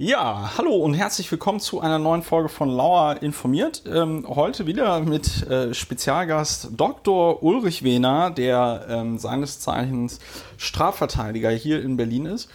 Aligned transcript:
Ja, 0.00 0.52
hallo 0.56 0.76
und 0.76 0.94
herzlich 0.94 1.28
willkommen 1.28 1.58
zu 1.58 1.80
einer 1.80 1.98
neuen 1.98 2.22
Folge 2.22 2.48
von 2.48 2.68
Lauer 2.68 3.20
informiert. 3.20 3.82
Ähm, 3.84 4.24
heute 4.28 4.64
wieder 4.64 5.00
mit 5.00 5.42
äh, 5.48 5.74
Spezialgast 5.74 6.68
Dr. 6.76 7.42
Ulrich 7.42 7.82
Wehner, 7.82 8.30
der 8.30 8.86
ähm, 8.88 9.18
seines 9.18 9.58
Zeichens 9.58 10.20
Strafverteidiger 10.56 11.50
hier 11.50 11.82
in 11.82 11.96
Berlin 11.96 12.26
ist. 12.26 12.48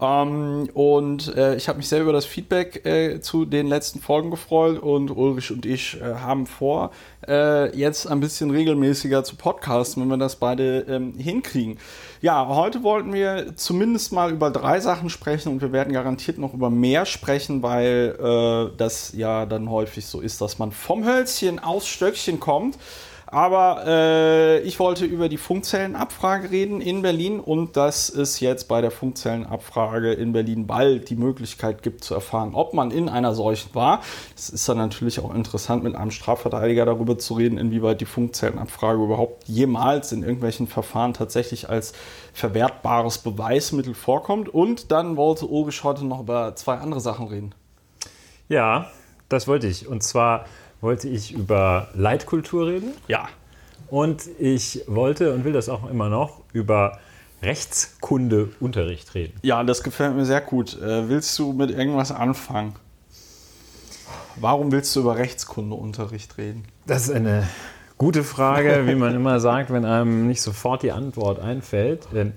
Ähm, 0.00 0.68
und 0.74 1.34
äh, 1.36 1.56
ich 1.56 1.68
habe 1.68 1.78
mich 1.78 1.88
sehr 1.88 2.02
über 2.02 2.12
das 2.12 2.24
Feedback 2.24 2.86
äh, 2.86 3.20
zu 3.20 3.44
den 3.44 3.66
letzten 3.66 4.00
Folgen 4.00 4.30
gefreut 4.30 4.78
und 4.80 5.10
Ulrich 5.10 5.50
und 5.50 5.66
ich 5.66 6.00
äh, 6.00 6.14
haben 6.14 6.46
vor, 6.46 6.92
äh, 7.26 7.76
jetzt 7.76 8.06
ein 8.06 8.20
bisschen 8.20 8.50
regelmäßiger 8.50 9.24
zu 9.24 9.34
podcasten, 9.34 10.02
wenn 10.02 10.08
wir 10.08 10.16
das 10.16 10.36
beide 10.36 10.80
ähm, 10.88 11.14
hinkriegen. 11.18 11.78
Ja, 12.20 12.46
heute 12.48 12.82
wollten 12.84 13.12
wir 13.12 13.56
zumindest 13.56 14.12
mal 14.12 14.32
über 14.32 14.50
drei 14.50 14.78
Sachen 14.78 15.10
sprechen 15.10 15.50
und 15.52 15.62
wir 15.62 15.72
werden 15.72 15.92
garantiert 15.92 16.38
noch 16.38 16.54
über 16.54 16.70
mehr 16.70 17.04
sprechen, 17.04 17.62
weil 17.62 18.16
äh, 18.20 18.76
das 18.76 19.12
ja 19.16 19.46
dann 19.46 19.68
häufig 19.68 20.06
so 20.06 20.20
ist, 20.20 20.40
dass 20.40 20.58
man 20.58 20.70
vom 20.70 21.04
Hölzchen 21.04 21.58
aufs 21.58 21.88
Stöckchen 21.88 22.38
kommt. 22.38 22.78
Aber 23.30 23.84
äh, 23.86 24.60
ich 24.60 24.78
wollte 24.78 25.04
über 25.04 25.28
die 25.28 25.36
Funkzellenabfrage 25.36 26.50
reden 26.50 26.80
in 26.80 27.02
Berlin 27.02 27.40
und 27.40 27.76
dass 27.76 28.08
es 28.08 28.40
jetzt 28.40 28.68
bei 28.68 28.80
der 28.80 28.90
Funkzellenabfrage 28.90 30.14
in 30.14 30.32
Berlin 30.32 30.66
bald 30.66 31.10
die 31.10 31.16
Möglichkeit 31.16 31.82
gibt 31.82 32.04
zu 32.04 32.14
erfahren, 32.14 32.54
ob 32.54 32.72
man 32.72 32.90
in 32.90 33.10
einer 33.10 33.34
solchen 33.34 33.74
war. 33.74 34.00
Es 34.34 34.48
ist 34.48 34.66
dann 34.66 34.78
natürlich 34.78 35.20
auch 35.20 35.34
interessant, 35.34 35.84
mit 35.84 35.94
einem 35.94 36.10
Strafverteidiger 36.10 36.86
darüber 36.86 37.18
zu 37.18 37.34
reden, 37.34 37.58
inwieweit 37.58 38.00
die 38.00 38.06
Funkzellenabfrage 38.06 39.02
überhaupt 39.02 39.46
jemals 39.46 40.12
in 40.12 40.22
irgendwelchen 40.22 40.66
Verfahren 40.66 41.12
tatsächlich 41.12 41.68
als 41.68 41.92
verwertbares 42.32 43.18
Beweismittel 43.18 43.92
vorkommt. 43.92 44.48
Und 44.48 44.90
dann 44.90 45.18
wollte 45.18 45.46
Ulrich 45.46 45.84
heute 45.84 46.06
noch 46.06 46.20
über 46.20 46.56
zwei 46.56 46.76
andere 46.76 47.00
Sachen 47.00 47.28
reden. 47.28 47.54
Ja, 48.48 48.90
das 49.28 49.46
wollte 49.46 49.66
ich. 49.66 49.86
Und 49.86 50.02
zwar 50.02 50.46
wollte 50.80 51.08
ich 51.08 51.32
über 51.32 51.88
Leitkultur 51.94 52.66
reden. 52.66 52.92
Ja. 53.08 53.28
Und 53.88 54.28
ich 54.38 54.82
wollte 54.86 55.32
und 55.34 55.44
will 55.44 55.52
das 55.52 55.68
auch 55.68 55.88
immer 55.90 56.08
noch 56.08 56.40
über 56.52 56.98
Rechtskundeunterricht 57.42 59.14
reden. 59.14 59.34
Ja, 59.42 59.62
das 59.62 59.82
gefällt 59.82 60.14
mir 60.14 60.24
sehr 60.24 60.40
gut. 60.40 60.80
Äh, 60.80 61.08
willst 61.08 61.38
du 61.38 61.52
mit 61.52 61.70
irgendwas 61.70 62.12
anfangen? 62.12 62.74
Warum 64.36 64.72
willst 64.72 64.94
du 64.94 65.00
über 65.00 65.16
Rechtskundeunterricht 65.16 66.38
reden? 66.38 66.64
Das 66.86 67.04
ist 67.04 67.14
eine 67.14 67.48
gute 67.96 68.24
Frage, 68.24 68.86
wie 68.86 68.94
man 68.94 69.14
immer 69.14 69.40
sagt, 69.40 69.72
wenn 69.72 69.84
einem 69.84 70.26
nicht 70.26 70.42
sofort 70.42 70.82
die 70.82 70.92
Antwort 70.92 71.40
einfällt. 71.40 72.08
Denn 72.12 72.34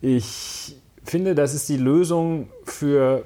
ich 0.00 0.76
finde, 1.04 1.34
das 1.34 1.54
ist 1.54 1.68
die 1.68 1.76
Lösung 1.76 2.48
für 2.64 3.24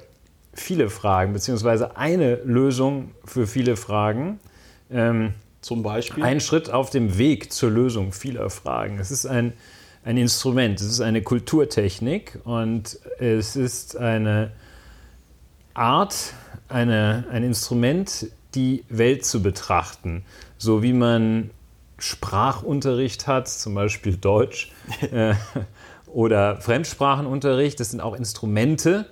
viele 0.59 0.89
Fragen, 0.89 1.33
beziehungsweise 1.33 1.97
eine 1.97 2.35
Lösung 2.43 3.11
für 3.25 3.47
viele 3.47 3.75
Fragen. 3.75 4.39
Ähm, 4.91 5.33
Zum 5.61 5.83
Beispiel? 5.83 6.23
Ein 6.23 6.39
Schritt 6.39 6.69
auf 6.69 6.89
dem 6.89 7.17
Weg 7.17 7.51
zur 7.51 7.71
Lösung 7.71 8.11
vieler 8.11 8.49
Fragen. 8.49 8.99
Es 8.99 9.11
ist 9.11 9.25
ein, 9.25 9.53
ein 10.03 10.17
Instrument, 10.17 10.79
es 10.79 10.87
ist 10.87 11.01
eine 11.01 11.21
Kulturtechnik 11.21 12.39
und 12.43 12.99
es 13.19 13.55
ist 13.55 13.97
eine 13.97 14.51
Art, 15.73 16.33
eine, 16.69 17.25
ein 17.31 17.43
Instrument, 17.43 18.27
die 18.55 18.83
Welt 18.89 19.25
zu 19.25 19.41
betrachten. 19.41 20.23
So 20.57 20.81
wie 20.81 20.93
man 20.93 21.51
Sprachunterricht 21.99 23.27
hat, 23.27 23.47
zum 23.47 23.75
Beispiel 23.75 24.17
Deutsch, 24.17 24.71
äh, 25.11 25.33
oder 26.07 26.61
Fremdsprachenunterricht, 26.61 27.79
das 27.79 27.91
sind 27.91 28.01
auch 28.01 28.15
Instrumente, 28.15 29.07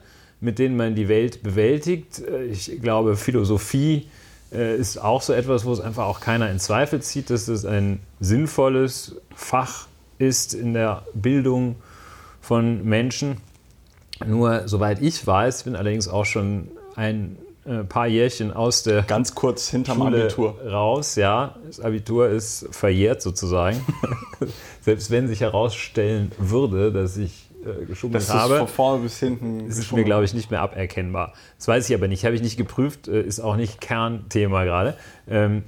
mit 0.46 0.60
denen 0.60 0.78
man 0.78 0.96
die 0.96 1.10
Welt 1.10 1.44
bewältigt. 1.44 2.20
Äh, 2.20 2.46
ich 2.46 2.80
glaube, 2.82 3.18
Philosophie 3.18 4.08
äh, 4.54 4.78
ist 4.78 4.98
auch 4.98 5.22
so 5.22 5.34
etwas, 5.34 5.66
wo 5.66 5.74
es 5.74 5.82
einfach 5.82 6.06
auch 6.06 6.22
keiner 6.22 6.50
in 6.50 6.60
Zweifel 6.60 7.02
zieht, 7.02 7.30
dass 7.30 7.48
es 7.48 7.66
ein 7.66 8.00
sinnvolles 8.20 9.16
Fach 9.36 9.88
ist 10.20 10.54
in 10.54 10.74
der 10.74 11.04
Bildung 11.14 11.76
von 12.40 12.86
Menschen. 12.86 13.38
Nur, 14.26 14.68
soweit 14.68 15.02
ich 15.02 15.26
weiß, 15.26 15.64
bin 15.64 15.76
allerdings 15.76 16.08
auch 16.08 16.26
schon 16.26 16.70
ein 16.96 17.38
äh, 17.66 17.84
paar 17.84 18.08
Jährchen 18.08 18.54
aus 18.54 18.84
der 18.84 19.02
ganz 19.02 19.34
kurz 19.34 19.68
hinterm 19.70 19.98
Schule 19.98 20.26
Abitur 20.26 20.62
raus. 20.62 21.16
Ja, 21.16 21.56
das 21.66 21.80
Abitur 21.80 22.30
ist 22.30 22.68
verjährt 22.70 23.22
sozusagen. 23.24 23.84
Selbst 24.82 25.10
wenn 25.10 25.28
sich 25.28 25.42
herausstellen 25.42 26.32
würde, 26.38 26.94
dass 26.94 27.18
ich 27.18 27.45
äh, 27.66 27.86
geschummelt 27.86 28.22
das 28.22 28.34
habe. 28.34 28.60
Von 28.60 28.68
vorne 28.68 29.04
bis 29.04 29.20
hinten. 29.20 29.68
Das 29.68 29.78
ist 29.78 29.92
mir, 29.92 30.04
glaube 30.04 30.26
ich, 30.26 30.34
nicht 30.34 30.52
mehr 30.52 30.62
aberkennbar. 30.62 31.34
Das 31.58 31.68
weiß 31.68 31.90
ich 31.90 31.96
aber 31.96 32.08
nicht. 32.08 32.26
Habe 32.26 32.36
ich 32.36 32.42
nicht 32.42 32.58
geprüft, 32.58 33.08
äh, 33.08 33.22
ist 33.22 33.40
auch 33.40 33.56
nicht 33.56 33.82
Kernthema 33.82 34.64
gerade. 34.64 34.96
Ähm, 35.28 35.64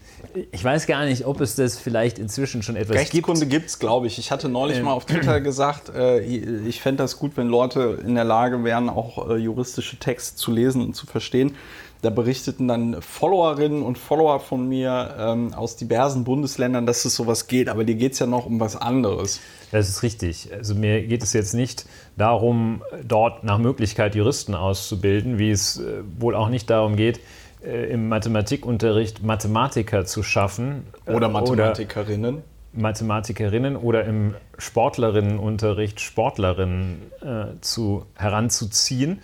ich 0.52 0.64
weiß 0.64 0.86
gar 0.86 1.06
nicht, 1.06 1.26
ob 1.26 1.42
es 1.42 1.56
das 1.56 1.80
vielleicht 1.80 2.20
inzwischen 2.20 2.62
schon 2.62 2.76
etwas 2.76 2.96
Rechtskunde 2.96 3.12
gibt. 3.12 3.26
Rechtskunde 3.26 3.48
gibt 3.48 3.66
es, 3.68 3.80
glaube 3.80 4.08
ich. 4.08 4.20
Ich 4.20 4.32
hatte 4.32 4.50
neulich 4.50 4.78
ähm. 4.78 4.86
mal 4.86 4.94
auf 4.94 5.06
Twitter 5.06 5.42
gesagt, 5.42 5.90
äh, 5.90 6.20
ich 6.22 6.82
fände 6.82 7.04
das 7.04 7.18
gut, 7.18 7.38
wenn 7.38 7.48
Leute 7.48 8.00
in 8.06 8.16
der 8.16 8.24
Lage 8.26 8.64
wären, 8.64 8.90
auch 8.90 9.30
äh, 9.30 9.38
juristische 9.38 9.98
Texte 9.98 10.38
zu 10.38 10.52
lesen 10.52 10.84
und 10.84 10.96
zu 10.96 11.08
verstehen. 11.08 11.56
Da 12.04 12.12
berichteten 12.12 12.68
dann 12.68 13.02
Followerinnen 13.02 13.82
und 13.82 13.98
Follower 13.98 14.40
von 14.40 14.70
mir 14.70 15.16
ähm, 15.18 15.54
aus 15.56 15.78
diversen 15.78 16.24
Bundesländern, 16.24 16.86
dass 16.86 17.06
es 17.06 17.16
sowas 17.16 17.48
geht. 17.48 17.70
Aber 17.70 17.84
dir 17.84 17.96
geht 17.96 18.14
es 18.14 18.20
ja 18.20 18.28
noch 18.28 18.46
um 18.46 18.60
was 18.60 18.76
anderes. 18.76 19.40
Das 19.72 19.90
ist 19.90 20.04
richtig. 20.04 20.50
Also 20.54 20.76
mir 20.76 21.02
geht 21.04 21.24
es 21.24 21.34
jetzt 21.34 21.54
nicht 21.54 21.86
darum, 22.16 22.82
dort 23.04 23.44
nach 23.44 23.58
Möglichkeit 23.58 24.16
Juristen 24.16 24.56
auszubilden, 24.56 25.40
wie 25.40 25.52
es 25.52 25.80
äh, 25.80 26.04
wohl 26.18 26.36
auch 26.36 26.50
nicht 26.50 26.70
darum 26.70 26.96
geht, 26.96 27.20
äh, 27.64 27.92
im 27.92 28.08
Mathematikunterricht 28.08 29.24
Mathematiker 29.24 30.06
zu 30.06 30.24
schaffen. 30.24 30.86
Äh, 31.06 31.14
oder 31.14 31.30
Mathematikerinnen. 31.30 32.36
Oder 32.36 32.44
Mathematikerinnen 32.74 33.76
oder 33.76 34.06
im 34.06 34.36
Sportlerinnenunterricht 34.58 36.00
Sportlerinnen 36.00 37.02
äh, 37.22 37.60
zu, 37.62 38.06
heranzuziehen. 38.16 39.20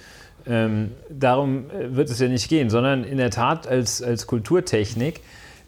Ähm, 0.46 0.92
darum 1.10 1.66
wird 1.72 2.10
es 2.10 2.20
ja 2.20 2.28
nicht 2.28 2.50
gehen, 2.50 2.70
sondern 2.70 3.04
in 3.04 3.18
der 3.18 3.30
Tat 3.30 3.68
als, 3.68 4.02
als 4.02 4.28
Kulturtechnik 4.28 5.22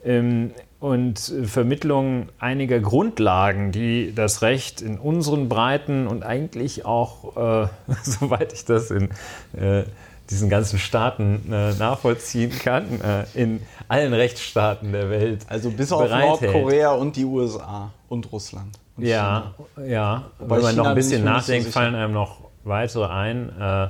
ähm, 0.04 0.52
und 0.80 1.20
Vermittlung 1.46 2.30
einiger 2.40 2.80
Grundlagen, 2.80 3.72
die 3.72 4.14
das 4.14 4.42
Recht 4.42 4.82
in 4.82 5.00
unseren 5.00 5.50
Breiten 5.50 6.08
und 6.08 6.24
eigentlich 6.24 6.86
auch, 6.86 7.36
äh, 7.38 7.68
soweit 8.04 8.54
ich 8.54 8.66
das 8.66 8.92
in 8.92 9.10
äh, 9.58 9.84
diesen 10.30 10.50
ganzen 10.50 10.80
Staaten 10.80 11.52
äh, 11.52 11.74
nachvollziehen 11.74 12.52
kann, 12.52 13.00
äh, 13.02 13.26
in 13.36 13.62
allen 13.88 14.14
Rechtsstaaten 14.14 14.92
der 14.92 15.10
Welt. 15.10 15.46
Also 15.48 15.70
bis 15.70 15.92
auf 15.92 16.10
Nordkorea 16.10 16.94
und 16.94 17.16
die 17.16 17.26
USA 17.26 17.92
und 18.10 18.32
Russland. 18.32 18.80
Und 18.98 19.06
ja, 19.06 19.54
China. 19.76 19.88
ja. 19.88 20.24
Wenn 20.40 20.62
man 20.62 20.76
noch 20.76 20.88
ein 20.88 20.96
bisschen 20.96 21.24
nachdenkt, 21.24 21.68
so 21.68 21.72
fallen 21.72 21.96
einem 21.96 22.14
noch 22.14 22.40
weitere 22.64 23.06
ein, 23.06 23.50
äh, 23.60 23.88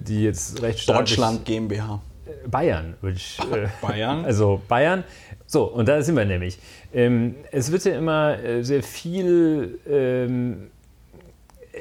die 0.00 0.22
jetzt 0.22 0.62
recht 0.62 0.88
Deutschland 0.88 1.44
GmbH. 1.44 2.00
Bayern, 2.48 2.94
würde 3.00 3.16
ich. 3.16 3.38
Äh, 3.52 3.68
Bayern? 3.80 4.24
Also 4.24 4.60
Bayern. 4.68 5.04
So, 5.46 5.64
und 5.64 5.88
da 5.88 6.02
sind 6.02 6.16
wir 6.16 6.24
nämlich. 6.24 6.58
Ähm, 6.92 7.34
es 7.50 7.70
wird 7.70 7.84
ja 7.84 7.96
immer 7.96 8.38
äh, 8.42 8.62
sehr 8.62 8.82
viel. 8.82 9.78
Ähm, 9.88 10.70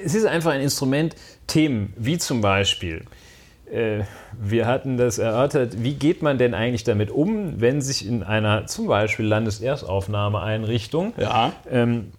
es 0.04 0.16
ist 0.16 0.26
einfach 0.26 0.52
ein 0.52 0.62
Instrument, 0.62 1.16
Themen 1.48 1.94
wie 1.98 2.18
zum 2.18 2.42
Beispiel. 2.42 3.06
Äh, 3.72 4.04
wir 4.40 4.68
hatten 4.68 4.98
das 4.98 5.18
erörtert, 5.18 5.84
wie 5.84 5.94
geht 5.94 6.22
man 6.22 6.38
denn 6.38 6.54
eigentlich 6.54 6.84
damit 6.84 7.12
um, 7.12 7.60
wenn 7.60 7.82
sich 7.82 8.06
in 8.06 8.24
einer 8.24 8.68
zum 8.68 8.88
Beispiel 8.88 9.26
Landeserstaufnahmeeinrichtung 9.26 11.14
ja. 11.18 11.54
ähm, 11.70 12.12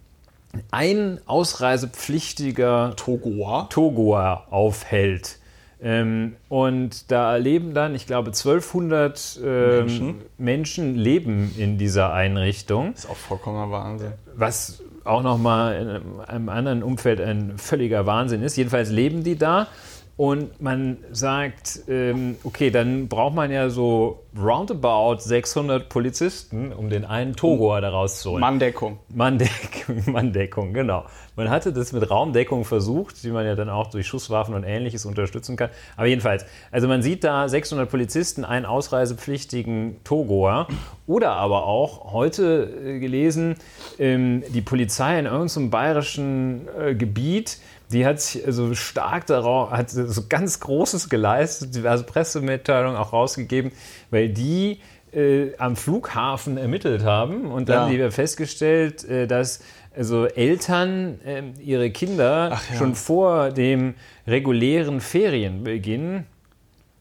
ein 0.70 1.20
ausreisepflichtiger 1.26 2.94
Togoer, 2.96 3.68
Togoer 3.70 4.46
aufhält? 4.50 5.38
Ähm, 5.84 6.36
und 6.48 7.10
da 7.12 7.36
leben 7.36 7.74
dann, 7.74 7.94
ich 7.94 8.06
glaube, 8.06 8.28
1200 8.28 9.38
ähm, 9.44 9.78
Menschen. 9.78 10.14
Menschen. 10.38 10.94
leben 10.94 11.54
in 11.58 11.76
dieser 11.76 12.14
Einrichtung. 12.14 12.92
Das 12.92 13.04
ist 13.04 13.10
auch 13.10 13.16
vollkommener 13.16 13.70
Wahnsinn. 13.70 14.12
Was 14.34 14.82
auch 15.04 15.22
nochmal 15.22 15.76
in 15.76 16.20
einem 16.22 16.48
anderen 16.48 16.82
Umfeld 16.82 17.20
ein 17.20 17.58
völliger 17.58 18.06
Wahnsinn 18.06 18.42
ist. 18.42 18.56
Jedenfalls 18.56 18.90
leben 18.90 19.22
die 19.22 19.36
da 19.36 19.68
und 20.16 20.60
man 20.62 20.98
sagt, 21.10 21.80
ähm, 21.88 22.36
okay, 22.44 22.70
dann 22.70 23.08
braucht 23.08 23.34
man 23.34 23.50
ja 23.50 23.68
so 23.68 24.24
roundabout 24.36 25.18
600 25.18 25.88
Polizisten, 25.88 26.72
um 26.72 26.88
den 26.88 27.04
einen 27.04 27.34
Togoer 27.34 27.80
daraus 27.80 28.20
zu 28.20 28.30
holen. 28.30 28.40
Manndeckung. 28.40 28.98
Manndeckung, 29.08 30.02
Manndeckung, 30.06 30.72
genau. 30.72 31.04
Man 31.36 31.50
hatte 31.50 31.72
das 31.72 31.92
mit 31.92 32.08
Raumdeckung 32.08 32.64
versucht, 32.64 33.24
die 33.24 33.30
man 33.30 33.44
ja 33.44 33.56
dann 33.56 33.68
auch 33.68 33.88
durch 33.88 34.06
Schusswaffen 34.06 34.54
und 34.54 34.62
ähnliches 34.62 35.04
unterstützen 35.04 35.56
kann. 35.56 35.70
Aber 35.96 36.06
jedenfalls, 36.06 36.46
also 36.70 36.86
man 36.86 37.02
sieht 37.02 37.24
da 37.24 37.48
600 37.48 37.90
Polizisten, 37.90 38.44
einen 38.44 38.66
ausreisepflichtigen 38.66 39.96
Togoer 40.04 40.68
oder 41.08 41.32
aber 41.32 41.66
auch 41.66 42.12
heute 42.12 42.72
äh, 42.84 42.98
gelesen, 43.00 43.56
ähm, 43.98 44.44
die 44.48 44.62
Polizei 44.62 45.18
in 45.18 45.26
irgendeinem 45.26 45.70
bayerischen 45.70 46.68
äh, 46.78 46.94
Gebiet 46.94 47.58
die 47.94 48.04
hat 48.04 48.20
sich 48.20 48.44
also 48.44 48.74
stark 48.74 49.26
darauf, 49.26 49.70
hat 49.70 49.90
so 49.90 50.22
ganz 50.28 50.60
Großes 50.60 51.08
geleistet, 51.08 51.74
diverse 51.74 52.04
Pressemitteilungen 52.04 52.96
auch 52.96 53.12
rausgegeben, 53.12 53.72
weil 54.10 54.28
die 54.28 54.80
äh, 55.12 55.56
am 55.58 55.76
Flughafen 55.76 56.56
ermittelt 56.56 57.04
haben 57.04 57.50
und 57.50 57.68
dann 57.68 57.92
ja. 57.92 58.10
festgestellt, 58.10 59.04
äh, 59.04 59.26
dass 59.26 59.60
also 59.96 60.26
Eltern 60.26 61.20
äh, 61.24 61.42
ihre 61.62 61.90
Kinder 61.90 62.50
ja. 62.50 62.76
schon 62.76 62.94
vor 62.96 63.50
dem 63.50 63.94
regulären 64.26 65.00
Ferienbeginn 65.00 66.26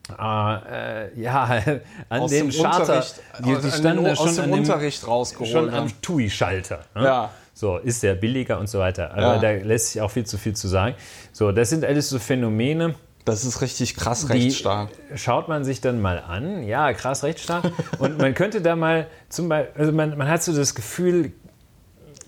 äh, 0.10 1.20
ja, 1.20 1.62
an 2.10 2.22
aus 2.22 2.32
dem, 2.32 2.50
dem 2.50 2.62
Charter, 2.62 3.04
die, 3.40 3.56
die 3.56 3.72
standen 3.72 4.04
da 4.04 4.16
schon 4.16 4.28
aus 4.28 4.36
dem 4.36 4.44
an 4.46 4.60
Unterricht 4.60 5.08
rausgeholt. 5.08 5.50
Schon 5.50 5.74
am 5.74 6.02
TUI-Schalter. 6.02 6.86
Ne? 6.94 7.04
Ja. 7.04 7.32
So, 7.54 7.78
ist 7.78 8.04
der 8.04 8.16
billiger 8.16 8.60
und 8.60 8.68
so 8.68 8.80
weiter. 8.80 9.12
Aber 9.12 9.36
ja. 9.36 9.40
da 9.40 9.52
lässt 9.52 9.92
sich 9.92 10.02
auch 10.02 10.10
viel 10.10 10.26
zu 10.26 10.38
viel 10.38 10.56
zu 10.56 10.68
sagen. 10.68 10.96
So, 11.32 11.52
das 11.52 11.70
sind 11.70 11.86
alles 11.86 12.10
so 12.10 12.20
Phänomene. 12.20 12.96
Das 13.26 13.46
ist 13.46 13.62
richtig 13.62 13.96
krass 13.96 14.28
rechtsstark. 14.30 14.90
Schaut 15.16 15.48
man 15.48 15.64
sich 15.64 15.80
dann 15.80 16.02
mal 16.02 16.20
an. 16.20 16.64
Ja, 16.64 16.92
krass 16.94 17.24
rechtsstark. 17.24 17.72
und 18.00 18.18
man 18.18 18.34
könnte 18.34 18.62
da 18.62 18.76
mal 18.76 19.08
zum 19.30 19.48
Beispiel, 19.50 19.80
also 19.80 19.92
man, 19.94 20.18
man 20.18 20.28
hat 20.28 20.44
so 20.44 20.54
das 20.54 20.76
Gefühl, 20.76 21.32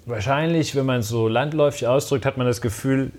wahrscheinlich, 0.05 0.75
wenn 0.75 0.85
man 0.85 1.01
es 1.01 1.09
so 1.09 1.27
landläufig 1.27 1.87
ausdrückt, 1.87 2.25
hat 2.25 2.37
man 2.37 2.47
das 2.47 2.61
Gefühl, 2.61 3.11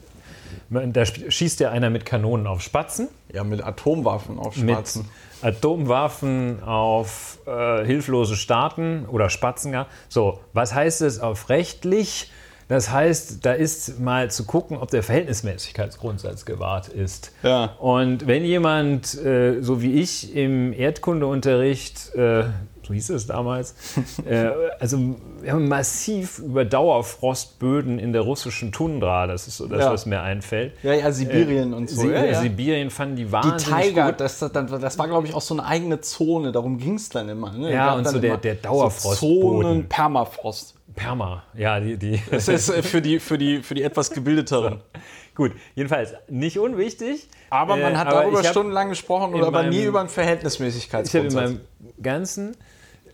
da 0.70 1.04
schießt 1.04 1.60
ja 1.60 1.70
einer 1.70 1.90
mit 1.90 2.06
Kanonen 2.06 2.46
auf 2.46 2.62
Spatzen. 2.62 3.08
Ja, 3.32 3.44
mit 3.44 3.62
Atomwaffen 3.62 4.38
auf 4.38 4.56
Spatzen. 4.56 5.02
Mit 5.02 5.10
Atomwaffen 5.42 6.62
auf 6.62 7.38
äh, 7.46 7.84
hilflose 7.84 8.36
Staaten 8.36 9.06
oder 9.06 9.30
Spatzen. 9.30 9.72
Ja. 9.72 9.86
So, 10.08 10.40
was 10.52 10.74
heißt 10.74 11.02
es 11.02 11.20
auf 11.20 11.48
rechtlich? 11.48 12.30
Das 12.68 12.90
heißt, 12.90 13.46
da 13.46 13.52
ist 13.52 14.00
mal 14.00 14.30
zu 14.30 14.44
gucken, 14.44 14.76
ob 14.76 14.90
der 14.90 15.04
Verhältnismäßigkeitsgrundsatz 15.04 16.44
gewahrt 16.44 16.88
ist. 16.88 17.32
Ja. 17.44 17.76
Und 17.78 18.26
wenn 18.26 18.44
jemand, 18.44 19.14
äh, 19.14 19.60
so 19.60 19.82
wie 19.82 19.92
ich 20.00 20.34
im 20.34 20.72
Erdkundeunterricht, 20.72 22.14
äh, 22.16 22.44
so 22.86 22.94
hieß 22.94 23.10
es 23.10 23.26
damals, 23.26 23.74
äh, 24.28 24.48
also 24.78 25.16
wir 25.40 25.52
haben 25.52 25.68
massiv 25.68 26.38
über 26.38 26.64
Dauerfrostböden 26.64 27.98
in 27.98 28.12
der 28.12 28.22
russischen 28.22 28.72
Tundra, 28.72 29.26
das 29.26 29.48
ist 29.48 29.56
so 29.56 29.66
das, 29.66 29.80
ja. 29.80 29.92
was 29.92 30.06
mir 30.06 30.22
einfällt. 30.22 30.74
Ja, 30.82 30.92
ja, 30.92 31.10
Sibirien 31.10 31.74
und 31.74 31.90
so. 31.90 32.02
Si 32.02 32.08
ja. 32.08 32.40
Sibirien 32.40 32.90
fanden 32.90 33.16
die 33.16 33.32
wahnsinnig 33.32 33.64
Die 33.64 33.88
Tiger, 33.88 34.12
das, 34.12 34.38
das, 34.38 34.52
das, 34.52 34.98
war 34.98 35.08
glaube 35.08 35.26
ich 35.26 35.34
auch 35.34 35.40
so 35.40 35.54
eine 35.54 35.64
eigene 35.64 36.00
Zone, 36.00 36.52
darum 36.52 36.78
ging 36.78 36.94
es 36.94 37.08
dann 37.08 37.28
immer. 37.28 37.52
Ne? 37.52 37.72
Ja, 37.72 37.94
und 37.94 38.06
so 38.06 38.18
der, 38.18 38.36
der 38.36 38.54
Dauerfrostboden. 38.54 39.62
So 39.62 39.62
Zonen, 39.62 39.88
Permafrost. 39.88 40.74
Perma, 40.94 41.44
ja, 41.54 41.78
die. 41.78 41.96
die 41.98 42.22
das 42.30 42.48
ist 42.48 42.70
äh, 42.70 42.82
für 42.82 43.02
die, 43.02 43.20
für 43.20 43.36
die, 43.36 43.62
für 43.62 43.74
die 43.74 43.82
etwas 43.82 44.10
gebildeteren. 44.10 44.80
Gut, 45.34 45.52
jedenfalls 45.74 46.14
nicht 46.28 46.58
unwichtig. 46.58 47.28
Aber 47.50 47.76
man 47.76 47.98
hat 47.98 48.08
äh, 48.08 48.10
darüber 48.10 48.42
stundenlang 48.42 48.88
gesprochen 48.88 49.34
oder 49.34 49.46
aber 49.48 49.64
nie 49.64 49.84
über 49.84 50.00
ein 50.00 50.08
Verhältnismäßigkeitsgrundsatz. 50.08 51.32
Ich 51.32 51.36
habe 51.36 51.48
in 51.48 51.56
meinem 51.58 52.02
ganzen, 52.02 52.56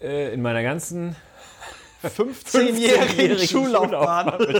äh, 0.02 0.34
in 0.34 0.42
meiner 0.42 0.62
ganzen 0.62 1.16
15-jährigen 2.02 3.38
15 3.38 3.48
Schullaufbahn. 3.48 4.32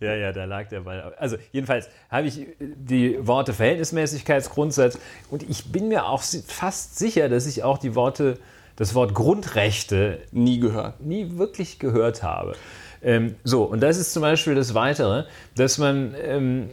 ja, 0.00 0.14
ja, 0.14 0.32
da 0.32 0.44
lag 0.44 0.68
der 0.68 0.80
Ball. 0.80 1.14
Also 1.18 1.36
jedenfalls 1.50 1.88
habe 2.10 2.28
ich 2.28 2.46
die 2.60 3.26
Worte 3.26 3.52
Verhältnismäßigkeitsgrundsatz 3.52 4.98
und 5.30 5.42
ich 5.48 5.72
bin 5.72 5.88
mir 5.88 6.06
auch 6.06 6.22
fast 6.46 6.98
sicher, 6.98 7.28
dass 7.28 7.46
ich 7.46 7.64
auch 7.64 7.78
die 7.78 7.94
Worte 7.94 8.38
das 8.76 8.94
Wort 8.94 9.14
Grundrechte 9.14 10.18
nie 10.30 10.60
gehört. 10.60 11.00
Nie 11.00 11.36
wirklich 11.36 11.78
gehört 11.78 12.22
habe. 12.22 12.54
Ähm, 13.02 13.34
so, 13.44 13.64
und 13.64 13.80
das 13.80 13.98
ist 13.98 14.12
zum 14.12 14.22
Beispiel 14.22 14.54
das 14.54 14.74
Weitere, 14.74 15.24
dass 15.56 15.78
man 15.78 16.14
ähm, 16.22 16.70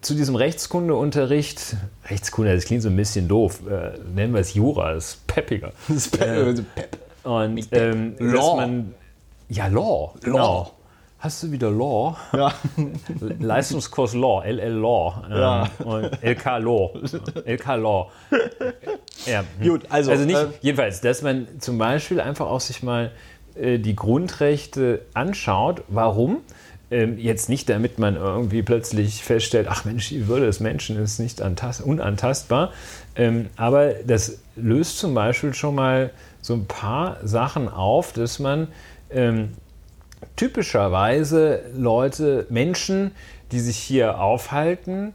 zu 0.00 0.14
diesem 0.14 0.36
Rechtskundeunterricht, 0.36 1.76
Rechtskunde, 2.08 2.54
das 2.54 2.64
klingt 2.64 2.82
so 2.82 2.88
ein 2.88 2.96
bisschen 2.96 3.28
doof, 3.28 3.60
äh, 3.68 3.98
nennen 4.14 4.32
wir 4.32 4.40
es 4.40 4.54
Jura, 4.54 4.94
das 4.94 5.10
ist 5.10 5.26
peppiger. 5.26 5.72
Das 5.88 5.96
ist 5.96 6.18
pep, 6.18 6.58
äh, 6.58 6.62
pep. 6.74 6.98
Und 7.24 7.68
ähm, 7.72 8.14
Law. 8.18 8.56
Man, 8.56 8.94
ja, 9.48 9.66
Law, 9.66 10.14
Law. 10.14 10.14
Genau. 10.22 10.72
Hast 11.20 11.42
du 11.42 11.50
wieder 11.50 11.70
Law? 11.70 12.16
Ja. 12.32 12.54
Leistungskurs 13.40 14.14
Law, 14.14 14.44
LL 14.44 14.72
Law. 14.72 15.24
Ähm, 15.28 15.36
ja. 15.36 15.70
Und 15.84 16.22
LK 16.22 16.44
Law. 16.60 16.92
LK 17.44 17.66
Law. 17.76 18.10
Ja. 19.26 19.42
Gut, 19.60 19.82
also. 19.88 20.12
Also 20.12 20.24
nicht, 20.24 20.38
äh, 20.38 20.46
jedenfalls, 20.60 21.00
dass 21.00 21.22
man 21.22 21.48
zum 21.58 21.76
Beispiel 21.76 22.20
einfach 22.20 22.46
auch 22.46 22.60
sich 22.60 22.84
mal 22.84 23.10
äh, 23.56 23.78
die 23.78 23.96
Grundrechte 23.96 25.02
anschaut. 25.12 25.82
Warum? 25.88 26.38
Ähm, 26.90 27.18
jetzt 27.18 27.48
nicht, 27.50 27.68
damit 27.68 27.98
man 27.98 28.16
irgendwie 28.16 28.62
plötzlich 28.62 29.22
feststellt, 29.22 29.66
ach 29.68 29.84
Mensch, 29.84 30.08
die 30.08 30.26
Würde 30.26 30.46
des 30.46 30.60
Menschen 30.60 30.96
ist 30.96 31.18
nicht 31.18 31.40
unantastbar. 31.40 32.72
Ähm, 33.14 33.50
aber 33.56 33.94
das 34.06 34.38
löst 34.56 34.98
zum 34.98 35.12
Beispiel 35.14 35.52
schon 35.52 35.74
mal 35.74 36.10
so 36.40 36.54
ein 36.54 36.66
paar 36.66 37.18
Sachen 37.22 37.68
auf, 37.68 38.12
dass 38.14 38.38
man 38.38 38.68
ähm, 39.10 39.50
typischerweise 40.36 41.60
Leute, 41.76 42.46
Menschen, 42.48 43.12
die 43.52 43.60
sich 43.60 43.76
hier 43.76 44.20
aufhalten, 44.20 45.12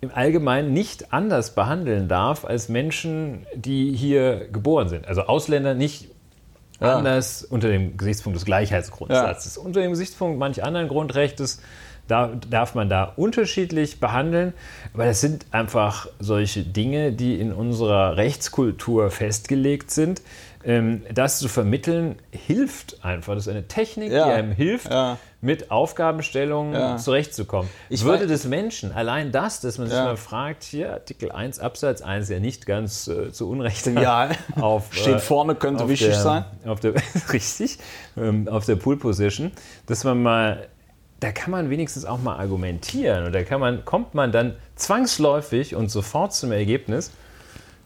im 0.00 0.10
Allgemeinen 0.14 0.72
nicht 0.72 1.12
anders 1.12 1.54
behandeln 1.54 2.08
darf 2.08 2.44
als 2.44 2.68
Menschen, 2.68 3.46
die 3.54 3.92
hier 3.94 4.48
geboren 4.52 4.88
sind. 4.88 5.06
Also 5.06 5.22
Ausländer 5.22 5.74
nicht 5.74 6.08
ja. 6.80 6.96
anders 6.96 7.44
unter 7.44 7.68
dem 7.68 7.96
Gesichtspunkt 7.96 8.36
des 8.36 8.44
Gleichheitsgrundsatzes. 8.44 9.56
Ja. 9.56 9.62
Unter 9.62 9.80
dem 9.80 9.90
Gesichtspunkt 9.90 10.38
manch 10.38 10.62
anderen 10.62 10.88
Grundrechtes 10.88 11.60
da 12.08 12.30
darf 12.48 12.74
man 12.74 12.88
da 12.88 13.12
unterschiedlich 13.16 14.00
behandeln. 14.00 14.52
Aber 14.94 15.06
das 15.06 15.20
sind 15.20 15.46
einfach 15.50 16.06
solche 16.20 16.62
Dinge, 16.62 17.12
die 17.12 17.40
in 17.40 17.52
unserer 17.52 18.16
Rechtskultur 18.16 19.10
festgelegt 19.10 19.90
sind, 19.90 20.22
ähm, 20.64 21.02
das 21.12 21.38
zu 21.38 21.48
vermitteln, 21.48 22.16
hilft 22.30 23.04
einfach. 23.04 23.34
Das 23.34 23.46
ist 23.46 23.52
eine 23.52 23.68
Technik, 23.68 24.12
ja. 24.12 24.26
die 24.26 24.32
einem 24.32 24.52
hilft, 24.52 24.90
ja. 24.90 25.18
Mit 25.40 25.70
Aufgabenstellungen 25.70 26.74
ja. 26.74 26.96
zurechtzukommen. 26.96 27.70
Ich 27.88 28.04
Würde 28.04 28.26
des 28.26 28.46
Menschen, 28.46 28.92
allein 28.92 29.32
das, 29.32 29.60
dass 29.60 29.78
man 29.78 29.88
sich 29.88 29.96
mal 29.96 30.16
fragt, 30.16 30.64
hier 30.64 30.92
Artikel 30.92 31.30
1 31.30 31.58
Absatz 31.58 32.02
1 32.02 32.28
ja 32.28 32.40
nicht 32.40 32.66
ganz 32.66 33.06
äh, 33.06 33.30
zu 33.32 33.48
Unrecht 33.48 33.86
ja. 33.86 34.30
auf, 34.60 34.88
Steht 34.92 35.16
äh, 35.16 35.18
vorne, 35.18 35.54
könnte 35.54 35.88
wichtig 35.88 36.08
der, 36.08 36.20
sein. 36.20 36.44
Auf 36.64 36.80
der, 36.80 36.94
richtig, 37.32 37.78
ähm, 38.16 38.48
auf 38.48 38.64
der 38.64 38.76
Pool 38.76 38.96
Position, 38.96 39.52
dass 39.86 40.04
man 40.04 40.22
mal 40.22 40.68
da 41.20 41.32
kann 41.32 41.50
man 41.50 41.70
wenigstens 41.70 42.04
auch 42.04 42.20
mal 42.20 42.36
argumentieren 42.36 43.24
und 43.24 43.34
da 43.34 43.42
kann 43.42 43.58
man, 43.58 43.84
kommt 43.84 44.14
man 44.14 44.32
dann 44.32 44.54
zwangsläufig 44.74 45.74
und 45.74 45.90
sofort 45.90 46.34
zum 46.34 46.52
Ergebnis, 46.52 47.10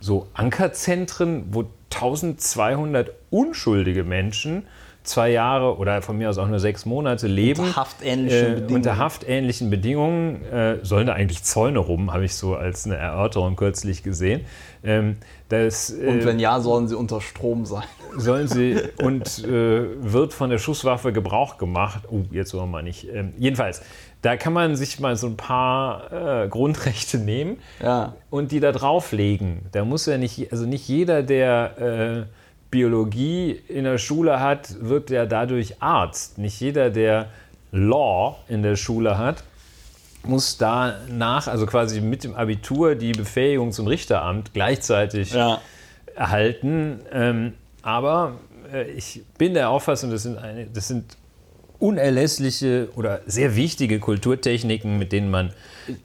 so 0.01 0.27
Ankerzentren, 0.35 1.45
wo 1.53 1.67
1200 1.93 3.13
unschuldige 3.31 4.05
Menschen 4.05 4.67
zwei 5.03 5.31
Jahre 5.31 5.77
oder 5.79 6.03
von 6.03 6.19
mir 6.19 6.29
aus 6.29 6.39
auch 6.39 6.49
nur 6.49 6.59
sechs 6.59 6.85
Monate 6.85 7.27
leben. 7.27 7.61
Unter 7.61 7.77
haftähnlichen 7.77 8.39
äh, 8.39 8.51
Bedingungen. 8.51 8.75
Unter 8.75 8.99
haftähnlichen 8.99 9.71
Bedingungen 9.71 10.45
äh, 10.45 10.79
sollen 10.83 11.07
da 11.07 11.15
eigentlich 11.15 11.43
Zäune 11.43 11.79
rum, 11.79 12.13
habe 12.13 12.25
ich 12.25 12.35
so 12.35 12.55
als 12.55 12.87
eine 12.87 12.97
Erörterung 12.97 13.57
kürzlich 13.57 14.03
gesehen. 14.03 14.43
Ähm, 14.85 15.17
das, 15.49 15.91
äh, 15.91 16.07
und 16.07 16.25
wenn 16.25 16.39
ja, 16.39 16.61
sollen 16.61 16.89
sie 16.89 16.97
unter 16.97 17.21
Strom 17.21 17.67
sein. 17.67 17.85
Sollen 18.17 18.49
sie 18.49 18.79
und 19.03 19.45
äh, 19.45 19.85
wird 20.03 20.33
von 20.33 20.51
der 20.51 20.59
Schusswaffe 20.59 21.13
Gebrauch 21.13 21.59
gemacht. 21.59 22.03
Oh, 22.11 22.23
jetzt 22.31 22.53
wollen 22.55 22.65
wir 22.65 22.73
mal 22.73 22.83
nicht. 22.83 23.09
Ähm, 23.13 23.33
jedenfalls, 23.39 23.83
da 24.23 24.37
kann 24.37 24.53
man 24.53 24.77
sich 24.77 25.01
mal 25.01 25.17
so 25.17 25.27
ein 25.27 25.37
paar 25.37 26.45
äh, 26.45 26.49
Grundrechte 26.49 27.19
nehmen 27.19 27.59
ja. 27.83 28.15
und 28.29 28.53
die 28.53 28.61
da 28.61 28.73
drauflegen. 28.73 29.61
Da 29.73 29.85
muss 29.85 30.07
ja 30.07 30.19
nicht, 30.19 30.53
also 30.53 30.67
nicht 30.67 30.87
jeder, 30.89 31.23
der 31.23 32.27
äh, 32.29 32.50
Biologie 32.71 33.61
in 33.69 33.85
der 33.85 33.99
Schule 33.99 34.41
hat, 34.41 34.77
wird 34.81 35.11
ja 35.11 35.27
dadurch 35.27 35.83
Arzt. 35.83 36.39
Nicht 36.39 36.61
jeder, 36.61 36.91
der 36.91 37.29
Law 37.73 38.37
in 38.49 38.63
der 38.63 38.77
Schule 38.77 39.19
hat, 39.19 39.43
muss 40.23 40.59
danach, 40.59 41.49
also 41.49 41.67
quasi 41.67 42.01
mit 42.01 42.25
dem 42.25 42.35
Abitur, 42.35 42.95
die 42.95 43.13
Befähigung 43.13 43.73
zum 43.73 43.87
Richteramt 43.87 44.53
gleichzeitig 44.53 45.33
ja. 45.33 45.61
erhalten. 46.15 47.01
Ähm, 47.13 47.55
aber 47.83 48.35
äh, 48.73 48.91
ich 48.91 49.23
bin 49.39 49.55
der 49.55 49.71
Auffassung, 49.71 50.11
das 50.11 50.25
sind, 50.25 50.39
eine, 50.39 50.67
das 50.67 50.89
sind 50.89 51.17
unerlässliche 51.81 52.89
oder 52.95 53.23
sehr 53.27 53.57
wichtige 53.57 53.99
Kulturtechniken, 53.99 54.99
mit 54.99 55.13
denen 55.13 55.31
man 55.31 55.53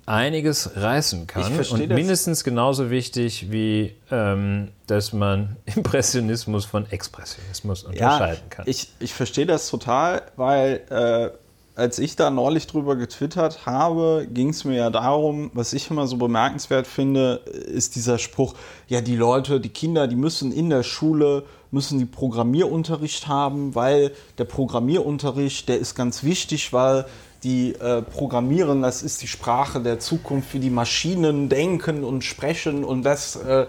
einiges 0.05 0.71
reißen 0.75 1.27
kann. 1.27 1.59
Und 1.59 1.89
mindestens 1.89 2.43
genauso 2.43 2.89
wichtig 2.89 3.51
wie, 3.51 3.93
ähm, 4.09 4.69
dass 4.87 5.13
man 5.13 5.57
Impressionismus 5.75 6.65
von 6.65 6.89
Expressionismus 6.89 7.83
unterscheiden 7.83 8.43
ja, 8.49 8.49
kann. 8.49 8.65
Ich, 8.67 8.89
ich 8.99 9.13
verstehe 9.13 9.45
das 9.45 9.69
total, 9.69 10.23
weil 10.35 10.81
äh, 10.89 11.37
als 11.75 11.99
ich 11.99 12.15
da 12.15 12.29
neulich 12.29 12.67
drüber 12.67 12.95
getwittert 12.95 13.65
habe, 13.65 14.27
ging 14.31 14.49
es 14.49 14.63
mir 14.63 14.77
ja 14.77 14.89
darum, 14.89 15.51
was 15.53 15.73
ich 15.73 15.91
immer 15.91 16.07
so 16.07 16.15
bemerkenswert 16.17 16.87
finde, 16.87 17.41
ist 17.45 17.95
dieser 17.95 18.17
Spruch, 18.17 18.55
ja, 18.87 19.01
die 19.01 19.17
Leute, 19.17 19.59
die 19.59 19.69
Kinder, 19.69 20.07
die 20.07 20.15
müssen 20.15 20.51
in 20.53 20.69
der 20.69 20.83
Schule, 20.83 21.43
müssen 21.71 21.99
die 21.99 22.05
Programmierunterricht 22.05 23.27
haben, 23.27 23.75
weil 23.75 24.11
der 24.37 24.45
Programmierunterricht, 24.45 25.67
der 25.67 25.77
ist 25.77 25.95
ganz 25.95 26.23
wichtig, 26.23 26.71
weil 26.71 27.05
die 27.43 27.75
äh, 27.75 28.01
programmieren, 28.01 28.81
das 28.81 29.03
ist 29.03 29.21
die 29.21 29.27
Sprache 29.27 29.81
der 29.81 29.99
Zukunft, 29.99 30.53
wie 30.53 30.59
die 30.59 30.69
Maschinen 30.69 31.49
denken 31.49 32.03
und 32.03 32.23
sprechen 32.23 32.83
und 32.83 33.03
das 33.03 33.35
äh, 33.35 33.67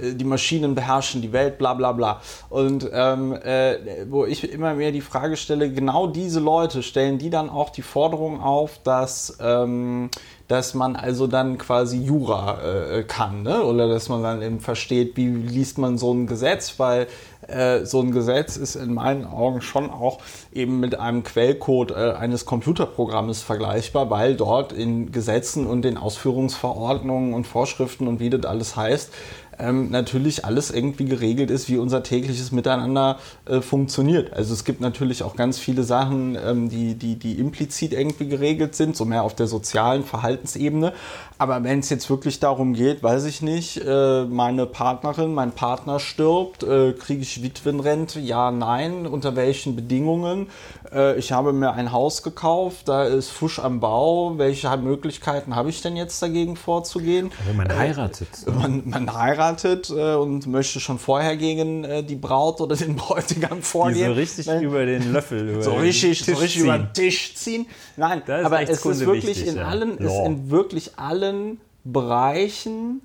die 0.00 0.24
Maschinen 0.24 0.74
beherrschen 0.74 1.22
die 1.22 1.32
Welt, 1.32 1.58
bla 1.58 1.74
bla 1.74 1.92
bla. 1.92 2.20
Und 2.48 2.88
ähm, 2.92 3.32
äh, 3.32 4.06
wo 4.08 4.24
ich 4.24 4.50
immer 4.50 4.74
mehr 4.74 4.92
die 4.92 5.00
Frage 5.00 5.36
stelle, 5.36 5.72
genau 5.72 6.06
diese 6.06 6.40
Leute 6.40 6.82
stellen 6.82 7.18
die 7.18 7.30
dann 7.30 7.50
auch 7.50 7.70
die 7.70 7.82
Forderung 7.82 8.40
auf, 8.40 8.80
dass 8.82 9.38
ähm, 9.40 10.10
dass 10.48 10.72
man 10.72 10.96
also 10.96 11.26
dann 11.26 11.58
quasi 11.58 11.98
Jura 11.98 12.58
äh, 12.62 13.04
kann, 13.04 13.42
ne? 13.42 13.62
oder 13.62 13.86
dass 13.86 14.08
man 14.08 14.22
dann 14.22 14.40
eben 14.40 14.60
versteht, 14.60 15.16
wie 15.16 15.28
liest 15.28 15.76
man 15.76 15.98
so 15.98 16.12
ein 16.12 16.26
Gesetz, 16.26 16.78
weil 16.78 17.06
äh, 17.46 17.84
so 17.84 18.00
ein 18.00 18.12
Gesetz 18.12 18.56
ist 18.56 18.74
in 18.74 18.94
meinen 18.94 19.26
Augen 19.26 19.60
schon 19.60 19.90
auch 19.90 20.18
eben 20.52 20.80
mit 20.80 20.98
einem 20.98 21.22
Quellcode 21.22 21.90
äh, 21.90 22.14
eines 22.18 22.46
Computerprogrammes 22.46 23.42
vergleichbar, 23.42 24.08
weil 24.08 24.36
dort 24.36 24.72
in 24.72 25.12
Gesetzen 25.12 25.66
und 25.66 25.82
den 25.82 25.98
Ausführungsverordnungen 25.98 27.34
und 27.34 27.46
Vorschriften 27.46 28.08
und 28.08 28.18
wie 28.18 28.30
das 28.30 28.46
alles 28.46 28.74
heißt, 28.74 29.12
ähm, 29.58 29.90
natürlich 29.90 30.44
alles 30.44 30.70
irgendwie 30.70 31.04
geregelt 31.04 31.50
ist, 31.50 31.68
wie 31.68 31.78
unser 31.78 32.02
tägliches 32.02 32.52
Miteinander 32.52 33.18
äh, 33.46 33.60
funktioniert. 33.60 34.32
Also 34.32 34.54
es 34.54 34.64
gibt 34.64 34.80
natürlich 34.80 35.22
auch 35.22 35.36
ganz 35.36 35.58
viele 35.58 35.82
Sachen, 35.82 36.38
ähm, 36.42 36.68
die, 36.68 36.94
die, 36.94 37.16
die 37.16 37.32
implizit 37.34 37.92
irgendwie 37.92 38.28
geregelt 38.28 38.74
sind, 38.74 38.96
so 38.96 39.04
mehr 39.04 39.22
auf 39.22 39.34
der 39.34 39.46
sozialen 39.46 40.04
Verhaltensebene. 40.04 40.92
Aber 41.38 41.62
wenn 41.62 41.80
es 41.80 41.90
jetzt 41.90 42.10
wirklich 42.10 42.40
darum 42.40 42.74
geht, 42.74 43.02
weiß 43.02 43.24
ich 43.24 43.42
nicht, 43.42 43.80
äh, 43.84 44.24
meine 44.24 44.66
Partnerin, 44.66 45.34
mein 45.34 45.52
Partner 45.52 46.00
stirbt, 46.00 46.62
äh, 46.64 46.92
kriege 46.92 47.22
ich 47.22 47.42
Witwenrente? 47.42 48.20
Ja, 48.20 48.50
nein. 48.50 49.06
Unter 49.06 49.36
welchen 49.36 49.76
Bedingungen? 49.76 50.48
Äh, 50.92 51.16
ich 51.18 51.32
habe 51.32 51.52
mir 51.52 51.72
ein 51.72 51.92
Haus 51.92 52.22
gekauft, 52.22 52.88
da 52.88 53.04
ist 53.04 53.30
Fusch 53.30 53.58
am 53.58 53.80
Bau. 53.80 54.36
Welche 54.38 54.76
Möglichkeiten 54.76 55.54
habe 55.54 55.70
ich 55.70 55.80
denn 55.80 55.96
jetzt 55.96 56.20
dagegen 56.22 56.56
vorzugehen? 56.56 57.30
Aber 57.44 57.56
man 57.56 57.76
heiratet. 57.76 58.28
Man, 58.46 58.82
man 58.86 59.14
heiratet 59.14 59.47
äh, 59.90 60.14
und 60.14 60.46
möchte 60.46 60.80
schon 60.80 60.98
vorher 60.98 61.36
gegen 61.36 61.84
äh, 61.84 62.02
die 62.02 62.16
Braut 62.16 62.60
oder 62.60 62.76
den 62.76 62.96
Bräutigam 62.96 63.62
vorgehen. 63.62 63.98
Die 63.98 64.04
so 64.04 64.12
richtig 64.12 64.46
ne? 64.46 64.60
über 64.62 64.86
den 64.86 65.12
Löffel, 65.12 65.48
über 65.50 65.62
so 65.62 65.74
richtig, 65.74 66.24
so 66.24 66.32
richtig 66.32 66.62
über 66.62 66.78
den 66.78 66.92
Tisch 66.92 67.34
ziehen. 67.34 67.66
Nein, 67.96 68.22
aber 68.26 68.62
es 68.62 68.84
ist 68.84 68.84
wirklich 69.00 69.26
wichtig, 69.26 69.48
in 69.48 69.56
ja. 69.56 69.66
allen, 69.66 69.98
ist 69.98 70.18
in 70.24 70.50
wirklich 70.50 70.92
allen 70.96 71.18
allen 71.28 71.60
Bereichen, 71.84 73.00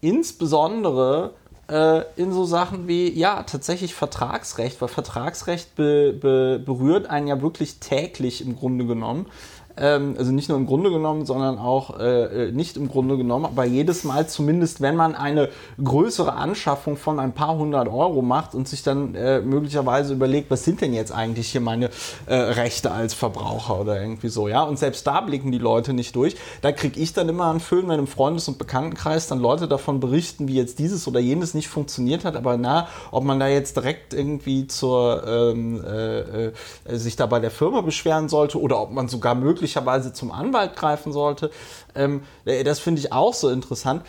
insbesondere 0.00 1.34
äh, 1.68 2.02
in 2.16 2.32
so 2.32 2.44
Sachen 2.44 2.88
wie, 2.88 3.10
ja, 3.10 3.42
tatsächlich 3.42 3.94
Vertragsrecht, 3.94 4.80
weil 4.80 4.88
Vertragsrecht 4.88 5.74
be, 5.76 6.12
be, 6.12 6.60
berührt 6.64 7.08
einen 7.08 7.26
ja 7.26 7.40
wirklich 7.42 7.78
täglich 7.78 8.40
im 8.40 8.56
Grunde 8.56 8.86
genommen. 8.86 9.26
Ähm, 9.76 10.14
also 10.18 10.32
nicht 10.32 10.48
nur 10.48 10.58
im 10.58 10.66
Grunde 10.66 10.90
genommen, 10.90 11.24
sondern 11.24 11.58
auch 11.58 11.98
äh, 11.98 12.48
äh, 12.48 12.52
nicht 12.52 12.76
im 12.76 12.88
Grunde 12.88 13.16
genommen, 13.16 13.46
aber 13.46 13.64
jedes 13.64 14.04
Mal 14.04 14.28
zumindest, 14.28 14.80
wenn 14.80 14.96
man 14.96 15.14
eine 15.14 15.48
größere 15.82 16.34
Anschaffung 16.34 16.96
von 16.96 17.18
ein 17.18 17.32
paar 17.32 17.56
hundert 17.56 17.88
Euro 17.88 18.22
macht 18.22 18.54
und 18.54 18.68
sich 18.68 18.82
dann 18.82 19.14
äh, 19.14 19.40
möglicherweise 19.40 20.12
überlegt, 20.12 20.50
was 20.50 20.64
sind 20.64 20.80
denn 20.80 20.92
jetzt 20.92 21.12
eigentlich 21.12 21.48
hier 21.48 21.60
meine 21.60 21.90
äh, 22.26 22.34
Rechte 22.34 22.90
als 22.90 23.14
Verbraucher 23.14 23.80
oder 23.80 24.00
irgendwie 24.00 24.28
so, 24.28 24.48
ja, 24.48 24.62
und 24.62 24.78
selbst 24.78 25.06
da 25.06 25.20
blicken 25.20 25.52
die 25.52 25.58
Leute 25.58 25.94
nicht 25.94 26.14
durch. 26.16 26.36
Da 26.60 26.72
kriege 26.72 27.00
ich 27.00 27.12
dann 27.14 27.28
immer 27.28 27.50
einen 27.50 27.60
Föhn, 27.60 27.88
wenn 27.88 27.98
im 27.98 28.06
Freundes- 28.06 28.48
und 28.48 28.58
Bekanntenkreis 28.58 29.28
dann 29.28 29.40
Leute 29.40 29.68
davon 29.68 30.00
berichten, 30.00 30.48
wie 30.48 30.56
jetzt 30.56 30.78
dieses 30.78 31.08
oder 31.08 31.20
jenes 31.20 31.54
nicht 31.54 31.68
funktioniert 31.68 32.24
hat, 32.24 32.36
aber 32.36 32.56
na, 32.56 32.88
ob 33.10 33.24
man 33.24 33.40
da 33.40 33.48
jetzt 33.48 33.76
direkt 33.76 34.12
irgendwie 34.12 34.66
zur 34.66 35.26
ähm, 35.26 35.82
äh, 35.84 36.46
äh 36.48 36.52
sich 36.86 37.16
da 37.16 37.26
bei 37.26 37.40
der 37.40 37.50
Firma 37.50 37.80
beschweren 37.80 38.28
sollte 38.28 38.60
oder 38.60 38.80
ob 38.80 38.90
man 38.90 39.08
sogar 39.08 39.34
möglicherweise 39.34 39.61
möglicherweise 39.62 40.12
zum 40.12 40.32
Anwalt 40.32 40.74
greifen 40.76 41.12
sollte. 41.12 41.50
Ähm, 41.94 42.22
äh, 42.44 42.64
das 42.64 42.80
finde 42.80 43.00
ich 43.00 43.12
auch 43.12 43.32
so 43.32 43.48
interessant 43.48 44.02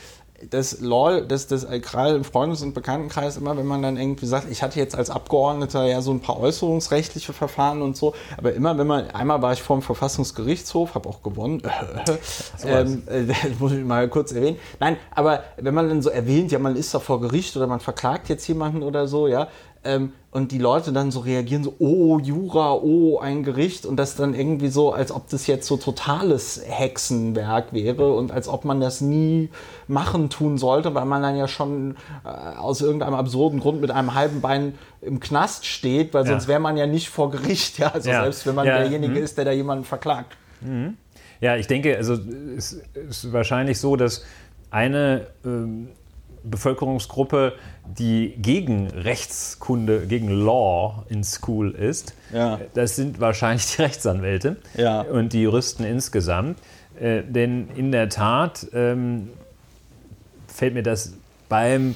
das 0.50 0.82
LOL, 0.82 1.26
das, 1.26 1.48
das 1.48 1.64
äh, 1.64 1.80
gerade 1.80 2.16
im 2.16 2.26
Freundes- 2.26 2.62
und 2.64 2.74
Bekanntenkreis 2.74 3.38
immer, 3.38 3.56
wenn 3.56 3.66
man 3.66 3.82
dann 3.82 3.96
irgendwie 3.96 4.26
sagt, 4.26 4.52
ich 4.52 4.62
hatte 4.62 4.78
jetzt 4.78 4.94
als 4.94 5.10
Abgeordneter 5.10 5.86
ja 5.86 6.02
so 6.02 6.12
ein 6.12 6.20
paar 6.20 6.38
äußerungsrechtliche 6.38 7.32
Verfahren 7.32 7.82
und 7.82 7.96
so, 7.96 8.14
aber 8.36 8.54
immer, 8.54 8.78
wenn 8.78 8.88
man, 8.88 9.10
einmal 9.12 9.42
war 9.42 9.54
ich 9.54 9.62
vor 9.62 9.78
dem 9.78 9.82
Verfassungsgerichtshof, 9.82 10.96
habe 10.96 11.08
auch 11.08 11.24
gewonnen, 11.24 11.62
ähm, 12.66 13.04
äh, 13.08 13.24
das 13.28 13.60
muss 13.60 13.72
ich 13.72 13.86
mal 13.86 14.10
kurz 14.10 14.34
erwähnen. 14.34 14.58
Nein, 14.82 14.98
aber 15.12 15.44
wenn 15.56 15.74
man 15.74 15.88
dann 15.88 16.02
so 16.02 16.10
erwähnt, 16.10 16.52
ja, 16.52 16.60
man 16.60 16.76
ist 16.76 16.94
da 16.94 17.00
vor 17.00 17.22
Gericht 17.22 17.56
oder 17.56 17.68
man 17.68 17.80
verklagt 17.80 18.28
jetzt 18.28 18.46
jemanden 18.48 18.84
oder 18.84 19.08
so, 19.08 19.28
ja, 19.28 19.48
ähm, 19.84 20.14
und 20.32 20.52
die 20.52 20.58
Leute 20.58 20.92
dann 20.92 21.12
so 21.12 21.20
reagieren, 21.20 21.64
so, 21.64 21.76
oh, 21.78 22.18
Jura, 22.18 22.74
oh, 22.74 23.20
ein 23.20 23.44
Gericht 23.44 23.86
und 23.86 23.98
das 23.98 24.16
dann 24.16 24.34
irgendwie 24.34 24.70
so, 24.70 24.92
als 24.92 25.12
ob 25.12 25.30
das 25.30 25.46
jetzt 25.46 25.68
so 25.68 25.78
totales 25.78 26.64
Hexenwerk 26.66 27.72
wäre 27.72 28.14
und 28.14 28.32
als 28.32 28.48
ob 28.48 28.66
man 28.66 28.82
das 28.82 29.02
nie 29.02 29.50
machen 29.88 30.30
tun 30.30 30.58
sollte, 30.58 30.96
weil 30.96 31.06
man 31.06 31.22
dann 31.22 31.36
ja 31.36 31.48
schon 31.48 31.98
äh, 32.26 32.58
aus 32.58 32.82
irgendeinem 32.82 33.14
absurden 33.14 33.60
Grund 33.60 33.82
mit 33.82 33.92
einem 33.92 34.16
halben 34.16 34.42
Bein 34.42 34.74
im 35.02 35.20
Knast 35.20 35.66
steht, 35.66 36.14
weil 36.14 36.26
sonst 36.26 36.46
ja. 36.46 36.50
wäre 36.50 36.60
man 36.60 36.78
ja 36.78 36.88
nicht 36.88 37.10
vor 37.10 37.30
Gericht, 37.30 37.78
ja, 37.78 37.90
also 37.90 38.10
ja. 38.10 38.24
selbst 38.24 38.48
wenn 38.48 38.56
man 38.56 38.66
ja. 38.66 38.80
derjenige 38.80 39.14
mhm. 39.14 39.24
ist, 39.24 39.38
der 39.38 39.46
da 39.46 39.52
jemanden 39.52 39.86
verklagt. 39.86 40.36
Mhm. 40.62 40.98
Ja, 41.42 41.58
ich 41.58 41.68
denke, 41.68 41.96
also 41.98 42.18
es 42.58 42.82
ist 42.96 43.34
wahrscheinlich 43.34 43.78
so, 43.78 43.98
dass 43.98 44.24
eine 44.72 45.28
ähm, 45.46 45.90
Bevölkerungsgruppe, 46.44 47.54
die 47.86 48.34
gegen 48.38 48.88
Rechtskunde, 48.88 50.08
gegen 50.08 50.30
Law 50.30 51.04
in 51.10 51.24
School 51.24 51.72
ist. 51.72 52.16
Ja. 52.34 52.60
Das 52.74 52.96
sind 52.96 53.20
wahrscheinlich 53.20 53.76
die 53.76 53.82
Rechtsanwälte 53.82 54.58
ja. 54.76 55.02
und 55.02 55.34
die 55.34 55.42
Juristen 55.42 55.84
insgesamt. 55.84 56.58
Äh, 57.00 57.24
denn 57.24 57.70
in 57.76 57.92
der 57.92 58.10
Tat 58.10 58.68
ähm, 58.74 59.30
fällt 60.48 60.74
mir 60.74 60.84
das 60.84 61.14
beim 61.50 61.96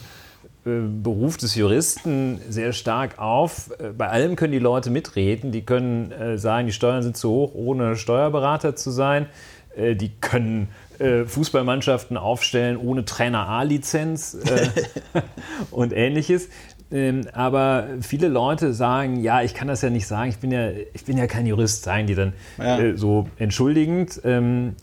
äh, 0.66 0.70
Beruf 1.04 1.38
des 1.38 1.56
Juristen 1.56 2.42
sehr 2.50 2.74
stark 2.74 3.20
auf. 3.20 3.72
Äh, 3.80 3.90
bei 3.90 4.10
allem 4.10 4.36
können 4.36 4.54
die 4.54 4.60
Leute 4.60 4.90
mitreden. 4.90 5.52
Die 5.52 5.62
können 5.62 6.12
äh, 6.12 6.38
sagen, 6.38 6.68
die 6.68 6.74
Steuern 6.74 7.04
sind 7.04 7.16
zu 7.16 7.30
hoch, 7.30 7.52
ohne 7.56 7.96
Steuerberater 7.96 8.76
zu 8.76 8.92
sein. 8.92 9.28
Die 9.80 10.10
können 10.10 10.70
äh, 11.00 11.26
Fußballmannschaften 11.26 12.18
aufstellen 12.18 12.78
ohne 12.78 13.06
Trainer 13.06 13.48
A-Lizenz 13.48 14.36
äh, 14.36 14.70
und 15.72 15.94
ähnliches. 15.94 16.50
Ähm, 16.90 17.28
aber 17.34 17.88
viele 18.02 18.30
Leute 18.30 18.74
sagen, 18.74 19.22
ja, 19.22 19.42
ich 19.42 19.54
kann 19.54 19.68
das 19.68 19.82
ja 19.82 19.90
nicht 19.90 20.08
sagen, 20.08 20.30
ich 20.30 20.38
bin 20.38 20.52
ja, 20.52 20.70
ich 20.94 21.04
bin 21.04 21.18
ja 21.18 21.28
kein 21.28 21.46
Jurist, 21.46 21.84
sagen 21.84 22.08
die 22.08 22.16
dann 22.16 22.34
ja. 22.58 22.80
äh, 22.80 22.98
so 22.98 23.28
entschuldigend. 23.38 24.22
Ähm, 24.24 24.76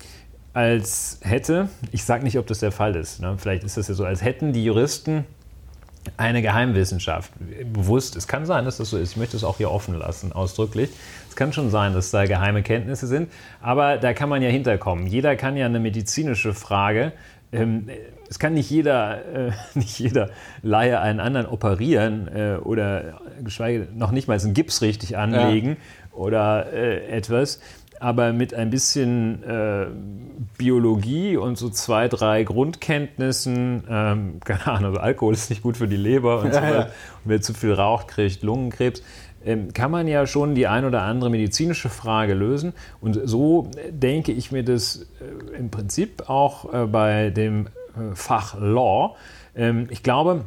als 0.52 1.18
hätte, 1.22 1.68
ich 1.90 2.04
sage 2.04 2.22
nicht, 2.22 2.38
ob 2.38 2.46
das 2.46 2.60
der 2.60 2.70
Fall 2.70 2.94
ist, 2.94 3.20
ne? 3.20 3.34
vielleicht 3.38 3.64
ist 3.64 3.76
das 3.76 3.88
ja 3.88 3.94
so, 3.94 4.04
als 4.04 4.22
hätten 4.22 4.52
die 4.52 4.64
Juristen 4.64 5.24
eine 6.16 6.42
Geheimwissenschaft. 6.42 7.32
Bewusst, 7.72 8.14
es 8.16 8.28
kann 8.28 8.46
sein, 8.46 8.64
dass 8.64 8.76
das 8.76 8.90
so 8.90 8.98
ist. 8.98 9.12
Ich 9.12 9.16
möchte 9.16 9.36
es 9.36 9.44
auch 9.44 9.56
hier 9.56 9.70
offen 9.70 9.98
lassen, 9.98 10.32
ausdrücklich. 10.32 10.90
Es 11.34 11.36
kann 11.36 11.52
schon 11.52 11.68
sein, 11.68 11.94
dass 11.94 12.12
da 12.12 12.26
geheime 12.26 12.62
Kenntnisse 12.62 13.08
sind, 13.08 13.28
aber 13.60 13.96
da 13.96 14.12
kann 14.12 14.28
man 14.28 14.40
ja 14.40 14.50
hinterkommen. 14.50 15.08
Jeder 15.08 15.34
kann 15.34 15.56
ja 15.56 15.66
eine 15.66 15.80
medizinische 15.80 16.54
Frage 16.54 17.12
ähm, 17.50 17.88
es 18.28 18.38
kann 18.38 18.54
nicht 18.54 18.70
jeder, 18.70 19.48
äh, 19.48 19.52
nicht 19.74 19.98
jeder 19.98 20.30
Laie 20.62 21.00
einen 21.00 21.20
anderen 21.20 21.46
operieren 21.46 22.28
äh, 22.28 22.56
oder 22.56 23.20
geschweige 23.42 23.88
noch 23.94 24.10
nicht 24.10 24.28
mal 24.28 24.38
einen 24.38 24.54
Gips 24.54 24.82
richtig 24.82 25.16
anlegen 25.16 25.70
ja. 25.70 26.16
oder 26.16 26.72
äh, 26.72 27.06
etwas. 27.08 27.60
Aber 28.00 28.32
mit 28.32 28.52
ein 28.52 28.70
bisschen 28.70 29.42
äh, 29.44 29.86
Biologie 30.58 31.36
und 31.36 31.56
so 31.56 31.70
zwei, 31.70 32.08
drei 32.08 32.42
Grundkenntnissen, 32.42 33.84
ähm, 33.88 34.40
keine 34.44 34.66
Ahnung, 34.66 34.90
also 34.90 35.00
Alkohol 35.00 35.32
ist 35.32 35.48
nicht 35.48 35.62
gut 35.62 35.76
für 35.76 35.88
die 35.88 35.96
Leber 35.96 36.40
und, 36.40 36.52
so 36.52 36.60
ja, 36.60 36.70
ja. 36.70 36.80
und 36.82 36.90
wer 37.24 37.40
zu 37.40 37.54
viel 37.54 37.72
raucht, 37.72 38.08
kriegt 38.08 38.42
Lungenkrebs. 38.42 39.02
Ähm, 39.44 39.72
kann 39.72 39.90
man 39.90 40.08
ja 40.08 40.26
schon 40.26 40.54
die 40.54 40.66
ein 40.66 40.84
oder 40.84 41.02
andere 41.02 41.30
medizinische 41.30 41.88
Frage 41.88 42.34
lösen. 42.34 42.72
Und 43.00 43.20
so 43.24 43.70
denke 43.90 44.32
ich 44.32 44.52
mir 44.52 44.64
das 44.64 45.06
äh, 45.20 45.58
im 45.58 45.70
Prinzip 45.70 46.28
auch 46.28 46.72
äh, 46.72 46.86
bei 46.86 47.30
dem 47.30 47.66
äh, 47.66 48.14
Fach 48.14 48.56
Law. 48.58 49.16
Ähm, 49.54 49.88
ich 49.90 50.02
glaube, 50.02 50.44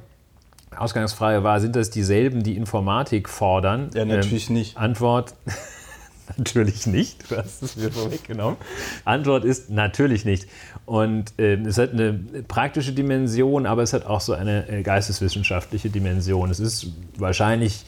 Ausgangsfrage 0.75 1.43
war, 1.43 1.59
sind 1.59 1.75
das 1.75 1.89
dieselben, 1.89 2.43
die 2.43 2.57
Informatik 2.57 3.29
fordern? 3.29 3.89
Ja, 3.93 4.05
natürlich 4.05 4.49
ähm, 4.49 4.55
nicht. 4.55 4.77
Antwort. 4.77 5.35
natürlich 6.37 6.87
nicht. 6.87 7.31
Du 7.31 7.37
hast 7.37 7.63
es 7.63 7.75
mir 7.77 7.91
vorweggenommen. 7.91 8.57
Antwort 9.05 9.45
ist 9.45 9.69
natürlich 9.69 10.25
nicht. 10.25 10.47
Und 10.85 11.33
äh, 11.37 11.55
es 11.55 11.77
hat 11.77 11.93
eine 11.93 12.13
praktische 12.47 12.93
Dimension, 12.93 13.65
aber 13.65 13.83
es 13.83 13.93
hat 13.93 14.05
auch 14.05 14.21
so 14.21 14.33
eine 14.33 14.67
äh, 14.69 14.81
geisteswissenschaftliche 14.81 15.89
Dimension. 15.89 16.49
Es 16.49 16.59
ist 16.59 16.87
wahrscheinlich 17.17 17.83
äh, 17.83 17.85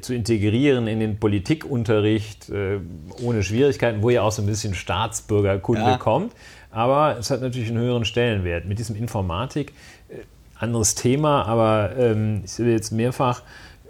zu 0.00 0.14
integrieren 0.14 0.86
in 0.86 1.00
den 1.00 1.18
Politikunterricht 1.18 2.48
äh, 2.48 2.78
ohne 3.22 3.42
Schwierigkeiten, 3.42 4.02
wo 4.02 4.10
ja 4.10 4.22
auch 4.22 4.32
so 4.32 4.42
ein 4.42 4.46
bisschen 4.46 4.74
Staatsbürgerkunde 4.74 5.82
ja. 5.82 5.98
kommt. 5.98 6.32
Aber 6.70 7.16
es 7.18 7.30
hat 7.30 7.40
natürlich 7.40 7.68
einen 7.68 7.78
höheren 7.78 8.04
Stellenwert. 8.04 8.66
Mit 8.66 8.78
diesem 8.78 8.96
Informatik, 8.96 9.72
äh, 10.08 10.16
anderes 10.58 10.94
Thema, 10.94 11.44
aber 11.44 11.96
ähm, 11.98 12.42
ich 12.44 12.52
sehe 12.52 12.70
jetzt 12.70 12.90
mehrfach 12.90 13.42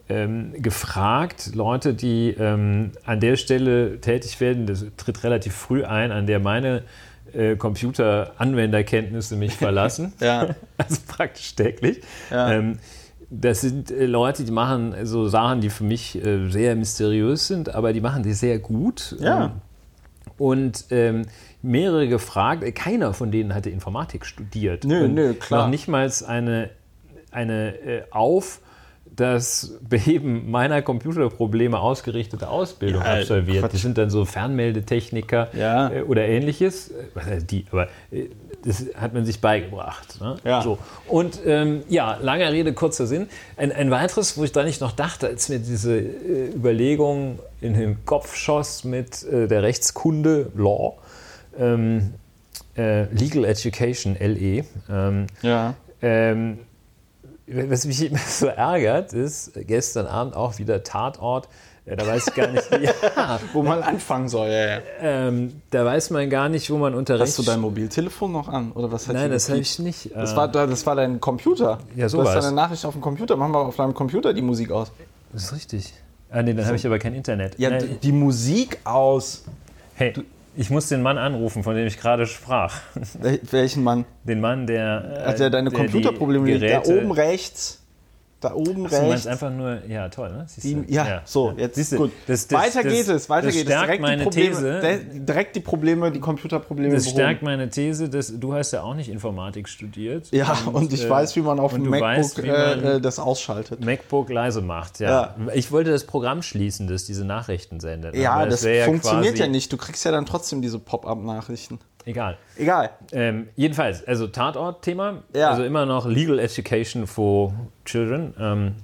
ähm, 0.08 0.52
gefragt, 0.60 1.50
Leute, 1.54 1.94
die 1.94 2.30
ähm, 2.38 2.92
an 3.04 3.20
der 3.20 3.36
Stelle 3.36 4.00
tätig 4.00 4.40
werden, 4.40 4.66
das 4.66 4.84
tritt 4.96 5.24
relativ 5.24 5.54
früh 5.54 5.84
ein, 5.84 6.12
an 6.12 6.26
der 6.26 6.38
meine 6.38 6.82
äh, 7.32 7.56
Computeranwenderkenntnisse 7.56 9.36
mich 9.36 9.54
verlassen. 9.54 10.12
Ja. 10.20 10.54
Also 10.78 11.00
praktisch 11.08 11.54
täglich. 11.54 12.02
Ja. 12.30 12.52
Ähm, 12.52 12.78
das 13.30 13.60
sind 13.60 13.90
äh, 13.90 14.06
Leute, 14.06 14.44
die 14.44 14.52
machen 14.52 14.94
so 15.04 15.28
Sachen, 15.28 15.60
die 15.60 15.70
für 15.70 15.84
mich 15.84 16.22
äh, 16.24 16.48
sehr 16.48 16.76
mysteriös 16.76 17.46
sind, 17.46 17.74
aber 17.74 17.92
die 17.92 18.00
machen 18.00 18.22
die 18.22 18.32
sehr 18.32 18.58
gut. 18.58 19.16
Ja. 19.18 19.46
Ähm, 19.46 19.50
und 20.38 20.84
ähm, 20.90 21.22
mehrere 21.62 22.08
gefragt, 22.08 22.62
äh, 22.62 22.72
keiner 22.72 23.14
von 23.14 23.30
denen 23.30 23.54
hatte 23.54 23.70
Informatik 23.70 24.26
studiert. 24.26 24.84
Nö, 24.84 25.08
nö, 25.08 25.34
klar. 25.34 25.62
Noch 25.62 25.70
nicht 25.70 25.88
mal 25.88 26.10
eine, 26.26 26.70
eine 27.30 27.78
äh, 27.80 28.02
auf 28.10 28.60
das 29.16 29.72
Beheben 29.88 30.50
meiner 30.50 30.82
Computerprobleme 30.82 31.78
ausgerichtete 31.78 32.48
Ausbildung 32.48 33.02
Ja, 33.02 33.14
absolviert. 33.14 33.60
Quatsch. 33.60 33.72
Die 33.72 33.76
sind 33.78 33.98
dann 33.98 34.10
so 34.10 34.24
Fernmeldetechniker 34.24 35.48
Ja. 35.56 35.90
äh, 35.90 36.02
oder 36.02 36.26
ähnliches. 36.26 36.90
Äh, 36.90 37.42
die? 37.42 37.64
Aber 37.70 37.88
äh, 38.10 38.24
das 38.64 38.84
hat 38.96 39.14
man 39.14 39.24
sich 39.24 39.40
beigebracht. 39.40 40.20
Ne? 40.20 40.36
Ja. 40.44 40.60
So. 40.62 40.78
Und 41.08 41.38
ähm, 41.46 41.82
ja, 41.88 42.18
lange 42.20 42.50
Rede, 42.50 42.72
kurzer 42.72 43.06
Sinn. 43.06 43.28
Ein, 43.56 43.70
ein 43.72 43.90
weiteres, 43.90 44.36
wo 44.36 44.44
ich 44.44 44.52
da 44.52 44.64
nicht 44.64 44.80
noch 44.80 44.92
dachte, 44.92 45.28
als 45.28 45.48
mir 45.48 45.58
diese 45.60 45.96
äh, 45.98 46.52
Überlegung 46.54 47.38
in 47.60 47.74
den 47.74 48.04
Kopf 48.04 48.34
schoss 48.36 48.84
mit 48.84 49.22
äh, 49.24 49.46
der 49.46 49.62
Rechtskunde, 49.62 50.50
Law, 50.56 50.94
ähm, 51.58 52.12
äh, 52.76 53.04
Legal 53.14 53.44
Education, 53.44 54.16
LE. 54.20 54.64
Ähm, 54.90 55.26
Ja. 55.42 55.74
ähm, 56.02 56.58
was 57.46 57.86
mich 57.86 58.04
immer 58.04 58.18
so 58.26 58.46
ärgert, 58.46 59.12
ist 59.12 59.52
gestern 59.66 60.06
Abend 60.06 60.34
auch 60.36 60.58
wieder 60.58 60.82
Tatort. 60.82 61.48
Ja, 61.88 61.94
da 61.94 62.04
weiß 62.04 62.26
ich 62.28 62.34
gar 62.34 62.48
nicht, 62.48 62.64
ja, 62.82 63.38
Wo 63.52 63.62
man 63.62 63.80
anfangen 63.80 64.28
soll, 64.28 64.48
ja, 64.48 64.66
ja. 64.66 64.80
ähm, 65.00 65.62
da 65.70 65.84
weiß 65.84 66.10
man 66.10 66.28
gar 66.28 66.48
nicht, 66.48 66.68
wo 66.68 66.78
man 66.78 66.94
unter 66.96 67.16
Hast 67.16 67.38
du 67.38 67.44
dein 67.44 67.60
Mobiltelefon 67.60 68.32
noch 68.32 68.48
an? 68.48 68.72
Oder 68.72 68.90
was 68.90 69.06
Nein, 69.06 69.30
das 69.30 69.48
habe 69.48 69.60
ich 69.60 69.78
nicht. 69.78 70.10
Das 70.12 70.32
Äh, 70.32 70.36
war, 70.36 70.48
das 70.48 70.84
war 70.84 70.96
dein 70.96 71.20
Computer. 71.20 71.78
Ja, 71.94 72.08
Du 72.08 72.20
hast 72.26 72.34
deine 72.44 72.50
Nachricht 72.56 72.84
auf 72.84 72.94
dem 72.94 73.00
Computer. 73.00 73.36
Mach 73.36 73.46
mal 73.46 73.60
auf 73.60 73.76
deinem 73.76 73.94
Computer 73.94 74.34
die 74.34 74.42
Musik 74.42 74.72
aus. 74.72 74.90
das 75.32 75.44
ist 75.44 75.52
richtig. 75.54 75.94
Ah, 76.28 76.42
nee, 76.42 76.54
dann 76.54 76.66
habe 76.66 76.74
ich 76.74 76.84
aber 76.84 76.98
kein 76.98 77.14
Internet. 77.14 77.56
Ja, 77.56 77.70
nee, 77.70 77.78
d- 77.78 77.88
die 78.02 78.10
Musik 78.10 78.80
aus. 78.82 79.44
hey, 79.94 80.12
ich 80.56 80.70
muss 80.70 80.88
den 80.88 81.02
Mann 81.02 81.18
anrufen, 81.18 81.62
von 81.62 81.74
dem 81.74 81.86
ich 81.86 81.98
gerade 81.98 82.26
sprach. 82.26 82.80
Wel- 83.20 83.40
Welchen 83.50 83.82
Mann? 83.84 84.04
Den 84.24 84.40
Mann, 84.40 84.66
der. 84.66 85.22
äh, 85.24 85.28
Hat 85.28 85.38
der 85.38 85.50
deine 85.50 85.70
Computerprobleme? 85.70 86.58
Da 86.58 86.82
oben 86.82 87.10
rechts. 87.12 87.82
Da 88.48 88.54
oben 88.54 88.86
Ach 88.86 88.90
so, 88.90 88.96
Du 88.96 89.02
meinst 89.08 89.12
rechts. 89.12 89.26
einfach 89.26 89.50
nur, 89.50 89.78
ja, 89.88 90.08
toll, 90.08 90.30
ne? 90.30 90.44
Siehst 90.46 90.64
Die, 90.66 90.74
du? 90.74 90.92
ja, 90.92 91.22
so, 91.24 91.52
jetzt 91.56 91.74
Siehst 91.76 91.92
du, 91.92 91.96
gut. 91.98 92.12
das- 92.26 92.46
das- 92.46 92.58
weiter 92.58 92.82
das- 92.82 92.92
geht 92.92 93.08
es, 93.08 93.28
weiter 93.30 93.46
das 93.46 93.54
geht 93.54 93.64
es. 93.66 93.68
stärkt 93.72 93.84
Direkt 93.86 94.02
meine 94.02 94.16
die 94.18 94.22
Probleme, 94.24 94.80
These. 94.80 95.20
direkt 95.20 95.56
die 95.56 95.60
Probleme, 95.60 96.12
die 96.12 96.20
Computerprobleme 96.20 96.94
Das 96.94 97.04
behoben. 97.04 97.18
stärkt 97.20 97.42
meine 97.42 97.68
These, 97.70 98.08
dass 98.08 98.32
du 98.38 98.54
hast 98.54 98.72
ja 98.72 98.82
auch 98.82 98.94
nicht 98.94 99.08
Informatik 99.08 99.68
studiert. 99.68 100.28
Ja, 100.32 100.56
und, 100.72 100.92
ich 100.92 101.04
äh, 101.04 101.10
weiß, 101.10 101.34
wie 101.36 101.40
man 101.42 101.58
auf 101.60 101.72
und 101.72 101.84
dem 101.84 101.90
MacBook 101.90 102.06
weißt, 102.08 102.38
äh, 102.40 102.96
äh, 102.96 103.00
das 103.00 103.18
ausschaltet. 103.18 103.84
MacBook 103.84 104.30
leise 104.30 104.60
macht, 104.62 105.00
ja. 105.00 105.34
Ich 105.54 105.72
wollte 105.72 105.90
das 105.90 106.04
Programm 106.04 106.42
schließen, 106.42 106.86
das 106.88 107.04
diese 107.04 107.24
Nachrichten 107.24 107.80
sendet. 107.80 108.14
Ja, 108.16 108.32
aber 108.32 108.46
das 108.46 108.64
funktioniert 108.84 109.38
ja 109.38 109.46
nicht. 109.46 109.72
Du 109.72 109.76
kriegst 109.76 110.04
ja 110.04 110.10
dann 110.10 110.26
trotzdem 110.26 110.62
diese 110.62 110.78
Pop-up-Nachrichten. 110.78 111.78
Egal. 112.06 112.38
Egal. 112.56 112.90
Ähm, 113.12 113.48
jedenfalls, 113.56 114.06
also 114.06 114.28
Tatort-Thema, 114.28 115.24
Ja. 115.34 115.50
also 115.50 115.64
immer 115.64 115.84
noch 115.86 116.06
Legal 116.06 116.38
Education 116.38 117.06
for 117.08 117.52
Children. 117.84 118.32
Ähm, 118.38 118.74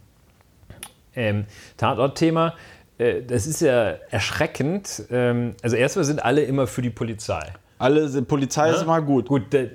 ähm, 1.15 1.45
Tatort-Thema, 1.77 2.55
äh, 2.99 3.23
das 3.23 3.47
ist 3.47 3.61
ja 3.61 3.93
erschreckend. 4.11 5.05
Ähm, 5.11 5.55
also 5.63 5.77
erstmal 5.77 6.05
sind 6.05 6.23
alle 6.25 6.43
immer 6.43 6.67
für 6.67 6.83
die 6.83 6.91
Polizei. 6.91 7.41
Alle, 7.79 8.11
die 8.11 8.23
Polizei 8.23 8.71
ist 8.71 8.83
immer 8.83 9.01
gut. 9.01 9.29
Gut, 9.29 9.53
der, 9.53 9.69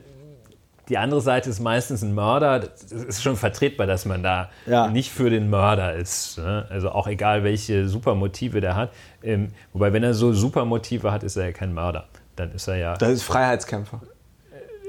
die 0.90 0.98
andere 0.98 1.22
Seite 1.22 1.50
ist 1.50 1.60
meistens 1.62 2.02
ein 2.02 2.14
Mörder. 2.14 2.60
Das 2.60 2.92
ist 2.92 3.24
schon 3.24 3.38
vertretbar, 3.38 3.88
dass 3.88 4.06
man 4.06 4.24
da 4.24 4.50
Ja. 4.66 4.88
nicht 4.90 5.12
für 5.12 5.30
den 5.30 5.50
Mörder 5.50 5.94
ist. 5.96 6.38
Ne? 6.38 6.66
Also 6.70 6.90
auch 6.92 7.08
egal, 7.08 7.44
welche 7.46 7.88
Supermotive 7.88 8.60
der 8.60 8.76
hat. 8.76 8.92
Ähm, 9.24 9.54
wobei, 9.72 9.94
wenn 9.94 10.04
er 10.04 10.14
so 10.14 10.34
Supermotive 10.34 11.12
hat, 11.14 11.24
ist 11.24 11.38
er 11.38 11.46
ja 11.46 11.52
kein 11.54 11.74
Mörder. 11.74 12.08
Dann 12.38 12.52
ist 12.54 12.68
er 12.68 12.78
ja, 12.78 12.96
Das 12.96 13.10
ist 13.12 13.24
Freiheitskämpfer. 13.24 14.02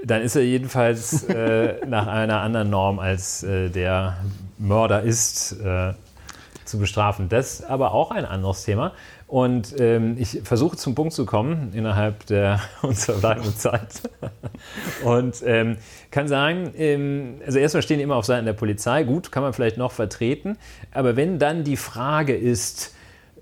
dann 0.05 0.23
ist 0.23 0.37
er 0.37 0.45
jedenfalls 0.45 1.25
äh, 1.25 1.75
nach 1.87 2.07
einer 2.07 2.41
anderen 2.41 2.71
Norm, 2.71 2.99
als 3.01 3.43
äh, 3.43 3.69
der 3.71 4.19
Mörder 4.59 5.03
ist, 5.03 5.53
äh, 5.61 5.95
zu 6.65 6.79
bestrafen. 6.79 7.29
Das 7.29 7.55
ist 7.61 7.65
aber 7.65 7.93
auch 7.93 8.11
ein 8.11 8.25
anderes 8.25 8.63
Thema. 8.63 8.93
Und 9.27 9.79
ähm, 9.79 10.17
ich 10.19 10.41
versuche 10.45 10.77
zum 10.77 10.95
Punkt 10.95 11.13
zu 11.13 11.27
kommen 11.27 11.73
innerhalb 11.75 12.27
der 12.27 12.61
uns 12.83 13.07
verbleibenden 13.07 13.57
Zeit. 13.57 14.03
Und 15.05 15.43
ähm, 15.45 15.77
kann 16.11 16.29
sagen, 16.29 16.73
ähm, 16.77 17.41
also 17.45 17.59
erstmal 17.59 17.83
stehen 17.83 17.99
die 17.99 18.05
immer 18.05 18.17
auf 18.17 18.25
Seiten 18.25 18.47
der 18.47 18.53
Polizei. 18.53 19.05
Gut, 19.05 19.33
kann 19.33 19.43
man 19.43 19.53
vielleicht 19.53 19.77
noch 19.77 19.93
vertreten. 19.93 20.57
Aber 20.93 21.17
wenn 21.17 21.39
dann 21.39 21.65
die 21.65 21.77
Frage 21.77 22.37
ist, 22.37 22.95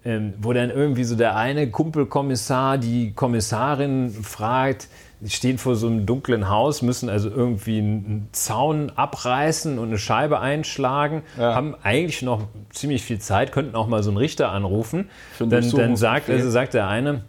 ähm, 0.07 0.35
wo 0.41 0.53
dann 0.53 0.71
irgendwie 0.71 1.05
so 1.05 1.17
der 1.17 1.37
eine 1.37 1.69
Kumpelkommissar 1.71 2.79
die 2.79 3.13
Kommissarin 3.13 4.11
fragt, 4.23 4.89
die 5.21 5.31
stehen 5.31 5.59
vor 5.59 5.75
so 5.77 5.87
einem 5.89 6.07
dunklen 6.07 6.49
Haus, 6.49 6.83
müssen 6.83 7.09
also 7.09 7.29
irgendwie 7.31 7.79
einen 7.79 8.29
Zaun 8.33 8.93
abreißen 8.95 9.79
und 9.79 9.89
eine 9.89 9.99
Scheibe 9.99 10.41
einschlagen, 10.41 11.23
Ja. 11.39 11.55
haben 11.55 11.75
eigentlich 11.83 12.23
noch 12.23 12.45
ziemlich 12.71 13.03
viel 13.03 13.19
Zeit, 13.19 13.51
könnten 13.51 13.75
auch 13.75 13.87
mal 13.89 14.03
so 14.03 14.11
einen 14.11 14.19
Richter 14.19 14.51
anrufen. 14.53 15.09
Dann, 15.51 15.65
dann 15.79 15.97
sagt, 15.97 16.29
also 16.31 16.51
sagt 16.51 16.75
der 16.75 16.87
eine, 16.89 17.25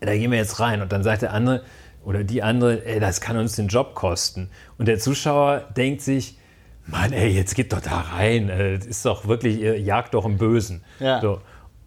da 0.00 0.12
gehen 0.14 0.30
wir 0.30 0.38
jetzt 0.38 0.58
rein. 0.58 0.82
Und 0.82 0.90
dann 0.92 1.02
sagt 1.02 1.22
der 1.22 1.32
andere 1.32 1.62
oder 2.04 2.24
die 2.24 2.42
andere, 2.42 2.84
ey, 2.86 2.98
das 2.98 3.20
kann 3.20 3.36
uns 3.36 3.56
den 3.56 3.68
Job 3.68 3.94
kosten. 3.94 4.48
Und 4.78 4.88
der 4.88 4.98
Zuschauer 4.98 5.64
denkt 5.76 6.00
sich, 6.02 6.38
Mann, 6.86 7.12
ey, 7.12 7.28
jetzt 7.30 7.54
geht 7.56 7.72
doch 7.72 7.80
da 7.80 8.04
rein. 8.16 8.48
äh, 8.48 8.78
Das 8.78 8.86
ist 8.86 9.04
doch 9.04 9.26
wirklich, 9.26 9.60
ihr 9.60 9.78
jagt 9.80 10.14
doch 10.14 10.24
im 10.24 10.38
Bösen. 10.38 10.82
Ja. 11.00 11.20
So. 11.20 11.40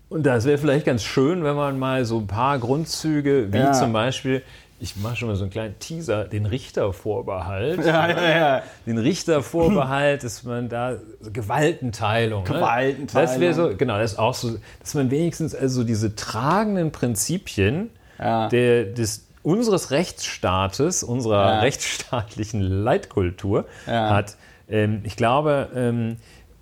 Und 0.10 0.24
das 0.26 0.46
wäre 0.46 0.58
vielleicht 0.58 0.86
ganz 0.86 1.04
schön, 1.04 1.44
wenn 1.44 1.56
man 1.56 1.78
mal 1.78 2.04
so 2.06 2.18
ein 2.18 2.28
paar 2.28 2.58
Grundzüge, 2.60 3.54
wie 3.54 3.58
Ja. 3.58 3.74
zum 3.74 3.94
Beispiel, 3.94 4.42
ich 4.80 4.96
mache 4.96 5.18
schon 5.18 5.28
mal 5.28 5.36
so 5.36 5.44
einen 5.44 5.52
kleinen 5.52 5.78
Teaser, 5.78 6.24
den 6.26 6.46
Richtervorbehalt. 6.48 7.86
Ja, 7.86 8.10
ja, 8.10 8.30
ja. 8.38 8.64
Den 8.86 8.98
Richtervorbehalt, 8.98 10.24
dass 10.24 10.44
man 10.44 10.68
da 10.70 10.96
so 11.22 11.32
Gewaltenteilung. 11.32 12.44
ne? 12.44 12.50
Gewaltenteilung. 12.56 13.30
Das 13.30 13.40
wäre 13.40 13.54
so, 13.54 13.76
genau, 13.78 13.98
das 14.00 14.14
ist 14.14 14.20
auch 14.20 14.34
so, 14.34 14.58
dass 14.80 14.94
man 14.96 15.12
wenigstens 15.12 15.54
also 15.54 15.84
diese 15.84 16.16
tragenden 16.16 16.92
Prinzipien 16.92 17.90
Ja. 18.18 18.48
der, 18.50 18.86
des, 18.86 19.26
unseres 19.44 19.92
Rechtsstaates, 19.92 21.04
unserer 21.04 21.54
Ja. 21.56 21.60
rechtsstaatlichen 21.60 22.62
Leitkultur 22.62 23.66
Ja. 23.88 24.10
hat. 24.10 24.38
Ähm, 24.70 25.02
ich 25.04 25.16
glaube, 25.16 25.70
ähm, 25.76 26.18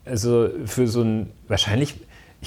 also 0.05 0.49
für 0.65 0.87
so 0.87 1.01
ein, 1.01 1.31
wahrscheinlich, 1.47 1.95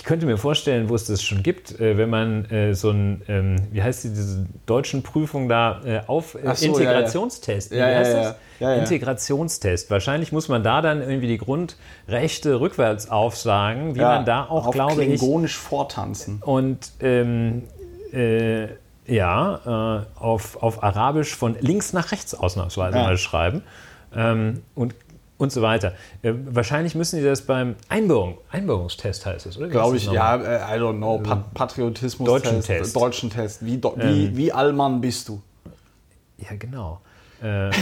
ich 0.00 0.04
könnte 0.04 0.24
mir 0.24 0.38
vorstellen, 0.38 0.88
wo 0.88 0.94
es 0.94 1.04
das 1.04 1.22
schon 1.22 1.42
gibt, 1.42 1.78
äh, 1.78 1.98
wenn 1.98 2.08
man 2.08 2.46
äh, 2.46 2.72
so 2.74 2.88
ein, 2.88 3.20
ähm, 3.28 3.56
wie 3.70 3.82
heißt 3.82 4.04
die, 4.04 4.08
diese 4.08 4.46
deutschen 4.64 5.02
Prüfung 5.02 5.46
da, 5.46 5.82
äh, 5.84 6.00
auf 6.06 6.32
so, 6.32 6.38
ja, 6.38 6.54
ja. 6.54 6.68
Integrationstest. 6.68 7.70
Ja, 7.70 7.76
wie 7.86 7.94
heißt 7.96 8.14
das? 8.14 8.36
ja. 8.60 8.74
Integrationstest. 8.76 9.90
Wahrscheinlich 9.90 10.32
muss 10.32 10.48
man 10.48 10.62
da 10.62 10.80
dann 10.80 11.02
irgendwie 11.02 11.26
die 11.26 11.36
Grundrechte 11.36 12.60
rückwärts 12.60 13.10
aufsagen, 13.10 13.94
wie 13.94 14.00
man 14.00 14.24
da 14.24 14.46
auch, 14.46 14.68
auf 14.68 14.74
glaube 14.74 15.04
ich, 15.04 15.20
klingonisch 15.20 15.58
vortanzen. 15.58 16.40
und 16.46 16.92
ähm, 17.00 17.64
äh, 18.14 18.68
ja, 19.06 20.06
äh, 20.16 20.18
auf, 20.18 20.62
auf 20.62 20.82
Arabisch 20.82 21.36
von 21.36 21.56
links 21.60 21.92
nach 21.92 22.10
rechts 22.10 22.34
ausnahmsweise 22.34 22.96
mal 22.96 23.18
schreiben 23.18 23.62
ähm, 24.16 24.62
und, 24.74 24.94
und 25.40 25.50
so 25.50 25.62
weiter. 25.62 25.94
Äh, 26.22 26.32
wahrscheinlich 26.50 26.94
müssen 26.94 27.18
die 27.18 27.24
das 27.24 27.42
beim 27.42 27.74
Einbürgerung, 27.88 28.38
Einbürgerungstest 28.50 29.24
heißt 29.26 29.46
es, 29.46 29.56
oder? 29.56 29.68
Glaube 29.68 29.96
ich, 29.96 30.04
das 30.04 30.14
ja, 30.14 30.36
äh, 30.36 30.76
I 30.76 30.80
don't 30.80 30.98
know, 30.98 31.18
pa 31.18 31.44
Patriotismus 31.54 32.26
Deutschen 32.28 32.60
Test. 32.62 32.94
Deutschen 32.94 33.30
Test. 33.30 33.64
Wie, 33.64 33.78
do, 33.78 33.94
wie, 33.96 34.36
wie 34.36 34.52
Allmann 34.52 35.00
bist 35.00 35.28
du? 35.28 35.40
Ja, 36.38 36.48
genau. 36.58 37.00
Äh, 37.42 37.70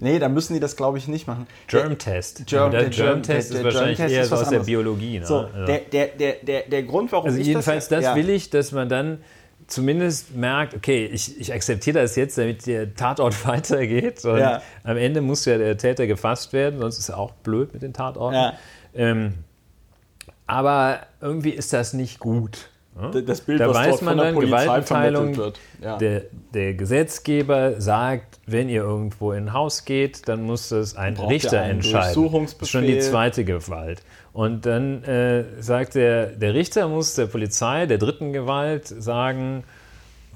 Nee, 0.00 0.20
da 0.20 0.28
müssen 0.28 0.54
die 0.54 0.60
das, 0.60 0.76
glaube 0.76 0.98
ich, 0.98 1.08
nicht 1.08 1.26
machen. 1.26 1.48
Germ-Test. 1.66 2.46
Germ- 2.46 2.70
der 2.70 2.82
der 2.82 2.90
Germ- 2.90 3.06
Germ-Test 3.06 3.28
der- 3.50 3.56
ist 3.56 3.64
der 3.64 3.64
wahrscheinlich 3.64 3.98
eher 3.98 4.24
so 4.26 4.34
aus 4.36 4.40
der 4.42 4.48
anderes. 4.48 4.66
Biologie. 4.66 5.18
Ne? 5.18 5.26
So, 5.26 5.38
Also- 5.38 5.64
der, 5.66 5.78
der, 5.80 6.06
der, 6.08 6.32
der, 6.42 6.62
der 6.68 6.82
Grund, 6.84 7.10
warum 7.10 7.26
Also 7.26 7.38
ich 7.40 7.48
jedenfalls 7.48 7.88
das, 7.88 8.04
ja. 8.04 8.14
will 8.14 8.28
ich, 8.30 8.48
dass 8.50 8.70
man 8.70 8.88
dann 8.88 9.18
zumindest 9.68 10.34
merkt, 10.34 10.74
okay, 10.74 11.06
ich, 11.06 11.38
ich 11.40 11.52
akzeptiere 11.52 12.00
das 12.00 12.16
jetzt, 12.16 12.36
damit 12.36 12.66
der 12.66 12.94
Tatort 12.94 13.46
weitergeht. 13.46 14.24
Und 14.24 14.38
Ja. 14.38 14.62
am 14.82 14.96
Ende 14.96 15.20
muss 15.20 15.44
ja 15.44 15.56
der 15.58 15.76
Täter 15.76 16.06
gefasst 16.06 16.52
werden, 16.52 16.80
sonst 16.80 16.98
ist 16.98 17.10
er 17.10 17.18
auch 17.18 17.32
blöd 17.32 17.72
mit 17.72 17.82
den 17.82 17.92
Tatorten. 17.92 18.34
Ja. 18.34 18.52
Ähm, 18.94 19.34
aber 20.46 21.00
irgendwie 21.20 21.50
ist 21.50 21.72
das 21.72 21.92
nicht 21.92 22.18
gut. 22.18 22.70
Das 23.26 23.42
Bild, 23.42 23.60
da 23.60 23.72
weiß 23.72 24.02
man 24.02 24.18
dann, 24.18 24.38
Gewaltenteilung, 24.38 25.52
ja. 25.80 25.98
der, 25.98 26.22
der, 26.52 26.74
Gesetzgeber 26.74 27.80
sagt, 27.80 28.40
wenn 28.46 28.68
ihr 28.68 28.82
irgendwo 28.82 29.30
in 29.30 29.44
ein 29.44 29.52
Haus 29.52 29.84
geht, 29.84 30.28
dann 30.28 30.42
muss 30.42 30.70
das 30.70 30.96
ein 30.96 31.16
Richter 31.16 31.62
entscheiden. 31.62 32.30
Das 32.32 32.52
ist 32.54 32.68
schon 32.70 32.84
die 32.84 32.98
zweite 32.98 33.44
Gewalt. 33.44 34.02
Und 34.32 34.66
dann 34.66 35.04
äh, 35.04 35.44
sagt 35.60 35.94
der, 35.94 36.26
der 36.26 36.54
Richter 36.54 36.88
muss 36.88 37.14
der 37.14 37.26
Polizei, 37.26 37.86
der 37.86 37.98
dritten 37.98 38.32
Gewalt, 38.32 38.86
sagen, 38.86 39.62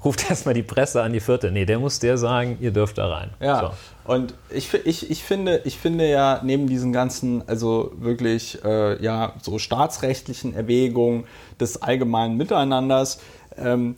ruft 0.03 0.29
erstmal 0.29 0.53
die 0.53 0.63
Presse 0.63 1.01
an 1.01 1.13
die 1.13 1.19
vierte. 1.19 1.51
Nee, 1.51 1.65
der 1.65 1.79
muss 1.79 1.99
der 1.99 2.17
sagen, 2.17 2.57
ihr 2.59 2.71
dürft 2.71 2.97
da 2.97 3.07
rein. 3.07 3.31
Ja. 3.39 3.59
So. 3.59 4.11
Und 4.11 4.33
ich, 4.49 4.73
ich, 4.73 5.09
ich, 5.09 5.23
finde, 5.23 5.61
ich 5.63 5.77
finde 5.77 6.09
ja 6.09 6.41
neben 6.43 6.67
diesen 6.67 6.91
ganzen, 6.91 7.47
also 7.47 7.91
wirklich 7.95 8.63
äh, 8.63 9.01
ja, 9.01 9.33
so 9.41 9.59
staatsrechtlichen 9.59 10.53
Erwägungen 10.53 11.23
des 11.59 11.81
allgemeinen 11.81 12.35
Miteinanders, 12.35 13.19
ähm, 13.57 13.95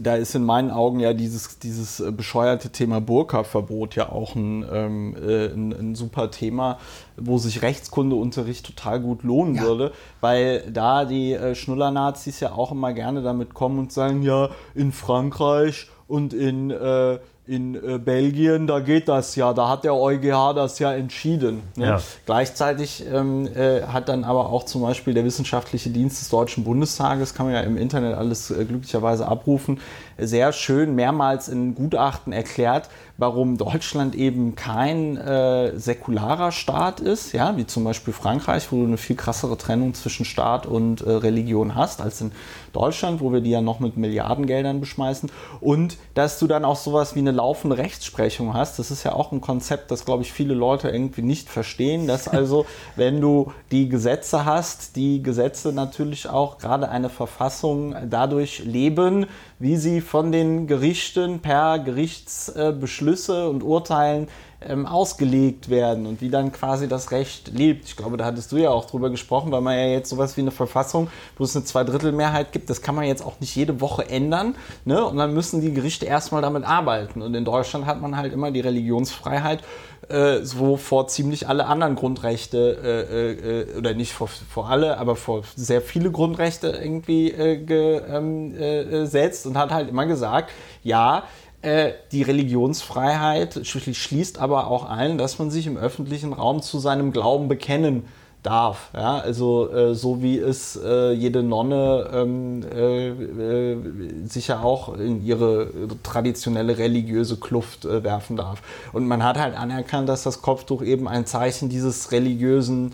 da 0.00 0.16
ist 0.16 0.34
in 0.34 0.44
meinen 0.44 0.70
Augen 0.70 1.00
ja 1.00 1.12
dieses, 1.12 1.58
dieses 1.58 2.00
äh, 2.00 2.10
bescheuerte 2.12 2.70
Thema 2.70 3.00
Burka-Verbot 3.00 3.96
ja 3.96 4.10
auch 4.10 4.34
ein, 4.34 4.64
ähm, 4.70 5.16
äh, 5.16 5.46
ein, 5.46 5.72
ein, 5.72 5.94
super 5.94 6.30
Thema, 6.30 6.78
wo 7.16 7.38
sich 7.38 7.62
Rechtskundeunterricht 7.62 8.66
total 8.66 9.00
gut 9.00 9.22
lohnen 9.22 9.54
ja. 9.54 9.62
würde, 9.62 9.92
weil 10.20 10.70
da 10.70 11.04
die 11.04 11.32
äh, 11.32 11.54
Schnuller-Nazis 11.54 12.40
ja 12.40 12.52
auch 12.52 12.72
immer 12.72 12.92
gerne 12.92 13.22
damit 13.22 13.54
kommen 13.54 13.78
und 13.78 13.92
sagen, 13.92 14.22
ja, 14.22 14.50
in 14.74 14.92
Frankreich 14.92 15.88
und 16.06 16.34
in 16.34 16.70
äh, 16.70 17.18
in 17.44 17.74
äh, 17.74 17.98
Belgien, 17.98 18.68
da 18.68 18.78
geht 18.78 19.08
das 19.08 19.34
ja, 19.34 19.52
da 19.52 19.68
hat 19.68 19.82
der 19.82 19.94
EuGH 19.94 20.54
das 20.54 20.78
ja 20.78 20.92
entschieden. 20.92 21.62
Ne? 21.74 21.86
Ja. 21.86 22.00
Gleichzeitig 22.24 23.04
ähm, 23.12 23.48
äh, 23.48 23.82
hat 23.82 24.08
dann 24.08 24.22
aber 24.22 24.50
auch 24.50 24.62
zum 24.62 24.82
Beispiel 24.82 25.12
der 25.12 25.24
Wissenschaftliche 25.24 25.90
Dienst 25.90 26.20
des 26.20 26.28
Deutschen 26.28 26.62
Bundestages, 26.62 27.34
kann 27.34 27.46
man 27.46 27.54
ja 27.56 27.62
im 27.62 27.76
Internet 27.76 28.16
alles 28.16 28.52
äh, 28.52 28.64
glücklicherweise 28.64 29.26
abrufen, 29.26 29.80
sehr 30.18 30.52
schön 30.52 30.94
mehrmals 30.94 31.48
in 31.48 31.74
Gutachten 31.74 32.32
erklärt, 32.32 32.88
warum 33.18 33.56
Deutschland 33.56 34.14
eben 34.14 34.54
kein 34.54 35.16
äh, 35.16 35.78
säkularer 35.78 36.52
Staat 36.52 37.00
ist, 37.00 37.32
ja, 37.32 37.56
wie 37.56 37.66
zum 37.66 37.84
Beispiel 37.84 38.12
Frankreich, 38.12 38.70
wo 38.72 38.76
du 38.76 38.84
eine 38.84 38.96
viel 38.96 39.16
krassere 39.16 39.56
Trennung 39.56 39.94
zwischen 39.94 40.24
Staat 40.24 40.66
und 40.66 41.02
äh, 41.02 41.10
Religion 41.10 41.74
hast, 41.74 42.00
als 42.00 42.20
in 42.20 42.32
Deutschland, 42.72 43.20
wo 43.20 43.32
wir 43.32 43.40
die 43.40 43.50
ja 43.50 43.60
noch 43.60 43.80
mit 43.80 43.96
Milliardengeldern 43.96 44.80
beschmeißen. 44.80 45.30
Und 45.60 45.98
dass 46.14 46.38
du 46.38 46.46
dann 46.46 46.64
auch 46.64 46.76
sowas 46.76 47.14
wie 47.14 47.20
eine 47.20 47.32
laufende 47.32 47.76
Rechtsprechung 47.76 48.54
hast. 48.54 48.78
Das 48.78 48.90
ist 48.90 49.04
ja 49.04 49.12
auch 49.12 49.32
ein 49.32 49.40
Konzept, 49.40 49.90
das, 49.90 50.04
glaube 50.04 50.22
ich, 50.22 50.32
viele 50.32 50.54
Leute 50.54 50.88
irgendwie 50.88 51.22
nicht 51.22 51.48
verstehen, 51.48 52.06
dass 52.06 52.28
also, 52.32 52.66
wenn 52.96 53.20
du 53.20 53.52
die 53.70 53.88
Gesetze 53.88 54.44
hast, 54.44 54.96
die 54.96 55.22
Gesetze 55.22 55.72
natürlich 55.72 56.28
auch 56.28 56.58
gerade 56.58 56.88
eine 56.88 57.08
Verfassung 57.08 57.94
dadurch 58.08 58.64
leben, 58.64 59.26
wie 59.62 59.76
sie 59.76 60.00
von 60.00 60.32
den 60.32 60.66
Gerichten 60.66 61.38
per 61.38 61.78
Gerichtsbeschlüsse 61.78 63.48
und 63.48 63.62
Urteilen 63.62 64.26
ähm, 64.68 64.86
ausgelegt 64.86 65.68
werden 65.68 66.06
und 66.06 66.20
wie 66.20 66.30
dann 66.30 66.52
quasi 66.52 66.88
das 66.88 67.10
Recht 67.10 67.52
lebt. 67.54 67.86
Ich 67.86 67.96
glaube, 67.96 68.16
da 68.16 68.24
hattest 68.24 68.52
du 68.52 68.56
ja 68.56 68.70
auch 68.70 68.86
drüber 68.86 69.10
gesprochen, 69.10 69.52
weil 69.52 69.60
man 69.60 69.76
ja 69.76 69.86
jetzt 69.86 70.10
sowas 70.10 70.36
wie 70.36 70.40
eine 70.42 70.50
Verfassung, 70.50 71.08
wo 71.38 71.44
es 71.44 71.54
eine 71.56 71.64
Zweidrittelmehrheit 71.64 72.52
gibt, 72.52 72.70
das 72.70 72.82
kann 72.82 72.94
man 72.94 73.04
jetzt 73.04 73.24
auch 73.24 73.40
nicht 73.40 73.54
jede 73.54 73.80
Woche 73.80 74.08
ändern. 74.08 74.54
Ne? 74.84 75.04
Und 75.04 75.16
dann 75.16 75.34
müssen 75.34 75.60
die 75.60 75.72
Gerichte 75.72 76.06
erstmal 76.06 76.42
damit 76.42 76.64
arbeiten. 76.64 77.22
Und 77.22 77.34
in 77.34 77.44
Deutschland 77.44 77.86
hat 77.86 78.00
man 78.00 78.16
halt 78.16 78.32
immer 78.32 78.50
die 78.50 78.60
Religionsfreiheit, 78.60 79.62
äh, 80.08 80.42
so 80.42 80.76
vor 80.76 81.06
ziemlich 81.06 81.48
alle 81.48 81.66
anderen 81.66 81.94
Grundrechte, 81.94 82.78
äh, 82.82 83.72
äh, 83.72 83.78
oder 83.78 83.94
nicht 83.94 84.12
vor, 84.12 84.28
vor 84.28 84.68
alle, 84.68 84.98
aber 84.98 85.16
vor 85.16 85.42
sehr 85.56 85.80
viele 85.80 86.10
Grundrechte 86.10 86.68
irgendwie 86.68 87.30
äh, 87.30 87.62
ähm, 88.10 88.54
äh, 88.58 88.84
gesetzt 88.84 89.46
und 89.46 89.56
hat 89.56 89.70
halt 89.70 89.88
immer 89.88 90.06
gesagt, 90.06 90.50
ja, 90.82 91.18
äh, 91.18 91.22
die 91.64 92.22
Religionsfreiheit 92.22 93.60
schließt 93.64 94.38
aber 94.38 94.66
auch 94.66 94.84
ein, 94.84 95.16
dass 95.16 95.38
man 95.38 95.50
sich 95.50 95.66
im 95.66 95.76
öffentlichen 95.76 96.32
Raum 96.32 96.60
zu 96.60 96.80
seinem 96.80 97.12
Glauben 97.12 97.46
bekennen 97.48 98.04
darf. 98.42 98.90
Ja? 98.94 99.18
Also 99.18 99.70
äh, 99.70 99.94
so 99.94 100.22
wie 100.22 100.38
es 100.38 100.78
äh, 100.82 101.12
jede 101.12 101.42
Nonne 101.42 102.10
ähm, 102.12 102.64
äh, 102.72 103.08
äh 103.08 103.76
sicher 104.24 104.64
auch 104.64 104.94
in 104.94 105.24
ihre 105.24 105.68
traditionelle 106.02 106.78
religiöse 106.78 107.36
Kluft 107.36 107.84
äh, 107.84 108.02
werfen 108.02 108.36
darf. 108.36 108.62
Und 108.92 109.06
man 109.06 109.22
hat 109.22 109.38
halt 109.38 109.56
anerkannt, 109.56 110.08
dass 110.08 110.22
das 110.22 110.42
Kopftuch 110.42 110.82
eben 110.82 111.08
ein 111.08 111.26
Zeichen 111.26 111.68
dieses 111.68 112.12
religiösen 112.12 112.92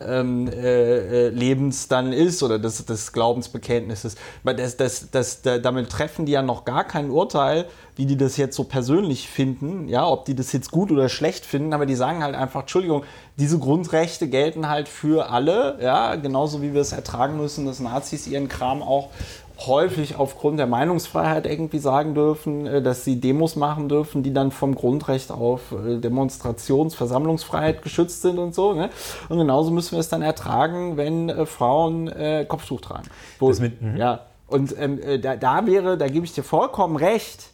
ähm, 0.00 0.48
äh, 0.48 1.26
äh, 1.26 1.28
Lebens 1.28 1.88
dann 1.88 2.12
ist 2.12 2.42
oder 2.42 2.58
des, 2.58 2.84
des 2.84 3.12
Glaubensbekenntnisses. 3.12 4.16
Das, 4.44 4.76
das, 4.76 5.10
das, 5.10 5.42
damit 5.42 5.90
treffen 5.90 6.26
die 6.26 6.32
ja 6.32 6.42
noch 6.42 6.64
gar 6.64 6.84
kein 6.84 7.10
Urteil, 7.10 7.66
wie 7.96 8.06
die 8.06 8.16
das 8.16 8.36
jetzt 8.36 8.54
so 8.54 8.62
persönlich 8.62 9.28
finden, 9.28 9.88
ja, 9.88 10.06
ob 10.06 10.24
die 10.24 10.36
das 10.36 10.52
jetzt 10.52 10.70
gut 10.70 10.92
oder 10.92 11.08
schlecht 11.08 11.44
finden, 11.44 11.72
aber 11.72 11.84
die 11.84 11.96
sagen 11.96 12.22
halt 12.22 12.36
einfach, 12.36 12.60
Entschuldigung, 12.60 13.02
diese 13.36 13.58
Grundrechte 13.58 14.28
gelten 14.28 14.68
halt 14.68 14.88
für 14.88 15.30
alle, 15.30 15.78
ja, 15.82 16.14
genauso 16.14 16.62
wie 16.62 16.74
wir 16.74 16.80
es 16.80 16.92
ertragen 16.92 17.36
müssen, 17.36 17.66
dass 17.66 17.80
Nazis 17.80 18.28
ihren 18.28 18.48
Kram 18.48 18.82
auch 18.82 19.08
häufig 19.66 20.16
aufgrund 20.16 20.58
der 20.58 20.66
Meinungsfreiheit 20.66 21.46
irgendwie 21.46 21.78
sagen 21.78 22.14
dürfen, 22.14 22.66
äh, 22.66 22.82
dass 22.82 23.04
sie 23.04 23.20
Demos 23.20 23.56
machen 23.56 23.88
dürfen, 23.88 24.22
die 24.22 24.32
dann 24.32 24.50
vom 24.50 24.74
Grundrecht 24.74 25.30
auf 25.30 25.72
äh, 25.72 25.98
Demonstrations-, 25.98 26.94
Versammlungsfreiheit 26.94 27.82
geschützt 27.82 28.22
sind 28.22 28.38
und 28.38 28.54
so. 28.54 28.74
Ne? 28.74 28.90
Und 29.28 29.38
genauso 29.38 29.70
müssen 29.70 29.92
wir 29.92 30.00
es 30.00 30.08
dann 30.08 30.22
ertragen, 30.22 30.96
wenn 30.96 31.28
äh, 31.28 31.46
Frauen 31.46 32.08
äh, 32.08 32.46
Kopftuch 32.48 32.80
tragen. 32.80 33.08
Wo, 33.38 33.50
mit, 33.50 33.82
mhm. 33.82 33.96
ja, 33.96 34.26
und 34.46 34.74
ähm, 34.78 34.98
da, 35.20 35.36
da 35.36 35.66
wäre, 35.66 35.98
da 35.98 36.08
gebe 36.08 36.24
ich 36.24 36.32
dir 36.32 36.42
vollkommen 36.42 36.96
recht, 36.96 37.50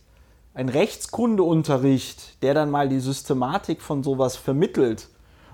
ein 0.53 0.69
Rechtskundeunterricht, 0.69 2.41
der 2.43 2.55
dann 2.55 2.71
mal 2.71 2.89
die 2.89 3.01
Systematik 3.01 3.83
von 3.83 4.05
sowas 4.05 4.37
vermittelt 4.37 5.09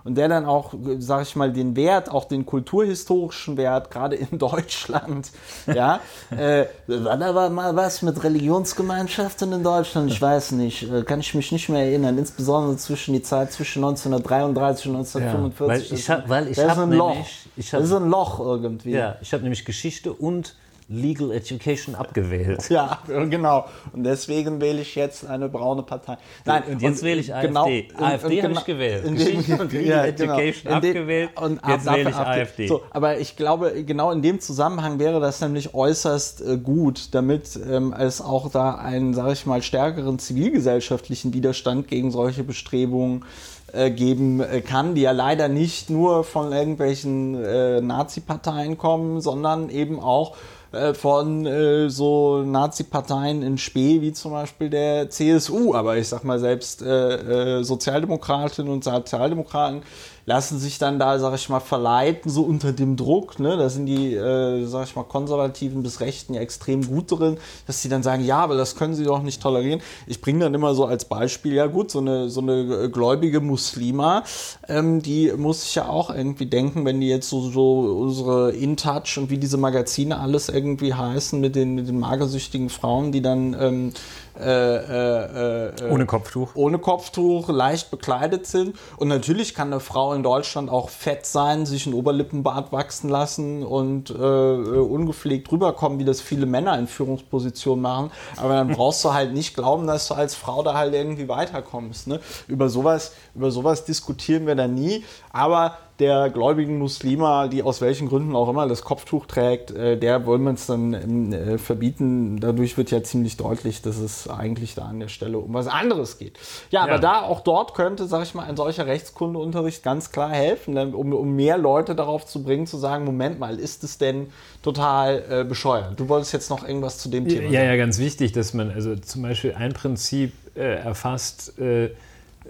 und 0.05 0.17
der 0.17 0.29
dann 0.29 0.47
auch, 0.47 0.75
sag 0.99 1.23
ich 1.23 1.37
mal, 1.37 1.53
den 1.53 1.77
Wert, 1.77 2.11
auch 2.11 2.25
den 2.25 2.47
kulturhistorischen 2.47 3.57
Wert, 3.57 3.91
gerade 3.91 4.17
in 4.17 4.39
Deutschland, 4.39 5.31
ja, 5.67 6.01
äh, 6.31 6.67
war 6.87 7.17
da 7.17 7.49
mal 7.49 7.77
was 7.77 8.03
mit 8.03 8.23
Religionsgemeinschaften 8.23 9.53
in 9.53 9.63
Deutschland? 9.63 10.11
Ich 10.11 10.21
weiß 10.21 10.53
nicht, 10.53 10.91
äh, 10.91 11.03
kann 11.03 11.21
ich 11.21 11.35
mich 11.35 11.53
nicht 11.53 11.69
mehr 11.69 11.85
erinnern, 11.85 12.19
insbesondere 12.19 12.77
zwischen 12.77 13.15
die 13.15 13.23
Zeit 13.23 13.53
zwischen 13.53 13.85
1933 13.85 14.87
und 14.87 14.97
1945. 14.97 15.91
Ja, 15.91 15.97
weil 15.97 15.99
ich 15.99 16.11
habe 16.11 16.29
weil 16.29 16.49
ich 16.49 16.59
hab 16.59 16.79
ein 16.79 16.93
Loch. 16.93 17.17
Ich 17.57 17.73
hab, 17.73 17.81
das 17.81 17.91
ist 17.91 17.97
ein 17.97 18.09
Loch 18.09 18.41
irgendwie. 18.41 18.93
Ja, 18.93 19.17
ich 19.21 19.33
habe 19.33 19.43
nämlich 19.43 19.65
Geschichte 19.65 20.13
und 20.13 20.55
Legal 20.93 21.31
Education 21.31 21.95
abgewählt. 21.95 22.69
Ja, 22.69 22.99
genau. 23.07 23.67
Und 23.93 24.03
deswegen 24.03 24.61
wähle 24.61 24.81
ich 24.81 24.97
jetzt 24.97 25.25
eine 25.25 25.49
braune 25.49 25.85
Partei. 25.85 26.19
Nein, 26.45 26.65
und 26.69 26.83
jetzt 26.83 27.03
und 27.03 27.07
wähle 27.07 27.21
ich 27.21 27.29
genau, 27.29 27.65
AfD. 27.65 27.89
AfD 27.97 28.43
habe 28.43 28.53
ich 28.55 28.65
gewählt. 28.65 29.05
In 29.05 29.15
Geschichte 29.15 29.53
und 29.61 29.73
Legal 29.73 30.07
ja, 30.07 30.11
genau. 30.11 30.39
Education 30.39 30.73
abgewählt. 30.73 31.31
Und 31.41 31.61
jetzt 31.67 31.87
wähle 31.87 32.11
ich 32.11 32.17
AfD. 32.17 32.67
So, 32.67 32.83
aber 32.91 33.19
ich 33.19 33.37
glaube, 33.37 33.85
genau 33.85 34.11
in 34.11 34.21
dem 34.21 34.41
Zusammenhang 34.41 34.99
wäre 34.99 35.21
das 35.21 35.41
nämlich 35.41 35.75
äußerst 35.75 36.41
äh, 36.41 36.57
gut, 36.57 37.15
damit 37.15 37.59
ähm, 37.71 37.95
es 37.97 38.21
auch 38.21 38.51
da 38.51 38.75
einen, 38.75 39.15
sage 39.15 39.33
ich 39.35 39.47
mal, 39.47 39.63
stärkeren 39.63 40.19
zivilgesellschaftlichen 40.19 41.33
Widerstand 41.33 41.87
gegen 41.87 42.11
solche 42.11 42.43
Bestrebungen 42.43 43.25
äh, 43.73 43.93
geben 43.93 44.41
äh, 44.41 44.61
kann, 44.61 44.97
die 44.97 45.03
ja 45.03 45.13
leider 45.13 45.47
nicht 45.47 45.89
nur 45.89 46.25
von 46.25 46.51
irgendwelchen 46.53 47.37
äh, 47.37 47.81
Nazi-Parteien 47.81 48.77
kommen, 48.77 49.21
sondern 49.21 49.71
eben 49.71 50.01
auch 50.01 50.37
äh, 50.73 50.95
von 50.95 51.47
äh, 51.47 51.91
so 51.91 52.43
Nazi-Parteien 52.43 53.43
in 53.43 53.59
Spee, 53.59 54.01
wie 54.01 54.13
zum 54.13 54.33
Beispiel 54.33 54.71
der 54.71 55.11
CSU. 55.11 55.75
Aber 55.75 55.97
ich 55.97 56.09
sag 56.09 56.25
mal, 56.25 56.39
selbst 56.39 56.83
äh, 56.83 57.59
äh, 57.59 57.65
Sozialdemokratinnen 57.65 58.73
und 58.73 58.85
Sozialdemokraten 58.85 59.83
lassen 60.31 60.61
sich 60.61 60.79
dann 60.79 61.01
da, 61.01 61.19
sag 61.19 61.35
ich 61.35 61.49
mal, 61.49 61.59
verleiten, 61.59 62.31
so 62.31 62.43
unter 62.43 62.73
dem 62.73 62.97
Druck. 62.97 63.41
Ne? 63.41 63.57
Da 63.57 63.69
sind 63.69 63.87
die, 63.87 64.15
äh, 64.15 64.65
sag 64.65 64.87
ich 64.87 64.95
mal, 64.95 65.03
Konservativen 65.03 65.83
bis 65.83 65.99
Rechten 65.99 66.35
ja 66.35 66.41
extrem 66.41 66.87
gut 66.87 67.11
drin, 67.11 67.37
dass 67.67 67.83
sie 67.83 67.89
dann 67.89 68.05
sagen, 68.05 68.25
ja, 68.25 68.39
aber 68.39 68.57
das 68.57 68.77
können 68.77 68.95
sie 68.95 69.03
doch 69.03 69.23
nicht 69.23 69.43
tolerieren. 69.43 69.81
Ich 70.07 70.21
bringe 70.21 70.45
dann 70.45 70.55
immer 70.55 70.73
so 70.77 70.85
als 70.85 71.05
Beispiel, 71.05 71.55
ja 71.55 71.67
gut, 71.67 71.91
so 71.91 71.99
eine, 71.99 72.29
so 72.29 72.41
eine 72.43 72.89
gläubige 72.91 73.41
Muslima, 73.41 74.23
ähm, 74.69 75.03
die 75.03 75.33
muss 75.37 75.63
sich 75.63 75.75
ja 75.75 75.89
auch 75.89 76.15
irgendwie 76.15 76.47
denken, 76.47 76.85
wenn 76.85 77.01
die 77.01 77.09
jetzt 77.09 77.29
so, 77.29 77.51
so 77.51 77.81
unsere 77.81 78.53
InTouch 78.53 79.19
und 79.19 79.31
wie 79.31 79.39
diese 79.39 79.57
Magazine 79.57 80.21
alles 80.21 80.49
irgendwie 80.49 80.95
heißen 80.95 81.41
mit 81.41 81.57
den, 81.57 81.75
mit 81.75 81.89
den 81.89 81.99
magersüchtigen 81.99 82.69
Frauen, 82.69 83.11
die 83.11 83.21
dann 83.21 83.57
ähm, 83.59 83.93
äh, 84.41 85.67
äh, 85.69 85.91
ohne 85.91 86.07
Kopftuch. 86.07 86.55
Ohne 86.55 86.79
Kopftuch, 86.79 87.49
leicht 87.49 87.91
bekleidet 87.91 88.47
sind. 88.47 88.77
Und 88.97 89.09
natürlich 89.09 89.55
kann 89.55 89.73
eine 89.73 89.81
Frau 89.81 90.15
in 90.15 90.23
Deutschland 90.23 90.71
auch 90.71 90.89
fett 90.89 91.27
sein, 91.27 91.67
sich 91.67 91.87
ein 91.87 91.95
Oberlippenbart 91.95 92.73
wachsen 92.73 93.09
lassen 93.09 93.63
und 93.63 94.11
äh, 94.11 94.15
ungepflegt 94.15 95.51
rüberkommen, 95.53 95.99
wie 95.99 96.05
das 96.05 96.21
viele 96.21 96.47
Männer 96.47 96.79
in 96.79 96.87
Führungspositionen 96.87 97.83
machen. 97.83 98.11
Aber 98.37 98.55
dann 98.55 98.69
brauchst 98.69 99.05
du 99.05 99.13
halt 99.13 99.33
nicht 99.33 99.55
glauben, 99.55 99.87
dass 99.87 100.09
du 100.09 100.15
als 100.15 100.35
Frau 100.35 100.63
da 100.63 100.75
halt 100.75 100.95
irgendwie 100.95 101.29
weiterkommst. 101.29 102.07
Ne? 102.07 102.21
Über, 102.49 102.69
sowas, 102.69 103.13
über 103.35 103.51
sowas 103.51 103.85
diskutieren 103.85 104.47
wir 104.47 104.55
da 104.55 104.67
nie. 104.67 105.05
Aber 105.33 105.77
der 106.01 106.31
gläubigen 106.31 106.79
Muslima, 106.79 107.47
die 107.47 107.63
aus 107.63 107.81
welchen 107.81 108.09
Gründen 108.09 108.35
auch 108.35 108.49
immer 108.49 108.67
das 108.67 108.83
Kopftuch 108.83 109.27
trägt, 109.27 109.71
äh, 109.71 109.97
der 109.97 110.27
wollen 110.27 110.43
wir 110.43 110.55
es 110.55 110.67
dann 110.67 110.95
ähm, 110.95 111.33
äh, 111.33 111.59
verbieten. 111.59 112.41
Dadurch 112.41 112.77
wird 112.77 112.91
ja 112.91 113.03
ziemlich 113.03 113.37
deutlich, 113.37 113.83
dass 113.83 113.99
es 113.99 114.29
eigentlich 114.29 114.75
da 114.75 114.87
an 114.87 115.01
der 115.01 115.09
Stelle 115.09 115.39
um 115.39 115.53
was 115.53 115.67
anderes 115.67 116.19
geht. 116.19 116.39
Ja, 116.71 116.81
ja. 116.81 116.93
aber 116.93 116.99
da 117.01 117.23
auch 117.23 117.41
dort 117.41 117.75
könnte, 117.75 118.07
sag 118.07 118.23
ich 118.23 118.35
mal, 118.35 118.45
ein 118.45 118.57
solcher 118.57 118.87
Rechtskundeunterricht 118.87 119.83
ganz 119.83 120.11
klar 120.11 120.31
helfen, 120.31 120.77
um, 120.95 121.13
um 121.13 121.37
mehr 121.37 121.59
Leute 121.59 121.95
darauf 121.95 122.27
zu 122.27 122.43
bringen, 122.43 122.67
zu 122.67 122.79
sagen, 122.79 123.05
Moment 123.05 123.39
mal, 123.39 123.59
ist 123.59 123.85
es 123.85 123.99
denn 123.99 124.29
total 124.63 125.25
äh, 125.31 125.45
bescheuert? 125.45 126.01
Du 126.01 126.09
wolltest 126.09 126.33
jetzt 126.33 126.51
noch 126.51 126.67
irgendwas 126.67 126.99
zu 126.99 127.11
dem 127.11 127.29
Thema 127.29 127.43
ja, 127.43 127.51
sagen. 127.51 127.55
Ja, 127.55 127.65
ja, 127.65 127.77
ganz 127.77 127.99
wichtig, 127.99 128.33
dass 128.33 128.55
man 128.55 128.71
also 128.71 128.97
zum 128.97 129.23
Beispiel 129.23 129.55
ein 129.55 129.75
Prinzip 129.75 130.33
äh, 130.55 130.77
erfasst, 130.77 131.59
äh, 131.59 131.91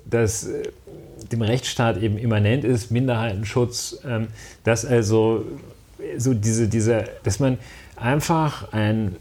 das 0.05 0.47
äh, 0.47 0.63
dem 1.33 1.43
Rechtsstaat 1.43 1.99
eben 1.99 2.19
immanent 2.19 2.65
ist, 2.65 2.91
Minderheitenschutz, 2.91 4.01
ähm, 4.07 4.29
dass 4.65 4.85
also 4.85 5.45
so 6.17 6.35
diese, 6.35 6.69
diese, 6.69 7.05
dass 7.23 7.41
man 7.41 7.59
einfach 7.97 8.73
ein, 8.73 9.17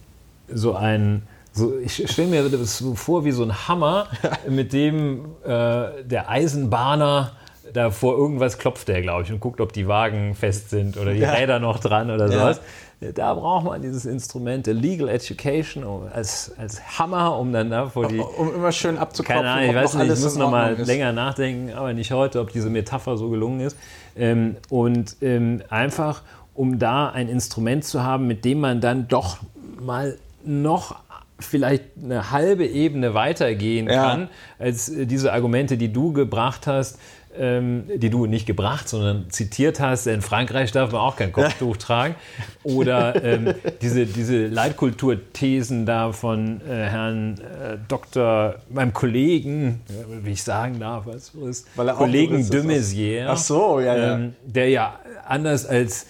so 0.52 0.76
ein, 0.76 1.24
so, 1.52 1.78
ich 1.80 2.10
stelle 2.12 2.30
mir 2.30 2.50
das 2.50 2.78
so 2.78 2.95
vor 2.95 3.26
wie 3.26 3.32
so 3.32 3.43
ein 3.43 3.67
Hammer, 3.67 4.08
mit 4.50 4.74
dem 4.74 5.26
äh, 5.43 6.04
der 6.04 6.30
Eisenbahner 6.30 7.34
da 7.74 7.91
vor 7.91 8.17
irgendwas 8.17 8.58
klopft 8.58 8.88
der, 8.88 9.02
glaube 9.02 9.24
ich, 9.24 9.32
und 9.32 9.39
guckt, 9.39 9.62
ob 9.62 9.74
die 9.74 9.88
Wagen 9.88 10.34
fest 10.34 10.69
sind 10.69 10.98
oder 10.98 11.13
die 11.13 11.19
ja. 11.19 11.34
Räder 11.34 11.60
noch 11.60 11.80
dran 11.80 12.10
oder 12.10 12.28
sowas. 12.28 12.62
Da 13.00 13.34
braucht 13.34 13.64
man 13.64 13.82
dieses 13.82 14.06
Instrument 14.06 14.68
der 14.68 14.74
Legal 14.74 15.08
Education 15.08 15.86
als, 16.12 16.52
als 16.58 17.00
Hammer, 17.00 17.40
um 17.40 17.54
dann 17.54 17.70
da 17.70 17.88
vor 17.88 18.10
die. 18.10 18.20
Um 18.20 18.54
immer 18.54 18.74
schön 18.74 18.98
abzuklopfen. 18.98 19.46
Keine 19.46 19.54
Ahnung, 19.56 19.70
ich 19.70 19.76
weiß 19.76 19.94
nicht, 19.96 20.12
ich 20.12 20.20
muss 20.22 20.36
noch 20.36 20.52
mal 20.52 20.74
ist. 20.74 20.86
länger 20.86 21.14
nachdenken, 21.14 21.74
aber 21.74 21.94
nicht 21.94 22.12
heute, 22.12 22.42
ob 22.42 22.52
diese 22.52 22.70
Metapher 22.70 23.16
so 23.16 23.30
gelungen 23.30 23.62
ist. 23.62 23.78
Ähm, 24.18 24.58
und 24.70 25.16
ähm, 25.22 25.62
einfach, 25.70 26.24
um 26.54 26.78
da 26.78 27.10
ein 27.10 27.30
Instrument 27.30 27.86
zu 27.86 28.04
haben, 28.04 28.28
mit 28.28 28.44
dem 28.44 28.60
man 28.60 28.82
dann 28.82 29.08
doch 29.08 29.38
mal 29.80 30.18
noch 30.44 30.98
vielleicht 31.40 31.84
eine 32.04 32.32
halbe 32.32 32.66
Ebene 32.66 33.14
weitergehen 33.14 33.88
ja. 33.88 34.04
kann, 34.04 34.30
als 34.58 34.90
äh, 34.90 35.06
diese 35.06 35.32
Argumente, 35.32 35.78
die 35.78 35.92
du 35.92 36.12
gebracht 36.12 36.68
hast, 36.68 37.00
ähm, 37.38 37.84
die 37.96 38.10
du 38.10 38.26
nicht 38.26 38.46
gebracht, 38.46 38.89
sondern 38.89 39.30
zitiert 39.30 39.80
hast. 39.80 40.08
In 40.08 40.22
Frankreich 40.22 40.72
darf 40.72 40.92
man 40.92 41.02
auch 41.02 41.15
kein 41.15 41.32
Kopftuch 41.32 41.78
tragen. 41.78 42.15
Oder 42.63 43.24
ähm, 43.24 43.54
diese, 43.82 44.06
diese 44.06 44.48
Leitkulturthesen 44.48 45.86
da 45.86 46.12
von 46.12 46.62
äh, 46.62 46.65
Herrn 46.65 47.39
äh, 47.39 47.78
Dr., 47.88 48.56
meinem 48.70 48.94
Kollegen, 48.94 49.82
wie 50.24 50.32
ich 50.32 50.44
sagen 50.44 50.80
darf, 50.80 51.06
was 51.06 51.30
ist, 51.48 51.68
Kollegen 51.76 52.50
de 52.50 52.63
Maizière. 52.63 53.28
Ach 53.30 53.38
so, 53.38 53.80
ja, 53.80 53.96
ja. 53.96 54.15
Ähm, 54.15 54.36
der 54.46 54.70
ja 54.70 55.00
anders 55.28 55.65
als 55.65 56.08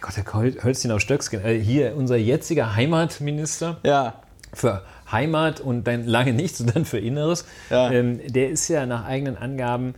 Gott, 0.00 0.16
der 0.16 0.64
Hölzchen 0.64 0.90
auf 0.90 1.00
Stöckskin, 1.00 1.44
äh, 1.44 1.58
hier 1.58 1.94
unser 1.96 2.16
jetziger 2.16 2.74
Heimatminister. 2.74 3.78
Ja. 3.84 4.14
Für 4.52 4.82
Heimat 5.10 5.60
und 5.60 5.84
dann 5.86 6.06
lange 6.06 6.32
nichts 6.32 6.60
und 6.60 6.74
dann 6.74 6.84
für 6.84 6.98
Inneres. 6.98 7.44
Ja. 7.70 7.90
Ähm, 7.90 8.20
der 8.26 8.50
ist 8.50 8.68
ja 8.68 8.86
nach 8.86 9.04
eigenen 9.04 9.36
Angaben 9.36 9.94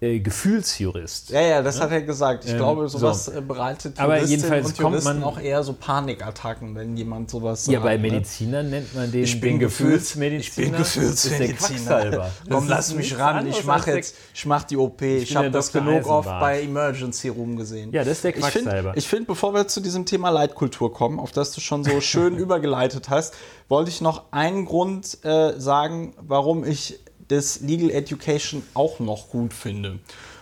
äh, 0.00 0.18
Gefühlsjurist. 0.18 1.30
Ja, 1.30 1.40
ja, 1.42 1.62
das 1.62 1.76
ja? 1.76 1.84
hat 1.84 1.92
er 1.92 2.02
gesagt. 2.02 2.44
Ich 2.46 2.52
ähm, 2.52 2.56
glaube, 2.56 2.88
sowas 2.88 3.26
so. 3.26 3.32
Äh, 3.32 3.40
bereitet 3.42 3.98
Aber 3.98 4.18
jedenfalls 4.22 4.68
und 4.68 4.78
kommt 4.78 5.04
man 5.04 5.22
auch 5.22 5.38
eher 5.38 5.62
so 5.62 5.74
Panikattacken, 5.74 6.74
wenn 6.74 6.96
jemand 6.96 7.30
sowas 7.30 7.66
sagt. 7.66 7.74
Ja, 7.74 7.80
bei 7.80 7.96
ne? 7.96 8.10
Medizinern 8.10 8.66
ne? 8.66 8.76
nennt 8.76 8.94
man 8.94 9.12
den, 9.12 9.24
ich 9.24 9.38
bin 9.40 9.52
den 9.52 9.58
Gefühlsmediziner. 9.60 10.40
Ich 10.40 10.70
bin 10.70 10.78
Gefühlsmediziner. 10.78 12.30
Komm, 12.48 12.68
lass 12.68 12.94
mich 12.94 13.18
ran. 13.18 13.46
Ich 13.46 13.64
mache 13.64 13.92
jetzt, 13.92 14.16
ich 14.34 14.46
mach 14.46 14.64
die 14.64 14.78
OP. 14.78 15.02
Ich, 15.02 15.30
ich 15.30 15.36
habe 15.36 15.50
das 15.50 15.70
genug 15.70 16.06
oft 16.06 16.28
bei 16.28 16.62
Emergency 16.62 17.28
Room 17.28 17.56
gesehen. 17.56 17.92
Ja, 17.92 18.02
das 18.02 18.14
ist 18.14 18.24
der 18.24 18.32
Quacksalber. 18.32 18.92
Ich 18.96 19.06
finde, 19.06 19.20
find, 19.20 19.26
bevor 19.26 19.52
wir 19.52 19.68
zu 19.68 19.80
diesem 19.80 20.06
Thema 20.06 20.30
Leitkultur 20.30 20.94
kommen, 20.94 21.20
auf 21.20 21.32
das 21.32 21.52
du 21.52 21.60
schon 21.60 21.84
so 21.84 22.00
schön 22.00 22.36
übergeleitet 22.38 23.10
hast, 23.10 23.34
wollte 23.68 23.90
ich 23.90 24.00
noch 24.00 24.32
einen 24.32 24.64
Grund 24.64 25.22
äh, 25.24 25.58
sagen, 25.60 26.14
warum 26.20 26.64
ich 26.64 27.00
des 27.30 27.60
Legal 27.60 27.90
Education 27.90 28.62
auch 28.74 28.98
noch 28.98 29.28
gut 29.28 29.54
finde. 29.54 29.98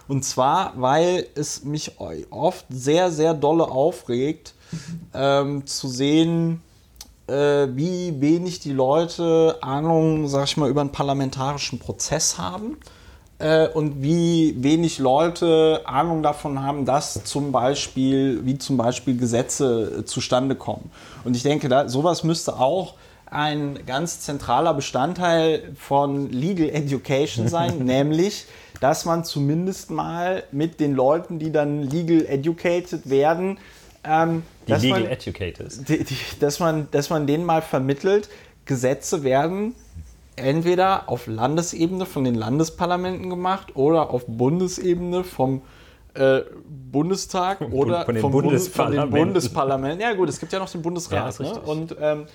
Und 0.08 0.24
zwar, 0.24 0.72
weil 0.76 1.26
es 1.34 1.64
mich 1.64 1.92
oft 2.30 2.64
sehr, 2.70 3.10
sehr 3.10 3.34
dolle 3.34 3.64
aufregt, 3.64 4.54
ähm, 5.14 5.66
zu 5.66 5.88
sehen, 5.88 6.62
äh, 7.26 7.68
wie 7.74 8.18
wenig 8.20 8.60
die 8.60 8.72
Leute 8.72 9.58
Ahnung, 9.60 10.28
sag 10.28 10.44
ich 10.44 10.56
mal, 10.56 10.70
über 10.70 10.80
einen 10.80 10.92
parlamentarischen 10.92 11.78
Prozess 11.78 12.38
haben 12.38 12.78
äh, 13.38 13.68
und 13.68 14.02
wie 14.02 14.54
wenig 14.58 14.98
Leute 14.98 15.82
Ahnung 15.84 16.22
davon 16.22 16.62
haben, 16.62 16.86
dass 16.86 17.24
zum 17.24 17.52
Beispiel, 17.52 18.44
wie 18.44 18.56
zum 18.56 18.78
Beispiel 18.78 19.16
Gesetze 19.16 19.98
äh, 19.98 20.04
zustande 20.06 20.54
kommen. 20.54 20.90
Und 21.24 21.36
ich 21.36 21.42
denke, 21.42 21.68
da, 21.68 21.88
sowas 21.88 22.24
müsste 22.24 22.58
auch 22.58 22.94
ein 23.30 23.80
ganz 23.86 24.20
zentraler 24.20 24.74
Bestandteil 24.74 25.72
von 25.76 26.30
Legal 26.30 26.68
Education 26.70 27.48
sein, 27.48 27.78
nämlich, 27.84 28.46
dass 28.80 29.04
man 29.04 29.24
zumindest 29.24 29.90
mal 29.90 30.44
mit 30.52 30.80
den 30.80 30.94
Leuten, 30.94 31.38
die 31.38 31.52
dann 31.52 31.82
legal 31.82 32.26
educated 32.26 33.10
werden, 33.10 33.58
ähm, 34.04 34.42
die 34.66 34.72
legal 34.72 35.00
man, 35.00 35.10
educated 35.10 35.88
die, 35.88 36.04
die, 36.04 36.16
dass 36.40 36.60
man, 36.60 36.88
dass 36.90 37.10
man 37.10 37.26
denen 37.26 37.44
mal 37.44 37.62
vermittelt, 37.62 38.28
Gesetze 38.64 39.24
werden 39.24 39.74
entweder 40.36 41.08
auf 41.08 41.26
Landesebene 41.26 42.06
von 42.06 42.24
den 42.24 42.34
Landesparlamenten 42.34 43.28
gemacht 43.30 43.74
oder 43.74 44.10
auf 44.10 44.24
Bundesebene 44.26 45.24
vom 45.24 45.62
äh, 46.14 46.40
Bundestag 46.66 47.60
oder 47.60 48.04
von 48.04 48.14
den 48.14 48.22
vom 48.22 48.32
Bundesparlamenten. 48.32 49.10
Bund, 49.10 49.24
Bundesparlament. 49.24 50.00
Ja 50.00 50.14
gut, 50.14 50.28
es 50.28 50.38
gibt 50.38 50.52
ja 50.52 50.58
noch 50.58 50.70
den 50.70 50.82
Bundesrat. 50.82 51.38
Ja, 51.38 51.44
ne? 51.44 51.60
Und 51.60 51.96
ähm, 52.00 52.22
äh, 52.22 52.26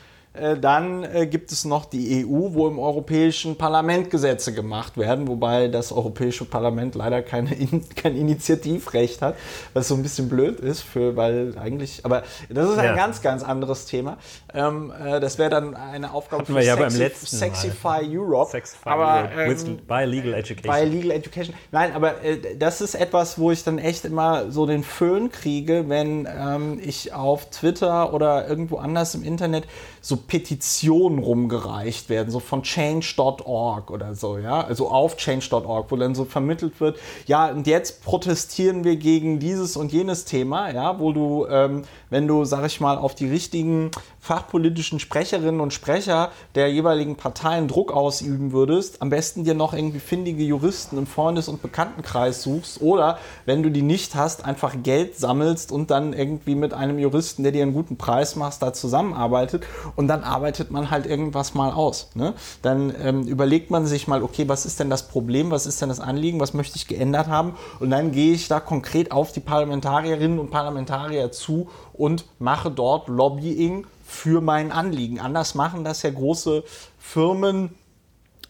dann 0.59 1.03
äh, 1.03 1.27
gibt 1.27 1.51
es 1.51 1.63
noch 1.63 1.85
die 1.85 2.25
EU, 2.25 2.53
wo 2.53 2.67
im 2.67 2.79
Europäischen 2.79 3.55
Parlament 3.55 4.09
Gesetze 4.09 4.53
gemacht 4.53 4.97
werden, 4.97 5.27
wobei 5.27 5.67
das 5.67 5.91
Europäische 5.91 6.45
Parlament 6.45 6.95
leider 6.95 7.21
keine, 7.21 7.55
kein 7.95 8.15
Initiativrecht 8.15 9.21
hat, 9.21 9.35
was 9.73 9.87
so 9.87 9.95
ein 9.95 10.01
bisschen 10.01 10.29
blöd 10.29 10.59
ist, 10.59 10.81
für, 10.81 11.15
weil 11.15 11.55
eigentlich, 11.57 12.03
aber 12.03 12.23
das 12.49 12.69
ist 12.69 12.77
ein 12.79 12.85
ja. 12.85 12.95
ganz, 12.95 13.21
ganz 13.21 13.43
anderes 13.43 13.85
Thema. 13.85 14.17
Ähm, 14.53 14.91
äh, 14.91 15.19
das 15.19 15.37
wäre 15.37 15.51
dann 15.51 15.75
eine 15.75 16.11
Aufgabe 16.13 16.43
Hatten 16.43 16.53
für 16.53 16.61
ja 16.61 16.89
Sexy, 16.89 17.35
Sexify 17.35 18.01
Europe. 18.03 18.49
Sexify 18.49 18.89
aber, 18.89 19.29
ähm, 19.37 19.77
by 19.87 20.05
Legal 20.05 20.33
Education. 20.33 20.73
By 20.73 20.89
Legal 20.89 21.11
Education. 21.11 21.55
Nein, 21.71 21.93
aber 21.93 22.23
äh, 22.23 22.55
das 22.57 22.81
ist 22.81 22.95
etwas, 22.95 23.37
wo 23.37 23.51
ich 23.51 23.63
dann 23.63 23.77
echt 23.77 24.05
immer 24.05 24.51
so 24.51 24.65
den 24.65 24.83
Föhn 24.83 25.31
kriege, 25.31 25.89
wenn 25.89 26.27
ähm, 26.27 26.79
ich 26.83 27.13
auf 27.13 27.49
Twitter 27.49 28.13
oder 28.13 28.47
irgendwo 28.47 28.77
anders 28.77 29.15
im 29.15 29.23
Internet 29.23 29.65
so 30.05 30.17
Petitionen 30.17 31.19
rumgereicht 31.19 32.09
werden, 32.09 32.29
so 32.29 32.41
von 32.41 32.61
change.org 32.61 33.89
oder 33.89 34.15
so, 34.15 34.37
ja, 34.37 34.59
also 34.59 34.89
auf 34.89 35.15
change.org, 35.15 35.89
wo 35.89 35.95
dann 35.95 36.13
so 36.13 36.25
vermittelt 36.25 36.81
wird, 36.81 36.99
ja, 37.25 37.49
und 37.49 37.67
jetzt 37.67 38.03
protestieren 38.03 38.83
wir 38.83 38.97
gegen 38.97 39.39
dieses 39.39 39.77
und 39.77 39.93
jenes 39.93 40.25
Thema, 40.25 40.69
ja, 40.71 40.99
wo 40.99 41.13
du, 41.13 41.47
ähm, 41.47 41.83
wenn 42.09 42.27
du, 42.27 42.43
sag 42.43 42.65
ich 42.65 42.81
mal, 42.81 42.97
auf 42.97 43.15
die 43.15 43.29
richtigen 43.29 43.91
fachpolitischen 44.23 45.01
Sprecherinnen 45.01 45.59
und 45.59 45.73
Sprecher 45.73 46.31
der 46.55 46.71
jeweiligen 46.71 47.17
Parteien 47.17 47.67
Druck 47.67 47.91
ausüben 47.91 48.53
würdest, 48.53 49.01
am 49.01 49.09
besten 49.09 49.43
dir 49.43 49.53
noch 49.53 49.73
irgendwie 49.73 49.99
findige 49.99 50.43
Juristen 50.43 50.97
im 50.97 51.07
Freundes- 51.07 51.49
und 51.49 51.61
Bekanntenkreis 51.61 52.41
suchst 52.41 52.81
oder 52.81 53.17
wenn 53.45 53.63
du 53.63 53.69
die 53.69 53.81
nicht 53.81 54.15
hast, 54.15 54.45
einfach 54.45 54.75
Geld 54.81 55.17
sammelst 55.17 55.73
und 55.73 55.91
dann 55.91 56.13
irgendwie 56.13 56.55
mit 56.55 56.73
einem 56.73 56.99
Juristen, 56.99 57.43
der 57.43 57.51
dir 57.51 57.63
einen 57.63 57.73
guten 57.73 57.97
Preis 57.97 58.37
macht, 58.37 58.61
da 58.61 58.71
zusammenarbeitet 58.71 59.65
und 59.97 60.07
dann 60.07 60.23
arbeitet 60.23 60.71
man 60.71 60.89
halt 60.89 61.05
irgendwas 61.05 61.53
mal 61.53 61.73
aus. 61.73 62.09
Ne? 62.15 62.33
Dann 62.61 62.95
ähm, 63.03 63.23
überlegt 63.23 63.71
man 63.71 63.85
sich 63.85 64.07
mal, 64.07 64.23
okay, 64.23 64.47
was 64.47 64.65
ist 64.65 64.79
denn 64.79 64.89
das 64.89 65.09
Problem, 65.09 65.51
was 65.51 65.65
ist 65.65 65.81
denn 65.81 65.89
das 65.89 65.99
Anliegen, 65.99 66.39
was 66.39 66.53
möchte 66.53 66.77
ich 66.77 66.87
geändert 66.87 67.27
haben 67.27 67.57
und 67.81 67.89
dann 67.89 68.13
gehe 68.13 68.31
ich 68.31 68.47
da 68.47 68.61
konkret 68.61 69.11
auf 69.11 69.33
die 69.33 69.41
Parlamentarierinnen 69.41 70.39
und 70.39 70.49
Parlamentarier 70.49 71.33
zu 71.33 71.67
und 71.91 72.23
mache 72.39 72.71
dort 72.71 73.09
Lobbying 73.09 73.85
für 74.13 74.41
mein 74.41 74.71
Anliegen. 74.71 75.19
Anders 75.19 75.55
machen 75.55 75.83
das 75.83 76.03
ja 76.03 76.11
große 76.11 76.63
Firmen 76.99 77.75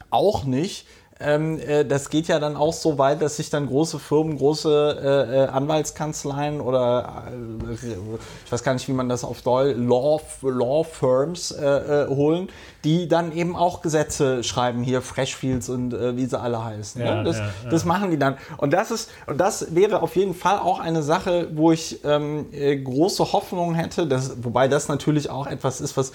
auch 0.09 0.43
nicht. 0.43 0.85
Ähm, 1.23 1.59
äh, 1.59 1.85
das 1.85 2.09
geht 2.09 2.27
ja 2.27 2.39
dann 2.39 2.55
auch 2.55 2.73
so 2.73 2.97
weit, 2.97 3.21
dass 3.21 3.37
sich 3.37 3.49
dann 3.49 3.67
große 3.67 3.99
Firmen, 3.99 4.37
große 4.37 5.27
äh, 5.29 5.43
äh 5.43 5.47
Anwaltskanzleien 5.47 6.61
oder 6.61 7.23
äh, 7.31 7.75
ich 8.45 8.51
weiß 8.51 8.63
gar 8.63 8.73
nicht, 8.73 8.87
wie 8.87 8.93
man 8.93 9.09
das 9.09 9.23
auf 9.23 9.41
Deutsch, 9.41 9.75
Law, 9.77 10.21
Law 10.41 10.83
Firms 10.83 11.51
äh, 11.51 12.07
holen, 12.07 12.49
die 12.83 13.07
dann 13.07 13.31
eben 13.31 13.55
auch 13.55 13.81
Gesetze 13.81 14.43
schreiben, 14.43 14.83
hier 14.83 15.01
Freshfields 15.01 15.69
und 15.69 15.93
wie 15.93 16.25
sie 16.25 16.39
alle 16.39 16.63
heißen. 16.63 17.01
Ne? 17.01 17.07
Ja, 17.07 17.15
ne? 17.15 17.23
das, 17.23 17.37
ja, 17.37 17.45
ja. 17.45 17.69
das, 17.69 17.85
machen 17.85 18.11
die 18.11 18.19
dann. 18.19 18.37
Und 18.57 18.73
das 18.73 18.91
ist, 18.91 19.09
und 19.25 19.37
das 19.37 19.73
wäre 19.73 20.01
auf 20.01 20.15
jeden 20.15 20.33
Fall 20.33 20.59
auch 20.59 20.79
eine 20.79 21.01
Sache, 21.01 21.47
wo 21.53 21.71
ich 21.71 22.03
ähm, 22.03 22.47
große 22.83 23.31
Hoffnung 23.31 23.73
hätte, 23.73 24.05
dass, 24.05 24.43
wobei 24.43 24.67
das 24.67 24.89
natürlich 24.89 25.29
auch 25.29 25.47
etwas 25.47 25.79
ist, 25.79 25.95
was 25.95 26.11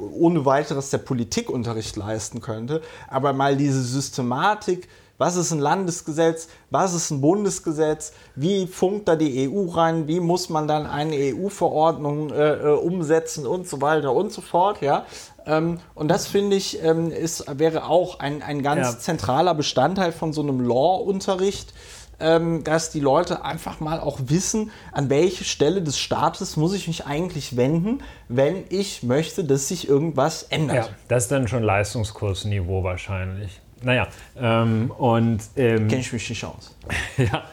ohne 0.00 0.44
weiteres 0.44 0.90
der 0.90 0.98
Politikunterricht 0.98 1.96
leisten 1.96 2.40
könnte. 2.40 2.82
Aber 3.08 3.32
mal 3.32 3.56
diese 3.56 3.82
Systematik, 3.82 4.88
was 5.20 5.36
ist 5.36 5.52
ein 5.52 5.58
Landesgesetz, 5.58 6.48
was 6.70 6.94
ist 6.94 7.10
ein 7.10 7.20
Bundesgesetz, 7.20 8.14
wie 8.36 8.66
funkt 8.66 9.06
da 9.06 9.16
die 9.16 9.50
EU 9.50 9.68
rein, 9.68 10.08
wie 10.08 10.18
muss 10.18 10.48
man 10.48 10.66
dann 10.66 10.86
eine 10.86 11.14
EU-Verordnung 11.14 12.30
äh, 12.30 12.54
äh, 12.54 12.72
umsetzen 12.72 13.46
und 13.46 13.68
so 13.68 13.82
weiter 13.82 14.14
und 14.14 14.32
so 14.32 14.40
fort, 14.40 14.80
ja. 14.80 15.04
Ähm, 15.44 15.78
und 15.94 16.08
das 16.08 16.26
finde 16.26 16.56
ich, 16.56 16.82
ähm, 16.82 17.10
ist, 17.10 17.44
wäre 17.58 17.84
auch 17.84 18.18
ein, 18.18 18.42
ein 18.42 18.62
ganz 18.62 18.92
ja. 18.92 18.98
zentraler 18.98 19.54
Bestandteil 19.54 20.12
von 20.12 20.32
so 20.32 20.40
einem 20.40 20.60
Law-Unterricht 20.60 21.74
dass 22.20 22.90
die 22.90 23.00
Leute 23.00 23.44
einfach 23.44 23.80
mal 23.80 23.98
auch 23.98 24.18
wissen, 24.26 24.70
an 24.92 25.08
welche 25.08 25.44
Stelle 25.44 25.82
des 25.82 25.98
Staates 25.98 26.56
muss 26.56 26.74
ich 26.74 26.86
mich 26.86 27.06
eigentlich 27.06 27.56
wenden, 27.56 28.02
wenn 28.28 28.64
ich 28.68 29.02
möchte, 29.02 29.44
dass 29.44 29.68
sich 29.68 29.88
irgendwas 29.88 30.42
ändert. 30.44 30.76
Ja, 30.76 30.88
das 31.08 31.24
ist 31.24 31.32
dann 31.32 31.48
schon 31.48 31.62
Leistungskursniveau 31.62 32.84
wahrscheinlich. 32.84 33.60
Naja, 33.82 34.08
ähm, 34.36 34.90
und. 34.96 35.40
Ähm, 35.56 35.88
Kenne 35.88 36.00
ich 36.00 36.12
mich 36.12 36.28
nicht 36.28 36.44
aus. 36.44 36.76
ja, 37.16 37.44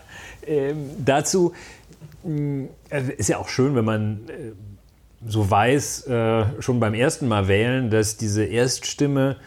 ähm, 0.45 0.89
dazu 1.03 1.53
also 2.89 3.12
ist 3.13 3.30
ja 3.30 3.38
auch 3.38 3.47
schön, 3.47 3.75
wenn 3.75 3.86
man. 3.86 4.27
Äh, 4.27 4.51
so 5.25 5.49
weiß, 5.49 6.08
äh, 6.08 6.45
schon 6.62 6.80
beim 6.80 6.93
ersten 6.93 7.27
Mal 7.27 7.47
wählen, 7.47 7.89
dass 7.89 8.17
diese 8.17 8.45
Erststimme 8.45 9.38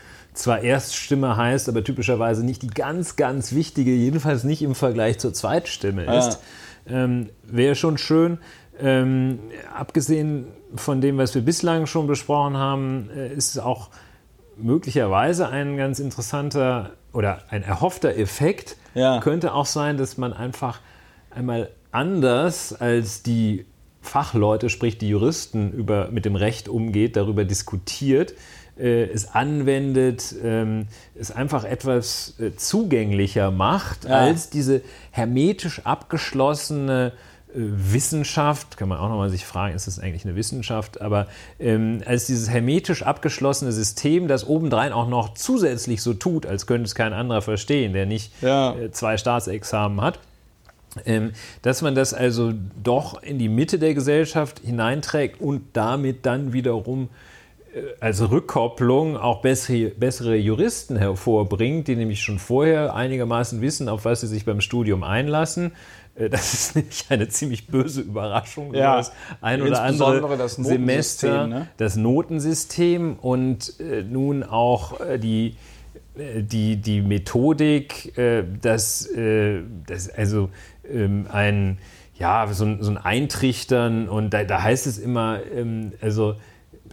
zwar 0.42 0.62
Erststimme 0.62 1.36
heißt, 1.36 1.68
aber 1.68 1.84
typischerweise 1.84 2.44
nicht 2.44 2.62
die 2.62 2.68
ganz, 2.68 3.16
ganz 3.16 3.52
wichtige, 3.52 3.92
jedenfalls 3.92 4.44
nicht 4.44 4.62
im 4.62 4.74
Vergleich 4.74 5.18
zur 5.18 5.32
Zweitstimme 5.32 6.04
ist. 6.04 6.40
Ja. 6.86 7.04
Ähm, 7.04 7.30
Wäre 7.44 7.74
schon 7.74 7.98
schön. 7.98 8.38
Ähm, 8.78 9.38
abgesehen 9.74 10.46
von 10.74 11.00
dem, 11.00 11.18
was 11.18 11.34
wir 11.34 11.42
bislang 11.42 11.86
schon 11.86 12.06
besprochen 12.06 12.56
haben, 12.56 13.10
äh, 13.14 13.32
ist 13.32 13.50
es 13.50 13.58
auch 13.58 13.90
möglicherweise 14.56 15.48
ein 15.48 15.76
ganz 15.76 15.98
interessanter 15.98 16.92
oder 17.12 17.42
ein 17.50 17.62
erhoffter 17.62 18.16
Effekt. 18.16 18.76
Ja. 18.94 19.20
Könnte 19.20 19.54
auch 19.54 19.66
sein, 19.66 19.96
dass 19.96 20.16
man 20.16 20.32
einfach 20.32 20.80
einmal 21.30 21.70
anders 21.92 22.72
als 22.72 23.22
die 23.22 23.66
Fachleute, 24.02 24.70
sprich 24.70 24.98
die 24.98 25.08
Juristen, 25.08 25.72
über, 25.72 26.08
mit 26.10 26.24
dem 26.24 26.36
Recht 26.36 26.68
umgeht, 26.68 27.16
darüber 27.16 27.44
diskutiert, 27.44 28.34
es 28.80 29.34
anwendet, 29.34 30.34
ähm, 30.42 30.86
es 31.18 31.30
einfach 31.30 31.64
etwas 31.64 32.34
äh, 32.40 32.56
zugänglicher 32.56 33.50
macht 33.50 34.04
ja. 34.04 34.10
als 34.10 34.50
diese 34.50 34.80
hermetisch 35.10 35.82
abgeschlossene 35.84 37.12
äh, 37.48 37.58
Wissenschaft, 37.58 38.76
kann 38.76 38.88
man 38.88 38.98
auch 38.98 39.08
nochmal 39.08 39.28
sich 39.28 39.44
fragen, 39.44 39.74
ist 39.74 39.86
das 39.86 39.98
eigentlich 39.98 40.24
eine 40.24 40.34
Wissenschaft, 40.34 41.00
aber 41.00 41.26
ähm, 41.58 42.02
als 42.06 42.26
dieses 42.26 42.48
hermetisch 42.48 43.02
abgeschlossene 43.02 43.72
System, 43.72 44.28
das 44.28 44.46
obendrein 44.48 44.92
auch 44.92 45.08
noch 45.08 45.34
zusätzlich 45.34 46.02
so 46.02 46.14
tut, 46.14 46.46
als 46.46 46.66
könnte 46.66 46.84
es 46.84 46.94
kein 46.94 47.12
anderer 47.12 47.42
verstehen, 47.42 47.92
der 47.92 48.06
nicht 48.06 48.32
ja. 48.40 48.74
äh, 48.74 48.90
zwei 48.92 49.16
Staatsexamen 49.16 50.00
hat. 50.00 50.20
Ähm, 51.06 51.32
dass 51.62 51.82
man 51.82 51.94
das 51.94 52.14
also 52.14 52.52
doch 52.82 53.22
in 53.22 53.38
die 53.38 53.48
Mitte 53.48 53.78
der 53.78 53.94
Gesellschaft 53.94 54.58
hineinträgt 54.64 55.40
und 55.40 55.62
damit 55.74 56.26
dann 56.26 56.52
wiederum 56.52 57.04
äh, 57.04 57.08
als 58.00 58.30
Rückkopplung 58.30 59.16
auch 59.16 59.42
bessere, 59.42 59.90
bessere 59.90 60.36
Juristen 60.36 60.96
hervorbringt, 60.96 61.88
die 61.88 61.96
nämlich 61.96 62.22
schon 62.22 62.38
vorher 62.38 62.94
einigermaßen 62.94 63.60
wissen, 63.60 63.88
auf 63.88 64.04
was 64.04 64.22
sie 64.22 64.26
sich 64.26 64.44
beim 64.44 64.60
Studium 64.60 65.04
einlassen. 65.04 65.72
Äh, 66.14 66.30
das 66.30 66.54
ist 66.54 66.76
nämlich 66.76 67.04
eine 67.08 67.28
ziemlich 67.28 67.66
böse 67.66 68.02
Überraschung. 68.02 68.74
Ja, 68.74 68.96
das 68.96 69.12
ein 69.40 69.62
oder 69.62 69.82
andere 69.82 70.36
das 70.36 70.54
Semester, 70.54 71.46
ne? 71.46 71.68
das 71.76 71.96
Notensystem 71.96 73.16
und 73.20 73.78
äh, 73.80 74.02
nun 74.02 74.42
auch 74.42 75.00
äh, 75.00 75.18
die, 75.18 75.56
äh, 76.16 76.42
die, 76.42 76.76
die 76.76 77.02
Methodik, 77.02 78.16
äh, 78.18 78.44
dass, 78.60 79.08
dass 79.86 80.10
also 80.10 80.50
ähm, 80.90 81.26
ein, 81.30 81.78
ja, 82.18 82.46
so, 82.52 82.66
so, 82.80 82.90
ein 82.90 82.98
Eintrichtern 82.98 84.08
und 84.08 84.30
da, 84.30 84.44
da 84.44 84.62
heißt 84.62 84.86
es 84.86 84.98
immer, 84.98 85.40
ähm, 85.54 85.92
also 86.00 86.34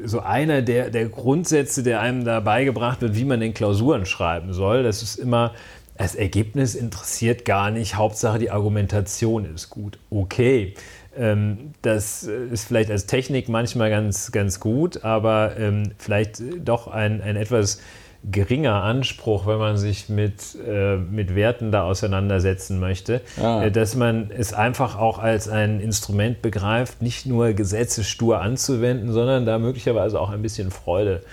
so 0.03 0.19
einer 0.19 0.61
der, 0.61 0.89
der 0.89 1.09
Grundsätze, 1.09 1.83
der 1.83 2.01
einem 2.01 2.23
da 2.23 2.39
beigebracht 2.39 3.01
wird, 3.01 3.15
wie 3.15 3.25
man 3.25 3.39
den 3.39 3.53
Klausuren 3.53 4.05
schreiben 4.05 4.53
soll. 4.53 4.83
Das 4.83 5.01
ist 5.01 5.15
immer, 5.17 5.53
das 5.97 6.15
Ergebnis 6.15 6.75
interessiert 6.75 7.45
gar 7.45 7.71
nicht, 7.71 7.95
Hauptsache 7.95 8.39
die 8.39 8.51
Argumentation 8.51 9.45
ist 9.53 9.69
gut. 9.69 9.97
Okay, 10.09 10.73
ähm, 11.17 11.73
das 11.81 12.23
ist 12.23 12.65
vielleicht 12.65 12.91
als 12.91 13.07
Technik 13.07 13.49
manchmal 13.49 13.89
ganz, 13.89 14.31
ganz 14.31 14.59
gut, 14.59 15.03
aber 15.03 15.57
ähm, 15.57 15.91
vielleicht 15.97 16.41
doch 16.63 16.87
ein, 16.87 17.21
ein 17.21 17.35
etwas 17.35 17.79
geringer 18.29 18.83
Anspruch, 18.83 19.47
wenn 19.47 19.57
man 19.57 19.77
sich 19.77 20.09
mit, 20.09 20.55
äh, 20.65 20.97
mit 20.97 21.35
Werten 21.35 21.71
da 21.71 21.83
auseinandersetzen 21.83 22.79
möchte, 22.79 23.21
ah. 23.41 23.63
äh, 23.63 23.71
dass 23.71 23.95
man 23.95 24.31
es 24.31 24.53
einfach 24.53 24.97
auch 24.97 25.19
als 25.19 25.47
ein 25.47 25.79
Instrument 25.79 26.41
begreift, 26.41 27.01
nicht 27.01 27.25
nur 27.25 27.53
Gesetze 27.53 28.03
stur 28.03 28.41
anzuwenden, 28.41 29.13
sondern 29.13 29.45
da 29.45 29.59
möglicherweise 29.59 30.19
auch 30.19 30.29
ein 30.29 30.41
bisschen 30.41 30.71
Freude 30.71 31.23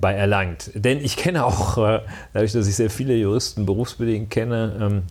bei 0.00 0.12
erlangt. 0.12 0.70
Denn 0.74 0.98
ich 0.98 1.16
kenne 1.16 1.44
auch, 1.44 1.78
äh, 1.78 2.00
dadurch, 2.32 2.52
dass 2.52 2.68
ich 2.68 2.76
sehr 2.76 2.90
viele 2.90 3.14
Juristen 3.14 3.64
berufsbedingt 3.64 4.30
kenne, 4.30 4.76
ähm, 4.80 5.02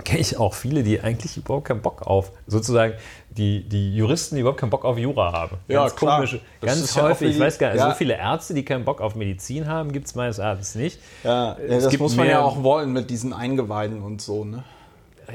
kenne 0.00 0.20
ich 0.20 0.36
auch 0.36 0.54
viele, 0.54 0.82
die 0.82 1.00
eigentlich 1.00 1.36
überhaupt 1.36 1.66
keinen 1.66 1.82
Bock 1.82 2.02
auf, 2.02 2.32
sozusagen 2.46 2.94
die, 3.30 3.68
die 3.68 3.94
Juristen, 3.94 4.34
die 4.34 4.40
überhaupt 4.40 4.60
keinen 4.60 4.70
Bock 4.70 4.84
auf 4.84 4.98
Jura 4.98 5.32
haben. 5.32 5.56
Ja, 5.68 5.82
ganz 5.82 5.96
klar. 5.96 6.16
komisch. 6.16 6.40
ganz 6.60 6.96
häufig, 6.96 7.28
ja 7.28 7.34
ich 7.34 7.40
weiß 7.40 7.58
gar 7.58 7.72
nicht, 7.72 7.78
ja. 7.78 7.90
so 7.90 7.96
viele 7.96 8.14
Ärzte, 8.14 8.54
die 8.54 8.64
keinen 8.64 8.84
Bock 8.84 9.00
auf 9.00 9.14
Medizin 9.14 9.68
haben, 9.68 9.92
gibt 9.92 10.06
es 10.06 10.14
meines 10.14 10.38
Erachtens 10.38 10.74
nicht. 10.74 11.00
Ja, 11.24 11.56
ja 11.58 11.80
das 11.80 11.98
muss 11.98 12.16
man 12.16 12.28
ja 12.28 12.42
auch 12.42 12.62
wollen 12.62 12.92
mit 12.92 13.10
diesen 13.10 13.32
Eingeweiden 13.32 14.02
und 14.02 14.20
so, 14.20 14.44
ne? 14.44 14.64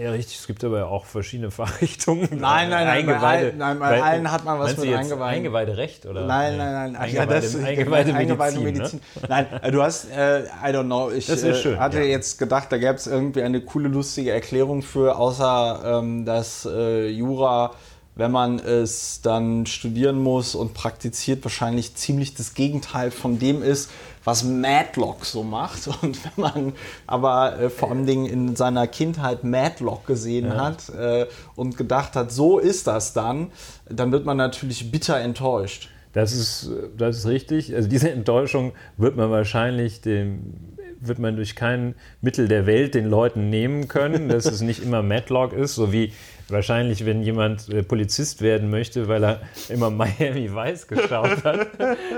Ja, 0.01 0.11
richtig. 0.11 0.39
Es 0.39 0.47
gibt 0.47 0.63
aber 0.63 0.87
auch 0.87 1.05
verschiedene 1.05 1.51
Fachrichtungen. 1.51 2.29
Nein, 2.31 2.69
nein, 2.69 2.85
nein. 2.85 3.05
Bei 3.05 3.17
allen, 3.17 3.57
nein, 3.57 3.79
bei 3.79 4.01
allen 4.01 4.31
hat 4.31 4.45
man 4.45 4.59
was 4.59 4.77
mit 4.77 4.93
Eingeweiden. 4.93 5.21
Eingeweiderecht, 5.21 6.05
oder? 6.05 6.25
Nein, 6.25 6.57
nein, 6.57 6.73
nein. 6.73 6.97
Ach, 6.99 7.07
ja, 7.07 7.25
das 7.25 7.55
Eingeweide, 7.55 8.13
Eingeweide 8.13 8.59
Medizin. 8.59 9.01
Ne? 9.15 9.21
Nein, 9.29 9.47
äh, 9.61 9.71
du 9.71 9.81
hast, 9.81 10.11
äh, 10.11 10.43
I 10.43 10.67
don't 10.67 10.85
know, 10.85 11.11
ich 11.11 11.29
äh, 11.29 11.77
hatte 11.77 11.99
ja. 11.99 12.05
jetzt 12.05 12.37
gedacht, 12.37 12.71
da 12.71 12.77
gäbe 12.77 12.95
es 12.95 13.07
irgendwie 13.07 13.43
eine 13.43 13.61
coole, 13.61 13.87
lustige 13.87 14.31
Erklärung 14.31 14.81
für, 14.81 15.17
außer 15.17 15.99
ähm, 15.99 16.25
dass 16.25 16.65
äh, 16.65 17.07
Jura 17.09 17.71
wenn 18.15 18.31
man 18.31 18.59
es 18.59 19.21
dann 19.21 19.65
studieren 19.65 20.21
muss 20.21 20.55
und 20.55 20.73
praktiziert, 20.73 21.43
wahrscheinlich 21.43 21.95
ziemlich 21.95 22.33
das 22.33 22.53
Gegenteil 22.53 23.11
von 23.11 23.39
dem 23.39 23.61
ist, 23.61 23.91
was 24.23 24.43
Madlock 24.43 25.25
so 25.25 25.43
macht. 25.43 25.87
Und 26.01 26.23
wenn 26.23 26.43
man 26.43 26.73
aber 27.07 27.59
äh, 27.59 27.69
vor 27.69 27.91
allen 27.91 28.05
Dingen 28.05 28.25
in 28.25 28.55
seiner 28.55 28.87
Kindheit 28.87 29.43
Madlock 29.43 30.07
gesehen 30.07 30.47
ja. 30.47 30.55
hat 30.55 30.89
äh, 30.89 31.27
und 31.55 31.77
gedacht 31.77 32.15
hat, 32.15 32.31
so 32.31 32.57
ist 32.57 32.87
das 32.87 33.13
dann, 33.13 33.51
dann 33.89 34.11
wird 34.11 34.25
man 34.25 34.37
natürlich 34.37 34.91
bitter 34.91 35.19
enttäuscht. 35.19 35.89
Das 36.13 36.31
ist, 36.31 36.71
das 36.97 37.17
ist 37.17 37.27
richtig. 37.27 37.75
Also 37.75 37.89
diese 37.89 38.09
Enttäuschung 38.09 38.71
wird 38.97 39.17
man 39.17 39.29
wahrscheinlich 39.29 40.01
dem 40.01 40.75
wird 41.01 41.19
man 41.19 41.35
durch 41.35 41.55
kein 41.55 41.93
Mittel 42.21 42.47
der 42.47 42.65
Welt 42.65 42.95
den 42.95 43.05
Leuten 43.05 43.49
nehmen 43.49 43.87
können, 43.87 44.29
dass 44.29 44.45
es 44.45 44.61
nicht 44.61 44.81
immer 44.81 45.03
Madlock 45.03 45.53
ist, 45.53 45.75
so 45.75 45.91
wie 45.91 46.13
Wahrscheinlich, 46.49 47.05
wenn 47.05 47.23
jemand 47.23 47.69
äh, 47.69 47.81
Polizist 47.81 48.41
werden 48.41 48.69
möchte, 48.69 49.07
weil 49.07 49.23
er 49.23 49.41
immer 49.69 49.89
Miami 49.91 50.53
Vice 50.53 50.87
geschaut 50.87 51.43
hat. 51.43 51.67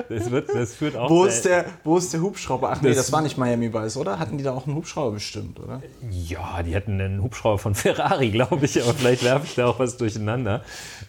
Das, 0.09 0.29
wird, 0.29 0.49
das 0.53 0.75
führt 0.75 0.97
auch. 0.97 1.09
Wo 1.09 1.23
ist, 1.23 1.45
der, 1.45 1.65
wo 1.83 1.97
ist 1.97 2.11
der 2.11 2.21
Hubschrauber? 2.21 2.71
Ach 2.71 2.81
nee, 2.81 2.89
das, 2.89 2.97
das 2.97 3.11
war 3.11 3.21
nicht 3.21 3.37
Miami 3.37 3.73
Vice, 3.73 3.97
oder? 3.97 4.19
Hatten 4.19 4.37
die 4.37 4.43
da 4.43 4.51
auch 4.51 4.67
einen 4.67 4.75
Hubschrauber 4.75 5.11
bestimmt, 5.11 5.59
oder? 5.59 5.81
Ja, 6.09 6.61
die 6.63 6.75
hatten 6.75 6.99
einen 6.99 7.23
Hubschrauber 7.23 7.57
von 7.57 7.75
Ferrari, 7.75 8.29
glaube 8.31 8.65
ich, 8.65 8.81
aber 8.81 8.93
vielleicht 8.93 9.23
werfe 9.23 9.45
ich 9.45 9.55
da 9.55 9.67
auch 9.67 9.79
was 9.79 9.97
durcheinander. 9.97 10.61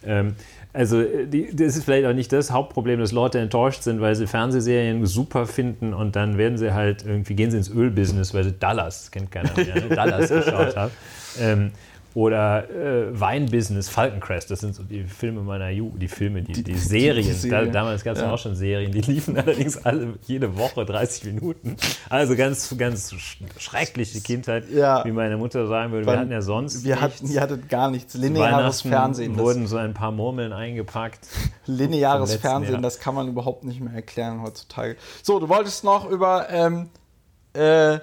Ähm, 0.05 0.35
also 0.71 1.01
die, 1.03 1.53
das 1.53 1.75
ist 1.75 1.83
vielleicht 1.83 2.05
auch 2.05 2.13
nicht 2.13 2.31
das 2.31 2.51
Hauptproblem, 2.51 2.99
dass 2.99 3.11
Leute 3.11 3.39
enttäuscht 3.39 3.81
sind, 3.81 4.01
weil 4.01 4.15
sie 4.15 4.27
Fernsehserien 4.27 5.05
super 5.05 5.47
finden 5.47 5.93
und 5.95 6.15
dann 6.15 6.37
werden 6.37 6.57
sie 6.57 6.73
halt 6.73 7.03
irgendwie, 7.05 7.33
gehen 7.33 7.49
sie 7.49 7.57
ins 7.57 7.69
Ölbusiness, 7.69 8.33
weil 8.33 8.43
sie 8.43 8.53
Dallas, 8.53 9.09
kennt 9.09 9.31
keiner 9.31 9.51
mehr, 9.55 9.75
ne? 9.75 9.89
Dallas 9.89 10.29
geschaut 10.29 10.75
haben. 10.75 10.91
Ähm, 11.39 11.71
Oder 12.15 12.69
äh, 12.69 13.19
Weinbusiness, 13.19 13.87
Falcon 13.87 14.19
Crest, 14.19 14.49
das 14.49 14.61
sind 14.61 14.73
so 14.73 14.81
die 14.81 15.03
Filme 15.03 15.41
meiner 15.41 15.69
Jugend, 15.69 16.01
die 16.01 16.07
Filme, 16.07 16.41
die, 16.41 16.53
die, 16.53 16.63
die 16.63 16.75
Serien. 16.75 17.23
Die, 17.23 17.33
Serien. 17.33 17.71
Da, 17.71 17.79
damals 17.79 18.03
gab 18.03 18.15
es 18.15 18.21
ja. 18.21 18.31
auch 18.31 18.37
schon 18.39 18.55
Serien, 18.55 18.91
die 18.91 19.01
liefen 19.01 19.37
allerdings 19.37 19.77
alle 19.85 20.15
jede 20.25 20.57
Woche 20.57 20.85
30 20.85 21.25
Minuten. 21.25 21.77
Also 22.09 22.35
ganz, 22.35 22.75
ganz 22.77 23.15
schreckliche 23.59 24.21
Kindheit, 24.21 24.69
ja. 24.71 25.05
wie 25.05 25.11
meine 25.11 25.37
Mutter 25.37 25.67
sagen 25.67 25.91
würde. 25.91 26.07
Wir 26.07 26.17
hatten 26.17 26.31
ja 26.31 26.41
sonst. 26.41 26.83
Wir 26.83 26.95
nichts. 26.95 27.21
hatten, 27.21 27.31
ihr 27.31 27.41
hattet 27.41 27.69
gar 27.69 27.91
nichts. 27.91 28.15
Lineares 28.15 28.81
Fernsehen. 28.81 29.37
wurden 29.37 29.67
so 29.67 29.77
ein 29.77 29.93
paar 29.93 30.11
Murmeln 30.11 30.51
eingepackt. 30.51 31.27
Lineares 31.67 32.35
Fernsehen, 32.35 32.73
Jahr. 32.73 32.81
das 32.81 32.99
kann 32.99 33.13
man 33.13 33.27
überhaupt 33.27 33.63
nicht 33.63 33.81
mehr 33.81 33.93
erklären 33.93 34.41
heutzutage. 34.41 34.97
So, 35.21 35.39
du 35.39 35.47
wolltest 35.47 35.83
noch 35.83 36.09
über 36.09 36.47
ähm, 36.49 36.89
äh, 37.53 37.99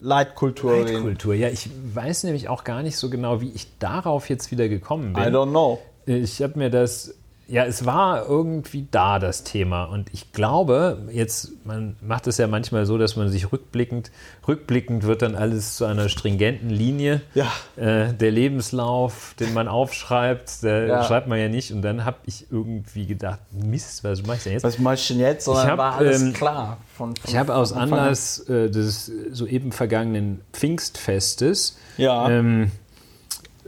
Leitkultur 0.00 0.72
reden. 0.72 0.92
Leitkultur, 0.92 1.34
ja, 1.34 1.48
ich 1.48 1.68
weiß 1.94 2.24
nämlich 2.24 2.48
auch 2.48 2.64
gar 2.64 2.82
nicht 2.82 2.96
so 2.96 3.10
genau, 3.10 3.40
wie 3.40 3.50
ich 3.50 3.78
darauf 3.78 4.28
jetzt 4.28 4.50
wieder 4.50 4.68
gekommen 4.68 5.12
bin. 5.14 5.22
I 5.22 5.26
don't 5.26 5.50
know. 5.50 5.80
Ich 6.06 6.42
habe 6.42 6.58
mir 6.58 6.70
das 6.70 7.14
ja, 7.48 7.64
es 7.64 7.86
war 7.86 8.26
irgendwie 8.26 8.88
da, 8.90 9.20
das 9.20 9.44
Thema. 9.44 9.84
Und 9.84 10.12
ich 10.12 10.32
glaube, 10.32 11.06
jetzt, 11.12 11.52
man 11.64 11.94
macht 12.00 12.26
es 12.26 12.38
ja 12.38 12.48
manchmal 12.48 12.86
so, 12.86 12.98
dass 12.98 13.14
man 13.14 13.28
sich 13.28 13.52
rückblickend, 13.52 14.10
rückblickend 14.48 15.04
wird 15.04 15.22
dann 15.22 15.36
alles 15.36 15.76
zu 15.76 15.84
einer 15.84 16.08
stringenten 16.08 16.70
Linie. 16.70 17.20
Ja. 17.34 17.52
Äh, 17.76 18.12
der 18.14 18.32
Lebenslauf, 18.32 19.34
den 19.38 19.54
man 19.54 19.68
aufschreibt, 19.68 20.64
der 20.64 20.86
ja. 20.86 21.04
schreibt 21.04 21.28
man 21.28 21.38
ja 21.38 21.48
nicht. 21.48 21.72
Und 21.72 21.82
dann 21.82 22.04
habe 22.04 22.16
ich 22.26 22.46
irgendwie 22.50 23.06
gedacht, 23.06 23.38
Mist, 23.52 24.02
was 24.02 24.26
mache 24.26 24.38
ich 24.38 24.42
denn 24.42 24.52
jetzt? 24.54 24.64
Was 24.64 24.78
mache 24.80 24.94
ich 24.94 25.06
denn 25.06 25.20
jetzt? 25.20 25.44
Sondern 25.44 25.68
hab, 25.68 25.78
war 25.78 25.96
alles 25.96 26.22
ähm, 26.22 26.32
klar. 26.32 26.78
Von, 26.96 27.14
von, 27.14 27.30
ich 27.30 27.36
habe 27.36 27.54
aus 27.54 27.72
Anlass 27.72 28.40
äh, 28.48 28.70
des 28.70 29.12
soeben 29.30 29.70
vergangenen 29.70 30.40
Pfingstfestes 30.52 31.78
ja. 31.96 32.28
ähm, 32.28 32.72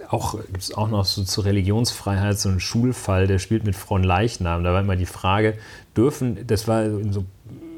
auch 0.08 0.38
gibt 0.46 0.62
es 0.62 0.74
auch 0.74 0.88
noch 0.88 1.04
so 1.04 1.22
zur 1.24 1.44
Religionsfreiheit 1.44 2.38
so 2.38 2.48
einen 2.48 2.60
Schulfall, 2.60 3.26
der 3.26 3.38
spielt 3.38 3.64
mit 3.64 3.76
Fronleichnam. 3.76 4.64
Da 4.64 4.72
war 4.72 4.80
immer 4.80 4.96
die 4.96 5.06
Frage, 5.06 5.58
dürfen, 5.96 6.46
das 6.46 6.68
war 6.68 6.84
in 6.84 7.12
so, 7.12 7.24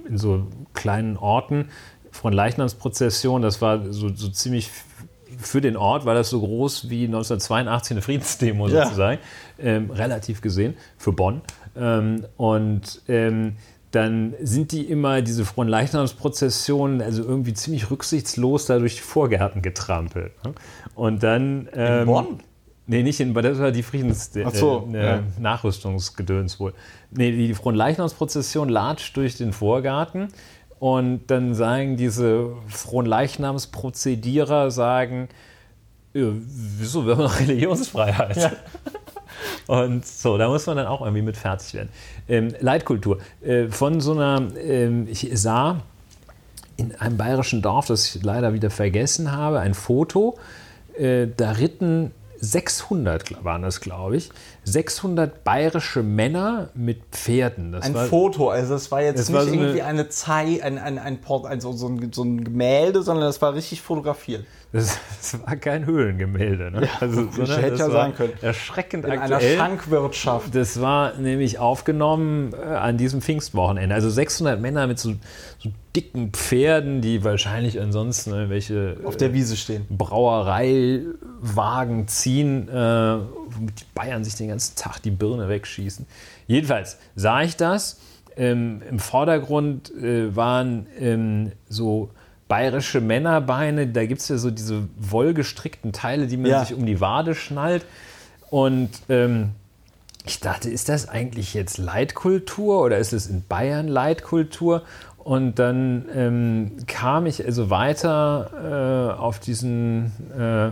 in 0.09 0.19
so 0.19 0.47
kleinen 0.75 1.17
Orten, 1.17 1.69
Fronleichnamsprozession, 2.13 3.43
das 3.43 3.63
war 3.63 3.93
so, 3.93 4.15
so 4.15 4.29
ziemlich 4.29 4.71
für 5.39 5.61
den 5.61 5.77
Ort 5.77 6.05
war 6.05 6.15
das 6.15 6.31
so 6.31 6.41
groß 6.41 6.91
wie 6.91 7.05
1982 7.05 7.93
eine 7.93 8.03
Friedensdemo 8.03 8.69
ja. 8.69 8.85
sozusagen, 8.85 9.21
ähm, 9.59 9.91
relativ 9.91 10.41
gesehen, 10.41 10.75
für 10.99 11.13
Bonn. 11.13 11.41
Ähm, 11.77 12.27
und 12.37 13.03
ähm, 13.09 13.57
dann 13.91 14.35
sind 14.41 14.73
die 14.73 14.83
immer, 14.83 15.23
diese 15.23 15.45
Fronleichnamsprozessionen, 15.45 17.03
also 17.03 17.25
irgendwie 17.25 17.55
ziemlich 17.55 17.91
rücksichtslos 17.91 18.67
da 18.67 18.79
durch 18.79 18.95
die 18.97 19.03
Vorgärten 19.03 19.63
getrampelt. 19.63 20.33
Ne? 20.45 20.53
Und 20.95 21.23
dann. 21.23 21.69
Ähm, 21.75 22.01
in 22.01 22.07
Bonn? 22.07 22.41
Nee, 22.87 23.03
nicht 23.05 23.21
in, 23.21 23.35
das 23.35 23.61
war 23.61 23.71
die 23.71 23.85
Friedens 23.85 24.33
so, 24.53 24.89
äh, 24.93 25.07
ja. 25.07 25.23
Nachrüstungsgedöns 25.39 26.59
wohl. 26.59 26.75
Nee, 27.13 27.31
die 27.31 27.55
Fronleichnamsprozession 27.55 28.69
latscht 28.69 29.17
durch 29.17 29.37
den 29.37 29.53
Vorgarten 29.53 30.33
und 30.81 31.29
dann 31.29 31.55
sagen 31.55 31.97
diese 31.97 32.57
Fronleichnamsprozedierer, 32.67 34.73
sagen, 34.73 35.29
wieso, 36.13 37.07
wir 37.07 37.13
haben 37.13 37.23
noch 37.23 37.39
Religionsfreiheit. 37.39 38.37
Ja. 38.37 38.51
Und 39.67 40.07
so, 40.07 40.39
da 40.39 40.49
muss 40.49 40.67
man 40.67 40.77
dann 40.77 40.87
auch 40.87 41.01
irgendwie 41.01 41.23
mit 41.23 41.37
fertig 41.37 41.75
werden. 41.75 41.89
Ähm, 42.29 42.55
Leitkultur. 42.61 43.19
Äh, 43.43 43.69
von 43.69 44.01
so 44.01 44.13
einer, 44.13 44.49
ähm, 44.57 45.07
ich 45.09 45.29
sah 45.35 45.81
in 46.77 46.95
einem 46.97 47.17
bayerischen 47.17 47.63
Dorf, 47.63 47.87
das 47.87 48.15
ich 48.15 48.23
leider 48.23 48.55
wieder 48.55 48.71
vergessen 48.71 49.33
habe, 49.33 49.61
ein 49.61 49.75
Foto. 49.75 50.39
Äh, 50.97 51.29
da 51.37 51.53
ritten 51.53 52.13
600 52.41 53.45
waren 53.45 53.63
das, 53.63 53.81
glaube 53.81 54.17
ich, 54.17 54.31
600 54.71 55.45
bayerische 55.45 56.03
Männer 56.03 56.71
mit 56.75 57.03
Pferden. 57.13 57.73
Das 57.73 57.85
ein 57.85 57.95
war, 57.95 58.07
Foto, 58.07 58.51
also 58.51 58.75
es 58.75 58.91
war 58.91 59.03
jetzt 59.03 59.19
nicht 59.19 59.33
war 59.33 59.45
so 59.45 59.53
irgendwie 59.53 59.83
eine, 59.83 60.01
eine 60.01 60.09
Zeit, 60.09 60.63
ein, 60.63 60.79
ein, 60.79 60.99
ein, 60.99 61.19
ein, 61.27 61.61
so, 61.61 61.73
so, 61.73 61.89
ein, 61.89 62.13
so 62.13 62.23
ein 62.23 62.45
Gemälde, 62.45 63.03
sondern 63.03 63.25
das 63.25 63.43
war 63.43 63.55
richtig 63.55 63.83
fotografiert. 63.83 64.45
Das, 64.73 65.01
das, 65.21 65.45
war 65.45 65.57
kein 65.57 65.85
Höhlengemälde. 65.85 66.71
Ne? 66.71 66.85
Ja, 66.85 66.91
also, 67.01 67.25
das 67.37 67.57
hätte 67.57 67.75
ja 67.77 67.91
sein 67.91 68.15
können. 68.15 68.35
Erschreckend 68.41 69.05
In 69.05 69.11
aktuell. 69.11 69.33
einer 69.33 69.41
Schankwirtschaft. 69.57 70.55
Das 70.55 70.81
war 70.81 71.15
nämlich 71.15 71.59
aufgenommen 71.59 72.55
äh, 72.55 72.59
an 72.75 72.97
diesem 72.97 73.21
Pfingstwochenende. 73.21 73.93
Also 73.93 74.09
600 74.09 74.61
Männer 74.61 74.87
mit 74.87 75.01
so, 75.01 75.15
so 75.59 75.71
dicken 75.97 76.31
Pferden, 76.31 77.01
die 77.01 77.25
wahrscheinlich 77.25 77.81
ansonsten 77.81 78.31
irgendwelche 78.31 78.99
auf 79.05 79.17
der 79.17 79.33
Wiese 79.33 79.57
stehen. 79.57 79.87
Brauereiwagen 79.91 82.07
ziehen, 82.07 82.69
äh, 82.69 83.17
womit 83.57 83.81
die 83.81 83.85
Bayern 83.95 84.25
sich 84.25 84.35
den 84.35 84.49
ganzen 84.49 84.77
Tag 84.77 85.01
die 85.03 85.11
Birne 85.11 85.49
wegschießen. 85.49 86.07
Jedenfalls 86.47 86.99
sah 87.17 87.43
ich 87.43 87.57
das. 87.57 88.01
Ähm, 88.37 88.83
Im 88.89 88.99
Vordergrund 88.99 89.93
äh, 89.95 90.35
waren 90.35 90.87
ähm, 90.99 91.53
so 91.69 92.11
bayerische 92.49 93.01
Männerbeine. 93.01 93.87
Da 93.87 94.07
gibt 94.07 94.21
es 94.21 94.29
ja 94.29 94.39
so 94.39 94.51
diese 94.51 94.89
wollgestrickten 94.99 95.93
Teile, 95.93 96.27
die 96.27 96.37
man 96.37 96.51
ja. 96.51 96.65
sich 96.65 96.77
um 96.77 96.85
die 96.85 97.01
Wade 97.01 97.35
schnallt. 97.35 97.85
Und 98.51 98.91
ähm, 99.09 99.51
ich 100.27 100.41
dachte, 100.41 100.69
ist 100.69 100.89
das 100.89 101.09
eigentlich 101.09 101.55
jetzt 101.55 101.79
Leitkultur 101.79 102.83
oder 102.83 102.99
ist 102.99 103.13
es 103.13 103.27
in 103.27 103.45
Bayern 103.47 103.89
Leitkultur? 103.89 104.83
Und 105.19 105.59
dann 105.59 106.07
ähm, 106.15 106.73
kam 106.87 107.27
ich 107.27 107.45
also 107.45 107.71
weiter 107.71 109.15
äh, 109.17 109.21
auf 109.21 109.39
diesen 109.39 110.13
äh, 110.37 110.71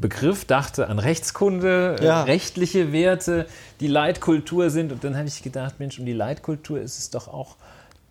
Begriff, 0.00 0.44
dachte 0.44 0.88
an 0.88 0.98
Rechtskunde, 0.98 1.96
ja. 2.02 2.22
rechtliche 2.22 2.92
Werte, 2.92 3.46
die 3.80 3.88
Leitkultur 3.88 4.70
sind. 4.70 4.92
Und 4.92 5.04
dann 5.04 5.16
habe 5.16 5.28
ich 5.28 5.42
gedacht, 5.42 5.76
Mensch, 5.78 5.98
um 5.98 6.06
die 6.06 6.12
Leitkultur 6.12 6.80
ist 6.80 6.98
es 6.98 7.10
doch 7.10 7.28
auch 7.28 7.56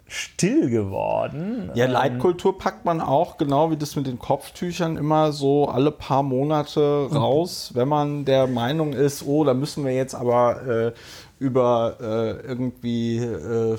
still 0.08 0.70
geworden. 0.70 1.72
Ja, 1.74 1.86
ähm, 1.86 1.92
Leitkultur 1.92 2.58
packt 2.58 2.86
man 2.86 3.02
auch, 3.02 3.38
genau 3.38 3.72
wie 3.72 3.78
das 3.78 3.96
mit 3.96 4.06
den 4.06 4.20
Kopftüchern, 4.20 4.98
immer 4.98 5.32
so 5.32 5.68
alle 5.68 5.92
paar 5.92 6.22
Monate 6.22 7.10
raus, 7.12 7.72
wenn 7.74 7.88
man 7.88 8.24
der 8.26 8.48
Meinung 8.48 8.94
ist, 8.94 9.26
oh, 9.26 9.44
da 9.44 9.54
müssen 9.54 9.84
wir 9.84 9.94
jetzt 9.94 10.14
aber 10.14 10.68
äh, 10.68 10.92
über 11.38 11.98
äh, 12.00 12.48
irgendwie, 12.48 13.18
äh, 13.18 13.78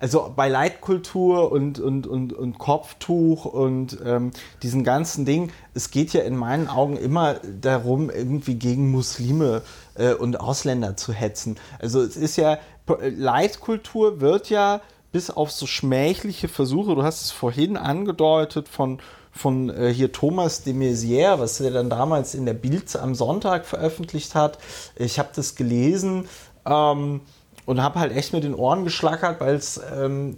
also 0.00 0.32
bei 0.34 0.48
Leitkultur 0.48 1.52
und, 1.52 1.78
und, 1.78 2.06
und, 2.06 2.32
und 2.32 2.58
Kopftuch 2.58 3.44
und 3.44 3.98
ähm, 4.04 4.32
diesen 4.62 4.82
ganzen 4.82 5.24
Ding, 5.24 5.52
es 5.74 5.90
geht 5.90 6.12
ja 6.12 6.22
in 6.22 6.36
meinen 6.36 6.68
Augen 6.68 6.96
immer 6.96 7.34
darum, 7.60 8.10
irgendwie 8.10 8.54
gegen 8.54 8.90
Muslime 8.90 9.62
äh, 9.94 10.14
und 10.14 10.40
Ausländer 10.40 10.96
zu 10.96 11.12
hetzen. 11.12 11.56
Also 11.78 12.02
es 12.02 12.16
ist 12.16 12.36
ja, 12.36 12.58
Leitkultur 13.00 14.20
wird 14.20 14.50
ja 14.50 14.80
bis 15.12 15.30
auf 15.30 15.50
so 15.50 15.66
schmähliche 15.66 16.48
Versuche, 16.48 16.94
du 16.94 17.02
hast 17.02 17.22
es 17.22 17.30
vorhin 17.30 17.76
angedeutet, 17.76 18.68
von, 18.68 18.98
von 19.32 19.70
äh, 19.70 19.92
hier 19.92 20.12
Thomas 20.12 20.62
de 20.62 20.74
Maizière, 20.74 21.38
was 21.38 21.60
er 21.60 21.70
dann 21.70 21.88
damals 21.88 22.34
in 22.34 22.46
der 22.46 22.54
Bild 22.54 22.94
am 22.96 23.14
Sonntag 23.14 23.64
veröffentlicht 23.66 24.34
hat. 24.34 24.58
Ich 24.96 25.18
habe 25.18 25.30
das 25.34 25.54
gelesen 25.54 26.28
ähm, 26.66 27.20
und 27.66 27.82
habe 27.82 27.98
halt 27.98 28.16
echt 28.16 28.32
mit 28.32 28.44
den 28.44 28.54
Ohren 28.54 28.84
geschlackert, 28.84 29.40
weil 29.40 29.56
es 29.56 29.80
ähm, 29.98 30.36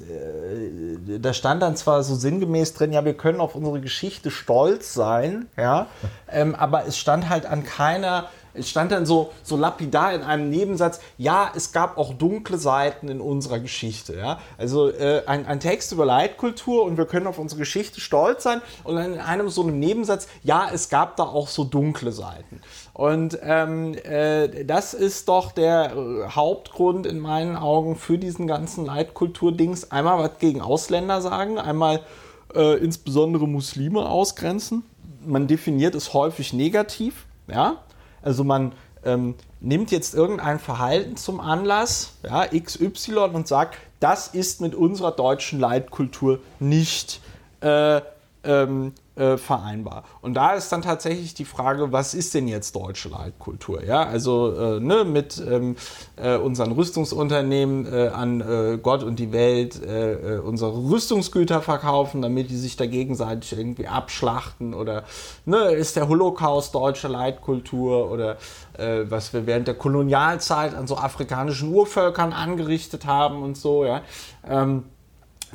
äh, 1.08 1.18
da 1.18 1.34
stand 1.34 1.62
dann 1.62 1.76
zwar 1.76 2.02
so 2.02 2.14
sinngemäß 2.14 2.74
drin, 2.74 2.92
ja, 2.92 3.04
wir 3.04 3.14
können 3.14 3.40
auf 3.40 3.54
unsere 3.54 3.80
Geschichte 3.80 4.30
stolz 4.30 4.94
sein, 4.94 5.46
ja, 5.56 5.86
ähm, 6.30 6.54
aber 6.54 6.86
es 6.86 6.98
stand 6.98 7.28
halt 7.28 7.46
an 7.46 7.64
keiner 7.64 8.28
es 8.58 8.68
stand 8.68 8.92
dann 8.92 9.06
so, 9.06 9.32
so 9.42 9.56
lapidar 9.56 10.12
in 10.12 10.22
einem 10.22 10.50
Nebensatz, 10.50 11.00
ja, 11.16 11.50
es 11.54 11.72
gab 11.72 11.98
auch 11.98 12.14
dunkle 12.14 12.58
Seiten 12.58 13.08
in 13.08 13.20
unserer 13.20 13.60
Geschichte. 13.60 14.16
Ja? 14.16 14.40
Also 14.56 14.90
äh, 14.90 15.22
ein, 15.26 15.46
ein 15.46 15.60
Text 15.60 15.92
über 15.92 16.04
Leitkultur 16.04 16.84
und 16.84 16.96
wir 16.96 17.06
können 17.06 17.26
auf 17.26 17.38
unsere 17.38 17.58
Geschichte 17.58 18.00
stolz 18.00 18.42
sein. 18.42 18.60
Und 18.84 18.96
dann 18.96 19.14
in 19.14 19.20
einem 19.20 19.48
so 19.48 19.62
einem 19.62 19.78
Nebensatz, 19.78 20.28
ja, 20.42 20.68
es 20.72 20.88
gab 20.88 21.16
da 21.16 21.24
auch 21.24 21.48
so 21.48 21.64
dunkle 21.64 22.12
Seiten. 22.12 22.60
Und 22.92 23.38
ähm, 23.42 23.94
äh, 23.94 24.64
das 24.64 24.92
ist 24.92 25.28
doch 25.28 25.52
der 25.52 25.92
äh, 25.92 26.30
Hauptgrund 26.30 27.06
in 27.06 27.20
meinen 27.20 27.56
Augen 27.56 27.96
für 27.96 28.18
diesen 28.18 28.46
ganzen 28.46 28.84
Leitkultur-Dings. 28.86 29.92
Einmal 29.92 30.18
was 30.18 30.38
gegen 30.38 30.60
Ausländer 30.60 31.20
sagen, 31.20 31.58
einmal 31.58 32.00
äh, 32.54 32.76
insbesondere 32.78 33.46
Muslime 33.46 34.08
ausgrenzen. 34.08 34.82
Man 35.24 35.46
definiert 35.46 35.94
es 35.94 36.14
häufig 36.14 36.52
negativ, 36.52 37.26
ja, 37.46 37.76
also 38.22 38.44
man 38.44 38.72
ähm, 39.04 39.34
nimmt 39.60 39.90
jetzt 39.90 40.14
irgendein 40.14 40.58
Verhalten 40.58 41.16
zum 41.16 41.40
Anlass, 41.40 42.14
ja, 42.24 42.46
XY, 42.46 43.30
und 43.32 43.48
sagt, 43.48 43.78
das 44.00 44.28
ist 44.28 44.60
mit 44.60 44.74
unserer 44.74 45.12
deutschen 45.12 45.58
Leitkultur 45.58 46.40
nicht 46.60 47.20
äh, 47.60 48.00
ähm, 48.44 48.92
äh, 49.18 49.36
vereinbar. 49.36 50.04
Und 50.20 50.34
da 50.34 50.52
ist 50.52 50.70
dann 50.70 50.82
tatsächlich 50.82 51.34
die 51.34 51.44
Frage, 51.44 51.92
was 51.92 52.14
ist 52.14 52.34
denn 52.34 52.46
jetzt 52.46 52.76
deutsche 52.76 53.08
Leitkultur? 53.08 53.82
Ja, 53.84 54.04
also 54.04 54.54
äh, 54.54 54.80
ne, 54.80 55.04
mit 55.04 55.42
ähm, 55.44 55.76
äh, 56.16 56.36
unseren 56.36 56.72
Rüstungsunternehmen 56.72 57.92
äh, 57.92 58.08
an 58.08 58.40
äh, 58.40 58.78
Gott 58.80 59.02
und 59.02 59.18
die 59.18 59.32
Welt 59.32 59.82
äh, 59.82 60.38
unsere 60.38 60.72
Rüstungsgüter 60.72 61.62
verkaufen, 61.62 62.22
damit 62.22 62.50
die 62.50 62.56
sich 62.56 62.76
da 62.76 62.86
gegenseitig 62.86 63.58
irgendwie 63.58 63.88
abschlachten 63.88 64.72
oder 64.72 65.04
ne, 65.44 65.72
ist 65.72 65.96
der 65.96 66.08
Holocaust 66.08 66.74
deutsche 66.74 67.08
Leitkultur 67.08 68.10
oder 68.10 68.36
was 69.08 69.32
wir 69.32 69.44
während 69.48 69.66
der 69.66 69.74
Kolonialzeit 69.74 70.72
an 70.72 70.86
so 70.86 70.96
afrikanischen 70.96 71.74
Urvölkern 71.74 72.32
angerichtet 72.32 73.06
haben 73.06 73.42
und 73.42 73.56
so, 73.56 73.84
ja. 73.84 74.02
Ähm, 74.48 74.84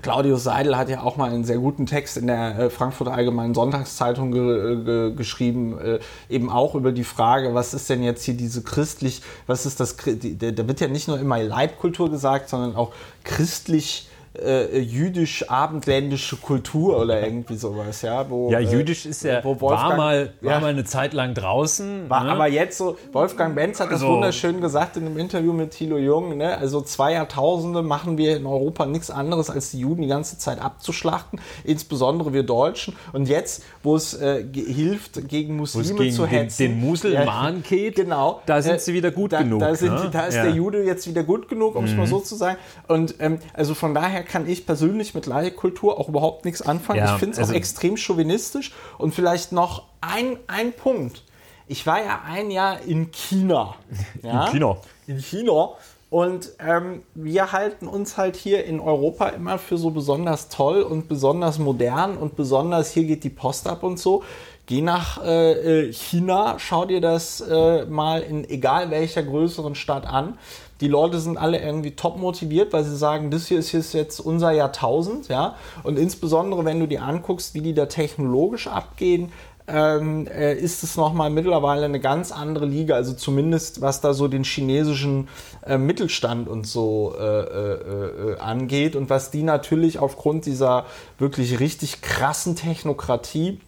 Claudius 0.01 0.43
Seidel 0.43 0.77
hat 0.77 0.89
ja 0.89 1.01
auch 1.01 1.17
mal 1.17 1.29
einen 1.29 1.43
sehr 1.43 1.59
guten 1.59 1.85
Text 1.85 2.17
in 2.17 2.27
der 2.27 2.57
äh, 2.57 2.69
Frankfurter 2.69 3.13
Allgemeinen 3.13 3.53
Sonntagszeitung 3.53 4.31
ge 4.31 4.83
ge 4.83 5.13
geschrieben, 5.15 5.77
äh, 5.79 5.99
eben 6.29 6.49
auch 6.49 6.75
über 6.75 6.91
die 6.91 7.03
Frage, 7.03 7.53
was 7.53 7.73
ist 7.73 7.89
denn 7.89 8.01
jetzt 8.01 8.23
hier 8.23 8.33
diese 8.33 8.63
christlich, 8.63 9.21
was 9.45 9.65
ist 9.65 9.79
das, 9.79 9.95
da 9.95 10.67
wird 10.67 10.79
ja 10.79 10.87
nicht 10.87 11.07
nur 11.07 11.19
immer 11.19 11.41
Leitkultur 11.41 12.09
gesagt, 12.09 12.49
sondern 12.49 12.75
auch 12.75 12.91
christlich 13.23 14.07
äh, 14.39 14.79
jüdisch-abendländische 14.79 16.37
Kultur 16.37 16.99
oder 16.99 17.21
irgendwie 17.21 17.55
sowas, 17.55 18.01
ja. 18.01 18.29
Wo, 18.29 18.49
ja, 18.49 18.59
äh, 18.59 18.63
jüdisch 18.63 19.05
ist 19.05 19.23
ja, 19.23 19.43
wo 19.43 19.59
war, 19.61 19.95
mal, 19.95 20.33
war 20.41 20.53
ja, 20.53 20.59
mal 20.59 20.71
eine 20.71 20.85
Zeit 20.85 21.13
lang 21.13 21.35
draußen. 21.35 22.09
War, 22.09 22.23
ne? 22.23 22.31
Aber 22.31 22.47
jetzt 22.47 22.77
so, 22.77 22.97
Wolfgang 23.11 23.53
Benz 23.53 23.79
hat 23.79 23.89
also, 23.89 24.05
das 24.05 24.13
wunderschön 24.15 24.59
gesagt 24.59 24.97
in 24.97 25.05
einem 25.05 25.19
Interview 25.19 25.53
mit 25.53 25.71
Thilo 25.71 25.97
Jung, 25.97 26.37
ne? 26.37 26.57
also 26.57 26.81
zwei 26.81 27.13
Jahrtausende 27.13 27.83
machen 27.83 28.17
wir 28.17 28.35
in 28.35 28.47
Europa 28.47 28.87
nichts 28.87 29.11
anderes, 29.11 29.51
als 29.51 29.69
die 29.71 29.79
Juden 29.79 30.01
die 30.01 30.07
ganze 30.07 30.39
Zeit 30.39 30.59
abzuschlachten, 30.59 31.39
insbesondere 31.63 32.33
wir 32.33 32.43
Deutschen. 32.43 32.95
Und 33.11 33.29
jetzt, 33.29 33.63
wo 33.83 33.95
es 33.95 34.15
äh, 34.15 34.43
hilft, 34.51 35.27
gegen 35.29 35.57
Muslime 35.57 35.99
gegen 35.99 36.15
zu 36.15 36.25
hetzen. 36.25 36.57
Den, 36.57 36.71
den 36.71 36.81
Muselmann 36.81 37.55
ja, 37.57 37.61
geht, 37.69 37.95
genau, 37.95 38.41
da 38.47 38.61
sind 38.63 38.75
äh, 38.75 38.79
sie 38.79 38.93
wieder 38.95 39.11
gut 39.11 39.33
da, 39.33 39.43
genug. 39.43 39.59
Da, 39.59 39.75
sind, 39.75 39.93
ne? 39.93 40.09
da 40.11 40.25
ist 40.25 40.35
ja. 40.35 40.43
der 40.43 40.53
Jude 40.53 40.83
jetzt 40.83 41.07
wieder 41.07 41.23
gut 41.23 41.47
genug, 41.47 41.75
um 41.75 41.85
es 41.85 41.93
mal 41.93 42.07
mhm. 42.07 42.09
so 42.09 42.19
zu 42.19 42.35
sagen. 42.35 42.57
Und 42.87 43.15
ähm, 43.19 43.37
also 43.53 43.75
von 43.75 43.93
daher 43.93 44.22
kann 44.23 44.47
ich 44.47 44.65
persönlich 44.65 45.13
mit 45.13 45.25
Leihkultur 45.25 45.99
auch 45.99 46.09
überhaupt 46.09 46.45
nichts 46.45 46.61
anfangen. 46.61 46.99
Ja, 46.99 47.13
ich 47.13 47.19
finde 47.19 47.33
es 47.33 47.39
also 47.39 47.53
auch 47.53 47.57
extrem 47.57 47.97
chauvinistisch. 47.97 48.71
Und 48.97 49.13
vielleicht 49.13 49.51
noch 49.51 49.83
ein, 50.01 50.37
ein 50.47 50.73
Punkt. 50.73 51.23
Ich 51.67 51.85
war 51.85 52.03
ja 52.03 52.21
ein 52.27 52.51
Jahr 52.51 52.81
in 52.81 53.11
China. 53.11 53.75
Ja? 54.23 54.45
In 54.45 54.51
China. 54.51 54.77
In 55.07 55.19
China. 55.19 55.69
Und 56.09 56.51
ähm, 56.59 57.01
wir 57.15 57.51
halten 57.51 57.87
uns 57.87 58.17
halt 58.17 58.35
hier 58.35 58.65
in 58.65 58.79
Europa 58.79 59.29
immer 59.29 59.57
für 59.57 59.77
so 59.77 59.89
besonders 59.89 60.47
toll 60.47 60.83
und 60.83 61.07
besonders 61.07 61.57
modern 61.57 62.17
und 62.17 62.35
besonders 62.35 62.91
hier 62.91 63.05
geht 63.05 63.23
die 63.23 63.31
Post 63.31 63.67
ab 63.67 63.81
und 63.81 63.97
so. 63.97 64.23
Geh 64.67 64.81
nach 64.81 65.23
äh, 65.23 65.87
äh 65.87 65.91
China, 65.91 66.57
schau 66.59 66.85
dir 66.85 67.01
das 67.01 67.41
äh, 67.41 67.85
mal 67.85 68.21
in 68.21 68.47
egal 68.47 68.91
welcher 68.91 69.23
größeren 69.23 69.73
Stadt 69.73 70.05
an 70.05 70.37
die 70.83 70.89
Leute 70.89 71.17
sind 71.21 71.37
alle 71.37 71.61
irgendwie 71.61 71.91
top 71.91 72.17
motiviert, 72.17 72.73
weil 72.73 72.83
sie 72.83 72.97
sagen, 72.97 73.31
das 73.31 73.47
hier 73.47 73.57
ist 73.57 73.93
jetzt 73.93 74.19
unser 74.19 74.51
Jahrtausend, 74.51 75.29
ja. 75.29 75.55
Und 75.83 75.97
insbesondere, 75.97 76.65
wenn 76.65 76.81
du 76.81 76.89
dir 76.89 77.03
anguckst, 77.03 77.53
wie 77.53 77.61
die 77.61 77.73
da 77.73 77.85
technologisch 77.85 78.67
abgehen, 78.67 79.31
ähm, 79.65 80.27
äh, 80.27 80.55
ist 80.55 80.83
es 80.83 80.97
nochmal 80.97 81.29
mittlerweile 81.29 81.85
eine 81.85 82.01
ganz 82.01 82.33
andere 82.33 82.65
Liga, 82.65 82.95
also 82.95 83.13
zumindest 83.13 83.79
was 83.79 84.01
da 84.01 84.13
so 84.13 84.27
den 84.27 84.43
chinesischen 84.43 85.29
äh, 85.65 85.77
Mittelstand 85.77 86.49
und 86.49 86.67
so 86.67 87.15
äh, 87.17 87.23
äh, 87.23 88.31
äh 88.31 88.39
angeht 88.39 88.97
und 88.97 89.09
was 89.09 89.31
die 89.31 89.43
natürlich 89.43 89.99
aufgrund 89.99 90.45
dieser 90.45 90.85
wirklich 91.17 91.61
richtig 91.61 92.01
krassen 92.01 92.57
Technokratie 92.57 93.61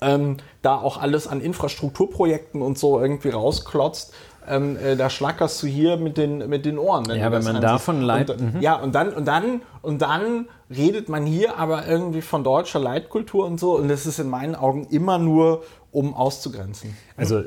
ähm, 0.00 0.38
da 0.62 0.76
auch 0.76 0.96
alles 0.96 1.26
an 1.26 1.42
Infrastrukturprojekten 1.42 2.62
und 2.62 2.78
so 2.78 2.98
irgendwie 2.98 3.28
rausklotzt 3.28 4.14
ähm, 4.48 4.76
äh, 4.76 4.96
da 4.96 5.10
schlackerst 5.10 5.62
du 5.62 5.66
hier 5.66 5.96
mit 5.96 6.16
den, 6.16 6.48
mit 6.48 6.64
den 6.64 6.78
Ohren. 6.78 7.04
Ja, 7.14 7.32
wenn 7.32 7.44
man 7.44 7.60
davon 7.60 8.02
leidet. 8.02 8.40
Mhm. 8.40 8.60
Ja, 8.60 8.76
und 8.76 8.94
dann, 8.94 9.12
und, 9.12 9.26
dann, 9.26 9.62
und 9.82 10.02
dann 10.02 10.48
redet 10.74 11.08
man 11.08 11.26
hier 11.26 11.58
aber 11.58 11.86
irgendwie 11.86 12.22
von 12.22 12.44
deutscher 12.44 12.78
Leitkultur 12.78 13.46
und 13.46 13.58
so. 13.58 13.76
Und 13.76 13.88
das 13.88 14.06
ist 14.06 14.18
in 14.18 14.28
meinen 14.28 14.54
Augen 14.54 14.86
immer 14.90 15.18
nur, 15.18 15.62
um 15.92 16.14
auszugrenzen. 16.14 16.96
Also 17.16 17.42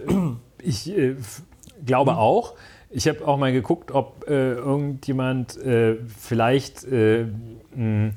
ich 0.62 0.90
äh, 0.96 1.16
glaube 1.86 2.14
mhm. 2.14 2.18
auch. 2.18 2.54
Ich 2.90 3.08
habe 3.08 3.28
auch 3.28 3.38
mal 3.38 3.52
geguckt, 3.52 3.92
ob 3.92 4.26
äh, 4.28 4.54
irgendjemand 4.54 5.58
äh, 5.58 5.98
vielleicht 6.18 6.86
äh, 6.86 7.26
mh, 7.76 8.08
äh, 8.08 8.12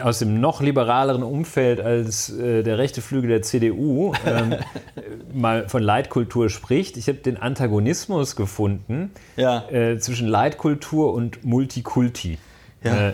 aus 0.00 0.20
dem 0.20 0.40
noch 0.40 0.60
liberaleren 0.60 1.22
Umfeld 1.22 1.80
als 1.80 2.30
äh, 2.30 2.62
der 2.62 2.78
rechte 2.78 3.02
Flügel 3.02 3.30
der 3.30 3.42
CDU 3.42 4.12
ähm, 4.24 4.54
mal 5.34 5.68
von 5.68 5.82
Leitkultur 5.82 6.50
spricht. 6.50 6.96
Ich 6.96 7.08
habe 7.08 7.18
den 7.18 7.36
Antagonismus 7.36 8.36
gefunden 8.36 9.10
ja. 9.36 9.68
äh, 9.70 9.98
zwischen 9.98 10.28
Leitkultur 10.28 11.12
und 11.12 11.44
Multikulti. 11.44 12.38
Ja. 12.84 13.08
Äh, 13.08 13.12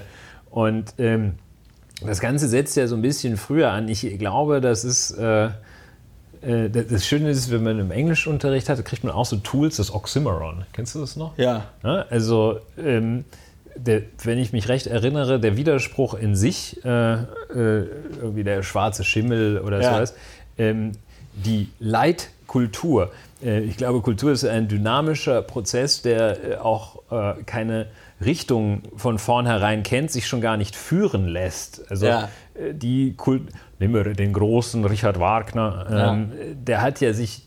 und 0.50 0.94
ähm, 0.98 1.34
das 2.04 2.20
Ganze 2.20 2.48
setzt 2.48 2.76
ja 2.76 2.86
so 2.86 2.96
ein 2.96 3.02
bisschen 3.02 3.38
früher 3.38 3.70
an. 3.70 3.88
Ich 3.88 4.18
glaube, 4.18 4.60
das 4.60 4.84
ist 4.84 5.12
äh, 5.12 5.48
äh, 6.42 6.68
das 6.68 7.06
Schöne 7.06 7.30
ist, 7.30 7.50
wenn 7.50 7.62
man 7.62 7.78
im 7.78 7.90
Englischunterricht 7.90 8.68
hat, 8.68 8.84
kriegt 8.84 9.04
man 9.04 9.12
auch 9.12 9.26
so 9.26 9.36
Tools, 9.36 9.76
das 9.76 9.94
Oxymoron. 9.94 10.64
Kennst 10.72 10.94
du 10.94 11.00
das 11.00 11.16
noch? 11.16 11.38
Ja. 11.38 11.66
Also 11.82 12.58
ähm, 12.76 13.24
der, 13.76 14.02
wenn 14.22 14.38
ich 14.38 14.52
mich 14.52 14.68
recht 14.68 14.86
erinnere, 14.86 15.40
der 15.40 15.56
Widerspruch 15.56 16.14
in 16.14 16.34
sich, 16.34 16.84
äh, 16.84 17.14
äh, 17.14 17.24
irgendwie 17.52 18.44
der 18.44 18.62
schwarze 18.62 19.04
Schimmel 19.04 19.60
oder 19.60 19.80
ja. 19.80 19.94
sowas, 19.94 20.14
ähm, 20.58 20.92
die 21.34 21.68
Leitkultur. 21.78 23.12
Äh, 23.42 23.60
ich 23.60 23.76
glaube, 23.76 24.00
Kultur 24.00 24.32
ist 24.32 24.44
ein 24.44 24.68
dynamischer 24.68 25.42
Prozess, 25.42 26.02
der 26.02 26.44
äh, 26.44 26.56
auch 26.56 27.02
äh, 27.10 27.42
keine 27.44 27.86
Richtung 28.24 28.82
von 28.96 29.18
vornherein 29.18 29.82
kennt, 29.82 30.10
sich 30.10 30.26
schon 30.26 30.40
gar 30.40 30.56
nicht 30.56 30.76
führen 30.76 31.26
lässt. 31.26 31.90
Also 31.90 32.06
ja. 32.06 32.28
Äh, 32.54 32.74
die 32.74 33.14
Kult 33.14 33.48
nehmen 33.78 33.94
wir 33.94 34.14
den 34.14 34.32
großen 34.32 34.84
Richard 34.84 35.18
Wagner, 35.18 35.86
ähm, 35.88 36.32
ja. 36.38 36.54
der 36.54 36.82
hat 36.82 37.00
ja 37.00 37.12
sich 37.12 37.46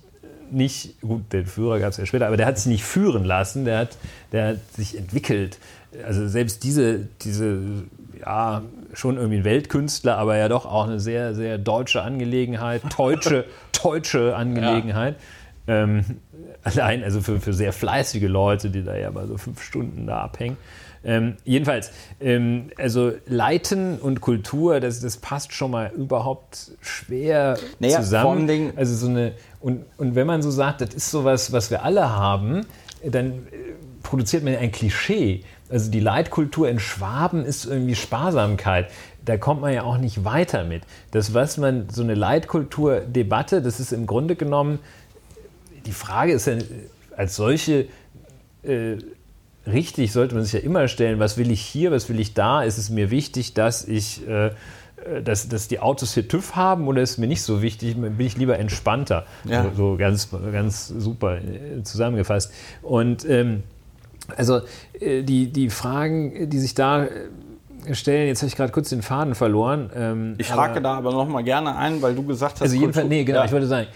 nicht, 0.52 1.02
gut, 1.02 1.34
den 1.34 1.46
Führer 1.46 1.80
gab 1.80 1.92
es 1.92 1.98
ja 1.98 2.06
später, 2.06 2.28
aber 2.28 2.38
der 2.38 2.46
hat 2.46 2.58
sich 2.58 2.68
nicht 2.68 2.84
führen 2.84 3.24
lassen, 3.24 3.66
der 3.66 3.80
hat, 3.80 3.98
der 4.32 4.48
hat 4.50 4.58
sich 4.76 4.98
entwickelt 4.98 5.58
also 6.06 6.28
selbst 6.28 6.64
diese, 6.64 7.08
diese, 7.22 7.60
ja, 8.20 8.62
schon 8.94 9.18
irgendwie 9.18 9.38
ein 9.38 9.44
Weltkünstler, 9.44 10.18
aber 10.18 10.38
ja 10.38 10.48
doch 10.48 10.66
auch 10.66 10.88
eine 10.88 11.00
sehr, 11.00 11.36
sehr 11.36 11.58
deutsche 11.58 12.02
Angelegenheit, 12.02 12.82
deutsche, 12.98 13.46
deutsche 13.84 14.36
Angelegenheit. 14.36 15.16
Ja. 15.68 15.84
Ähm, 15.84 16.06
allein, 16.64 17.04
also 17.04 17.22
für, 17.22 17.40
für 17.40 17.54
sehr 17.54 17.74
fleißige 17.74 18.28
Leute, 18.28 18.70
die 18.70 18.84
da 18.84 18.96
ja 18.96 19.12
mal 19.12 19.28
so 19.28 19.38
fünf 19.38 19.62
Stunden 19.62 20.08
da 20.08 20.22
abhängen. 20.22 20.58
Ähm, 21.06 21.36
jedenfalls, 21.44 21.92
ähm, 22.20 22.72
also 22.78 23.14
Leiten 23.28 24.00
und 24.00 24.22
Kultur, 24.22 24.80
das, 24.80 25.02
das 25.02 25.18
passt 25.18 25.54
schon 25.54 25.70
mal 25.70 25.92
überhaupt 25.96 26.72
schwer 26.82 27.60
naja, 27.80 27.98
zusammen. 27.98 28.74
Also 28.76 28.96
so 28.96 29.08
eine, 29.08 29.34
und, 29.60 29.86
und 29.98 30.16
wenn 30.16 30.26
man 30.26 30.42
so 30.42 30.50
sagt, 30.50 30.82
das 30.82 30.96
ist 30.96 31.12
sowas, 31.12 31.52
was 31.52 31.70
wir 31.70 31.84
alle 31.84 32.10
haben, 32.10 32.66
dann 33.04 33.28
äh, 33.28 33.36
produziert 34.02 34.44
man 34.44 34.54
ja 34.54 34.60
ein 34.60 34.72
Klischee. 34.72 35.44
Also 35.70 35.90
die 35.90 36.00
Leitkultur 36.00 36.70
in 36.70 36.80
Schwaben 36.80 37.44
ist 37.44 37.66
irgendwie 37.66 37.96
Sparsamkeit. 37.96 38.90
Da 39.24 39.38
kommt 39.38 39.62
man 39.62 39.74
ja 39.74 39.84
auch 39.84 39.98
nicht 39.98 40.24
weiter 40.24 40.64
mit. 40.64 40.84
Das, 41.12 41.34
was 41.34 41.58
man, 41.58 41.90
so 41.90 42.04
eine 42.04 42.14
Leitkultur-Debatte, 42.14 43.62
das 43.62 43.80
ist 43.80 43.92
im 43.92 44.06
Grunde 44.06 44.36
genommen, 44.36 44.80
die 45.86 45.92
Frage 45.92 46.34
ist 46.34 46.48
ja 46.48 46.58
als 47.18 47.36
solche 47.36 47.88
äh, 48.64 48.98
richtig, 49.66 50.12
sollte 50.12 50.36
man 50.36 50.44
sich 50.44 50.54
ja 50.54 50.60
immer 50.60 50.88
stellen, 50.88 51.20
was 51.20 51.38
will 51.38 51.50
ich 51.50 51.62
hier, 51.62 51.92
was 51.92 52.10
will 52.10 52.20
ich 52.20 52.34
da? 52.36 52.62
Ist 52.62 52.78
es 52.78 52.90
mir 52.90 53.10
wichtig, 53.10 53.56
dass 53.56 53.88
ich 53.88 54.28
äh, 54.28 54.52
dass, 55.24 55.48
dass 55.50 55.68
die 55.68 55.80
Autos 55.80 56.14
hier 56.14 56.28
TÜV 56.28 56.56
haben 56.56 56.88
oder 56.88 57.02
ist 57.02 57.18
mir 57.18 57.28
nicht 57.28 57.44
so 57.44 57.62
wichtig, 57.62 57.96
bin 57.96 58.20
ich 58.20 58.38
lieber 58.38 58.58
entspannter. 58.58 59.26
Ja. 59.44 59.64
So, 59.64 59.72
so, 59.76 59.98
ganz, 59.98 60.30
ganz 60.52 60.88
super 60.88 61.38
äh, 61.38 61.84
zusammengefasst. 61.84 62.52
Und 62.82 63.28
ähm, 63.30 63.64
also 64.36 64.62
äh, 65.00 65.24
die, 65.24 65.52
die 65.52 65.70
Fragen, 65.70 66.50
die 66.50 66.60
sich 66.60 66.74
da 66.74 67.06
äh, 67.06 67.10
stellen, 67.94 68.28
jetzt 68.28 68.42
habe 68.42 68.48
ich 68.48 68.56
gerade 68.56 68.72
kurz 68.72 68.90
den 68.90 69.02
Faden 69.02 69.36
verloren. 69.36 69.90
Ähm, 69.96 70.36
ich 70.38 70.54
hake 70.54 70.82
da 70.82 70.96
aber 70.96 71.12
noch 71.12 71.28
mal 71.28 71.44
gerne 71.44 71.76
ein, 71.76 72.02
weil 72.02 72.16
du 72.16 72.24
gesagt 72.24 72.56
hast... 72.56 72.62
Also 72.64 72.76
jedenfalls, 72.76 73.08
nee, 73.08 73.24
genau, 73.24 73.40
ja. 73.40 73.46
ich 73.46 73.52
wollte 73.52 73.68
sagen, 73.68 73.88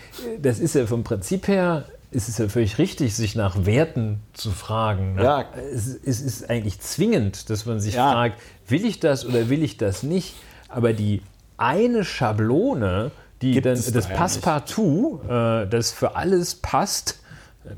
das 0.41 0.59
ist 0.59 0.75
ja 0.75 0.85
vom 0.85 1.03
Prinzip 1.03 1.47
her 1.47 1.85
ist 2.11 2.27
es 2.27 2.39
ja 2.39 2.47
völlig 2.49 2.79
richtig, 2.79 3.15
sich 3.15 3.35
nach 3.35 3.65
Werten 3.65 4.19
zu 4.33 4.51
fragen. 4.51 5.15
Ne? 5.15 5.23
Ja. 5.23 5.45
Es, 5.71 5.87
es, 5.87 6.21
ist 6.21 6.49
eigentlich 6.49 6.79
zwingend, 6.79 7.49
dass 7.49 7.65
man 7.65 7.79
sich 7.79 7.95
ja. 7.95 8.11
fragt, 8.11 8.39
will 8.67 8.83
ich 8.85 8.99
das 8.99 9.25
oder 9.25 9.49
will 9.49 9.61
ich 9.61 9.77
das 9.77 10.01
nicht? 10.01 10.35
Aber 10.69 10.93
die 10.93 11.21
eine 11.57 12.03
Schablone, 12.03 13.11
die 13.41 13.51
Gibt 13.51 13.65
dann 13.65 13.75
das 13.75 14.07
Passepartout, 14.07 15.21
äh, 15.29 15.67
das 15.67 15.91
für 15.91 16.15
alles 16.15 16.55
passt, 16.55 17.18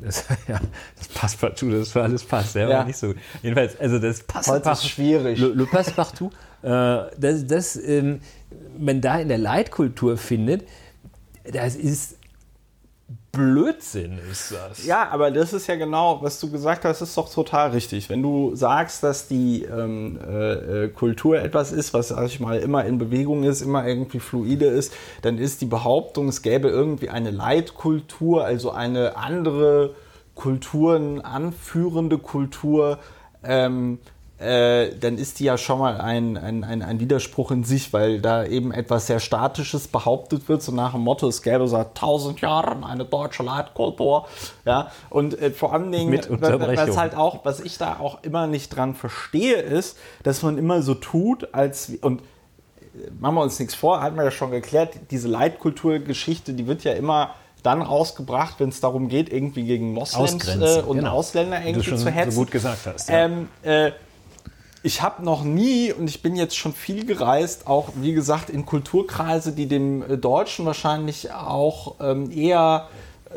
das, 0.01 0.25
ja, 0.47 0.59
das 0.97 1.07
Passepartout, 1.09 1.71
das 1.71 1.91
für 1.91 2.03
alles 2.03 2.23
passt, 2.23 2.55
ja, 2.55 2.69
ja. 2.69 2.83
nicht 2.83 2.97
so. 2.97 3.13
Jedenfalls, 3.41 3.79
also 3.79 3.99
das 3.99 4.23
Passepartout. 4.23 4.69
Heute 4.69 4.79
ist 4.79 4.89
schwierig. 4.89 5.39
Le, 5.39 5.47
le 5.47 5.65
Passepartout, 5.65 6.31
äh, 6.61 6.69
das, 7.17 7.45
das 7.47 7.75
ähm, 7.75 8.21
man 8.77 9.01
da 9.01 9.19
in 9.19 9.27
der 9.27 9.37
Leitkultur 9.37 10.17
findet, 10.17 10.67
das 11.51 11.75
ist 11.75 12.17
Blödsinn 13.31 14.19
ist 14.29 14.51
das. 14.51 14.85
Ja, 14.85 15.07
aber 15.09 15.31
das 15.31 15.53
ist 15.53 15.67
ja 15.67 15.75
genau, 15.75 16.21
was 16.21 16.39
du 16.41 16.51
gesagt 16.51 16.83
hast, 16.83 16.99
ist 16.99 17.15
doch 17.15 17.31
total 17.31 17.71
richtig. 17.71 18.09
Wenn 18.09 18.21
du 18.21 18.55
sagst, 18.55 19.03
dass 19.03 19.29
die 19.29 19.63
ähm, 19.63 20.19
äh, 20.19 20.89
Kultur 20.89 21.39
etwas 21.39 21.71
ist, 21.71 21.93
was, 21.93 22.09
sag 22.09 22.25
ich 22.25 22.41
mal, 22.41 22.59
immer 22.59 22.83
in 22.83 22.97
Bewegung 22.97 23.43
ist, 23.43 23.61
immer 23.61 23.87
irgendwie 23.87 24.19
fluide 24.19 24.65
ist, 24.65 24.93
dann 25.21 25.37
ist 25.37 25.61
die 25.61 25.65
Behauptung, 25.65 26.27
es 26.27 26.41
gäbe 26.41 26.67
irgendwie 26.67 27.09
eine 27.09 27.31
Leitkultur, 27.31 28.43
also 28.43 28.71
eine 28.71 29.15
andere 29.15 29.95
Kulturen 30.35 31.21
anführende 31.21 32.17
Kultur, 32.17 32.99
ähm, 33.43 33.99
äh, 34.41 34.97
dann 34.97 35.17
ist 35.17 35.39
die 35.39 35.43
ja 35.43 35.57
schon 35.57 35.77
mal 35.77 36.01
ein, 36.01 36.35
ein, 36.35 36.63
ein, 36.63 36.81
ein, 36.81 36.99
Widerspruch 36.99 37.51
in 37.51 37.63
sich, 37.63 37.93
weil 37.93 38.19
da 38.19 38.43
eben 38.43 38.71
etwas 38.71 39.05
sehr 39.05 39.19
Statisches 39.19 39.87
behauptet 39.87 40.49
wird, 40.49 40.63
so 40.63 40.71
nach 40.71 40.93
dem 40.93 41.01
Motto, 41.01 41.27
es 41.27 41.43
gäbe 41.43 41.67
seit 41.67 41.93
tausend 41.95 42.41
Jahren 42.41 42.83
eine 42.83 43.05
deutsche 43.05 43.43
Leitkultur. 43.43 44.27
Ja, 44.65 44.91
und 45.11 45.39
äh, 45.39 45.51
vor 45.51 45.73
allen 45.73 45.91
Dingen, 45.91 46.11
was 46.41 46.97
halt 46.97 47.15
auch, 47.15 47.45
was 47.45 47.59
ich 47.59 47.77
da 47.77 47.99
auch 47.99 48.23
immer 48.23 48.47
nicht 48.47 48.75
dran 48.75 48.95
verstehe, 48.95 49.57
ist, 49.57 49.97
dass 50.23 50.41
man 50.41 50.57
immer 50.57 50.81
so 50.81 50.95
tut, 50.95 51.53
als, 51.53 51.91
und 52.01 52.21
äh, 52.21 53.11
machen 53.19 53.35
wir 53.35 53.43
uns 53.43 53.59
nichts 53.59 53.75
vor, 53.75 54.01
hatten 54.01 54.15
wir 54.17 54.23
ja 54.23 54.31
schon 54.31 54.49
geklärt, 54.49 54.95
diese 55.11 55.27
Leitkulturgeschichte, 55.27 56.53
die 56.53 56.65
wird 56.65 56.83
ja 56.83 56.93
immer 56.93 57.35
dann 57.61 57.83
rausgebracht, 57.83 58.55
wenn 58.57 58.69
es 58.69 58.79
darum 58.81 59.07
geht, 59.07 59.31
irgendwie 59.31 59.65
gegen 59.65 59.93
Moslems 59.93 60.47
äh, 60.47 60.81
und 60.81 60.97
genau. 60.97 61.11
Ausländer 61.11 61.63
irgendwie 61.63 61.95
zu 61.95 62.09
hetzen. 62.09 62.31
So 62.31 62.39
gut 62.41 62.49
gesagt 62.49 62.87
hast. 62.87 63.07
Ja. 63.07 63.25
Ähm, 63.25 63.49
äh, 63.61 63.91
ich 64.83 65.01
habe 65.01 65.23
noch 65.23 65.43
nie, 65.43 65.93
und 65.93 66.09
ich 66.09 66.21
bin 66.21 66.35
jetzt 66.35 66.57
schon 66.57 66.73
viel 66.73 67.05
gereist, 67.05 67.67
auch 67.67 67.89
wie 67.95 68.13
gesagt 68.13 68.49
in 68.49 68.65
Kulturkreise, 68.65 69.51
die 69.51 69.67
dem 69.67 70.01
äh, 70.01 70.17
Deutschen 70.17 70.65
wahrscheinlich 70.65 71.31
auch 71.31 71.95
ähm, 71.99 72.31
eher 72.31 72.87
äh, 73.29 73.33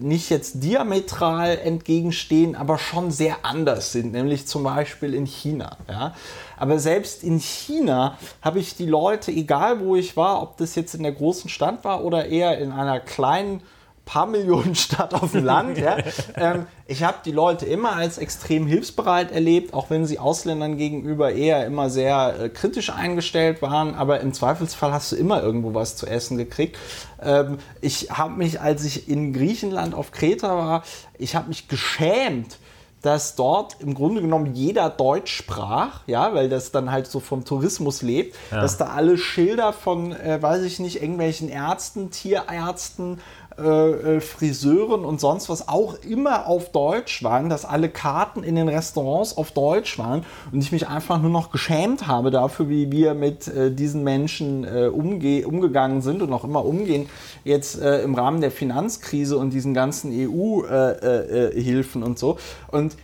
nicht 0.00 0.30
jetzt 0.30 0.62
diametral 0.62 1.58
entgegenstehen, 1.58 2.56
aber 2.56 2.78
schon 2.78 3.10
sehr 3.10 3.36
anders 3.42 3.92
sind, 3.92 4.12
nämlich 4.12 4.46
zum 4.46 4.62
Beispiel 4.62 5.12
in 5.12 5.26
China. 5.26 5.76
Ja? 5.88 6.14
Aber 6.56 6.78
selbst 6.78 7.22
in 7.22 7.38
China 7.38 8.16
habe 8.40 8.58
ich 8.58 8.74
die 8.74 8.86
Leute, 8.86 9.30
egal 9.30 9.80
wo 9.80 9.94
ich 9.94 10.16
war, 10.16 10.42
ob 10.42 10.56
das 10.56 10.74
jetzt 10.74 10.94
in 10.94 11.02
der 11.02 11.12
großen 11.12 11.50
Stadt 11.50 11.84
war 11.84 12.02
oder 12.02 12.26
eher 12.26 12.58
in 12.58 12.72
einer 12.72 12.98
kleinen 12.98 13.62
paar 14.08 14.26
Millionen 14.26 14.74
Stadt 14.74 15.14
auf 15.14 15.32
dem 15.32 15.44
Land. 15.44 15.78
ja. 15.78 15.98
ähm, 16.36 16.66
ich 16.86 17.02
habe 17.02 17.18
die 17.24 17.32
Leute 17.32 17.66
immer 17.66 17.92
als 17.92 18.16
extrem 18.16 18.66
hilfsbereit 18.66 19.30
erlebt, 19.30 19.74
auch 19.74 19.90
wenn 19.90 20.06
sie 20.06 20.18
Ausländern 20.18 20.78
gegenüber 20.78 21.32
eher 21.32 21.66
immer 21.66 21.90
sehr 21.90 22.34
äh, 22.40 22.48
kritisch 22.48 22.90
eingestellt 22.90 23.60
waren. 23.60 23.94
Aber 23.94 24.20
im 24.20 24.32
Zweifelsfall 24.32 24.92
hast 24.92 25.12
du 25.12 25.16
immer 25.16 25.42
irgendwo 25.42 25.74
was 25.74 25.96
zu 25.96 26.06
essen 26.06 26.38
gekriegt. 26.38 26.78
Ähm, 27.22 27.58
ich 27.82 28.10
habe 28.10 28.32
mich, 28.34 28.60
als 28.60 28.84
ich 28.84 29.08
in 29.08 29.34
Griechenland 29.34 29.94
auf 29.94 30.10
Kreta 30.10 30.56
war, 30.56 30.82
ich 31.18 31.36
habe 31.36 31.48
mich 31.48 31.68
geschämt 31.68 32.58
dass 33.02 33.36
dort 33.36 33.76
im 33.80 33.94
Grunde 33.94 34.20
genommen 34.20 34.54
jeder 34.54 34.90
Deutsch 34.90 35.32
sprach, 35.32 36.00
ja, 36.06 36.34
weil 36.34 36.48
das 36.48 36.72
dann 36.72 36.90
halt 36.90 37.06
so 37.06 37.20
vom 37.20 37.44
Tourismus 37.44 38.02
lebt, 38.02 38.36
ja. 38.50 38.60
dass 38.60 38.76
da 38.76 38.86
alle 38.86 39.18
Schilder 39.18 39.72
von, 39.72 40.12
äh, 40.12 40.42
weiß 40.42 40.62
ich 40.62 40.80
nicht, 40.80 41.00
irgendwelchen 41.00 41.48
Ärzten, 41.48 42.10
Tierärzten, 42.10 43.20
äh, 43.58 44.16
äh, 44.16 44.20
Friseuren 44.20 45.04
und 45.04 45.20
sonst 45.20 45.48
was 45.48 45.68
auch 45.68 45.96
immer 46.08 46.46
auf 46.46 46.70
Deutsch 46.70 47.24
waren, 47.24 47.48
dass 47.48 47.64
alle 47.64 47.88
Karten 47.88 48.44
in 48.44 48.54
den 48.54 48.68
Restaurants 48.68 49.36
auf 49.36 49.50
Deutsch 49.50 49.98
waren 49.98 50.24
und 50.52 50.62
ich 50.62 50.70
mich 50.70 50.86
einfach 50.86 51.20
nur 51.20 51.30
noch 51.30 51.50
geschämt 51.50 52.06
habe 52.06 52.30
dafür, 52.30 52.68
wie 52.68 52.92
wir 52.92 53.14
mit 53.14 53.48
äh, 53.48 53.72
diesen 53.72 54.04
Menschen 54.04 54.64
umge 54.90 55.46
umgegangen 55.46 56.02
sind 56.02 56.22
und 56.22 56.32
auch 56.32 56.44
immer 56.44 56.64
umgehen, 56.64 57.08
jetzt 57.44 57.76
im 57.76 58.14
Rahmen 58.14 58.40
der 58.40 58.50
Finanzkrise 58.50 59.36
und 59.36 59.50
diesen 59.50 59.74
ganzen 59.74 60.12
EU-Hilfen 60.12 62.02
und 62.02 62.18
so. 62.18 62.38
Und 62.70 62.96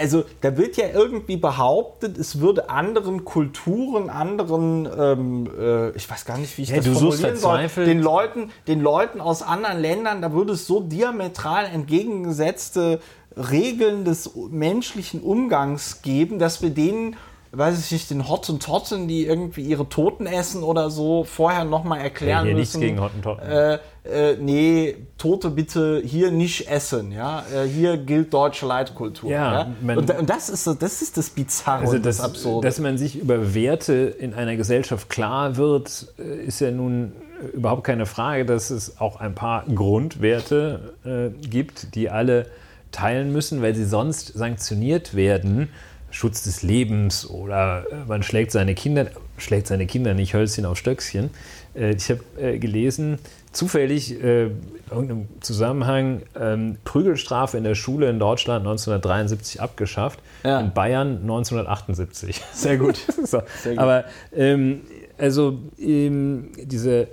also 0.00 0.24
da 0.40 0.56
wird 0.56 0.76
ja 0.76 0.86
irgendwie 0.92 1.36
behauptet, 1.36 2.18
es 2.18 2.40
würde 2.40 2.70
anderen 2.70 3.24
Kulturen, 3.24 4.10
anderen, 4.10 4.88
ähm, 4.98 5.50
äh, 5.58 5.90
ich 5.90 6.10
weiß 6.10 6.24
gar 6.24 6.38
nicht, 6.38 6.56
wie 6.58 6.62
ich 6.62 6.70
ja, 6.70 6.76
das 6.76 6.88
formulieren 6.88 7.36
soll, 7.36 7.68
den 7.76 8.00
Leuten, 8.00 8.50
den 8.66 8.80
Leuten 8.80 9.20
aus 9.20 9.42
anderen 9.42 9.80
Ländern, 9.80 10.22
da 10.22 10.32
würde 10.32 10.54
es 10.54 10.66
so 10.66 10.80
diametral 10.80 11.66
entgegengesetzte 11.66 13.00
Regeln 13.36 14.04
des 14.04 14.34
menschlichen 14.50 15.20
Umgangs 15.20 16.02
geben, 16.02 16.38
dass 16.38 16.62
wir 16.62 16.70
denen 16.70 17.16
weiß 17.52 17.84
ich 17.84 17.90
nicht, 17.90 18.10
den 18.10 18.28
Hottentotten, 18.28 19.08
die 19.08 19.26
irgendwie 19.26 19.62
ihre 19.62 19.88
Toten 19.88 20.26
essen 20.26 20.62
oder 20.62 20.90
so, 20.90 21.24
vorher 21.24 21.64
nochmal 21.64 22.00
erklären 22.00 22.46
ja, 22.46 22.52
hier 22.52 22.54
müssen. 22.54 22.78
nichts 22.78 22.94
gegen 22.94 23.00
Hottentotten. 23.00 23.50
Äh, 23.50 23.78
äh, 24.04 24.36
nee, 24.36 24.96
Tote 25.18 25.50
bitte 25.50 26.02
hier 26.04 26.30
nicht 26.30 26.68
essen, 26.68 27.12
ja. 27.12 27.44
Äh, 27.52 27.66
hier 27.66 27.98
gilt 27.98 28.32
deutsche 28.32 28.66
Leitkultur. 28.66 29.30
Ja, 29.30 29.52
ja? 29.52 29.94
Und, 29.94 30.10
und, 30.10 30.30
das 30.30 30.48
ist 30.48 30.66
das 30.66 31.02
ist 31.02 31.16
das 31.16 31.30
Bizarre 31.30 31.82
also 31.82 31.98
das, 31.98 32.16
das 32.16 32.20
Absurde. 32.26 32.66
Dass 32.66 32.78
man 32.78 32.96
sich 32.96 33.16
über 33.16 33.54
Werte 33.54 34.14
in 34.18 34.32
einer 34.32 34.56
Gesellschaft 34.56 35.10
klar 35.10 35.56
wird, 35.56 36.14
äh, 36.18 36.44
ist 36.46 36.60
ja 36.60 36.70
nun 36.70 37.12
überhaupt 37.52 37.84
keine 37.84 38.06
Frage, 38.06 38.46
dass 38.46 38.70
es 38.70 39.00
auch 39.00 39.20
ein 39.20 39.34
paar 39.34 39.64
Grundwerte 39.66 40.94
äh, 41.04 41.30
gibt, 41.46 41.94
die 41.94 42.08
alle 42.10 42.46
teilen 42.92 43.32
müssen, 43.32 43.62
weil 43.62 43.74
sie 43.74 43.84
sonst 43.84 44.32
sanktioniert 44.34 45.14
werden 45.14 45.68
Schutz 46.10 46.42
des 46.42 46.62
Lebens 46.62 47.28
oder 47.28 47.84
äh, 47.90 47.94
man 48.06 48.22
schlägt 48.22 48.50
seine 48.50 48.74
Kinder, 48.74 49.06
schlägt 49.38 49.68
seine 49.68 49.86
Kinder 49.86 50.14
nicht 50.14 50.34
Hölzchen 50.34 50.64
auf 50.64 50.78
Stöckchen. 50.78 51.30
Äh, 51.74 51.94
ich 51.94 52.10
habe 52.10 52.20
äh, 52.40 52.58
gelesen, 52.58 53.18
zufällig 53.52 54.12
in 54.12 54.56
irgendeinem 54.90 55.28
Zusammenhang 55.40 56.22
ähm, 56.38 56.78
Prügelstrafe 56.84 57.56
in 57.56 57.64
der 57.64 57.74
Schule 57.74 58.08
in 58.08 58.18
Deutschland 58.18 58.60
1973 58.60 59.60
abgeschafft, 59.60 60.20
ja. 60.44 60.60
in 60.60 60.72
Bayern 60.72 61.18
1978. 61.22 62.42
Sehr 62.52 62.76
gut. 62.76 62.96
so. 63.24 63.42
Sehr 63.62 63.72
gut. 63.72 63.78
Aber 63.78 64.04
ähm, 64.34 64.82
also 65.18 65.58
ähm, 65.78 66.50
diese 66.56 67.08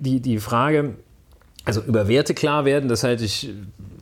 die, 0.00 0.20
die 0.20 0.38
Frage, 0.38 0.94
also 1.64 1.82
über 1.82 2.08
Werte 2.08 2.34
klar 2.34 2.64
werden, 2.64 2.88
das 2.88 3.04
halte 3.04 3.24
ich 3.24 3.52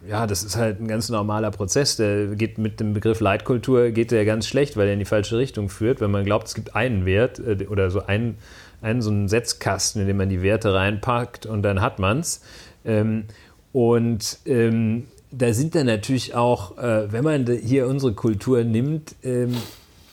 ja, 0.09 0.27
das 0.29 0.45
ist 0.45 0.57
halt 0.57 0.81
ein 0.81 0.87
ganz 0.87 1.09
normaler 1.09 1.51
Prozess. 1.51 1.97
Der 1.97 2.27
geht 2.29 2.59
mit 2.59 2.79
dem 2.79 2.93
Begriff 2.93 3.19
Leitkultur 3.19 3.91
geht 3.91 4.13
der 4.13 4.25
ganz 4.25 4.47
schlecht, 4.47 4.77
weil 4.77 4.87
er 4.87 4.93
in 4.93 5.01
die 5.01 5.05
falsche 5.05 5.37
Richtung 5.37 5.69
führt. 5.69 6.01
Wenn 6.01 6.13
man 6.13 6.25
glaubt, 6.25 6.47
es 6.47 6.55
gibt 6.55 6.77
einen 6.77 7.07
Wert 7.07 7.41
äh, 7.41 7.67
oder 7.69 7.91
so 7.91 8.07
einen, 8.07 8.39
einen 8.83 9.03
so 9.03 9.11
einen 9.11 9.29
Setzkasten, 9.29 10.03
in 10.03 10.09
dem 10.09 10.17
man 10.17 10.29
die 10.29 10.43
Werte 10.43 10.75
reinpackt 10.75 11.47
und 11.47 11.63
dann 11.63 11.81
hat 11.81 11.99
man 11.99 12.21
es. 12.21 12.43
Ähm, 12.85 13.25
und 13.73 14.39
ähm, 14.47 15.05
da 15.31 15.53
sind 15.53 15.75
dann 15.75 15.87
natürlich 15.87 16.35
auch, 16.35 16.79
äh, 16.79 17.13
wenn 17.13 17.25
man 17.25 17.47
hier 17.47 17.89
unsere 17.89 18.15
Kultur 18.15 18.65
nimmt, 18.65 19.15
ähm, 19.23 19.55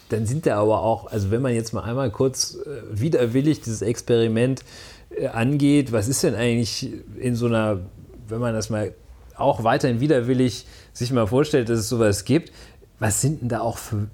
dann 0.09 0.25
sind 0.25 0.45
da 0.45 0.59
aber 0.59 0.83
auch, 0.83 1.11
also 1.11 1.31
wenn 1.31 1.41
man 1.41 1.53
jetzt 1.53 1.73
mal 1.73 1.83
einmal 1.83 2.11
kurz 2.11 2.55
äh, 2.55 2.81
widerwillig 2.99 3.61
dieses 3.61 3.81
Experiment 3.81 4.63
äh, 5.09 5.27
angeht, 5.27 5.91
was 5.91 6.07
ist 6.07 6.23
denn 6.23 6.35
eigentlich 6.35 6.91
in 7.19 7.35
so 7.35 7.45
einer, 7.45 7.79
wenn 8.27 8.39
man 8.39 8.53
das 8.53 8.69
mal 8.69 8.93
auch 9.35 9.63
weiterhin 9.63 9.99
widerwillig 9.99 10.65
sich 10.93 11.11
mal 11.11 11.25
vorstellt, 11.25 11.69
dass 11.69 11.79
es 11.79 11.89
sowas 11.89 12.25
gibt, 12.25 12.51
was 12.99 13.21
sind 13.21 13.41
denn 13.41 13.49
da 13.49 13.61
auch 13.61 13.77
für 13.77 14.07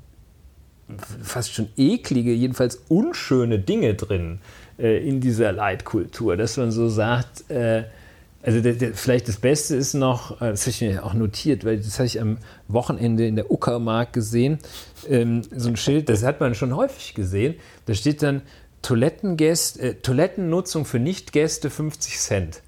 fast 1.22 1.54
schon 1.54 1.70
eklige, 1.78 2.32
jedenfalls 2.32 2.82
unschöne 2.88 3.60
Dinge 3.60 3.96
drin 3.96 4.40
äh, 4.78 5.08
in 5.08 5.22
dieser 5.22 5.52
Leitkultur, 5.52 6.38
dass 6.38 6.58
man 6.58 6.72
so 6.72 6.90
sagt, 6.90 7.50
äh, 7.50 7.84
also 8.42 8.62
der, 8.62 8.74
der, 8.74 8.94
vielleicht 8.94 9.28
das 9.28 9.38
Beste 9.38 9.76
ist 9.76 9.94
noch, 9.94 10.42
äh, 10.42 10.52
das 10.52 10.62
habe 10.62 10.72
ich 10.72 10.82
mir 10.82 11.06
auch 11.06 11.14
notiert, 11.14 11.66
weil 11.66 11.78
das 11.78 12.00
habe 12.00 12.08
ich 12.08 12.20
am 12.20 12.38
Wochenende 12.68 13.28
in 13.28 13.36
der 13.36 13.52
Uckermark 13.52 14.14
gesehen, 14.14 14.60
ähm, 15.08 15.42
so 15.56 15.70
ein 15.70 15.78
Schild, 15.78 16.10
das 16.10 16.24
hat 16.24 16.40
man 16.40 16.56
schon 16.56 16.76
häufig 16.76 17.14
gesehen, 17.14 17.56
da 17.86 17.94
steht 17.94 18.24
dann 18.24 18.42
Toilettengäste, 18.82 19.82
äh, 19.82 19.94
Toilettennutzung 19.96 20.86
für 20.86 21.00
Nichtgäste 21.00 21.70
50 21.70 22.18
Cent 22.18 22.62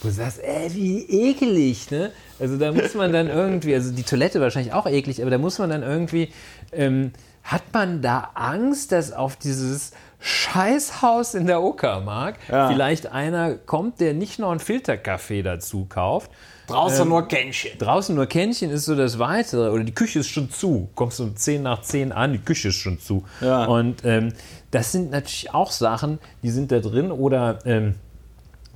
wo 0.00 0.08
du 0.08 0.14
sagst, 0.14 0.40
ey, 0.42 0.74
wie 0.74 1.30
ekelig, 1.30 1.90
ne? 1.90 2.10
Also 2.38 2.56
da 2.58 2.72
muss 2.72 2.94
man 2.94 3.12
dann 3.12 3.28
irgendwie, 3.28 3.74
also 3.74 3.92
die 3.92 4.02
Toilette 4.02 4.40
wahrscheinlich 4.40 4.72
auch 4.72 4.86
eklig, 4.86 5.22
aber 5.22 5.30
da 5.30 5.38
muss 5.38 5.58
man 5.58 5.70
dann 5.70 5.82
irgendwie, 5.82 6.28
ähm, 6.72 7.12
hat 7.44 7.62
man 7.72 8.02
da 8.02 8.30
Angst, 8.34 8.90
dass 8.92 9.12
auf 9.12 9.36
dieses 9.36 9.92
Scheißhaus 10.18 11.34
in 11.34 11.46
der 11.46 11.62
Uckermark 11.62 12.38
ja. 12.48 12.68
vielleicht 12.68 13.06
einer 13.08 13.56
kommt, 13.56 14.00
der 14.00 14.14
nicht 14.14 14.38
noch 14.38 14.50
einen 14.50 14.60
Filterkaffee 14.60 15.42
dazu 15.42 15.84
kauft? 15.84 16.30
Draußen 16.66 17.02
ähm, 17.02 17.10
nur 17.10 17.28
Kännchen. 17.28 17.78
Draußen 17.78 18.14
nur 18.14 18.24
Kännchen 18.24 18.70
ist 18.70 18.86
so 18.86 18.96
das 18.96 19.18
Weitere. 19.18 19.70
Oder 19.70 19.84
die 19.84 19.92
Küche 19.94 20.20
ist 20.20 20.28
schon 20.28 20.50
zu. 20.50 20.88
Kommst 20.94 21.20
um 21.20 21.36
10 21.36 21.62
nach 21.62 21.82
10 21.82 22.12
an, 22.12 22.32
die 22.32 22.38
Küche 22.38 22.68
ist 22.68 22.76
schon 22.76 22.98
zu. 22.98 23.24
Ja. 23.42 23.66
Und 23.66 24.02
ähm, 24.04 24.32
das 24.70 24.92
sind 24.92 25.10
natürlich 25.10 25.52
auch 25.52 25.70
Sachen, 25.70 26.18
die 26.42 26.50
sind 26.50 26.72
da 26.72 26.80
drin. 26.80 27.12
Oder 27.12 27.58
ähm, 27.66 27.96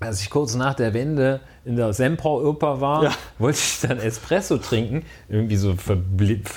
als 0.01 0.21
ich 0.21 0.31
kurz 0.31 0.55
nach 0.55 0.75
der 0.75 0.95
Wende 0.95 1.41
in 1.65 1.77
der 1.77 1.93
Semper-Oper 1.93 2.81
war, 2.81 3.05
ja. 3.05 3.13
wollte 3.39 3.59
ich 3.59 3.81
dann 3.81 3.99
Espresso 3.99 4.59
trinken. 4.59 5.05
Irgendwie 5.29 5.57
so 5.57 5.75
verblind, 5.75 6.49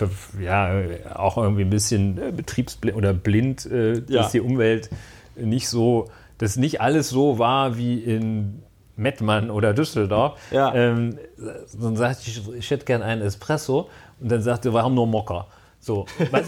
ja, 0.41 0.81
auch 1.15 1.37
irgendwie 1.37 1.63
ein 1.63 1.69
bisschen 1.69 2.17
äh, 2.17 2.31
betriebsblind 2.31 2.95
oder 2.95 3.13
blind, 3.13 3.65
äh, 3.65 3.93
ja. 3.93 4.01
dass 4.21 4.31
die 4.31 4.41
Umwelt 4.41 4.89
nicht 5.35 5.69
so, 5.69 6.09
dass 6.37 6.55
nicht 6.55 6.81
alles 6.81 7.09
so 7.09 7.39
war 7.39 7.77
wie 7.77 7.99
in 7.99 8.63
Mettmann 8.95 9.49
oder 9.49 9.73
Düsseldorf. 9.73 10.39
Ja. 10.51 10.73
Ähm, 10.73 11.17
dann 11.79 11.95
sagte 11.95 12.23
ich, 12.27 12.41
ich 12.53 12.69
hätte 12.69 12.85
gern 12.85 13.01
einen 13.01 13.21
Espresso. 13.21 13.89
Und 14.19 14.31
dann 14.31 14.41
sagte 14.41 14.69
er, 14.69 14.83
haben 14.83 14.93
nur 14.93 15.07
Mokka. 15.07 15.47
So, 15.79 16.05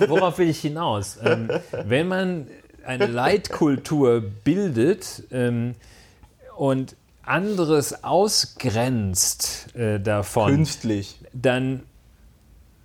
worauf 0.08 0.38
will 0.38 0.50
ich 0.50 0.60
hinaus? 0.60 1.18
Ähm, 1.24 1.50
wenn 1.86 2.08
man 2.08 2.48
eine 2.86 3.08
Leitkultur 3.08 4.22
bildet 4.22 5.24
ähm, 5.32 5.74
und 6.56 6.96
anderes 7.24 8.04
ausgrenzt 8.04 9.76
äh, 9.76 10.00
davon, 10.00 10.52
Künstlich. 10.52 11.20
dann 11.34 11.84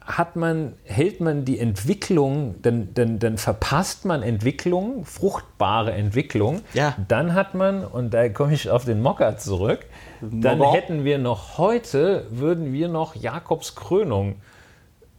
hat 0.09 0.37
man, 0.37 0.73
hält 0.85 1.21
man 1.21 1.45
die 1.45 1.59
Entwicklung, 1.59 2.55
dann, 2.63 2.95
dann, 2.95 3.19
dann 3.19 3.37
verpasst 3.37 4.07
man 4.07 4.23
Entwicklung, 4.23 5.05
fruchtbare 5.05 5.93
Entwicklung. 5.93 6.63
Ja. 6.73 6.97
Dann 7.09 7.35
hat 7.35 7.55
man, 7.55 7.85
und 7.85 8.15
da 8.15 8.31
komme 8.31 8.55
ich 8.55 8.71
auf 8.71 8.87
den 8.87 9.03
Mocker 9.03 9.37
zurück, 9.37 9.85
dann 10.23 10.59
Mocker. 10.59 10.73
hätten 10.79 11.05
wir 11.05 11.19
noch 11.19 11.59
heute, 11.59 12.27
würden 12.31 12.73
wir 12.73 12.89
noch 12.89 13.17
Jakobs 13.17 13.75
Krönung 13.75 14.37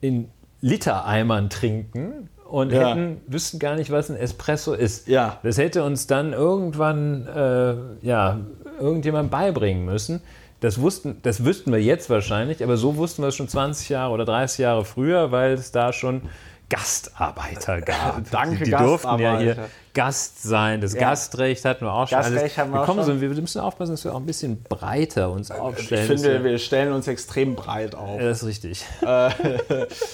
in 0.01 0.29
Litereimern 0.61 1.51
trinken 1.51 2.29
und 2.49 2.71
Ja. 2.71 2.89
hätten, 2.89 3.21
wüssten 3.27 3.59
gar 3.59 3.75
nicht, 3.75 3.91
was 3.91 4.09
ein 4.09 4.15
Espresso 4.17 4.73
ist. 4.73 5.07
Ja. 5.07 5.37
Das 5.43 5.57
hätte 5.57 5.83
uns 5.83 6.07
dann 6.07 6.33
irgendwann 6.33 7.27
äh, 7.27 8.05
ja, 8.05 8.39
irgendjemand 8.79 9.31
beibringen 9.31 9.85
müssen. 9.85 10.21
Das, 10.59 10.81
wussten, 10.81 11.19
das 11.21 11.45
wüssten 11.45 11.71
wir 11.71 11.81
jetzt 11.81 12.09
wahrscheinlich, 12.09 12.63
aber 12.63 12.75
so 12.75 12.97
wussten 12.97 13.21
wir 13.21 13.27
es 13.29 13.35
schon 13.35 13.47
20 13.47 13.89
Jahre 13.89 14.11
oder 14.13 14.25
30 14.25 14.59
Jahre 14.59 14.83
früher, 14.83 15.31
weil 15.31 15.53
es 15.53 15.71
da 15.71 15.93
schon 15.93 16.23
Gastarbeiter 16.69 17.81
gab. 17.81 18.29
Danke, 18.31 18.57
die, 18.57 18.63
die 18.65 18.71
durften 18.71 19.19
ja 19.19 19.39
hier 19.39 19.57
Gast 19.99 20.41
sein. 20.43 20.79
Das 20.79 20.93
Ja. 20.93 21.01
Gastrecht 21.01 21.65
hatten 21.65 21.83
wir 21.83 21.93
auch 21.93 22.07
schon. 22.07 22.17
Gastrecht 22.19 22.41
alles. 22.41 22.57
haben 22.57 22.69
wir 22.71 22.75
wir, 22.75 22.81
auch 22.81 22.85
kommen 22.85 23.03
schon. 23.03 23.15
So, 23.19 23.21
wir 23.21 23.29
müssen 23.41 23.59
aufpassen, 23.59 23.91
dass 23.91 24.05
wir 24.05 24.13
auch 24.13 24.19
ein 24.19 24.25
bisschen 24.25 24.63
breiter 24.63 25.29
uns 25.29 25.49
Ich 25.49 25.55
aufstellen. 25.57 26.07
finde, 26.07 26.41
wir 26.45 26.57
stellen 26.57 26.93
uns 26.93 27.05
extrem 27.09 27.55
breit 27.55 27.95
auf. 27.95 28.17
ja, 28.21 28.27
das 28.27 28.43
ist 28.43 28.47
richtig. 28.47 28.85
Äh, 29.01 29.29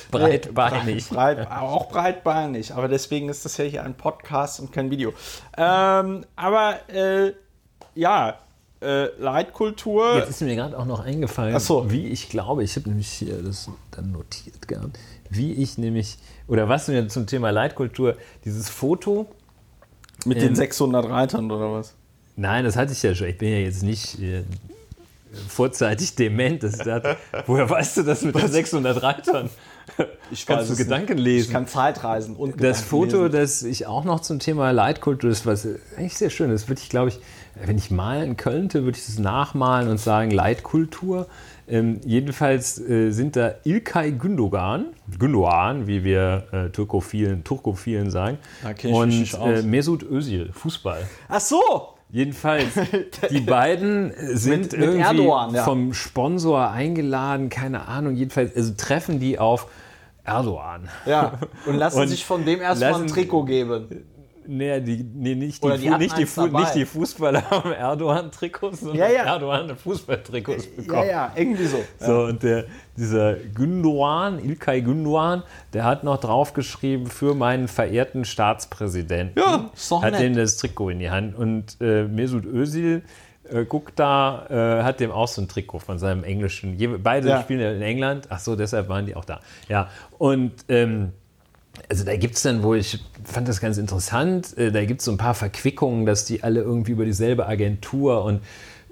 Breitbeinig. 0.10 1.08
Breit, 1.10 1.52
auch 1.52 1.88
breitbeinig, 1.90 2.74
aber 2.74 2.88
deswegen 2.88 3.30
ist 3.30 3.46
das 3.46 3.58
ja 3.58 3.66
hier 3.66 3.84
ein 3.84 3.94
Podcast 3.94 4.60
und 4.60 4.72
kein 4.72 4.90
Video. 4.90 5.14
Ähm, 5.56 6.26
aber 6.36 6.80
äh, 6.90 7.34
ja, 7.94 8.40
äh, 8.82 9.06
Leitkultur. 9.20 10.16
Jetzt 10.16 10.30
ist 10.32 10.42
mir 10.42 10.56
gerade 10.56 10.78
auch 10.80 10.86
noch 10.86 11.06
eingefallen, 11.06 11.60
so. 11.60 11.92
wie 11.92 12.08
ich 12.08 12.30
glaube, 12.30 12.64
ich 12.64 12.76
habe 12.76 12.90
nämlich 12.90 13.10
hier 13.10 13.42
das 13.44 13.70
dann 13.92 14.12
notiert 14.12 14.68
gehabt, 14.68 14.98
wie 15.30 15.54
ich 15.54 15.78
nämlich, 15.78 16.18
oder 16.48 16.70
was 16.70 16.88
mir 16.88 17.08
zum 17.08 17.28
Thema 17.28 17.52
Leitkultur, 17.52 18.16
dieses 18.46 18.70
Foto, 18.70 19.28
mit 20.26 20.38
ähm, 20.38 20.44
den 20.46 20.56
600 20.56 21.10
Reitern 21.10 21.52
oder 21.52 21.72
was? 21.72 21.94
nein, 22.38 22.66
das 22.66 22.76
hatte 22.76 22.92
ich 22.92 23.02
ja 23.02 23.16
schon, 23.16 23.28
ich 23.28 23.38
bin 23.38 23.50
ja 23.50 23.60
jetzt 23.60 23.84
nicht 23.84 24.20
äh, 24.22 24.44
vorzeitig 25.48 26.16
dement, 26.16 26.64
ich 26.64 26.78
dachte, 26.78 27.18
woher 27.46 27.70
weißt 27.70 27.98
du 27.98 28.04
das 28.04 28.22
mit 28.24 28.36
den 28.36 28.48
600 28.48 29.02
Reitern? 29.02 29.50
Ich 30.32 30.46
Kannst 30.46 30.70
du 30.70 30.74
es 30.74 30.80
nicht. 30.80 30.88
Gedanken 30.88 31.18
lesen? 31.18 31.48
Ich 31.48 31.54
kann 31.54 31.68
Zeitreisen 31.68 32.36
und 32.36 32.54
Das 32.54 32.58
Gedanken 32.58 32.84
Foto, 32.84 33.24
lesen. 33.26 33.32
das 33.34 33.64
ich 33.64 33.86
auch 33.86 34.04
noch 34.04 34.20
zum 34.20 34.40
Thema 34.40 34.72
Leitkultur, 34.72 35.30
das 35.30 35.46
was 35.46 35.68
eigentlich 35.96 36.18
sehr 36.18 36.30
schön 36.32 36.50
ist, 36.52 36.68
würde 36.68 36.82
ich, 36.82 36.90
glaube 36.90 37.10
ich, 37.10 37.20
wenn 37.64 37.78
ich 37.78 37.92
malen 37.92 38.36
könnte, 38.36 38.84
würde 38.84 38.98
ich 38.98 39.06
das 39.06 39.20
nachmalen 39.20 39.88
und 39.88 40.00
sagen 40.00 40.32
Leitkultur. 40.32 41.28
Ähm, 41.68 42.00
jedenfalls 42.06 42.80
äh, 42.80 43.10
sind 43.12 43.36
da 43.36 43.56
Ilkay 43.64 44.12
Gündogan, 44.12 44.88
Gündogan, 45.18 45.88
wie 45.88 46.04
wir 46.04 46.44
äh, 46.52 46.70
Türkophilen, 46.70 47.44
Turkophilen 47.44 48.12
sagen, 48.12 48.38
kenn 48.78 49.10
ich 49.10 49.34
und 49.40 49.48
äh, 49.48 49.62
Mesut 49.64 50.04
Özil, 50.04 50.52
Fußball. 50.54 51.02
Ach 51.28 51.40
so! 51.40 51.96
Jedenfalls, 52.12 52.68
die 53.32 53.42
beiden 53.42 54.14
sind 54.38 54.62
Mit- 54.62 54.72
mit 54.74 54.82
irgendwie 54.82 55.02
Erdogan, 55.02 55.56
ja. 55.56 55.64
vom 55.64 55.94
Sponsor 55.94 56.70
eingeladen, 56.70 57.50
keine 57.50 57.88
Ahnung. 57.88 58.16
Jedenfalls 58.16 58.56
also 58.56 58.74
treffen 58.78 59.20
die 59.20 59.40
auf 59.40 59.68
Erdogan. 60.24 60.88
Ja, 61.06 61.40
und 61.66 61.76
lassen 61.76 62.00
Und 62.02 62.08
sich 62.08 62.24
von 62.26 62.46
dem 62.46 62.62
erstmal 62.62 63.02
ein 63.02 63.08
Trikot 63.08 63.46
geben. 63.46 64.06
Nee, 64.48 64.80
die, 64.82 65.04
nee 65.04 65.36
nicht, 65.36 65.64
die, 65.64 65.78
die 65.78 65.90
nicht, 65.90 66.18
die, 66.18 66.50
nicht 66.52 66.76
die 66.76 66.86
Fußballer 66.86 67.44
haben 67.50 67.72
Erdogan-Trikots, 67.72 68.82
sondern 68.82 68.98
Ja, 69.00 69.10
ja. 69.10 69.24
Erdogan 69.24 69.76
Fußballtrikots 69.76 70.66
Ja, 70.66 70.72
bekommen. 70.84 71.08
ja, 71.10 71.32
irgendwie 71.36 71.66
so. 71.66 71.78
So, 72.00 72.24
und 72.26 72.44
der, 72.44 72.66
dieser 72.98 73.36
Gündogan, 73.36 74.40
Ilkay 74.44 74.82
Gündogan, 74.82 75.44
der 75.74 75.84
hat 75.86 76.04
noch 76.04 76.18
draufgeschrieben 76.20 77.08
für 77.08 77.34
meinen 77.36 77.68
verehrten 77.68 78.26
Staatspräsidenten. 78.26 79.40
Ja, 79.42 79.70
doch 79.90 80.04
Hat 80.04 80.12
nett. 80.14 80.22
dem 80.22 80.36
das 80.36 80.58
Trikot 80.58 80.90
in 80.90 81.00
die 81.00 81.10
Hand. 81.10 81.36
Und 81.36 81.78
äh, 81.82 82.04
Mesut 82.04 82.46
Özil 82.46 83.04
äh, 83.50 83.66
guckt 83.66 84.00
da, 84.00 84.46
äh, 84.80 84.84
hat 84.84 85.00
dem 85.00 85.12
auch 85.12 85.28
so 85.28 85.42
ein 85.42 85.48
Trikot 85.48 85.80
von 85.80 86.00
seinem 86.00 86.24
englischen. 86.24 86.78
Beide 87.04 87.30
Ja. 87.30 87.42
spielen 87.42 87.60
ja 87.60 87.72
in 87.72 87.82
England. 87.82 88.28
Ach 88.30 88.40
so, 88.40 88.56
deshalb 88.56 88.90
waren 88.90 89.06
die 89.06 89.16
auch 89.16 89.26
da. 89.26 89.40
Ja, 89.70 89.90
und 90.18 90.52
ähm, 90.70 91.12
also 91.90 92.04
da 92.04 92.16
gibt 92.16 92.36
es 92.36 92.44
dann, 92.44 92.64
wo 92.64 92.74
ich 92.74 93.00
fand 93.24 93.48
das 93.48 93.60
ganz 93.60 93.78
interessant, 93.78 94.58
äh, 94.58 94.72
da 94.72 94.86
gibt 94.86 95.02
es 95.02 95.06
so 95.06 95.12
ein 95.12 95.18
paar 95.18 95.34
Verquickungen, 95.34 96.06
dass 96.06 96.26
die 96.26 96.44
alle 96.44 96.62
irgendwie 96.62 96.92
über 96.92 97.06
dieselbe 97.06 97.48
Agentur 97.48 98.24
und 98.24 98.42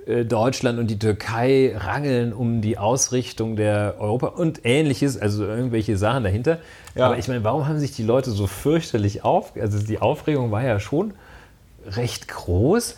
äh, 0.06 0.26
Deutschland 0.26 0.80
und 0.80 0.88
die 0.88 1.00
Türkei 1.00 1.74
rangeln 1.78 2.34
um 2.34 2.62
die 2.62 2.78
Ausrichtung 2.78 3.56
der 3.56 3.96
Europa 4.00 4.28
und 4.28 4.62
ähnliches, 4.66 5.18
also 5.18 5.46
irgendwelche 5.46 5.98
Sachen 5.98 6.24
dahinter. 6.24 6.60
Ja. 6.96 7.06
Aber 7.06 7.18
ich 7.18 7.28
meine, 7.28 7.44
warum 7.44 7.68
haben 7.68 7.80
sich 7.80 7.94
die 7.94 8.04
Leute 8.04 8.32
so 8.32 8.48
fürchterlich 8.48 9.24
auf? 9.24 9.54
Also 9.60 9.80
die 9.80 10.00
Aufregung 10.00 10.52
war 10.52 10.64
ja 10.64 10.80
schon 10.80 11.14
recht 11.86 12.28
groß, 12.28 12.96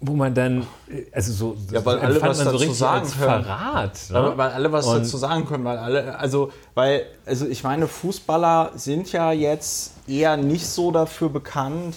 wo 0.00 0.12
man 0.12 0.32
dann, 0.32 0.66
also 1.12 1.32
so, 1.32 1.56
Ja, 1.72 1.84
weil 1.84 1.98
alle 1.98 2.14
was 2.22 2.22
man 2.22 2.34
so 2.36 2.44
dazu 2.44 2.56
richtig 2.58 2.78
sagen 2.78 3.08
können. 3.10 3.44
Verrat. 3.44 3.98
ne? 4.10 4.14
Weil, 4.22 4.38
weil 4.38 4.50
alle 4.52 4.72
was 4.72 4.86
Und- 4.86 4.98
dazu 5.00 5.16
sagen 5.16 5.44
können, 5.46 5.64
weil 5.64 5.78
alle, 5.78 6.18
also, 6.18 6.52
weil, 6.74 7.04
also 7.26 7.46
ich 7.46 7.64
meine, 7.64 7.88
Fußballer 7.88 8.72
sind 8.76 9.10
ja 9.12 9.32
jetzt 9.32 9.92
eher 10.06 10.36
nicht 10.36 10.66
so 10.68 10.90
dafür 10.92 11.28
bekannt, 11.30 11.96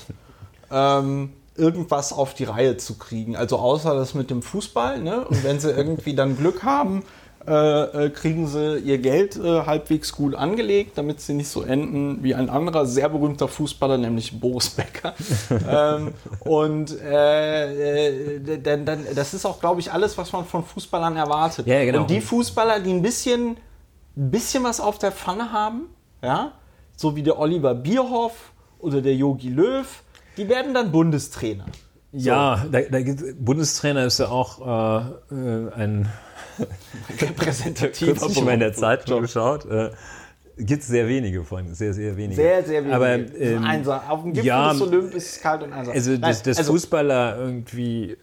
ähm, 0.71 1.33
irgendwas 1.55 2.13
auf 2.13 2.33
die 2.33 2.45
Reihe 2.45 2.77
zu 2.77 2.97
kriegen. 2.97 3.35
Also 3.35 3.57
außer 3.57 3.93
das 3.93 4.13
mit 4.15 4.29
dem 4.29 4.41
Fußball, 4.41 4.99
ne? 4.99 5.25
Und 5.27 5.43
wenn 5.43 5.59
sie 5.59 5.69
irgendwie 5.69 6.15
dann 6.15 6.37
Glück 6.37 6.63
haben, 6.63 7.03
äh, 7.47 8.05
äh, 8.05 8.09
kriegen 8.11 8.45
sie 8.47 8.77
ihr 8.77 8.99
Geld 8.99 9.35
äh, 9.35 9.65
halbwegs 9.65 10.11
gut 10.11 10.35
angelegt, 10.35 10.97
damit 10.97 11.21
sie 11.21 11.33
nicht 11.33 11.47
so 11.47 11.63
enden 11.63 12.23
wie 12.23 12.35
ein 12.35 12.49
anderer 12.49 12.85
sehr 12.85 13.09
berühmter 13.09 13.47
Fußballer, 13.47 13.97
nämlich 13.97 14.39
Boris 14.39 14.69
Becker. 14.69 15.15
ähm, 15.69 16.13
und 16.41 16.99
äh, 17.01 18.35
äh, 18.35 18.61
dann, 18.61 18.85
dann, 18.85 19.05
das 19.15 19.33
ist 19.33 19.45
auch, 19.45 19.59
glaube 19.59 19.79
ich, 19.79 19.91
alles, 19.91 20.17
was 20.19 20.31
man 20.33 20.45
von 20.45 20.63
Fußballern 20.63 21.17
erwartet. 21.17 21.65
Ja, 21.65 21.83
genau. 21.83 22.01
Und 22.01 22.11
die 22.11 22.21
Fußballer, 22.21 22.79
die 22.79 22.91
ein 22.91 23.01
bisschen, 23.01 23.57
ein 24.15 24.29
bisschen 24.29 24.63
was 24.63 24.79
auf 24.79 24.99
der 24.99 25.11
Pfanne 25.11 25.51
haben, 25.51 25.87
ja, 26.21 26.51
so 26.95 27.15
wie 27.15 27.23
der 27.23 27.39
Oliver 27.39 27.73
Bierhoff 27.73 28.51
oder 28.77 29.01
der 29.01 29.15
Yogi 29.15 29.49
Löw, 29.49 29.87
die 30.37 30.47
werden 30.47 30.75
dann 30.75 30.91
Bundestrainer. 30.91 31.65
Ja, 32.11 32.65
da, 32.71 32.81
da 32.81 32.99
Bundestrainer 33.39 34.05
ist 34.05 34.19
ja 34.19 34.27
auch 34.27 34.59
äh, 35.31 35.83
ein 36.61 37.27
Repräsentativer 37.27 38.13
kürzlich 38.13 38.43
mal 38.43 38.53
in 38.53 38.59
der. 38.59 38.73
Zeitung 38.73 39.21
geschaut. 39.21 39.65
Äh, 39.65 39.91
Gibt 40.57 40.83
es 40.83 40.89
sehr 40.89 41.07
wenige 41.07 41.43
von, 41.43 41.73
sehr, 41.73 41.93
sehr 41.93 42.15
wenige. 42.15 42.35
Sehr, 42.35 42.63
sehr 42.63 42.83
wenig. 42.83 42.93
Aber, 42.93 43.09
ähm, 43.15 43.63
einsam. 43.63 44.01
Auf 44.07 44.21
dem 44.21 44.33
Gipfel 44.33 44.47
ja, 44.47 44.71
des 44.73 44.81
Olymp 44.81 45.13
ist 45.15 45.35
es 45.35 45.41
kalt 45.41 45.63
und 45.63 45.73
einsam. 45.73 45.95
Also, 45.95 46.11
Nein, 46.11 46.21
dass, 46.21 46.43
dass 46.43 46.57
also, 46.59 46.73
Fußballer 46.73 47.37
irgendwie, 47.37 48.11
äh, 48.11 48.17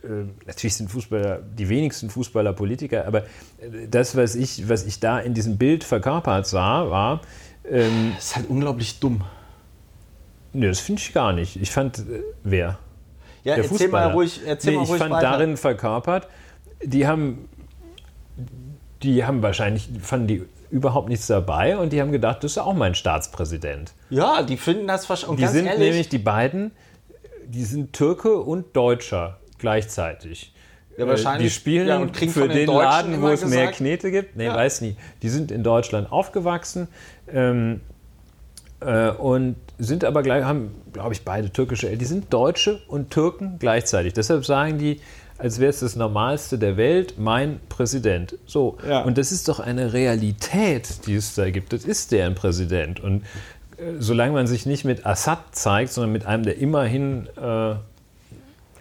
natürlich 0.47 0.76
sind 0.76 0.91
Fußballer, 0.91 1.41
die 1.43 1.68
wenigsten 1.68 2.11
Fußballer 2.11 2.53
Politiker, 2.53 3.07
aber 3.07 3.22
äh, 3.22 3.89
das, 3.91 4.16
was 4.16 4.34
ich, 4.36 4.68
was 4.68 4.84
ich 4.84 5.01
da 5.01 5.18
in 5.18 5.34
diesem 5.34 5.57
Bild 5.59 5.82
verkörpert 5.84 6.47
sah, 6.47 6.89
war, 6.91 7.22
ähm, 7.68 8.12
das 8.14 8.26
ist 8.26 8.36
halt 8.36 8.51
unglaublich 8.51 9.01
dumm. 9.01 9.24
ne, 10.53 10.68
das 10.68 10.78
finde 10.80 11.01
ich 11.01 11.12
gar 11.12 11.32
nicht. 11.32 11.57
Ich 11.57 11.70
fand, 11.70 11.99
äh, 11.99 12.22
wer? 12.45 12.78
Ja, 13.43 13.55
Der 13.55 13.64
erzähl 13.64 13.89
mal 13.89 14.03
Fußballer. 14.03 14.14
ruhig, 14.14 14.41
erzähl 14.47 14.70
nee, 14.72 14.76
mal 14.76 14.82
ich 14.84 14.91
ruhig 14.91 14.99
fand 15.01 15.12
weiter. 15.12 15.30
darin 15.30 15.57
verkörpert, 15.57 16.28
die 16.84 17.07
haben, 17.07 17.49
die 19.03 19.25
haben 19.25 19.43
wahrscheinlich, 19.43 19.89
fanden 20.03 20.27
die 20.27 20.45
überhaupt 20.71 21.09
nichts 21.09 21.27
dabei 21.27 21.79
und 21.79 21.93
die 21.93 22.01
haben 22.01 22.13
gedacht, 22.13 22.45
das 22.45 22.53
ist 22.53 22.59
auch 22.59 22.75
mein 22.75 22.95
Staatspräsident. 22.95 23.93
ja, 24.11 24.43
die 24.43 24.57
finden 24.57 24.87
das 24.87 25.09
wahrscheinlich. 25.09 25.39
Die 25.41 25.47
sind 25.47 25.67
ehrlich, 25.67 25.81
nämlich 25.91 26.09
die 26.09 26.19
beiden, 26.19 26.73
die 27.47 27.65
sind 27.65 27.93
Türke 27.95 28.37
und 28.39 28.77
Deutscher 28.77 29.39
gleichzeitig. 29.59 30.53
Ja, 30.99 31.05
Äh, 31.05 31.09
wahrscheinlich, 31.09 31.47
Die 31.53 31.55
spielen 31.59 31.89
ja, 31.89 31.99
und 31.99 32.13
kriegen 32.13 32.33
für 32.33 32.49
den 32.49 32.67
den 32.67 32.69
Laden, 32.69 33.23
wo 33.23 33.29
es 33.29 33.43
mehr 33.45 33.61
gesagt- 33.61 33.77
Knete 33.79 34.11
gibt. 34.11 34.37
Nee, 34.37 34.47
Ja. 34.47 34.55
weiß 34.57 34.81
nie. 34.83 34.97
Die 35.23 35.29
sind 35.29 35.51
in 35.53 35.63
Deutschland 35.63 36.11
aufgewachsen 36.13 36.89
ähm, 37.33 37.81
äh, 38.81 39.11
und 39.11 39.57
sind 39.79 40.05
aber 40.05 40.23
gleich, 40.23 40.45
haben, 40.45 40.75
glaube 40.93 41.13
ich, 41.15 41.23
beide 41.25 41.51
türkische 41.51 41.87
Eltern. 41.87 42.01
Die 42.01 42.05
sind 42.05 42.33
Deutsche 42.33 42.83
und 42.89 43.11
Türken 43.11 43.57
gleichzeitig. 43.59 44.13
Deshalb 44.13 44.45
sagen 44.45 44.79
die, 44.79 45.01
als 45.39 45.61
wäre 45.61 45.70
es 45.70 45.80
das 45.80 45.95
Normalste 45.97 46.59
der 46.59 46.76
Welt, 46.76 47.14
mein 47.16 47.61
Präsident. 47.68 48.36
So. 48.45 48.76
Ja. 48.86 49.03
Und 49.03 49.18
das 49.18 49.30
ist 49.30 49.49
doch 49.49 49.61
eine 49.61 49.93
Realität, 49.93 51.07
die 51.07 51.14
es 51.14 51.34
da 51.34 51.49
gibt. 51.51 51.72
Das 51.72 51.84
ist 51.84 52.11
deren 52.11 52.34
Präsident. 52.34 53.01
Und 53.01 53.22
äh, 53.76 53.95
solange 53.99 54.32
man 54.32 54.47
sich 54.49 54.66
nicht 54.66 54.84
mit 54.84 55.07
Assad 55.07 55.39
zeigt, 55.53 55.93
sondern 55.93 56.12
mit 56.12 56.26
einem, 56.26 56.43
der 56.43 56.59
immerhin 56.59 57.28
äh, 57.36 57.76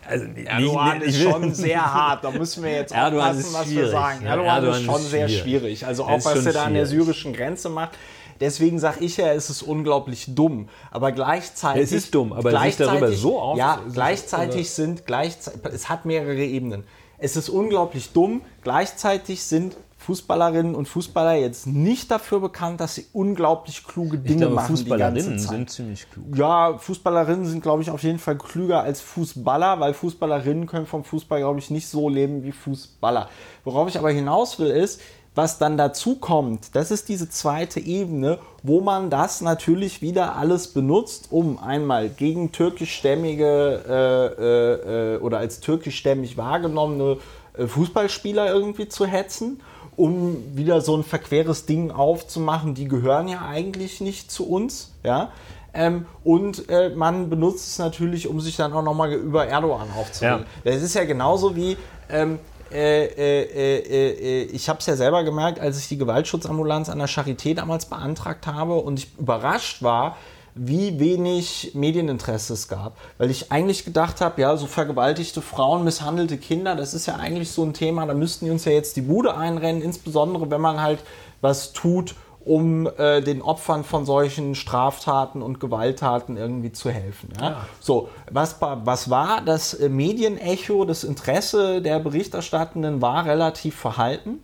also 0.10 0.26
Erdogan 0.46 1.00
nicht, 1.00 1.10
ist 1.10 1.22
schon 1.22 1.54
sehr 1.54 1.94
hart. 1.94 2.24
Da 2.24 2.32
müssen 2.32 2.64
wir 2.64 2.72
jetzt 2.72 2.94
Erdogan 2.94 3.30
aufpassen, 3.30 3.54
was 3.54 3.70
wir 3.70 3.90
sagen. 3.90 4.26
Erdogan, 4.26 4.56
Erdogan 4.56 4.80
ist 4.80 4.86
schon 4.86 5.02
ist 5.02 5.12
sehr 5.12 5.30
schwierig. 5.30 5.86
Also 5.86 6.06
auch 6.06 6.26
was 6.26 6.46
er 6.46 6.54
da 6.54 6.64
an 6.64 6.74
der 6.74 6.86
syrischen 6.86 7.34
Grenze 7.34 7.70
macht. 7.70 7.92
Deswegen 8.40 8.80
sage 8.80 9.04
ich 9.04 9.18
ja, 9.18 9.32
es 9.34 9.50
ist 9.50 9.64
unglaublich 9.64 10.34
dumm. 10.36 10.70
Aber 10.92 11.12
gleichzeitig. 11.12 11.84
Es 11.84 11.92
ist 11.92 12.16
dumm, 12.16 12.34
aber 12.34 12.60
sich 12.62 12.78
darüber 12.78 13.12
so 13.12 13.40
auf. 13.40 13.58
Ja, 13.58 13.80
gleichzeitig 13.94 14.72
sind, 14.72 15.06
gleichzeitig, 15.06 15.62
es 15.74 15.90
hat 15.90 16.06
mehrere 16.06 16.44
Ebenen. 16.44 16.84
Es 17.18 17.36
ist 17.36 17.50
unglaublich 17.50 18.12
dumm. 18.12 18.42
Gleichzeitig 18.62 19.44
sind 19.44 19.76
Fußballerinnen 20.00 20.76
und 20.76 20.88
Fußballer 20.88 21.34
jetzt 21.36 21.66
nicht 21.68 22.12
dafür 22.12 22.40
bekannt, 22.40 22.80
dass 22.80 22.96
sie 22.96 23.08
unglaublich 23.14 23.86
kluge 23.86 24.18
Dinge 24.20 24.42
glaube, 24.42 24.56
machen. 24.56 24.78
Fußballerinnen 24.78 25.40
sind 25.40 25.70
ziemlich 25.70 26.10
klug. 26.10 26.38
Ja, 26.38 26.78
Fußballerinnen 26.78 27.46
sind, 27.46 27.62
glaube 27.62 27.82
ich, 27.82 27.90
auf 27.90 28.04
jeden 28.04 28.20
Fall 28.20 28.38
klüger 28.38 28.84
als 28.84 29.02
Fußballer, 29.02 29.80
weil 29.80 29.94
Fußballerinnen 29.94 30.68
können 30.68 30.86
vom 30.86 31.04
Fußball, 31.04 31.40
glaube 31.40 31.60
ich, 31.60 31.72
nicht 31.72 31.88
so 31.88 32.08
leben 32.08 32.44
wie 32.44 32.52
Fußballer. 32.52 33.28
Worauf 33.64 33.90
ich 33.90 33.98
aber 33.98 34.12
hinaus 34.12 34.60
will, 34.60 34.70
ist, 34.70 35.02
was 35.38 35.60
dann 35.60 35.78
dazu 35.78 36.16
kommt, 36.16 36.76
das 36.76 36.90
ist 36.90 37.10
diese 37.10 37.30
zweite 37.30 37.80
Ebene, 37.80 38.40
wo 38.64 38.82
man 38.82 39.10
das 39.10 39.42
natürlich 39.42 40.02
wieder 40.02 40.36
alles 40.36 40.70
benutzt, 40.70 41.28
um 41.30 41.60
einmal 41.60 42.10
gegen 42.10 42.52
türkischstämmige 42.52 43.84
äh, 43.88 45.16
äh, 45.16 45.18
oder 45.20 45.38
als 45.38 45.60
türkischstämmig 45.60 46.38
wahrgenommene 46.38 47.18
äh, 47.56 47.68
Fußballspieler 47.68 48.52
irgendwie 48.52 48.90
zu 48.90 49.06
hetzen 49.06 49.62
um 49.96 50.56
wieder 50.56 50.80
so 50.80 50.96
ein 50.96 51.04
verqueres 51.04 51.66
Ding 51.66 51.90
aufzumachen, 51.90 52.76
die 52.76 52.88
gehören 52.88 53.28
ja 53.28 53.48
eigentlich 53.48 54.00
nicht 54.00 54.32
zu 54.32 54.48
uns, 54.48 54.94
ja. 55.04 55.32
Ähm, 55.74 56.06
und 56.24 56.70
äh, 56.70 56.90
man 56.90 57.32
benutzt 57.32 57.68
es 57.68 57.80
natürlich, 57.80 58.28
um 58.28 58.40
sich 58.40 58.56
dann 58.56 58.74
auch 58.74 58.84
nochmal 58.84 59.12
über 59.14 59.48
Erdogan 59.48 59.88
aufzuregen. 60.00 60.46
Ja. 60.64 60.72
Das 60.72 60.84
ist 60.84 60.94
ja 60.94 61.04
genauso 61.04 61.56
wie, 61.56 61.78
ähm, 62.10 62.38
äh, 62.72 63.06
äh, 63.06 63.44
äh, 63.44 64.42
äh 64.42 64.44
ich 64.46 64.70
habe 64.70 64.80
es 64.80 64.86
ja 64.86 64.96
selber 64.96 65.24
gemerkt, 65.24 65.60
als 65.60 65.80
ich 65.80 65.88
die 65.88 65.98
Gewaltschutzambulanz 65.98 66.90
an 66.90 67.00
der 67.00 67.10
Charité 67.10 67.54
damals 67.56 67.86
beantragt 67.86 68.48
habe 68.48 68.76
und 68.76 69.00
ich 69.00 69.18
überrascht 69.18 69.84
war, 69.84 70.18
wie 70.58 71.00
wenig 71.00 71.72
Medieninteresse 71.76 72.54
es 72.54 72.68
gab. 72.68 72.98
Weil 73.18 73.30
ich 73.30 73.52
eigentlich 73.52 73.86
gedacht 73.86 74.22
habe, 74.22 74.42
ja, 74.42 74.58
so 74.58 74.66
vergewaltigte 74.66 75.42
Frauen, 75.42 75.84
misshandelte 75.84 76.38
Kinder, 76.38 76.76
das 76.76 76.94
ist 76.94 77.06
ja 77.06 77.16
eigentlich 77.16 77.52
so 77.52 77.64
ein 77.64 77.74
Thema, 77.74 78.06
da 78.06 78.14
müssten 78.14 78.46
die 78.46 78.52
uns 78.52 78.66
ja 78.66 78.72
jetzt 78.72 78.96
die 78.96 79.02
Bude 79.02 79.38
einrennen, 79.38 79.82
insbesondere 79.82 80.50
wenn 80.50 80.62
man 80.62 80.82
halt 80.82 81.00
was 81.42 81.74
tut, 81.74 82.16
um 82.48 82.88
äh, 82.88 83.22
den 83.22 83.42
Opfern 83.42 83.84
von 83.84 84.06
solchen 84.06 84.56
Straftaten 84.56 85.42
und 85.42 85.60
Gewalttaten 85.60 86.38
irgendwie 86.38 86.72
zu 86.72 86.90
helfen. 86.90 87.30
Ja? 87.40 87.50
Ja. 87.50 87.66
So, 87.80 88.10
was, 88.32 88.56
was 88.62 89.10
war 89.10 89.42
das 89.42 89.74
äh, 89.74 89.90
Medienecho, 89.90 90.86
das 90.86 91.04
Interesse 91.04 91.82
der 91.82 92.00
Berichterstattenden 92.00 93.02
war 93.02 93.26
relativ 93.26 93.76
verhalten. 93.76 94.40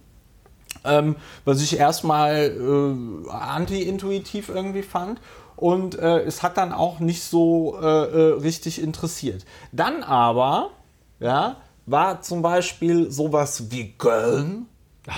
Ähm, 0.85 1.15
was 1.45 1.61
ich 1.61 1.77
erstmal 1.79 2.35
äh, 2.35 3.29
anti-intuitiv 3.29 4.49
irgendwie 4.49 4.83
fand 4.83 5.21
und 5.55 5.97
äh, 5.97 6.19
es 6.23 6.43
hat 6.43 6.57
dann 6.57 6.73
auch 6.73 6.99
nicht 6.99 7.23
so 7.23 7.79
äh, 7.79 7.85
äh, 7.85 8.33
richtig 8.41 8.81
interessiert. 8.81 9.45
Dann 9.71 10.03
aber, 10.03 10.71
ja, 11.21 11.57
war 11.85 12.21
zum 12.21 12.41
Beispiel 12.41 13.11
sowas 13.11 13.71
wie 13.71 13.93
Köln, 13.93 14.65
ja, 15.07 15.13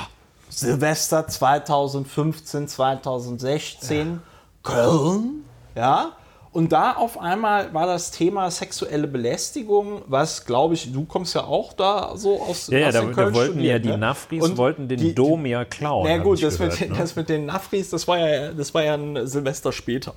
Silvester 0.56 1.28
2015, 1.28 2.68
2016, 2.68 4.08
ja. 4.08 4.20
Köln, 4.64 5.44
ja, 5.76 6.14
und 6.52 6.72
da 6.72 6.94
auf 6.94 7.20
einmal 7.20 7.74
war 7.74 7.86
das 7.86 8.12
Thema 8.12 8.50
sexuelle 8.50 9.08
Belästigung, 9.08 10.02
was 10.08 10.46
glaube 10.46 10.76
ich, 10.76 10.92
du 10.92 11.04
kommst 11.04 11.36
ja 11.36 11.44
auch 11.44 11.74
da 11.74 12.16
so 12.16 12.42
aus, 12.42 12.68
ja, 12.68 12.80
ja, 12.80 12.88
aus 12.88 12.94
da, 12.94 13.02
da 13.02 13.34
wollten 13.34 13.60
ja 13.60 13.78
die 13.78 13.90
ne? 13.90 13.98
Nafris 13.98 14.42
und 14.42 14.58
wollten 14.58 14.88
den 14.88 15.00
die, 15.00 15.14
Dom 15.14 15.46
ja 15.46 15.66
klauen. 15.66 16.08
Na 16.08 16.18
gut, 16.18 16.42
das, 16.42 16.58
gehört, 16.58 16.80
mit, 16.80 16.90
ne? 16.92 16.98
das 16.98 17.16
mit 17.16 17.30
den 17.30 17.46
Nafris, 17.46 17.90
das 17.90 18.08
war 18.08 18.18
ja, 18.18 18.54
das 18.54 18.74
war 18.74 18.84
ja 18.84 18.94
ein 18.96 19.28
Silvester 19.28 19.72
später 19.72 20.14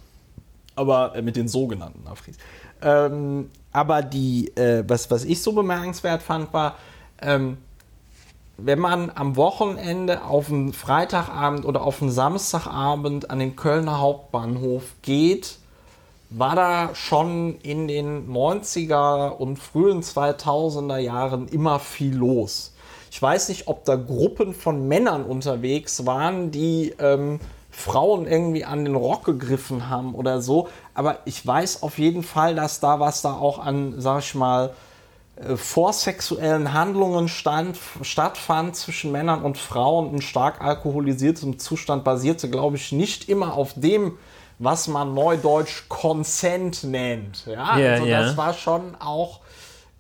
aber 0.78 1.14
äh, 1.16 1.22
mit 1.22 1.36
den 1.36 1.49
sogenannten 1.49 2.07
Afris. 2.07 2.36
Ähm, 2.80 3.51
aber 3.72 4.03
die, 4.03 4.57
äh, 4.57 4.84
was, 4.86 5.11
was 5.11 5.24
ich 5.24 5.43
so 5.43 5.53
bemerkenswert 5.53 6.22
fand, 6.22 6.53
war, 6.53 6.76
ähm, 7.20 7.59
wenn 8.59 8.80
man 8.80 9.12
am 9.14 9.36
Wochenende 9.36 10.24
auf 10.24 10.50
einen 10.50 10.72
Freitagabend 10.72 11.64
oder 11.64 11.82
auf 11.82 12.02
einen 12.02 12.11
Samstagabend 12.11 13.30
an 13.30 13.38
den 13.38 13.54
Kölner 13.54 14.00
Hauptbahnhof 14.00 14.82
geht, 15.02 15.59
war 16.28 16.56
da 16.56 16.94
schon 16.94 17.59
in 17.62 17.86
den 17.86 18.28
90er 18.28 19.30
und 19.30 19.59
frühen 19.59 20.02
2000er 20.02 20.98
Jahren 20.98 21.46
immer 21.46 21.78
viel 21.78 22.14
los. 22.14 22.74
Ich 23.12 23.22
weiß 23.22 23.48
nicht, 23.48 23.68
ob 23.68 23.84
da 23.84 23.94
Gruppen 23.94 24.52
von 24.52 24.88
Männern 24.88 25.24
unterwegs 25.24 26.04
waren, 26.04 26.50
die 26.50 26.94
ähm, 26.98 27.38
Frauen 27.70 28.26
irgendwie 28.26 28.64
an 28.64 28.84
den 28.84 28.96
Rock 28.96 29.24
gegriffen 29.24 29.88
haben 29.88 30.16
oder 30.16 30.42
so. 30.42 30.68
Aber 30.94 31.20
ich 31.24 31.46
weiß 31.46 31.84
auf 31.84 31.98
jeden 31.98 32.24
Fall, 32.24 32.56
dass 32.56 32.80
da 32.80 32.98
was 32.98 33.22
da 33.22 33.34
auch 33.34 33.61
an, 33.61 33.94
sag 33.98 34.18
ich 34.20 34.34
mal, 34.34 34.74
äh, 35.39 35.57
vorsexuellen 35.57 36.72
Handlungen 36.72 37.28
stand, 37.28 37.78
stattfand 38.03 38.76
zwischen 38.76 39.12
Männern 39.12 39.43
und 39.43 39.57
Frauen 39.59 40.14
in 40.14 40.22
stark 40.22 40.61
alkoholisiertem 40.61 41.59
Zustand 41.59 42.05
basierte, 42.05 42.51
glaube 42.51 42.76
ich, 42.76 42.93
nicht 42.93 43.28
immer 43.28 43.55
auf 43.55 43.74
dem, 43.74 44.18
was 44.59 44.89
man 44.89 45.14
neudeutsch 45.14 45.89
Consent 45.89 46.82
nennt. 46.84 47.47
Ja, 47.47 47.76
yeah, 47.76 47.93
also 47.93 48.07
yeah. 48.07 48.22
das 48.22 48.36
war 48.36 48.55
schon 48.55 48.97
auch, 48.99 49.41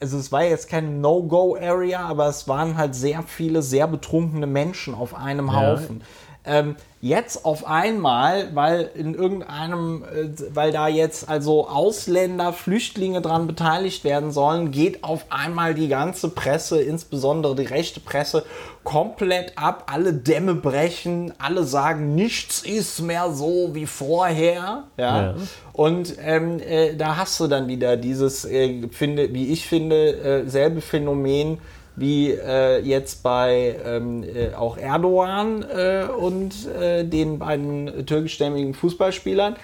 also 0.00 0.18
es 0.18 0.32
war 0.32 0.42
jetzt 0.42 0.68
keine 0.68 0.88
No-Go-Area, 0.88 2.00
aber 2.00 2.26
es 2.26 2.48
waren 2.48 2.76
halt 2.76 2.94
sehr 2.94 3.22
viele 3.22 3.62
sehr 3.62 3.86
betrunkene 3.86 4.46
Menschen 4.46 4.94
auf 4.94 5.14
einem 5.14 5.54
Haufen. 5.54 6.02
Ähm, 6.44 6.76
jetzt 7.00 7.44
auf 7.44 7.66
einmal, 7.66 8.54
weil 8.54 8.90
in 8.94 9.14
irgendeinem, 9.14 10.02
äh, 10.02 10.28
weil 10.54 10.72
da 10.72 10.88
jetzt 10.88 11.28
also 11.28 11.68
Ausländer, 11.68 12.52
Flüchtlinge 12.52 13.20
dran 13.20 13.46
beteiligt 13.46 14.02
werden 14.02 14.32
sollen, 14.32 14.72
geht 14.72 15.04
auf 15.04 15.26
einmal 15.30 15.74
die 15.74 15.88
ganze 15.88 16.28
Presse, 16.28 16.80
insbesondere 16.80 17.54
die 17.54 17.64
rechte 17.64 18.00
Presse, 18.00 18.44
komplett 18.82 19.52
ab. 19.56 19.90
Alle 19.92 20.12
Dämme 20.12 20.54
brechen, 20.54 21.32
alle 21.38 21.64
sagen, 21.64 22.14
nichts 22.14 22.62
ist 22.62 23.00
mehr 23.00 23.30
so 23.32 23.70
wie 23.74 23.86
vorher. 23.86 24.84
Ja. 24.96 25.22
ja. 25.22 25.34
Und 25.72 26.16
ähm, 26.20 26.58
äh, 26.58 26.96
da 26.96 27.16
hast 27.16 27.38
du 27.38 27.46
dann 27.46 27.68
wieder 27.68 27.96
dieses, 27.96 28.44
äh, 28.44 28.88
finde, 28.90 29.32
wie 29.32 29.52
ich 29.52 29.66
finde, 29.66 30.16
äh, 30.16 30.48
selbe 30.48 30.80
Phänomen 30.80 31.58
wie 31.98 32.30
äh, 32.30 32.80
jetzt 32.80 33.22
bei 33.22 33.76
ähm, 33.84 34.22
äh, 34.22 34.54
auch 34.54 34.76
Erdogan 34.76 35.62
äh, 35.62 36.04
und 36.04 36.66
äh, 36.68 37.04
den 37.04 37.38
beiden 37.38 38.06
türkischstämmigen 38.06 38.74
Fußballspielern. 38.74 39.56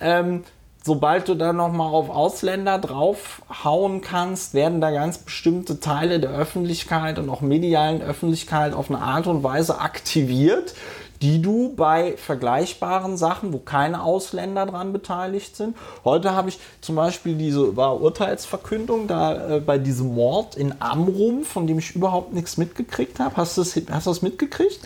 Ähm, 0.00 0.44
sobald 0.84 1.28
du 1.28 1.34
dann 1.34 1.56
nochmal 1.56 1.88
auf 1.88 2.10
Ausländer 2.10 2.78
draufhauen 2.78 4.00
kannst, 4.00 4.54
werden 4.54 4.80
da 4.80 4.90
ganz 4.90 5.18
bestimmte 5.18 5.80
Teile 5.80 6.20
der 6.20 6.30
Öffentlichkeit 6.30 7.18
und 7.18 7.28
auch 7.30 7.40
medialen 7.40 8.02
Öffentlichkeit 8.02 8.74
auf 8.74 8.90
eine 8.90 9.00
Art 9.00 9.26
und 9.26 9.42
Weise 9.42 9.80
aktiviert, 9.80 10.74
die 11.22 11.40
du 11.40 11.72
bei 11.74 12.16
vergleichbaren 12.16 13.16
Sachen, 13.16 13.52
wo 13.52 13.58
keine 13.58 14.02
Ausländer 14.02 14.66
dran 14.66 14.92
beteiligt 14.92 15.56
sind. 15.56 15.76
Heute 16.04 16.32
habe 16.32 16.48
ich 16.48 16.58
zum 16.80 16.96
Beispiel 16.96 17.36
diese 17.36 17.76
war 17.76 18.00
Urteilsverkündung 18.00 19.06
da 19.06 19.56
äh, 19.56 19.60
bei 19.60 19.78
diesem 19.78 20.14
Mord 20.14 20.56
in 20.56 20.74
Amrum, 20.80 21.44
von 21.44 21.68
dem 21.68 21.78
ich 21.78 21.94
überhaupt 21.94 22.32
nichts 22.32 22.56
mitgekriegt 22.56 23.20
habe. 23.20 23.36
Hast 23.36 23.56
du 23.56 23.62
das, 23.62 23.76
hast 23.90 24.06
du 24.06 24.10
das 24.10 24.22
mitgekriegt? 24.22 24.80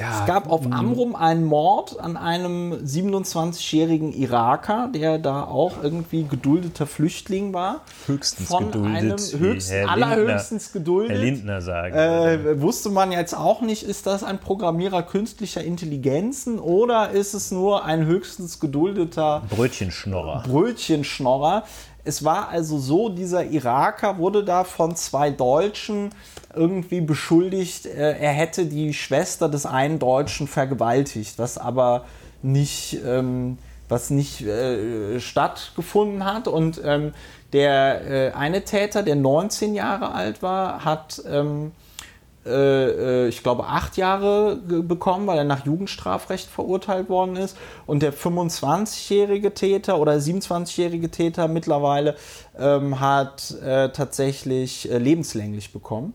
Ja, 0.00 0.20
es 0.20 0.26
gab 0.26 0.50
auf 0.50 0.64
hm. 0.64 0.72
Amrum 0.72 1.14
einen 1.14 1.44
Mord 1.44 2.00
an 2.00 2.16
einem 2.16 2.72
27-jährigen 2.72 4.12
Iraker, 4.12 4.88
der 4.94 5.18
da 5.18 5.44
auch 5.44 5.82
irgendwie 5.82 6.24
geduldeter 6.24 6.86
Flüchtling 6.86 7.52
war. 7.52 7.82
Höchstens 8.06 8.48
von 8.48 8.66
geduldet. 8.66 8.96
Einem 8.96 9.18
höchst, 9.18 9.72
allerhöchstens 9.72 10.72
geduldet. 10.72 11.16
Herr 11.16 11.24
Lindner 11.24 11.60
sagen. 11.60 11.94
Äh, 11.94 12.62
wusste 12.62 12.88
man 12.88 13.12
jetzt 13.12 13.34
auch 13.34 13.60
nicht, 13.60 13.82
ist 13.82 14.06
das 14.06 14.24
ein 14.24 14.38
Programmierer 14.38 15.02
künstlicher 15.02 15.62
Intelligenzen 15.62 16.58
oder 16.58 17.10
ist 17.10 17.34
es 17.34 17.50
nur 17.50 17.84
ein 17.84 18.06
höchstens 18.06 18.58
geduldeter 18.58 19.42
Brötchenschnorrer? 19.50 20.44
Brötchenschnorrer. 20.46 21.64
Es 22.04 22.24
war 22.24 22.48
also 22.48 22.78
so, 22.78 23.10
dieser 23.10 23.44
Iraker 23.44 24.16
wurde 24.16 24.44
da 24.44 24.64
von 24.64 24.96
zwei 24.96 25.30
Deutschen 25.30 26.10
irgendwie 26.54 27.00
beschuldigt, 27.00 27.86
äh, 27.86 28.18
er 28.18 28.32
hätte 28.32 28.66
die 28.66 28.92
Schwester 28.94 29.48
des 29.48 29.66
einen 29.66 29.98
Deutschen 29.98 30.48
vergewaltigt, 30.48 31.38
was 31.38 31.58
aber 31.58 32.04
nicht, 32.42 32.98
ähm, 33.04 33.58
was 33.88 34.10
nicht 34.10 34.42
äh, 34.42 35.20
stattgefunden 35.20 36.24
hat. 36.24 36.48
Und 36.48 36.80
ähm, 36.84 37.12
der 37.52 38.10
äh, 38.10 38.32
eine 38.32 38.64
Täter, 38.64 39.02
der 39.02 39.16
19 39.16 39.74
Jahre 39.74 40.12
alt 40.12 40.42
war, 40.42 40.84
hat 40.84 41.22
ähm, 41.28 41.72
äh, 42.46 43.24
äh, 43.24 43.28
ich 43.28 43.42
glaube, 43.42 43.66
acht 43.66 43.96
Jahre 43.96 44.56
bekommen, 44.56 45.26
weil 45.26 45.38
er 45.38 45.44
nach 45.44 45.66
Jugendstrafrecht 45.66 46.48
verurteilt 46.48 47.08
worden 47.08 47.36
ist. 47.36 47.56
Und 47.86 48.02
der 48.02 48.14
25-jährige 48.14 49.52
Täter 49.52 49.98
oder 49.98 50.14
27-jährige 50.14 51.10
Täter 51.10 51.48
mittlerweile 51.48 52.16
ähm, 52.58 52.98
hat 53.00 53.54
äh, 53.62 53.90
tatsächlich 53.90 54.88
lebenslänglich 54.90 55.72
bekommen. 55.72 56.14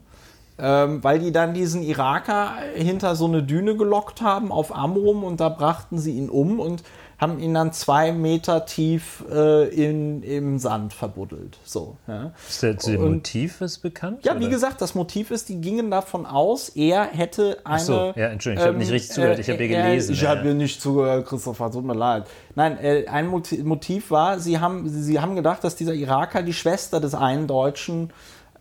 Ähm, 0.57 1.03
weil 1.03 1.19
die 1.19 1.33
dann 1.33 1.53
diesen 1.53 1.83
Iraker 1.83 2.53
hinter 2.75 3.15
so 3.15 3.25
eine 3.25 3.43
Düne 3.43 3.75
gelockt 3.75 4.21
haben 4.21 4.51
auf 4.53 4.73
Amrum 4.73 5.23
und 5.23 5.41
da 5.41 5.49
brachten 5.49 5.99
sie 5.99 6.13
ihn 6.13 6.29
um 6.29 6.61
und 6.61 6.83
haben 7.17 7.39
ihn 7.39 7.53
dann 7.53 7.71
zwei 7.71 8.11
Meter 8.11 8.65
tief 8.65 9.23
äh, 9.31 9.67
in, 9.69 10.21
im 10.23 10.59
Sand 10.59 10.93
verbuddelt. 10.93 11.57
So, 11.63 11.95
ja. 12.07 12.33
Ist 12.47 12.63
das 12.63 12.85
und, 12.85 12.99
Motiv 12.99 13.61
was 13.61 13.77
bekannt? 13.77 14.25
Ja, 14.25 14.33
oder? 14.33 14.41
wie 14.41 14.49
gesagt, 14.49 14.81
das 14.81 14.95
Motiv 14.95 15.31
ist, 15.31 15.49
die 15.49 15.61
gingen 15.61 15.91
davon 15.91 16.25
aus, 16.25 16.69
er 16.69 17.05
hätte 17.05 17.59
eine. 17.63 17.75
Ach 17.75 17.79
so, 17.79 18.13
ja, 18.15 18.27
Entschuldigung, 18.27 18.63
ich 18.63 18.67
ähm, 18.67 18.67
habe 18.67 18.77
nicht 18.77 18.91
richtig 18.91 19.11
zugehört, 19.11 19.39
ich 19.39 19.49
habe 19.49 19.57
dir 19.57 19.67
gelesen. 19.67 20.13
ich 20.13 20.25
habe 20.25 20.43
dir 20.43 20.53
nicht 20.53 20.81
zugehört, 20.81 21.25
Christopher, 21.25 21.71
tut 21.71 21.85
mir 21.85 21.95
leid. 21.95 22.25
Nein, 22.55 22.77
äh, 22.77 23.07
ein 23.07 23.27
Motiv 23.27 24.11
war, 24.11 24.39
sie 24.39 24.59
haben, 24.59 24.89
sie 24.89 25.19
haben 25.19 25.35
gedacht, 25.35 25.63
dass 25.63 25.75
dieser 25.75 25.93
Iraker 25.93 26.43
die 26.43 26.53
Schwester 26.53 26.99
des 26.99 27.13
einen 27.13 27.47
Deutschen 27.47 28.11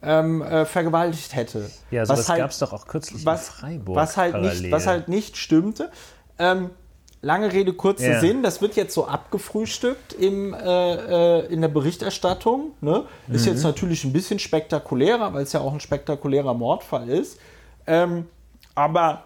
ähm, 0.05 0.42
äh, 0.42 0.64
vergewaltigt 0.64 1.34
hätte. 1.34 1.70
Ja, 1.90 2.07
sowas 2.07 2.28
halt, 2.28 2.40
gab 2.40 2.50
es 2.50 2.59
doch 2.59 2.72
auch 2.72 2.86
kürzlich 2.86 3.24
was, 3.24 3.48
in 3.48 3.55
Freiburg. 3.55 3.96
Was 3.96 4.16
halt, 4.16 4.40
nicht, 4.40 4.70
was 4.70 4.86
halt 4.86 5.09
nicht 5.09 5.36
stimmte. 5.36 5.90
Ähm, 6.38 6.70
lange 7.22 7.52
Rede, 7.52 7.72
kurzer 7.72 8.11
yeah. 8.11 8.20
Sinn, 8.20 8.42
das 8.42 8.61
wird 8.61 8.76
jetzt 8.76 8.94
so 8.94 9.07
abgefrühstückt 9.07 10.12
im, 10.12 10.55
äh, 10.55 11.40
äh, 11.40 11.46
in 11.46 11.61
der 11.61 11.68
Berichterstattung. 11.68 12.72
Ne? 12.80 13.05
Ist 13.28 13.46
mhm. 13.46 13.52
jetzt 13.52 13.62
natürlich 13.64 14.05
ein 14.05 14.12
bisschen 14.12 14.38
spektakulärer, 14.38 15.32
weil 15.32 15.42
es 15.42 15.52
ja 15.52 15.61
auch 15.61 15.72
ein 15.72 15.80
spektakulärer 15.80 16.55
Mordfall 16.55 17.09
ist. 17.09 17.38
Ähm, 17.86 18.26
aber 18.74 19.24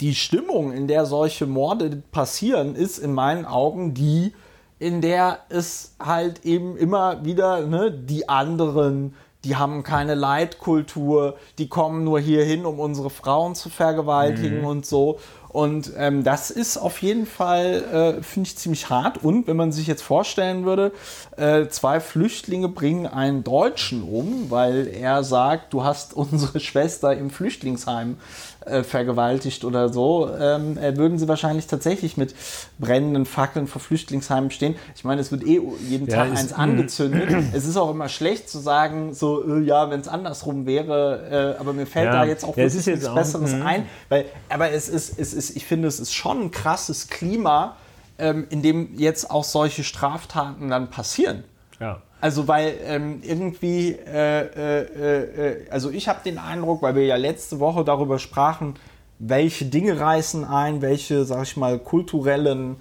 die 0.00 0.14
Stimmung, 0.14 0.72
in 0.72 0.88
der 0.88 1.04
solche 1.04 1.46
Morde 1.46 2.02
passieren, 2.10 2.74
ist 2.74 2.98
in 2.98 3.12
meinen 3.12 3.44
Augen 3.44 3.92
die, 3.92 4.32
in 4.78 5.02
der 5.02 5.40
es 5.50 5.94
halt 6.00 6.44
eben 6.44 6.76
immer 6.76 7.24
wieder 7.24 7.66
ne, 7.66 7.90
die 7.92 8.28
anderen, 8.28 9.14
die 9.44 9.56
haben 9.56 9.82
keine 9.82 10.14
Leitkultur, 10.14 11.36
die 11.58 11.68
kommen 11.68 12.04
nur 12.04 12.20
hier 12.20 12.44
hin, 12.44 12.66
um 12.66 12.78
unsere 12.78 13.10
Frauen 13.10 13.54
zu 13.54 13.70
vergewaltigen 13.70 14.60
mhm. 14.60 14.66
und 14.66 14.86
so. 14.86 15.18
Und 15.48 15.92
ähm, 15.96 16.22
das 16.22 16.50
ist 16.50 16.76
auf 16.76 17.02
jeden 17.02 17.26
Fall, 17.26 18.18
äh, 18.20 18.22
finde 18.22 18.48
ich, 18.48 18.56
ziemlich 18.56 18.88
hart. 18.88 19.24
Und 19.24 19.48
wenn 19.48 19.56
man 19.56 19.72
sich 19.72 19.88
jetzt 19.88 20.02
vorstellen 20.02 20.64
würde, 20.64 20.92
äh, 21.36 21.66
zwei 21.66 21.98
Flüchtlinge 21.98 22.68
bringen 22.68 23.08
einen 23.08 23.42
Deutschen 23.42 24.04
um, 24.04 24.48
weil 24.50 24.86
er 24.86 25.24
sagt, 25.24 25.72
du 25.72 25.82
hast 25.82 26.14
unsere 26.14 26.60
Schwester 26.60 27.16
im 27.16 27.30
Flüchtlingsheim 27.30 28.18
äh, 28.66 28.82
vergewaltigt 28.82 29.64
oder 29.64 29.88
so, 29.88 30.30
ähm, 30.38 30.76
äh, 30.76 30.96
würden 30.96 31.18
sie 31.18 31.28
wahrscheinlich 31.28 31.66
tatsächlich 31.66 32.16
mit 32.16 32.34
brennenden 32.78 33.24
Fackeln 33.24 33.66
vor 33.66 33.80
Flüchtlingsheimen 33.80 34.50
stehen. 34.50 34.76
Ich 34.94 35.04
meine, 35.04 35.20
es 35.20 35.32
wird 35.32 35.46
eh 35.46 35.60
jeden 35.88 36.08
ja, 36.08 36.16
Tag 36.16 36.30
eins 36.36 36.52
angezündet. 36.52 37.30
es 37.54 37.66
ist 37.66 37.76
auch 37.76 37.90
immer 37.90 38.08
schlecht 38.08 38.48
zu 38.48 38.58
sagen, 38.58 39.14
so, 39.14 39.42
äh, 39.44 39.62
ja, 39.62 39.90
wenn 39.90 40.00
es 40.00 40.08
andersrum 40.08 40.66
wäre, 40.66 41.56
äh, 41.56 41.60
aber 41.60 41.72
mir 41.72 41.86
fällt 41.86 42.06
ja. 42.06 42.12
da 42.12 42.24
jetzt 42.24 42.44
auch 42.44 42.56
ja, 42.56 42.64
wirklich 42.64 42.86
nichts 42.86 43.14
Besseres 43.14 43.54
auch, 43.54 43.64
ein. 43.64 43.86
Weil, 44.08 44.26
aber 44.48 44.70
es 44.70 44.88
ist, 44.88 45.18
es 45.18 45.32
ist, 45.32 45.56
ich 45.56 45.64
finde, 45.64 45.88
es 45.88 46.00
ist 46.00 46.12
schon 46.12 46.42
ein 46.42 46.50
krasses 46.50 47.08
Klima, 47.08 47.76
ähm, 48.18 48.46
in 48.50 48.62
dem 48.62 48.98
jetzt 48.98 49.30
auch 49.30 49.44
solche 49.44 49.84
Straftaten 49.84 50.68
dann 50.68 50.90
passieren. 50.90 51.44
Ja. 51.80 52.02
Also 52.20 52.46
weil 52.46 52.74
ähm, 52.84 53.20
irgendwie, 53.22 53.92
äh, 53.92 54.40
äh, 54.40 54.82
äh, 54.82 55.70
also 55.70 55.90
ich 55.90 56.06
habe 56.08 56.20
den 56.22 56.38
Eindruck, 56.38 56.82
weil 56.82 56.94
wir 56.94 57.04
ja 57.06 57.16
letzte 57.16 57.58
Woche 57.60 57.82
darüber 57.82 58.18
sprachen, 58.18 58.74
welche 59.18 59.64
Dinge 59.64 59.98
reißen 59.98 60.44
ein, 60.44 60.82
welche, 60.82 61.24
sag 61.24 61.44
ich 61.44 61.56
mal, 61.56 61.78
kulturellen 61.78 62.76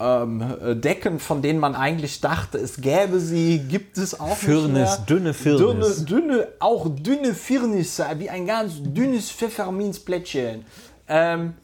ähm, 0.00 0.42
äh, 0.62 0.74
Decken, 0.74 1.18
von 1.18 1.42
denen 1.42 1.58
man 1.58 1.74
eigentlich 1.74 2.20
dachte, 2.22 2.58
es 2.58 2.80
gäbe 2.80 3.20
sie, 3.20 3.58
gibt 3.58 3.98
es 3.98 4.18
auch 4.18 4.36
Firnis, 4.36 4.66
nicht 4.66 4.74
mehr. 4.74 4.98
dünne 5.06 5.34
Firnis. 5.34 6.04
Dünne, 6.04 6.22
dünne, 6.22 6.48
auch 6.58 6.88
dünne 6.88 7.34
Firnis, 7.34 8.02
wie 8.16 8.30
ein 8.30 8.46
ganz 8.46 8.74
dünnes 8.82 9.30
Pfefferminzplättchen. 9.30 10.64
Ähm, 11.08 11.54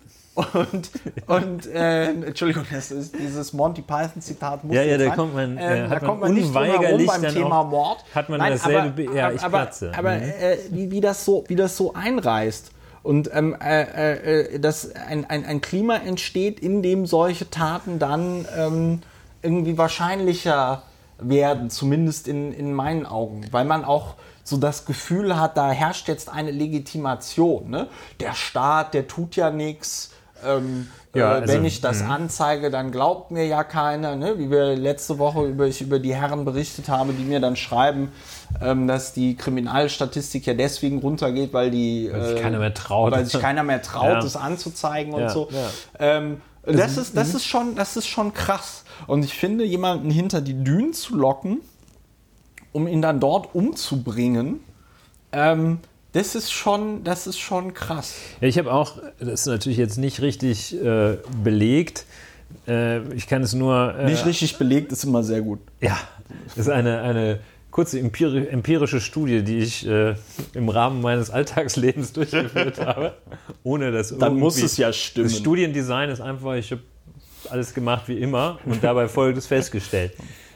und, 0.55 0.91
und 1.26 1.66
äh, 1.66 2.11
Entschuldigung, 2.11 2.64
das 2.70 2.91
ist 2.91 3.14
dieses 3.18 3.53
Monty 3.53 3.82
Python 3.82 4.22
Zitat. 4.22 4.62
Muss 4.62 4.76
ja, 4.76 4.82
ja, 4.82 4.99
da 4.99 5.11
kommt 5.11 5.34
man, 5.34 5.57
äh, 5.57 5.89
da 5.89 5.99
kommt 5.99 6.20
man 6.20 6.34
nicht 6.34 6.55
drum 6.55 7.07
beim 7.07 7.22
Thema 7.22 7.64
Mord. 7.64 8.05
Hat 8.14 8.28
man 8.28 8.39
Nein, 8.39 8.53
dasselbe, 8.53 9.03
aber, 9.09 9.16
ja, 9.16 9.32
ich 9.32 9.43
aber, 9.43 9.59
platze. 9.59 9.93
Aber 9.97 10.14
mhm. 10.14 10.22
äh, 10.22 10.57
wie, 10.70 10.91
wie, 10.91 11.01
das 11.01 11.24
so, 11.24 11.45
wie 11.49 11.57
das 11.57 11.76
so 11.76 11.95
einreißt 11.95 12.70
und 13.03 13.30
ähm, 13.32 13.57
äh, 13.61 13.82
äh, 13.82 14.55
äh, 14.55 14.61
dass 14.61 14.95
ein, 14.95 15.24
ein, 15.24 15.45
ein 15.45 15.61
Klima 15.61 15.97
entsteht, 15.97 16.61
in 16.61 16.82
dem 16.82 17.07
solche 17.07 17.51
Taten 17.51 17.99
dann 17.99 18.47
ähm, 18.57 19.01
irgendwie 19.43 19.78
wahrscheinlicher 19.78 20.82
werden, 21.18 21.70
zumindest 21.70 22.28
in, 22.28 22.53
in 22.53 22.72
meinen 22.72 23.07
Augen, 23.07 23.47
weil 23.51 23.64
man 23.64 23.84
auch 23.84 24.14
so 24.45 24.57
das 24.57 24.86
Gefühl 24.86 25.39
hat, 25.39 25.57
da 25.57 25.70
herrscht 25.70 26.09
jetzt 26.09 26.28
eine 26.28 26.51
Legitimation. 26.51 27.70
Ne? 27.70 27.89
Der 28.20 28.34
Staat, 28.34 28.95
der 28.95 29.07
tut 29.07 29.36
ja 29.36 29.51
nichts 29.51 30.12
ähm, 30.47 30.89
ja, 31.14 31.32
äh, 31.32 31.41
also, 31.41 31.55
wenn 31.55 31.64
ich 31.64 31.80
das 31.80 32.03
mh. 32.03 32.14
anzeige, 32.14 32.70
dann 32.70 32.91
glaubt 32.91 33.30
mir 33.30 33.47
ja 33.47 33.64
keiner, 33.64 34.16
ne? 34.16 34.39
wie 34.39 34.51
wir 34.51 34.76
letzte 34.76 35.18
Woche 35.18 35.47
über, 35.47 35.66
ich 35.66 35.80
über 35.80 35.99
die 35.99 36.14
Herren 36.14 36.45
berichtet 36.45 36.89
habe, 36.89 37.12
die 37.12 37.24
mir 37.24 37.41
dann 37.41 37.57
schreiben, 37.57 38.12
ähm, 38.61 38.86
dass 38.86 39.12
die 39.12 39.36
Kriminalstatistik 39.36 40.47
ja 40.47 40.55
deswegen 40.55 40.99
runtergeht, 40.99 41.53
weil 41.53 41.70
die 41.70 42.11
weil 42.12 42.24
sich 42.24 42.39
äh, 42.39 42.41
keiner 42.41 42.59
mehr 42.59 42.74
traut, 42.74 43.12
weil 43.12 43.24
sich 43.24 43.41
keiner 43.41 43.62
mehr 43.62 43.82
traut, 43.82 44.09
ja. 44.09 44.20
das 44.20 44.36
anzuzeigen 44.36 45.14
und 45.14 45.22
ja, 45.22 45.28
so. 45.28 45.49
Ähm, 45.99 46.41
das, 46.64 46.80
also, 46.80 47.01
ist, 47.01 47.16
das, 47.16 47.28
mhm. 47.28 47.36
ist 47.36 47.45
schon, 47.47 47.74
das 47.74 47.97
ist 47.97 48.07
schon 48.07 48.34
krass. 48.34 48.84
Und 49.07 49.24
ich 49.24 49.34
finde, 49.34 49.64
jemanden 49.64 50.11
hinter 50.11 50.41
die 50.41 50.62
Dünen 50.64 50.93
zu 50.93 51.16
locken, 51.16 51.61
um 52.72 52.86
ihn 52.86 53.01
dann 53.01 53.20
dort 53.20 53.55
umzubringen, 53.55 54.61
ähm, 55.32 55.78
das 56.18 56.34
ist 56.34 56.50
schon, 56.52 57.04
das 57.04 57.28
ist 57.28 57.38
schon 57.38 57.74
krass. 57.74 58.16
Ja, 58.40 58.48
ich 58.48 58.58
habe 58.58 58.72
auch, 58.72 58.98
das 59.20 59.42
ist 59.42 59.46
natürlich 59.46 59.78
jetzt 59.78 59.98
nicht 59.98 60.20
richtig 60.20 60.74
äh, 60.74 61.18
belegt. 61.44 62.06
Äh, 62.66 63.02
ich 63.14 63.28
kann 63.28 63.42
es 63.42 63.54
nur. 63.54 63.94
Äh, 63.96 64.06
nicht 64.06 64.26
richtig 64.26 64.58
belegt 64.58 64.90
ist 64.90 65.04
immer 65.04 65.22
sehr 65.22 65.42
gut. 65.42 65.60
Ja, 65.80 65.96
das 66.48 66.58
ist 66.58 66.70
eine, 66.70 67.02
eine 67.02 67.38
kurze 67.70 68.00
empirische 68.00 69.00
Studie, 69.00 69.44
die 69.44 69.58
ich 69.58 69.86
äh, 69.86 70.16
im 70.54 70.68
Rahmen 70.68 71.02
meines 71.02 71.30
Alltagslebens 71.30 72.12
durchgeführt 72.14 72.84
habe, 72.84 73.14
ohne 73.62 73.92
dass 73.92 74.16
Dann 74.18 74.36
muss 74.36 74.60
es 74.60 74.76
ja 74.76 74.92
stimmen. 74.92 75.28
Das 75.28 75.38
Studiendesign 75.38 76.10
ist 76.10 76.20
einfach, 76.20 76.54
ich 76.54 76.72
habe 76.72 76.82
alles 77.48 77.74
gemacht 77.74 78.08
wie 78.08 78.18
immer 78.18 78.58
und 78.64 78.82
dabei 78.82 79.06
Folgendes 79.06 79.46
festgestellt. 79.46 80.14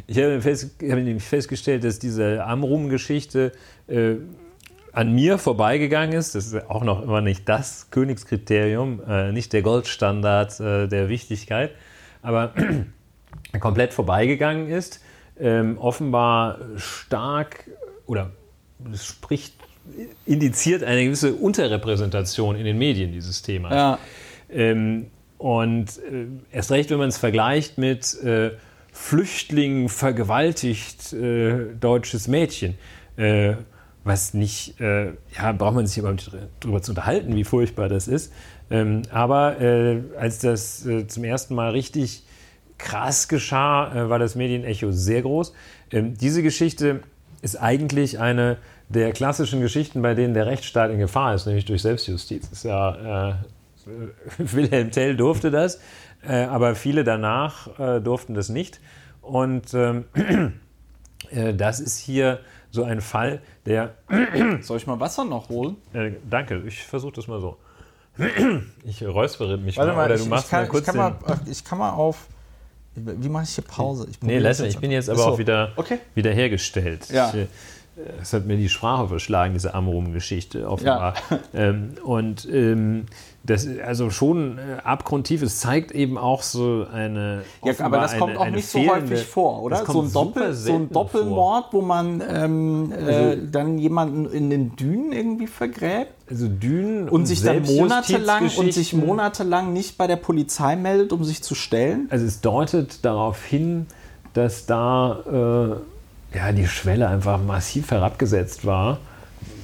Ich 0.08 0.18
habe, 0.18 0.40
fest, 0.40 0.70
habe 0.82 1.02
nämlich 1.02 1.22
festgestellt, 1.22 1.84
dass 1.84 2.00
diese 2.00 2.44
Amrum-Geschichte 2.44 3.52
äh, 3.86 4.16
an 4.92 5.12
mir 5.12 5.38
vorbeigegangen 5.38 6.16
ist, 6.16 6.34
das 6.34 6.46
ist 6.46 6.70
auch 6.70 6.84
noch 6.84 7.02
immer 7.02 7.20
nicht 7.20 7.48
das 7.48 7.90
Königskriterium, 7.90 9.00
äh, 9.08 9.32
nicht 9.32 9.52
der 9.52 9.62
Goldstandard 9.62 10.60
äh, 10.60 10.86
der 10.86 11.08
Wichtigkeit, 11.08 11.72
aber 12.20 12.52
komplett 13.60 13.94
vorbeigegangen 13.94 14.68
ist, 14.68 15.02
ähm, 15.40 15.78
offenbar 15.78 16.58
stark 16.76 17.70
oder 18.06 18.30
es 18.92 19.06
spricht, 19.06 19.54
indiziert 20.26 20.84
eine 20.84 21.04
gewisse 21.04 21.34
Unterrepräsentation 21.34 22.56
in 22.56 22.64
den 22.64 22.78
Medien 22.78 23.12
dieses 23.12 23.42
Themas. 23.42 23.72
Ja. 23.74 23.98
Ähm, 24.50 25.06
und 25.38 25.98
äh, 25.98 26.26
erst 26.52 26.70
recht, 26.70 26.90
wenn 26.90 26.98
man 26.98 27.08
es 27.08 27.18
vergleicht 27.18 27.78
mit 27.78 28.14
äh, 28.22 28.52
Flüchtlingen 28.92 29.88
vergewaltigt 29.88 31.12
äh, 31.14 31.74
deutsches 31.80 32.28
Mädchen 32.28 32.76
äh, 33.16 33.54
was 34.04 34.34
nicht, 34.34 34.80
äh, 34.80 35.12
ja, 35.36 35.52
braucht 35.52 35.74
man 35.74 35.86
sich 35.86 36.02
aber 36.02 36.12
nicht 36.12 36.30
darüber 36.60 36.82
zu 36.82 36.92
unterhalten, 36.92 37.36
wie 37.36 37.44
furchtbar 37.44 37.88
das 37.88 38.08
ist. 38.08 38.32
Ähm, 38.70 39.02
aber 39.10 39.60
äh, 39.60 40.00
als 40.18 40.38
das 40.40 40.86
äh, 40.86 41.06
zum 41.06 41.24
ersten 41.24 41.54
Mal 41.54 41.70
richtig 41.70 42.24
krass 42.78 43.28
geschah, 43.28 43.94
äh, 43.94 44.08
war 44.08 44.18
das 44.18 44.34
Medienecho 44.34 44.90
sehr 44.90 45.22
groß. 45.22 45.52
Ähm, 45.92 46.16
diese 46.16 46.42
Geschichte 46.42 47.00
ist 47.42 47.56
eigentlich 47.56 48.18
eine 48.18 48.56
der 48.88 49.12
klassischen 49.12 49.60
Geschichten, 49.60 50.02
bei 50.02 50.14
denen 50.14 50.34
der 50.34 50.46
Rechtsstaat 50.46 50.90
in 50.90 50.98
Gefahr 50.98 51.34
ist, 51.34 51.46
nämlich 51.46 51.64
durch 51.64 51.82
Selbstjustiz. 51.82 52.48
Ist 52.50 52.64
ja, 52.64 53.30
äh, 53.30 53.34
Wilhelm 54.38 54.90
Tell 54.90 55.16
durfte 55.16 55.50
das, 55.50 55.80
äh, 56.26 56.44
aber 56.44 56.74
viele 56.74 57.04
danach 57.04 57.68
durften 58.00 58.34
das 58.34 58.48
nicht. 58.48 58.80
Und 59.22 59.74
ähm, 59.74 60.04
das 61.56 61.80
ist 61.80 61.98
hier 61.98 62.40
so 62.72 62.84
ein 62.84 63.00
Fall, 63.00 63.40
der. 63.66 63.94
Soll 64.62 64.78
ich 64.78 64.86
mal 64.86 64.98
Wasser 64.98 65.24
noch 65.24 65.48
holen? 65.48 65.76
Äh, 65.92 66.12
danke, 66.28 66.62
ich 66.66 66.82
versuche 66.82 67.12
das 67.12 67.28
mal 67.28 67.40
so. 67.40 67.56
Ich 68.84 69.02
räuspere 69.02 69.56
mich 69.58 69.76
Warte 69.76 69.92
mal, 69.92 70.06
oder 70.06 70.16
ich, 70.16 70.22
du 70.22 70.28
machst 70.28 70.46
ich 70.46 70.50
kann, 70.50 70.62
mal 70.62 70.68
kurz. 70.68 70.80
Ich 70.80 70.86
kann 70.86 70.96
mal, 70.96 71.40
ich 71.46 71.64
kann 71.64 71.78
mal 71.78 71.90
auf. 71.90 72.26
Wie 72.94 73.28
mache 73.28 73.44
ich 73.44 73.50
hier 73.50 73.64
Pause? 73.64 74.06
Ich 74.10 74.20
nee, 74.20 74.38
lass 74.38 74.60
ich 74.60 74.78
bin 74.78 74.90
jetzt 74.90 75.08
aber 75.08 75.18
so. 75.18 75.24
auch 75.30 75.38
wieder, 75.38 75.72
okay. 75.76 75.98
wieder 76.14 76.30
hergestellt. 76.30 77.08
Ja. 77.08 77.32
Ich, 77.32 77.48
es 78.20 78.32
hat 78.32 78.46
mir 78.46 78.56
die 78.56 78.68
Sprache 78.68 79.08
verschlagen, 79.08 79.54
diese 79.54 79.74
Amrum-Geschichte 79.74 80.68
offenbar. 80.68 81.14
Ja. 81.30 81.38
Ähm, 81.54 81.94
und 82.02 82.48
ähm, 82.50 83.06
das 83.44 83.64
ist 83.64 83.80
also 83.80 84.10
schon 84.10 84.58
äh, 84.58 84.80
abgrundtief. 84.84 85.42
Es 85.42 85.58
zeigt 85.58 85.90
eben 85.90 86.16
auch 86.16 86.42
so 86.42 86.86
eine. 86.92 87.42
Ja, 87.64 87.72
aber 87.80 87.98
das 87.98 88.16
kommt 88.16 88.36
eine, 88.36 88.40
auch 88.40 88.50
nicht 88.50 88.68
so 88.68 88.78
häufig 88.78 89.24
vor, 89.24 89.62
oder? 89.62 89.84
So 89.84 90.02
ein, 90.02 90.12
Doppel, 90.12 90.54
so 90.54 90.74
ein 90.74 90.90
Doppelmord, 90.90 91.70
vor. 91.70 91.80
wo 91.80 91.84
man 91.84 92.22
ähm, 92.28 92.92
äh, 92.92 93.12
also, 93.12 93.42
dann 93.50 93.78
jemanden 93.78 94.26
in 94.26 94.48
den 94.48 94.76
Dünen 94.76 95.12
irgendwie 95.12 95.48
vergräbt. 95.48 96.12
Also 96.30 96.46
Dünen 96.46 97.08
und, 97.08 97.22
und 97.22 97.26
sich 97.26 97.42
dann 97.42 97.62
monatelang 97.62 98.48
und 98.56 98.72
sich 98.72 98.94
monatelang 98.94 99.72
nicht 99.72 99.98
bei 99.98 100.06
der 100.06 100.16
Polizei 100.16 100.76
meldet, 100.76 101.12
um 101.12 101.24
sich 101.24 101.42
zu 101.42 101.56
stellen. 101.56 102.06
Also 102.10 102.24
es 102.24 102.40
deutet 102.42 103.04
darauf 103.04 103.44
hin, 103.44 103.86
dass 104.34 104.66
da 104.66 105.80
äh, 106.32 106.36
ja 106.38 106.52
die 106.52 106.68
Schwelle 106.68 107.08
einfach 107.08 107.42
massiv 107.42 107.90
herabgesetzt 107.90 108.64
war. 108.64 108.98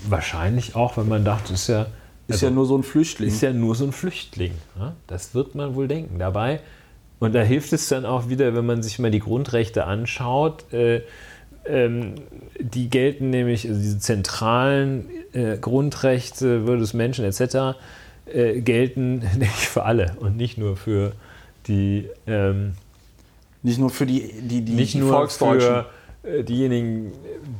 Wahrscheinlich 0.09 0.75
auch, 0.75 0.97
weil 0.97 1.05
man 1.05 1.25
dachte, 1.25 1.55
es 1.55 1.63
ist 1.63 1.69
ja 1.69 1.87
ist 2.29 2.35
also, 2.35 2.47
ja 2.47 2.53
nur 2.53 2.67
so 2.67 2.77
ein 2.77 2.83
Flüchtling. 2.83 3.29
Ist 3.29 3.41
ja 3.41 3.53
nur 3.53 3.75
so 3.75 3.85
ein 3.85 3.93
Flüchtling. 3.93 4.53
Ja? 4.79 4.95
Das 5.07 5.35
wird 5.35 5.55
man 5.55 5.75
wohl 5.75 5.89
denken. 5.89 6.19
Dabei, 6.19 6.61
und 7.19 7.35
da 7.35 7.41
hilft 7.41 7.73
es 7.73 7.89
dann 7.89 8.05
auch 8.05 8.29
wieder, 8.29 8.55
wenn 8.55 8.67
man 8.67 8.83
sich 8.83 8.99
mal 8.99 9.11
die 9.11 9.19
Grundrechte 9.19 9.85
anschaut, 9.85 10.73
äh, 10.73 11.01
ähm, 11.67 12.15
die 12.61 12.89
gelten 12.89 13.31
nämlich, 13.31 13.67
also 13.67 13.81
diese 13.81 13.99
zentralen 13.99 15.07
äh, 15.33 15.57
Grundrechte, 15.59 16.67
Würde 16.67 16.81
des 16.81 16.95
Menschen 16.95 17.25
etc., 17.25 17.79
äh, 18.33 18.61
gelten 18.61 19.19
nämlich 19.33 19.69
für 19.69 19.85
alle 19.85 20.17
und 20.21 20.37
nicht 20.37 20.59
nur 20.59 20.77
für 20.77 21.13
die. 21.67 22.09
Ähm, 22.27 22.73
nicht 23.63 23.79
nur 23.79 23.91
für 23.91 24.07
die, 24.07 24.33
die, 24.41 24.63
die, 24.63 24.73
nicht 24.73 24.95
die 24.95 24.99
nur 24.99 25.11
Volksdeutschen. 25.11 25.85
Für, 26.23 26.43
diejenigen, 26.43 27.13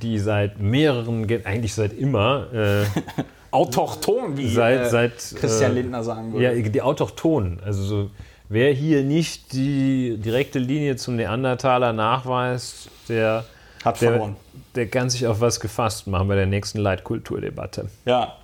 die 0.03 0.19
seit 0.19 0.61
mehreren, 0.61 1.27
eigentlich 1.45 1.75
seit 1.75 1.93
immer 1.93 2.47
äh, 2.53 2.85
autochton, 3.51 4.37
wie 4.37 4.49
seit, 4.49 4.81
äh, 4.81 4.89
seit, 4.89 5.17
Christian 5.37 5.73
äh, 5.73 5.75
Lindner 5.75 6.03
sagen 6.03 6.33
würde. 6.33 6.59
Ja, 6.59 6.69
die 6.69 6.83
Autochtonen. 6.83 7.61
Also 7.65 7.83
so, 7.83 8.11
wer 8.49 8.73
hier 8.73 9.03
nicht 9.03 9.53
die 9.53 10.17
direkte 10.19 10.59
Linie 10.59 10.97
zum 10.97 11.17
Neandertaler 11.17 11.93
nachweist, 11.93 12.91
der 13.09 13.45
hat 13.85 14.01
der, 14.01 14.11
verloren. 14.11 14.37
Der 14.75 14.89
kann 14.89 15.11
sich 15.11 15.27
auf 15.27 15.41
was 15.41 15.61
gefasst 15.61 16.07
machen 16.07 16.29
bei 16.29 16.35
der 16.35 16.47
nächsten 16.47 16.79
Leitkulturdebatte. 16.79 17.89
Ja. 18.05 18.37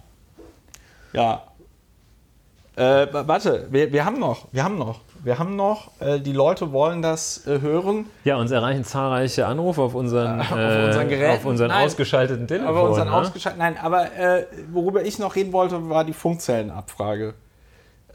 Ja. 1.12 1.42
Äh, 2.76 3.06
warte, 3.12 3.68
wir, 3.70 3.92
wir 3.92 4.04
haben 4.04 4.18
noch, 4.18 4.48
wir 4.50 4.64
haben 4.64 4.78
noch. 4.78 5.00
Wir 5.22 5.38
haben 5.38 5.56
noch, 5.56 5.90
äh, 6.00 6.18
die 6.20 6.32
Leute 6.32 6.72
wollen 6.72 7.00
das 7.00 7.46
äh, 7.46 7.60
hören. 7.60 8.06
Ja, 8.24 8.36
uns 8.36 8.50
erreichen 8.50 8.84
zahlreiche 8.84 9.46
Anrufe 9.46 9.80
auf 9.80 9.94
unseren, 9.94 10.40
auf 10.40 10.50
unseren, 10.50 11.06
äh, 11.06 11.08
Geräten. 11.08 11.38
Auf 11.38 11.44
unseren 11.46 11.68
nein, 11.68 11.86
ausgeschalteten 11.86 12.46
Telefon. 12.46 12.68
Aber 12.68 12.88
unseren 12.88 13.08
ne? 13.08 13.14
ausgeschalteten, 13.14 13.58
nein, 13.64 13.78
aber 13.82 14.12
äh, 14.12 14.46
worüber 14.72 15.02
ich 15.02 15.18
noch 15.18 15.36
reden 15.36 15.52
wollte, 15.52 15.88
war 15.88 16.04
die 16.04 16.12
Funkzellenabfrage. 16.12 17.34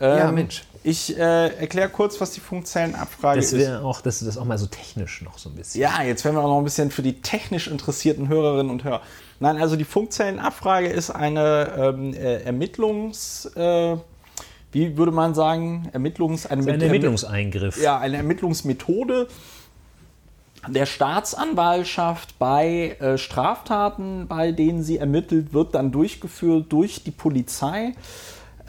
Ähm, 0.02 0.18
ja, 0.18 0.32
Mensch. 0.32 0.64
Ich 0.84 1.18
äh, 1.18 1.48
erkläre 1.48 1.90
kurz, 1.90 2.22
was 2.22 2.32
die 2.32 2.40
Funkzellenabfrage 2.42 3.40
das 3.40 3.54
ist. 3.54 3.70
Auch, 3.70 4.02
dass 4.02 4.20
du 4.20 4.26
das 4.26 4.38
auch 4.38 4.46
mal 4.46 4.58
so 4.58 4.68
technisch 4.68 5.22
noch 5.22 5.38
so 5.38 5.50
ein 5.50 5.56
bisschen. 5.56 5.82
Ja, 5.82 6.04
jetzt 6.04 6.24
werden 6.26 6.36
wir 6.36 6.42
auch 6.42 6.48
noch 6.48 6.58
ein 6.60 6.64
bisschen 6.64 6.92
für 6.92 7.02
die 7.02 7.22
technisch 7.22 7.68
interessierten 7.68 8.28
Hörerinnen 8.28 8.72
und 8.72 8.84
Hörer. 8.84 9.02
Nein, 9.40 9.58
also 9.58 9.76
die 9.76 9.84
Funkzellenabfrage 9.84 10.88
ist 10.88 11.10
eine 11.10 11.74
ähm, 11.78 12.14
äh, 12.14 12.44
Ermittlungs 12.44 13.50
wie 14.72 14.98
würde 14.98 15.12
man 15.12 15.34
sagen, 15.34 15.90
Ermittlungs, 15.94 16.46
eine, 16.46 16.72
ein 16.72 16.82
Ermittlungseingriff. 16.82 17.82
Ja, 17.82 17.98
eine 17.98 18.18
Ermittlungsmethode 18.18 19.28
der 20.68 20.86
Staatsanwaltschaft 20.86 22.38
bei 22.38 22.98
äh, 23.00 23.18
Straftaten, 23.18 24.28
bei 24.28 24.52
denen 24.52 24.84
sie 24.84 24.98
ermittelt, 24.98 25.54
wird 25.54 25.74
dann 25.76 25.92
durchgeführt 25.92 26.66
durch 26.70 27.04
die 27.04 27.12
Polizei 27.12 27.94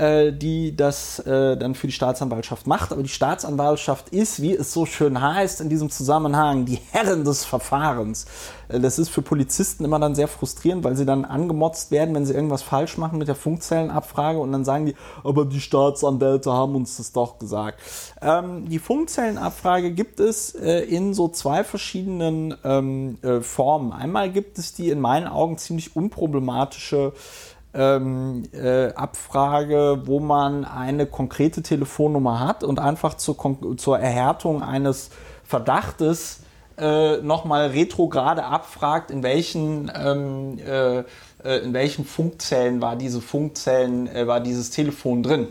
äh, 0.01 0.33
die 0.33 0.75
das 0.75 1.19
äh, 1.21 1.57
dann 1.57 1.75
für 1.75 1.87
die 1.87 1.93
Staatsanwaltschaft 1.93 2.67
macht. 2.67 2.93
Aber 2.93 3.03
die 3.03 3.09
Staatsanwaltschaft 3.09 4.09
ist, 4.09 4.41
wie 4.41 4.55
es 4.55 4.73
so 4.73 4.87
schön 4.87 5.21
heißt 5.21 5.61
in 5.61 5.69
diesem 5.69 5.91
Zusammenhang, 5.91 6.65
die 6.65 6.79
Herren 6.91 7.25
des 7.25 7.45
Verfahrens. 7.45 8.25
Äh, 8.69 8.81
das 8.81 8.99
ist 8.99 9.11
für 9.11 9.21
Polizisten 9.21 9.85
immer 9.85 9.99
dann 9.99 10.15
sehr 10.15 10.29
frustrierend, 10.29 10.85
weil 10.85 10.97
sie 10.97 11.05
dann 11.05 11.27
angemotzt 11.27 11.91
werden, 11.91 12.15
wenn 12.15 12.25
sie 12.25 12.33
irgendwas 12.33 12.63
falsch 12.63 12.97
machen 12.97 13.19
mit 13.19 13.29
der 13.29 13.35
Funkzellenabfrage 13.35 14.39
und 14.39 14.53
dann 14.53 14.65
sagen 14.65 14.87
die, 14.87 14.95
aber 15.23 15.45
die 15.45 15.61
Staatsanwälte 15.61 16.51
haben 16.51 16.75
uns 16.77 16.97
das 16.97 17.13
doch 17.13 17.39
gesagt. 17.39 17.81
Ähm, 18.23 18.69
die 18.71 18.79
Funkzellenabfrage 18.79 19.93
gibt 19.93 20.19
es 20.19 20.55
äh, 20.55 20.81
in 20.81 21.13
so 21.13 21.29
zwei 21.29 21.63
verschiedenen 21.63 22.55
ähm, 22.65 23.19
äh, 23.23 23.41
Formen. 23.41 23.93
Einmal 23.93 24.31
gibt 24.31 24.59
es 24.59 24.73
die 24.73 24.89
in 24.89 25.01
meinen 25.01 25.27
Augen 25.27 25.59
ziemlich 25.59 25.95
unproblematische 25.95 27.13
ähm, 27.73 28.43
äh, 28.53 28.93
Abfrage, 28.93 30.03
wo 30.05 30.21
man 30.21 30.65
eine 30.65 31.07
konkrete 31.07 31.63
Telefonnummer 31.63 32.41
hat 32.41 32.65
und 32.65 32.79
einfach 32.79 33.15
zur, 33.15 33.37
zur 33.77 33.99
Erhärtung 33.99 34.63
eines 34.63 35.11
Verdachtes 35.45 36.41
äh, 36.79 37.19
nochmal 37.19 37.69
retrograde 37.69 38.45
abfragt, 38.45 39.11
in 39.11 39.23
welchen, 39.23 39.91
ähm, 39.95 40.59
äh, 40.59 41.01
äh, 41.45 41.59
in 41.63 41.75
welchen 41.75 42.05
Funkzellen 42.05 42.81
war 42.81 42.97
diese 42.97 43.21
Funkzellen, 43.21 44.09
äh, 44.09 44.27
war 44.27 44.41
dieses 44.41 44.71
Telefon 44.71 45.23
drin. 45.23 45.49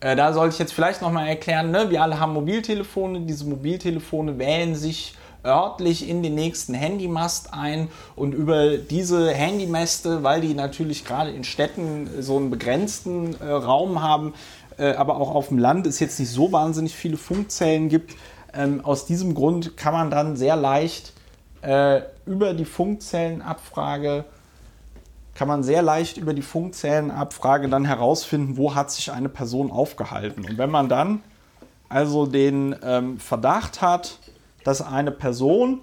Äh, 0.00 0.16
da 0.16 0.32
sollte 0.32 0.54
ich 0.54 0.58
jetzt 0.58 0.74
vielleicht 0.74 1.00
nochmal 1.00 1.28
erklären, 1.28 1.70
ne? 1.70 1.90
wir 1.90 2.02
alle 2.02 2.18
haben 2.18 2.34
Mobiltelefone, 2.34 3.20
diese 3.20 3.46
Mobiltelefone 3.46 4.38
wählen 4.38 4.74
sich 4.74 5.14
örtlich 5.44 6.08
in 6.08 6.22
den 6.22 6.34
nächsten 6.34 6.74
Handymast 6.74 7.52
ein 7.52 7.88
und 8.16 8.34
über 8.34 8.78
diese 8.78 9.30
Handymäste, 9.30 10.22
weil 10.22 10.40
die 10.40 10.54
natürlich 10.54 11.04
gerade 11.04 11.30
in 11.30 11.44
Städten 11.44 12.08
so 12.20 12.36
einen 12.36 12.50
begrenzten 12.50 13.40
äh, 13.40 13.50
Raum 13.50 14.02
haben, 14.02 14.34
äh, 14.78 14.94
aber 14.94 15.16
auch 15.16 15.34
auf 15.34 15.48
dem 15.48 15.58
Land 15.58 15.86
es 15.86 16.00
jetzt 16.00 16.18
nicht 16.18 16.30
so 16.30 16.52
wahnsinnig 16.52 16.94
viele 16.94 17.16
Funkzellen 17.16 17.88
gibt. 17.88 18.14
Ähm, 18.52 18.84
aus 18.84 19.06
diesem 19.06 19.34
Grund 19.34 19.76
kann 19.76 19.92
man 19.92 20.10
dann 20.10 20.36
sehr 20.36 20.56
leicht 20.56 21.12
äh, 21.62 22.02
über 22.26 22.54
die 22.54 22.64
Funkzellenabfrage 22.64 24.24
kann 25.34 25.48
man 25.48 25.62
sehr 25.62 25.82
leicht 25.82 26.16
über 26.16 26.32
die 26.32 26.42
Funkzellenabfrage 26.42 27.68
dann 27.68 27.84
herausfinden, 27.84 28.56
wo 28.56 28.74
hat 28.74 28.90
sich 28.90 29.10
eine 29.10 29.28
Person 29.28 29.70
aufgehalten. 29.70 30.44
Und 30.44 30.58
wenn 30.58 30.70
man 30.70 30.88
dann 30.88 31.22
also 31.88 32.26
den 32.26 32.74
ähm, 32.82 33.18
Verdacht 33.18 33.82
hat, 33.82 34.18
dass 34.64 34.82
eine 34.82 35.12
Person, 35.12 35.80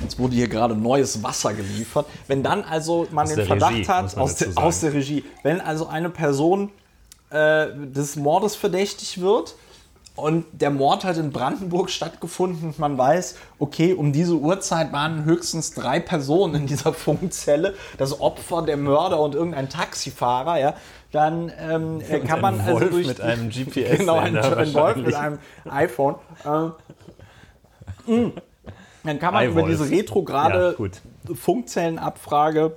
jetzt 0.00 0.18
wurde 0.18 0.34
hier 0.34 0.48
gerade 0.48 0.76
neues 0.76 1.22
Wasser 1.22 1.54
geliefert, 1.54 2.06
wenn 2.28 2.42
dann 2.42 2.62
also 2.62 3.08
man 3.10 3.26
aus 3.26 3.34
den 3.34 3.46
Verdacht 3.46 3.72
Regie, 3.72 3.88
hat, 3.88 4.16
aus, 4.16 4.34
de, 4.36 4.54
aus, 4.54 4.80
der 4.80 4.92
Regie, 4.92 5.24
wenn 5.42 5.60
also 5.60 5.88
eine 5.88 6.10
Person 6.10 6.70
äh, 7.30 7.66
des 7.74 8.16
Mordes 8.16 8.54
verdächtig 8.54 9.20
wird, 9.20 9.56
und 10.14 10.44
der 10.52 10.70
Mord 10.70 11.04
hat 11.04 11.16
in 11.16 11.32
Brandenburg 11.32 11.88
stattgefunden. 11.88 12.74
Man 12.76 12.98
weiß, 12.98 13.36
okay, 13.58 13.94
um 13.94 14.12
diese 14.12 14.34
Uhrzeit 14.34 14.92
waren 14.92 15.24
höchstens 15.24 15.72
drei 15.72 16.00
Personen 16.00 16.54
in 16.54 16.66
dieser 16.66 16.92
Funkzelle. 16.92 17.74
Das 17.96 18.20
Opfer, 18.20 18.62
der 18.62 18.76
Mörder 18.76 19.20
und 19.20 19.34
irgendein 19.34 19.70
Taxifahrer. 19.70 20.58
Ja, 20.58 20.74
dann 21.12 21.52
ähm, 21.60 22.02
kann 22.26 22.40
man 22.40 22.60
also 22.60 22.80
durch 22.80 23.06
mit 23.06 23.20
einem 23.20 23.48
GPS 23.50 23.98
genau 23.98 24.18
ein, 24.18 24.36
ein 24.36 24.74
Wolf 24.74 24.96
mit 24.96 25.14
einem 25.14 25.38
iPhone. 25.70 26.16
Ähm, 26.44 26.72
mm. 28.26 28.32
dann 29.04 29.18
kann 29.20 29.34
man 29.34 29.46
über 29.46 29.62
diese 29.62 29.88
retrograde 29.88 30.76
ja, 30.78 31.34
Funkzellenabfrage 31.34 32.76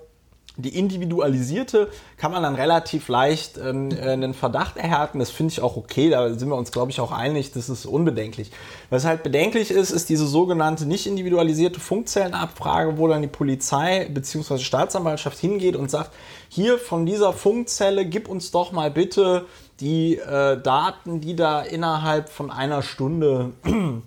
die 0.58 0.78
individualisierte 0.78 1.90
kann 2.18 2.32
man 2.32 2.44
dann 2.44 2.56
relativ 2.56 3.08
leicht 3.10 3.58
ähm, 3.58 3.92
äh, 3.92 4.12
einen 4.12 4.34
Verdacht 4.34 4.78
erhärten. 4.78 5.20
Das 5.20 5.30
finde 5.30 5.52
ich 5.52 5.62
auch 5.62 5.76
okay. 5.76 6.10
Da 6.10 6.34
sind 6.34 6.48
wir 6.50 6.56
uns, 6.56 6.72
glaube 6.72 6.92
ich, 6.92 7.00
auch 7.00 7.12
einig. 7.12 7.52
Das 7.52 7.70
ist 7.70 7.86
unbedenklich. 7.86 8.52
Was 8.90 9.06
halt 9.06 9.24
bedenklich 9.24 9.72
ist, 9.72 9.92
ist 9.92 10.10
diese 10.10 10.26
sogenannte 10.26 10.86
nicht 10.86 11.08
individualisierte 11.08 11.80
Funkzellenabfrage, 11.80 12.98
wo 12.98 13.08
dann 13.08 13.22
die 13.22 13.28
Polizei 13.28 14.08
bzw. 14.10 14.60
Staatsanwaltschaft 14.60 15.38
hingeht 15.38 15.76
und 15.76 15.92
sagt, 15.92 16.12
hier 16.48 16.78
von 16.78 17.06
dieser 17.06 17.34
Funkzelle 17.34 18.06
gib 18.06 18.30
uns 18.30 18.52
doch 18.52 18.72
mal 18.72 18.92
bitte 18.92 19.46
die 19.82 20.16
äh, 20.18 20.62
Daten, 20.62 21.20
die 21.20 21.36
da 21.36 21.62
innerhalb 21.62 22.30
von 22.30 22.50
einer 22.50 22.82
Stunde 22.82 23.52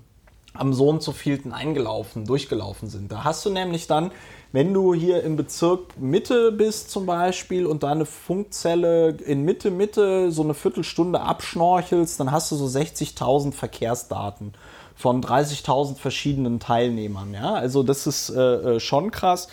am 0.55 0.73
so 0.73 0.89
und 0.89 1.03
so 1.03 1.13
vielten 1.13 1.53
eingelaufen, 1.53 2.25
durchgelaufen 2.25 2.89
sind. 2.89 3.13
Da 3.13 3.25
hast 3.25 3.45
du 3.45 3.51
nämlich 3.51 3.87
dann 3.87 4.11
wenn 4.53 4.73
du 4.73 4.95
hier 4.95 5.23
im 5.25 5.37
Bezirk 5.37 5.99
Mitte 5.99 6.53
bist 6.53 6.91
zum 6.91 7.05
Beispiel 7.05 7.67
und 7.67 7.83
da 7.83 7.93
eine 7.93 8.07
Funkzelle 8.07 9.11
in 9.11 9.43
Mitte, 9.45 9.71
Mitte 9.71 10.33
so 10.33 10.43
eine 10.43 10.55
Viertelstunde 10.55 11.21
abschnorchelst, 11.21 12.19
dann 12.19 12.33
hast 12.33 12.51
du 12.51 12.57
so 12.57 12.65
60.000 12.65 13.53
Verkehrsdaten 13.53 14.55
von 14.95 15.23
30.000 15.23 15.97
verschiedenen 15.97 16.61
Teilnehmern. 16.61 17.35
Ja? 17.35 17.55
Also 17.55 17.83
das 17.83 18.07
ist 18.07 18.31
äh, 18.31 18.77
äh, 18.77 18.81
schon 18.81 19.11
krass. 19.11 19.49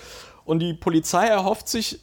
Und 0.45 0.59
die 0.59 0.73
Polizei 0.73 1.27
erhofft 1.27 1.67
sich 1.67 1.99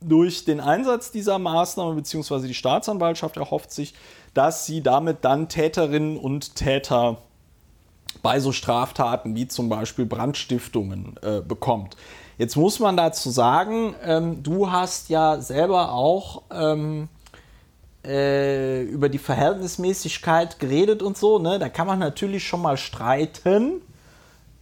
durch 0.00 0.44
den 0.44 0.60
Einsatz 0.60 1.10
dieser 1.10 1.38
Maßnahme, 1.38 1.94
beziehungsweise 1.94 2.46
die 2.46 2.54
Staatsanwaltschaft 2.54 3.36
erhofft 3.36 3.72
sich, 3.72 3.94
dass 4.32 4.64
sie 4.64 4.82
damit 4.82 5.24
dann 5.24 5.48
Täterinnen 5.48 6.16
und 6.16 6.54
Täter 6.54 7.18
bei 8.22 8.40
so 8.40 8.52
Straftaten 8.52 9.34
wie 9.34 9.48
zum 9.48 9.68
Beispiel 9.68 10.06
Brandstiftungen 10.06 11.16
äh, 11.22 11.40
bekommt. 11.40 11.96
Jetzt 12.38 12.56
muss 12.56 12.78
man 12.78 12.96
dazu 12.96 13.30
sagen, 13.30 13.94
ähm, 14.04 14.42
du 14.42 14.70
hast 14.70 15.08
ja 15.08 15.40
selber 15.40 15.92
auch 15.92 16.42
ähm, 16.52 17.08
äh, 18.04 18.82
über 18.82 19.08
die 19.08 19.18
Verhältnismäßigkeit 19.18 20.60
geredet 20.60 21.02
und 21.02 21.18
so. 21.18 21.38
Ne? 21.38 21.58
Da 21.58 21.68
kann 21.68 21.86
man 21.86 21.98
natürlich 21.98 22.46
schon 22.46 22.62
mal 22.62 22.76
streiten, 22.76 23.82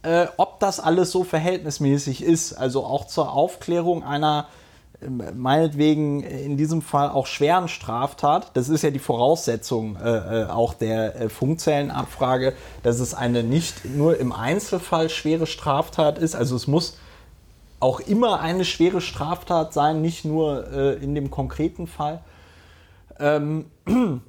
äh, 0.01 0.25
ob 0.37 0.59
das 0.59 0.79
alles 0.79 1.11
so 1.11 1.23
verhältnismäßig 1.23 2.23
ist. 2.23 2.53
Also 2.53 2.83
auch 2.83 3.05
zur 3.05 3.31
Aufklärung 3.31 4.03
einer 4.03 4.47
meinetwegen 4.99 6.23
in 6.23 6.57
diesem 6.57 6.81
Fall 6.81 7.09
auch 7.09 7.27
schweren 7.27 7.67
Straftat. 7.67 8.51
Das 8.55 8.67
ist 8.67 8.83
ja 8.83 8.89
die 8.89 8.99
Voraussetzung 8.99 9.95
äh, 9.97 10.41
äh, 10.43 10.45
auch 10.47 10.73
der 10.73 11.15
äh, 11.15 11.29
Funkzellenabfrage, 11.29 12.53
dass 12.81 12.99
es 12.99 13.13
eine 13.13 13.43
nicht 13.43 13.85
nur 13.85 14.19
im 14.19 14.31
Einzelfall 14.31 15.09
schwere 15.09 15.45
Straftat 15.45 16.17
ist. 16.17 16.35
Also 16.35 16.55
es 16.55 16.65
muss 16.65 16.97
auch 17.79 17.99
immer 17.99 18.39
eine 18.39 18.65
schwere 18.65 19.01
Straftat 19.01 19.71
sein, 19.71 20.01
nicht 20.01 20.25
nur 20.25 20.71
äh, 20.71 20.93
in 20.95 21.13
dem 21.13 21.29
konkreten 21.29 21.85
Fall. 21.85 22.21
Ähm, 23.19 23.65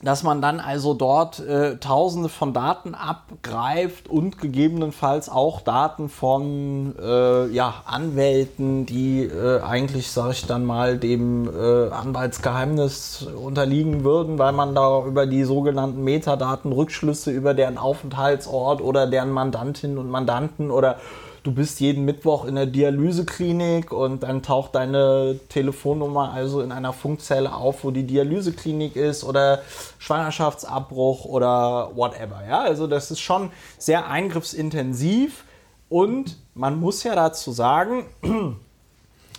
dass 0.00 0.22
man 0.22 0.40
dann 0.40 0.60
also 0.60 0.94
dort 0.94 1.40
äh, 1.40 1.76
Tausende 1.78 2.28
von 2.28 2.52
Daten 2.52 2.94
abgreift 2.94 4.08
und 4.08 4.38
gegebenenfalls 4.38 5.28
auch 5.28 5.60
Daten 5.60 6.08
von 6.08 6.94
äh, 7.02 7.48
ja, 7.48 7.82
Anwälten, 7.84 8.86
die 8.86 9.24
äh, 9.24 9.60
eigentlich, 9.60 10.12
sage 10.12 10.32
ich 10.32 10.46
dann 10.46 10.64
mal, 10.64 10.98
dem 10.98 11.48
äh, 11.48 11.90
Anwaltsgeheimnis 11.90 13.26
unterliegen 13.42 14.04
würden, 14.04 14.38
weil 14.38 14.52
man 14.52 14.74
da 14.74 15.04
über 15.04 15.26
die 15.26 15.42
sogenannten 15.42 16.04
Metadaten 16.04 16.70
Rückschlüsse 16.70 17.32
über 17.32 17.54
deren 17.54 17.76
Aufenthaltsort 17.76 18.80
oder 18.80 19.08
deren 19.08 19.30
Mandantinnen 19.30 19.98
und 19.98 20.10
Mandanten 20.10 20.70
oder 20.70 20.98
du 21.42 21.52
bist 21.52 21.80
jeden 21.80 22.04
Mittwoch 22.04 22.44
in 22.44 22.54
der 22.54 22.66
Dialyseklinik 22.66 23.92
und 23.92 24.22
dann 24.22 24.42
taucht 24.42 24.74
deine 24.74 25.38
Telefonnummer 25.48 26.32
also 26.32 26.60
in 26.60 26.72
einer 26.72 26.92
Funkzelle 26.92 27.54
auf, 27.54 27.84
wo 27.84 27.90
die 27.90 28.04
Dialyseklinik 28.04 28.96
ist 28.96 29.24
oder 29.24 29.62
Schwangerschaftsabbruch 29.98 31.24
oder 31.24 31.90
whatever. 31.94 32.42
Ja, 32.48 32.60
also 32.60 32.86
das 32.86 33.10
ist 33.10 33.20
schon 33.20 33.50
sehr 33.78 34.08
eingriffsintensiv 34.08 35.44
und 35.88 36.36
man 36.54 36.78
muss 36.78 37.02
ja 37.02 37.14
dazu 37.14 37.52
sagen, 37.52 38.06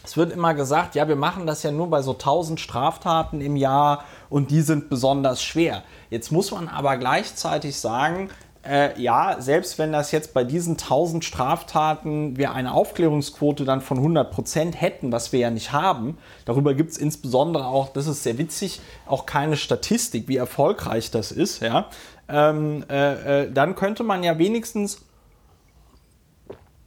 es 0.04 0.18
wird 0.18 0.32
immer 0.32 0.54
gesagt, 0.54 0.96
ja, 0.96 1.08
wir 1.08 1.16
machen 1.16 1.46
das 1.46 1.64
ja 1.64 1.72
nur 1.72 1.90
bei 1.90 2.02
so 2.02 2.14
1000 2.14 2.60
Straftaten 2.60 3.42
im 3.42 3.56
Jahr 3.56 4.04
und 4.30 4.52
die 4.52 4.62
sind 4.62 4.90
besonders 4.90 5.44
schwer. 5.44 5.84
Jetzt 6.10 6.32
muss 6.32 6.52
man 6.52 6.68
aber 6.68 6.98
gleichzeitig 6.98 7.80
sagen, 7.80 8.30
äh, 8.68 8.99
ja, 9.02 9.38
selbst 9.40 9.80
wenn 9.80 9.91
das 9.91 10.11
jetzt 10.11 10.34
bei 10.34 10.44
diesen 10.44 10.73
1000 10.73 11.23
Straftaten 11.23 12.38
wir 12.38 12.53
eine 12.53 12.73
Aufklärungsquote 12.73 13.64
dann 13.64 13.81
von 13.81 13.98
100 13.98 14.31
Prozent 14.31 14.81
hätten, 14.81 15.11
was 15.11 15.31
wir 15.31 15.40
ja 15.40 15.49
nicht 15.49 15.72
haben, 15.72 16.18
darüber 16.45 16.73
gibt 16.73 16.91
es 16.91 16.98
insbesondere 16.98 17.65
auch, 17.65 17.90
das 17.90 18.07
ist 18.07 18.23
sehr 18.23 18.38
witzig, 18.38 18.81
auch 19.06 19.26
keine 19.26 19.56
Statistik, 19.56 20.27
wie 20.27 20.38
erfolgreich 20.38 21.10
das 21.10 21.31
ist, 21.31 21.61
ja, 21.61 21.88
ähm, 22.27 22.84
äh, 22.90 23.44
äh, 23.44 23.52
dann 23.52 23.76
könnte 23.76 24.03
man 24.03 24.23
ja 24.23 24.38
wenigstens 24.38 25.02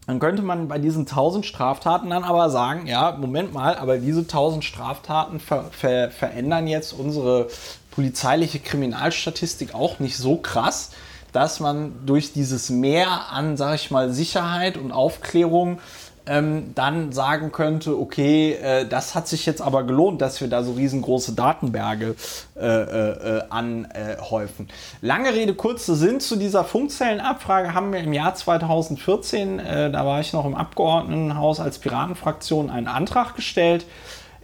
dann 0.07 0.19
könnte 0.19 0.43
man 0.43 0.67
bei 0.67 0.79
diesen 0.79 1.03
1000 1.03 1.47
Straftaten 1.47 2.11
dann 2.11 2.25
aber 2.25 2.51
sagen, 2.51 2.87
ja, 2.87 3.17
Moment 3.19 3.53
mal, 3.55 3.77
aber 3.77 3.99
diese 3.99 4.21
1000 4.21 4.65
Straftaten 4.65 5.39
ver 5.39 5.71
ver 5.71 6.11
verändern 6.11 6.67
jetzt 6.67 6.93
unsere 6.93 7.49
polizeiliche 7.93 8.59
Kriminalstatistik 8.59 9.75
auch 9.75 10.01
nicht 10.01 10.17
so 10.17 10.37
krass, 10.37 10.91
dass 11.33 11.61
man 11.61 12.07
durch 12.07 12.33
dieses 12.33 12.71
Mehr 12.71 13.31
an, 13.31 13.57
sag 13.57 13.75
ich 13.77 13.91
mal, 13.91 14.13
Sicherheit 14.13 14.77
und 14.77 14.93
Aufklärung 14.93 15.79
ähm, 16.27 16.73
dann 16.75 17.13
sagen 17.13 17.51
könnte, 17.53 17.99
okay, 17.99 18.53
äh, 18.53 18.87
das 18.87 19.15
hat 19.15 19.27
sich 19.27 19.45
jetzt 19.45 19.61
aber 19.61 19.83
gelohnt, 19.83 20.21
dass 20.21 20.41
wir 20.41 20.49
da 20.49 20.63
so 20.63 20.73
riesengroße 20.73 21.33
Datenberge 21.33 22.15
äh, 22.57 22.65
äh, 22.65 23.39
äh 23.39 23.43
anhäufen. 23.51 24.69
Lange 25.01 25.35
Rede, 25.35 25.55
kurzer 25.55 25.97
Sinn 25.97 26.21
zu 26.21 26.37
dieser 26.37 26.65
Funkzellenabfrage 26.65 27.75
haben 27.75 27.93
wir 27.93 28.01
im 28.01 28.13
Jahr 28.13 28.35
2014, 28.35 29.59
äh, 29.59 29.91
da 29.91 30.07
war 30.07 30.21
ich 30.21 30.33
noch 30.33 30.45
im 30.45 30.55
Abgeordnetenhaus 30.55 31.59
als 31.59 31.79
Piratenfraktion, 31.79 32.71
einen 32.71 32.89
Antrag 32.89 33.35
gestellt, 33.35 33.85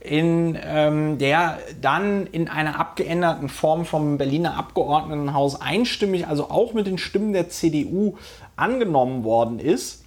in 0.01 0.59
ähm, 0.63 1.19
der 1.19 1.59
dann 1.81 2.27
in 2.27 2.49
einer 2.49 2.79
abgeänderten 2.79 3.49
Form 3.49 3.85
vom 3.85 4.19
Berliner 4.19 4.57
Abgeordnetenhaus 4.57 5.61
einstimmig, 5.61 6.27
also 6.27 6.51
auch 6.51 6.73
mit 6.73 6.87
den 6.87 6.99
Stimmen 6.99 7.33
der 7.33 7.49
CDU, 7.49 8.17
angenommen 8.57 9.25
worden 9.25 9.59
ist. 9.59 10.05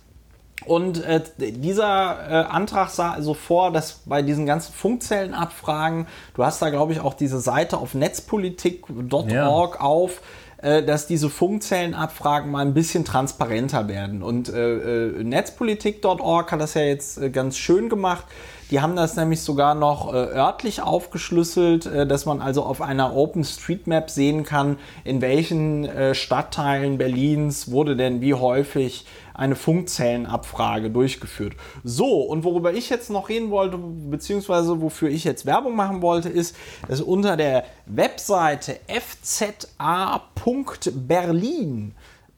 Und 0.65 1.03
äh, 1.03 1.21
dieser 1.39 2.29
äh, 2.29 2.33
Antrag 2.45 2.89
sah 2.89 3.11
also 3.13 3.33
vor, 3.33 3.71
dass 3.71 4.01
bei 4.05 4.21
diesen 4.21 4.45
ganzen 4.45 4.73
Funkzellenabfragen, 4.73 6.05
du 6.35 6.45
hast 6.45 6.61
da 6.61 6.69
glaube 6.69 6.93
ich 6.93 6.99
auch 6.99 7.15
diese 7.15 7.39
Seite 7.39 7.77
auf 7.77 7.95
netzpolitik.org 7.95 9.31
ja. 9.31 9.79
auf, 9.81 10.21
äh, 10.61 10.83
dass 10.83 11.07
diese 11.07 11.31
Funkzellenabfragen 11.31 12.51
mal 12.51 12.63
ein 12.63 12.75
bisschen 12.75 13.05
transparenter 13.05 13.87
werden. 13.87 14.21
Und 14.21 14.49
äh, 14.49 15.07
äh, 15.07 15.23
netzpolitik.org 15.23 16.51
hat 16.51 16.61
das 16.61 16.75
ja 16.75 16.83
jetzt 16.83 17.17
äh, 17.17 17.31
ganz 17.31 17.57
schön 17.57 17.89
gemacht 17.89 18.25
die 18.71 18.79
haben 18.79 18.95
das 18.95 19.17
nämlich 19.17 19.41
sogar 19.41 19.75
noch 19.75 20.13
äh, 20.13 20.17
örtlich 20.17 20.81
aufgeschlüsselt, 20.81 21.85
äh, 21.85 22.07
dass 22.07 22.25
man 22.25 22.41
also 22.41 22.63
auf 22.63 22.81
einer 22.81 23.15
OpenStreetMap 23.15 24.09
sehen 24.09 24.43
kann, 24.43 24.79
in 25.03 25.21
welchen 25.21 25.83
äh, 25.83 26.15
Stadtteilen 26.15 26.97
Berlins 26.97 27.69
wurde 27.69 27.97
denn 27.97 28.21
wie 28.21 28.33
häufig 28.33 29.05
eine 29.33 29.55
Funkzellenabfrage 29.55 30.89
durchgeführt. 30.89 31.53
So, 31.83 32.21
und 32.21 32.43
worüber 32.45 32.73
ich 32.73 32.89
jetzt 32.89 33.09
noch 33.09 33.27
reden 33.27 33.49
wollte, 33.51 33.77
beziehungsweise 33.77 34.81
wofür 34.81 35.09
ich 35.09 35.23
jetzt 35.25 35.45
Werbung 35.45 35.75
machen 35.75 36.01
wollte, 36.01 36.29
ist, 36.29 36.55
dass 36.87 37.01
unter 37.01 37.35
der 37.35 37.65
Webseite 37.85 38.79
fza.berlin 38.87 39.75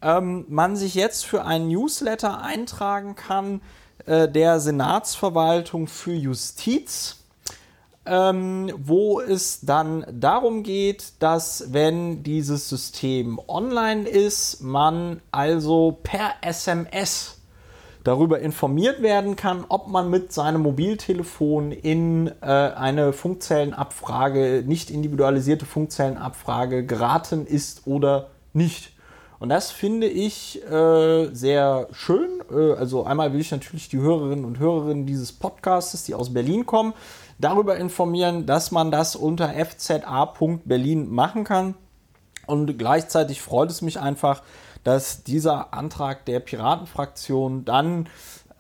ähm, 0.01 0.45
man 0.49 0.76
sich 0.76 0.95
jetzt 0.95 1.26
für 1.26 1.45
einen 1.45 1.68
Newsletter 1.69 2.41
eintragen 2.41 3.15
kann, 3.15 3.61
der 4.05 4.59
Senatsverwaltung 4.59 5.88
für 5.88 6.13
Justiz, 6.13 7.23
ähm, 8.05 8.71
wo 8.77 9.21
es 9.21 9.61
dann 9.61 10.05
darum 10.11 10.63
geht, 10.63 11.13
dass 11.19 11.71
wenn 11.71 12.23
dieses 12.23 12.69
System 12.69 13.39
online 13.47 14.07
ist, 14.07 14.61
man 14.61 15.21
also 15.31 15.99
per 16.03 16.34
SMS 16.41 17.38
darüber 18.03 18.39
informiert 18.39 19.01
werden 19.01 19.35
kann, 19.35 19.65
ob 19.69 19.88
man 19.88 20.09
mit 20.09 20.34
seinem 20.34 20.61
Mobiltelefon 20.61 21.71
in 21.71 22.27
äh, 22.41 22.45
eine 22.45 23.13
Funkzellenabfrage, 23.13 24.63
nicht 24.65 24.91
individualisierte 24.91 25.65
Funkzellenabfrage 25.65 26.85
geraten 26.85 27.45
ist 27.47 27.88
oder 27.88 28.31
nicht. 28.51 28.93
Und 29.44 29.49
das 29.49 29.72
finde 29.72 30.07
ich 30.07 30.64
äh, 30.72 31.28
sehr 31.34 31.90
schön. 31.91 32.30
Äh, 32.49 32.76
also 32.76 33.03
einmal 33.03 33.34
will 33.34 33.41
ich 33.41 33.52
natürlich 33.52 33.90
die 33.90 33.99
Hörerinnen 33.99 34.45
und 34.45 34.57
Hörer 34.57 34.94
dieses 34.94 35.34
Podcasts, 35.34 36.06
die 36.06 36.15
aus 36.15 36.34
Berlin 36.34 36.65
kommen, 36.65 36.94
darüber 37.40 37.76
informieren, 37.76 38.45
dass 38.45 38.72
man 38.72 38.90
das 38.90 39.18
unter 39.18 39.53
fza.berlin 39.53 41.14
machen 41.14 41.44
kann. 41.44 41.76
Und 42.48 42.80
gleichzeitig 42.80 43.41
freut 43.41 43.70
es 43.70 43.82
mich 43.82 43.99
einfach, 43.99 44.44
dass 44.86 45.26
dieser 45.26 45.74
Antrag 45.74 46.24
der 46.24 46.40
Piratenfraktion 46.40 47.65
dann 47.65 48.07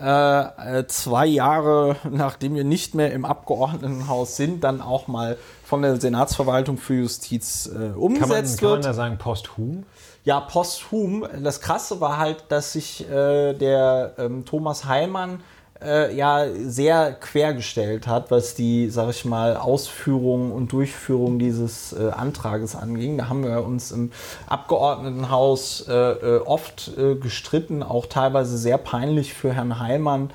äh, 0.01 0.79
äh 0.79 0.87
zwei 0.87 1.27
Jahre, 1.27 1.95
nachdem 2.11 2.55
wir 2.55 2.65
nicht 2.65 2.93
mehr 2.93 3.13
im 3.13 3.23
Abgeordnetenhaus 3.23 4.35
sind, 4.35 4.65
dann 4.65 4.81
auch 4.81 5.07
mal 5.07 5.37
von 5.63 5.81
der 5.81 6.01
Senatsverwaltung 6.01 6.77
für 6.77 6.95
Justiz 6.95 7.67
äh, 7.73 7.97
umgesetzt 7.97 8.19
kann 8.19 8.29
man, 8.29 8.39
wird. 8.39 8.59
Kann 8.59 8.69
man 8.71 8.81
da 8.81 8.93
sagen 8.93 9.17
posthum? 9.17 9.85
Ja, 10.25 10.39
posthum. 10.39 11.27
Das 11.41 11.59
Krasse 11.59 11.99
war 11.99 12.17
halt, 12.17 12.45
dass 12.47 12.73
sich 12.73 13.09
äh, 13.09 13.53
der 13.53 14.13
ähm, 14.17 14.45
Thomas 14.45 14.85
Heilmann 14.85 15.43
äh, 15.83 16.15
ja 16.15 16.45
sehr 16.65 17.13
quergestellt 17.13 18.07
hat, 18.07 18.31
was 18.31 18.55
die, 18.55 18.89
sag 18.89 19.09
ich 19.09 19.25
mal, 19.25 19.57
Ausführung 19.57 20.53
und 20.53 20.71
Durchführung 20.71 21.39
dieses 21.39 21.93
äh, 21.93 22.09
Antrages 22.09 22.75
anging. 22.75 23.17
Da 23.17 23.27
haben 23.27 23.43
wir 23.43 23.65
uns 23.65 23.91
im 23.91 24.11
Abgeordnetenhaus 24.47 25.85
äh, 25.89 25.93
äh, 25.93 26.37
oft 26.39 26.91
äh, 26.97 27.15
gestritten, 27.15 27.83
auch 27.83 28.05
teilweise 28.05 28.57
sehr 28.57 28.77
peinlich 28.77 29.33
für 29.33 29.53
Herrn 29.53 29.79
Heilmann 29.79 30.31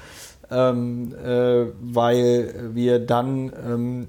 ähm, 0.51 1.15
äh, 1.15 1.66
weil 1.81 2.70
wir 2.75 2.99
dann 3.01 3.53
ähm, 3.66 4.09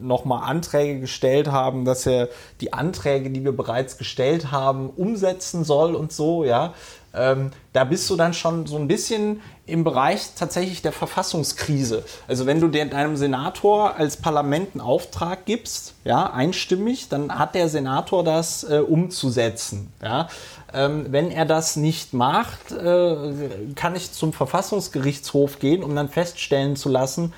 nochmal 0.00 0.48
Anträge 0.48 1.00
gestellt 1.00 1.48
haben, 1.50 1.84
dass 1.84 2.06
er 2.06 2.28
die 2.60 2.72
Anträge, 2.72 3.30
die 3.30 3.44
wir 3.44 3.56
bereits 3.56 3.98
gestellt 3.98 4.52
haben, 4.52 4.90
umsetzen 4.90 5.64
soll 5.64 5.94
und 5.94 6.12
so, 6.12 6.44
ja. 6.44 6.74
Ähm, 7.14 7.50
da 7.72 7.84
bist 7.84 8.08
du 8.10 8.16
dann 8.16 8.34
schon 8.34 8.66
so 8.66 8.76
ein 8.76 8.88
bisschen 8.88 9.40
im 9.66 9.84
Bereich 9.84 10.34
tatsächlich 10.34 10.82
der 10.82 10.92
Verfassungskrise. 10.92 12.04
Also 12.26 12.46
wenn 12.46 12.60
du 12.60 12.68
deinem 12.68 13.16
Senator 13.16 13.96
als 13.96 14.16
Parlament 14.16 14.70
einen 14.72 14.80
Auftrag 14.80 15.44
gibst, 15.44 15.94
ja, 16.04 16.30
einstimmig, 16.32 17.08
dann 17.08 17.38
hat 17.38 17.54
der 17.54 17.68
Senator 17.68 18.24
das 18.24 18.64
äh, 18.64 18.78
umzusetzen. 18.78 19.92
Ja. 20.02 20.28
Ähm, 20.72 21.06
wenn 21.10 21.30
er 21.30 21.44
das 21.44 21.76
nicht 21.76 22.12
macht, 22.12 22.72
äh, 22.72 23.72
kann 23.74 23.96
ich 23.96 24.12
zum 24.12 24.32
Verfassungsgerichtshof 24.32 25.58
gehen, 25.58 25.82
um 25.82 25.94
dann 25.94 26.08
feststellen 26.08 26.76
zu 26.76 26.88
lassen, 26.88 27.32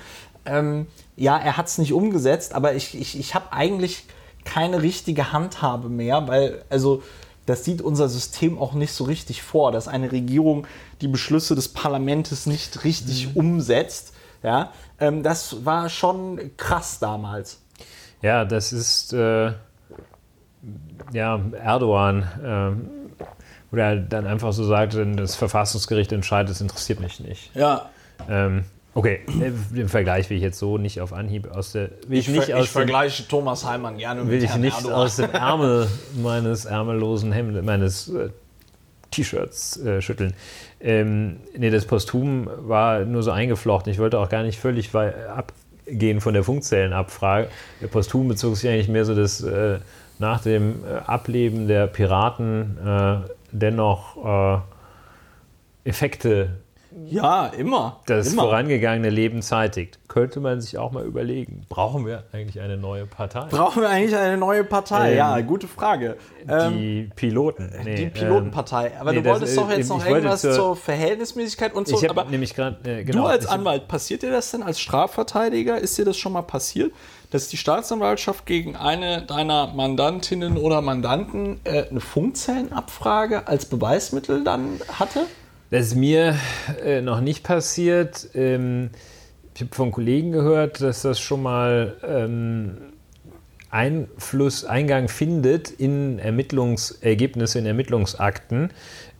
ähm, 0.45 0.87
ja, 1.15 1.37
er 1.37 1.57
hat 1.57 1.67
es 1.67 1.77
nicht 1.77 1.93
umgesetzt, 1.93 2.53
aber 2.55 2.73
ich, 2.73 2.99
ich, 2.99 3.17
ich 3.17 3.35
habe 3.35 3.53
eigentlich 3.53 4.05
keine 4.43 4.81
richtige 4.81 5.31
Handhabe 5.31 5.87
mehr, 5.87 6.27
weil, 6.27 6.63
also 6.69 7.03
das 7.51 7.65
sieht 7.65 7.81
unser 7.81 8.07
System 8.07 8.57
auch 8.57 8.73
nicht 8.73 8.93
so 8.93 9.03
richtig 9.03 9.43
vor, 9.43 9.73
dass 9.73 9.89
eine 9.89 10.13
Regierung 10.13 10.65
die 11.01 11.09
Beschlüsse 11.09 11.53
des 11.53 11.67
Parlaments 11.67 12.45
nicht 12.45 12.85
richtig 12.85 13.27
mhm. 13.27 13.35
umsetzt. 13.35 14.13
Ja, 14.41 14.71
ähm, 15.01 15.21
das 15.21 15.65
war 15.65 15.89
schon 15.89 16.51
krass 16.55 16.99
damals. 16.99 17.61
Ja, 18.21 18.45
das 18.45 18.71
ist 18.71 19.11
äh, 19.11 19.51
ja 21.11 21.41
Erdogan, 21.61 22.23
äh, 22.41 23.25
wo 23.69 23.77
er 23.77 23.97
dann 23.97 24.25
einfach 24.25 24.53
so 24.53 24.63
sagt, 24.63 24.95
das 24.95 25.35
Verfassungsgericht 25.35 26.13
entscheidet, 26.13 26.51
das 26.51 26.61
interessiert 26.61 27.01
mich 27.01 27.19
nicht. 27.19 27.53
Ja. 27.53 27.89
Ähm, 28.29 28.63
Okay, 28.93 29.21
den 29.27 29.87
Vergleich 29.87 30.29
will 30.29 30.37
ich 30.37 30.43
jetzt 30.43 30.59
so 30.59 30.77
nicht 30.77 30.99
auf 30.99 31.13
Anhieb 31.13 31.49
aus 31.49 31.71
der. 31.71 31.91
Ich, 32.09 32.27
ich, 32.27 32.43
ver 32.43 32.59
ich 32.59 32.69
vergleiche 32.69 33.25
Thomas 33.25 33.65
Heimann 33.65 33.97
gerne 33.97 34.21
mit 34.21 34.31
Will 34.31 34.43
ich 34.43 34.55
nicht 34.55 34.75
Erdogan. 34.75 34.97
aus 34.97 35.15
dem 35.15 35.29
Ärmel 35.33 35.87
meines 36.21 36.65
ärmellosen 36.65 37.31
Hemdes, 37.31 37.63
meines 37.63 38.09
äh, 38.09 38.29
T-Shirts 39.11 39.77
äh, 39.77 40.01
schütteln. 40.01 40.33
Ähm, 40.81 41.37
nee, 41.57 41.69
das 41.69 41.85
Posthum 41.85 42.49
war 42.57 43.05
nur 43.05 43.23
so 43.23 43.31
eingeflochten. 43.31 43.91
Ich 43.91 43.99
wollte 43.99 44.19
auch 44.19 44.27
gar 44.27 44.43
nicht 44.43 44.59
völlig 44.59 44.91
abgehen 44.93 46.19
von 46.19 46.33
der 46.33 46.43
Funkzellenabfrage. 46.43 47.47
Der 47.81 47.87
Posthum 47.87 48.27
bezog 48.27 48.57
sich 48.57 48.69
eigentlich 48.69 48.89
mehr 48.89 49.05
so 49.05 49.15
das 49.15 49.41
äh, 49.41 49.79
nach 50.19 50.41
dem 50.41 50.83
äh, 50.83 50.97
Ableben 51.07 51.67
der 51.67 51.87
Piraten 51.87 52.77
äh, 52.85 53.17
dennoch 53.51 54.61
äh, 55.85 55.89
Effekte 55.89 56.60
ja, 57.07 57.47
immer. 57.47 58.01
Das 58.05 58.33
immer. 58.33 58.43
vorangegangene 58.43 59.09
Leben 59.09 59.41
zeitigt. 59.41 59.99
Könnte 60.07 60.41
man 60.41 60.59
sich 60.59 60.77
auch 60.77 60.91
mal 60.91 61.05
überlegen, 61.05 61.65
brauchen 61.69 62.05
wir 62.05 62.25
eigentlich 62.33 62.59
eine 62.59 62.75
neue 62.75 63.05
Partei? 63.05 63.47
Brauchen 63.49 63.81
wir 63.81 63.89
eigentlich 63.89 64.15
eine 64.15 64.37
neue 64.37 64.63
Partei? 64.63 65.11
Ähm, 65.11 65.17
ja, 65.17 65.41
gute 65.41 65.67
Frage. 65.67 66.17
Die 66.43 67.03
ähm, 67.03 67.11
Piloten. 67.15 67.71
Nee, 67.83 67.95
die 67.95 68.05
Pilotenpartei. 68.07 68.91
Aber 68.99 69.13
nee, 69.13 69.21
du 69.21 69.29
wolltest 69.29 69.57
das, 69.57 69.63
doch 69.63 69.71
jetzt 69.71 69.89
noch 69.89 70.05
irgendwas 70.05 70.41
zur, 70.41 70.51
zur, 70.53 70.75
Verhältnismäßigkeit 70.75 71.73
und 71.73 71.87
so. 71.87 71.95
Ich 71.97 72.09
aber 72.09 72.25
nämlich 72.25 72.55
grad, 72.55 72.85
äh, 72.85 73.03
genau, 73.03 73.23
du 73.23 73.27
als 73.27 73.45
Anwalt, 73.45 73.87
passiert 73.87 74.23
dir 74.23 74.31
das 74.31 74.51
denn 74.51 74.63
als 74.63 74.79
Strafverteidiger? 74.79 75.77
Ist 75.77 75.97
dir 75.97 76.05
das 76.05 76.17
schon 76.17 76.33
mal 76.33 76.41
passiert, 76.41 76.91
dass 77.29 77.47
die 77.47 77.57
Staatsanwaltschaft 77.57 78.45
gegen 78.45 78.75
eine 78.75 79.21
deiner 79.21 79.67
Mandantinnen 79.67 80.57
oder 80.57 80.81
Mandanten 80.81 81.61
äh, 81.63 81.85
eine 81.89 82.01
Funkzellenabfrage 82.01 83.47
als 83.47 83.65
Beweismittel 83.65 84.43
dann 84.43 84.81
hatte? 84.99 85.25
Das 85.71 85.87
ist 85.87 85.95
mir 85.95 86.35
äh, 86.83 87.01
noch 87.01 87.21
nicht 87.21 87.43
passiert. 87.43 88.27
Ähm, 88.33 88.89
ich 89.55 89.61
habe 89.61 89.73
von 89.73 89.91
Kollegen 89.91 90.33
gehört, 90.33 90.81
dass 90.81 91.01
das 91.01 91.21
schon 91.21 91.41
mal 91.41 91.95
ähm, 92.05 92.77
Einfluss, 93.69 94.65
Eingang 94.65 95.07
findet 95.07 95.71
in 95.71 96.19
Ermittlungsergebnisse, 96.19 97.59
in 97.59 97.65
Ermittlungsakten. 97.65 98.71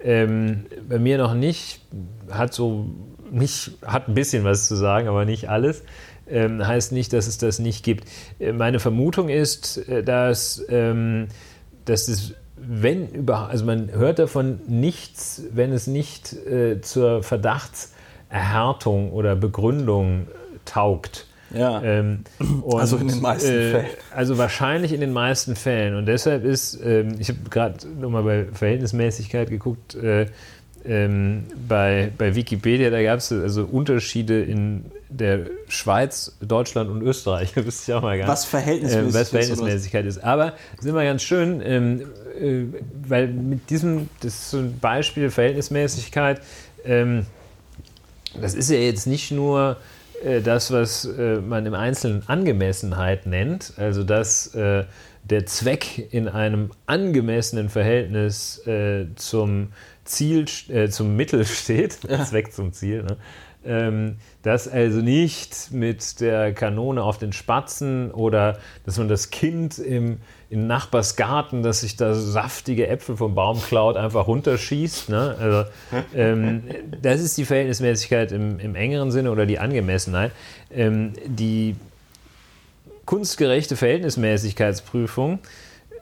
Ähm, 0.04 0.66
bei 0.90 1.00
mir 1.00 1.18
noch 1.18 1.36
nicht. 1.36 1.84
Hat 2.30 2.54
so 2.54 2.86
nicht, 3.32 3.78
hat 3.86 4.10
ein 4.10 4.14
bisschen 4.14 4.44
was 4.44 4.68
zu 4.68 4.76
sagen, 4.76 5.08
aber 5.08 5.24
nicht 5.24 5.48
alles. 5.50 5.84
Ähm, 6.30 6.68
heißt 6.68 6.92
nicht, 6.92 7.14
dass 7.14 7.28
es 7.28 7.38
das 7.38 7.60
nicht 7.60 7.82
gibt. 7.82 8.10
Äh, 8.40 8.52
meine 8.52 8.80
Vermutung 8.80 9.30
ist, 9.30 9.78
äh, 9.88 10.04
dass, 10.04 10.62
ähm, 10.68 11.30
dass 11.86 12.10
es 12.10 12.34
wenn 12.64 13.08
überhaupt, 13.08 13.52
also 13.52 13.66
man 13.66 13.92
hört 13.92 14.20
davon 14.20 14.60
nichts, 14.68 15.44
wenn 15.52 15.72
es 15.72 15.88
nicht 15.88 16.34
äh, 16.34 16.82
zur 16.82 17.24
Verdachtserhärtung 17.24 19.12
oder 19.12 19.36
Begründung 19.36 20.28
taugt. 20.66 21.28
Ja. 21.54 21.82
Ähm, 21.82 22.24
und, 22.40 22.80
also 22.80 22.98
in 22.98 23.08
den 23.08 23.22
meisten 23.22 23.52
äh, 23.52 23.72
Fällen. 23.72 23.86
Also 24.16 24.38
wahrscheinlich 24.38 24.94
in 24.94 25.02
den 25.02 25.14
meisten 25.14 25.56
Fällen. 25.56 25.96
Und 25.96 26.06
deshalb 26.06 26.44
ist, 26.46 26.80
ähm, 26.84 27.16
ich 27.20 27.30
habe 27.30 27.40
gerade 27.50 27.88
nochmal 27.88 28.24
bei 28.24 28.46
Verhältnismäßigkeit 28.54 29.50
geguckt, 29.50 29.96
äh, 29.96 30.28
ähm, 30.84 31.44
bei, 31.68 32.12
bei 32.18 32.34
Wikipedia, 32.36 32.90
da 32.90 33.04
gab 33.04 33.20
es 33.20 33.32
also 33.32 33.66
Unterschiede 33.66 34.42
in 34.42 34.86
der 35.10 35.42
Schweiz, 35.68 36.38
Deutschland 36.42 36.90
und 36.90 37.02
Österreich. 37.02 37.54
Das 37.56 37.66
wüsste 37.66 37.92
ich 37.92 37.96
auch 37.96 38.02
mal 38.02 38.18
gar 38.18 38.26
nicht. 38.26 38.32
Was 38.32 38.46
Verhältnismäßigkeit, 38.46 39.16
äh, 39.16 39.20
was 39.20 39.30
Verhältnismäßigkeit 39.30 40.06
ist. 40.06 40.24
Aber 40.24 40.54
es 40.74 40.86
ist 40.86 40.90
immer 40.90 41.04
ganz 41.04 41.22
schön, 41.22 41.62
ähm, 41.64 42.08
äh, 42.40 42.66
weil 43.08 43.28
mit 43.28 43.70
diesem, 43.70 44.10
das 44.22 44.34
ist 44.34 44.52
so 44.52 44.58
ein 44.58 44.80
Beispiel 44.80 45.30
Verhältnismäßigkeit, 45.30 46.42
ähm, 46.86 47.26
das 48.40 48.54
ist 48.54 48.70
ja 48.70 48.78
jetzt 48.78 49.08
nicht 49.08 49.32
nur 49.32 49.78
äh, 50.24 50.42
das, 50.42 50.72
was 50.72 51.06
äh, 51.06 51.38
man 51.38 51.66
im 51.66 51.74
Einzelnen 51.74 52.24
Angemessenheit 52.28 53.26
nennt, 53.26 53.74
also 53.78 54.04
dass 54.04 54.54
äh, 54.56 54.86
der 55.24 55.46
Zweck 55.46 56.14
in 56.14 56.28
einem 56.28 56.72
angemessenen 56.86 57.70
Verhältnis 57.70 58.66
äh, 58.66 59.06
zum 59.16 59.70
Ziel, 60.04 60.46
äh, 60.70 60.90
zum 60.90 61.16
Mittel 61.16 61.46
steht, 61.46 62.00
ja. 62.08 62.24
Zweck 62.26 62.54
zum 62.54 62.74
Ziel, 62.74 63.04
ne? 63.04 63.18
Ähm, 63.66 64.18
dass 64.42 64.68
also 64.68 65.00
nicht 65.00 65.72
mit 65.72 66.20
der 66.20 66.54
Kanone 66.54 67.04
auf 67.04 67.18
den 67.18 67.32
Spatzen 67.32 68.12
oder 68.12 68.58
dass 68.86 68.98
man 68.98 69.08
das 69.08 69.30
Kind 69.30 69.78
im, 69.78 70.18
im 70.50 70.68
Nachbarsgarten, 70.68 71.62
das 71.62 71.82
sich 71.82 71.96
da 71.96 72.14
saftige 72.14 72.88
Äpfel 72.88 73.18
vom 73.18 73.36
Baum 73.36 73.62
klaut, 73.62 73.98
einfach 73.98 74.28
runterschießt. 74.28 75.10
Ne? 75.10 75.36
Also, 75.40 75.66
ähm, 76.16 76.64
das 77.02 77.22
ist 77.22 77.38
die 77.38 77.46
Verhältnismäßigkeit 77.46 78.32
im, 78.32 78.60
im, 78.60 78.76
engeren 78.76 79.12
Sinne 79.12 79.32
oder 79.32 79.46
die 79.46 79.60
Angemessenheit. 79.60 80.32
Ähm, 80.72 81.14
die 81.26 81.76
kunstgerechte 83.06 83.76
Verhältnismäßigkeitsprüfung 83.76 85.40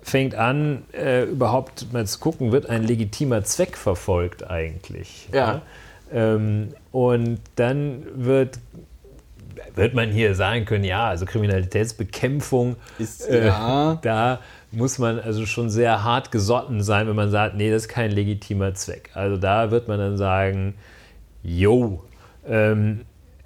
fängt 0.01 0.35
an, 0.35 0.83
äh, 0.93 1.23
überhaupt 1.23 1.91
mal 1.91 2.07
zu 2.07 2.19
gucken, 2.19 2.51
wird 2.53 2.69
ein 2.69 2.83
legitimer 2.83 3.43
Zweck 3.43 3.75
verfolgt 3.75 4.49
eigentlich. 4.49 5.27
Ja. 5.33 5.39
ja? 5.39 5.61
Ähm, 6.11 6.69
und 6.91 7.39
dann 7.55 8.03
wird, 8.15 8.59
wird 9.75 9.93
man 9.93 10.09
hier 10.09 10.35
sagen 10.35 10.65
können, 10.65 10.83
ja, 10.83 11.07
also 11.07 11.25
Kriminalitätsbekämpfung, 11.25 12.75
ist, 12.97 13.27
äh, 13.27 13.47
ja. 13.47 13.99
da 14.01 14.39
muss 14.71 14.99
man 14.99 15.19
also 15.19 15.45
schon 15.45 15.69
sehr 15.69 16.03
hart 16.03 16.31
gesotten 16.31 16.83
sein, 16.83 17.07
wenn 17.07 17.15
man 17.15 17.31
sagt, 17.31 17.55
nee, 17.55 17.71
das 17.71 17.83
ist 17.83 17.87
kein 17.89 18.11
legitimer 18.11 18.73
Zweck. 18.73 19.09
Also 19.13 19.37
da 19.37 19.71
wird 19.71 19.87
man 19.87 19.99
dann 19.99 20.17
sagen, 20.17 20.75
jo, 21.43 22.03
ähm, 22.47 23.01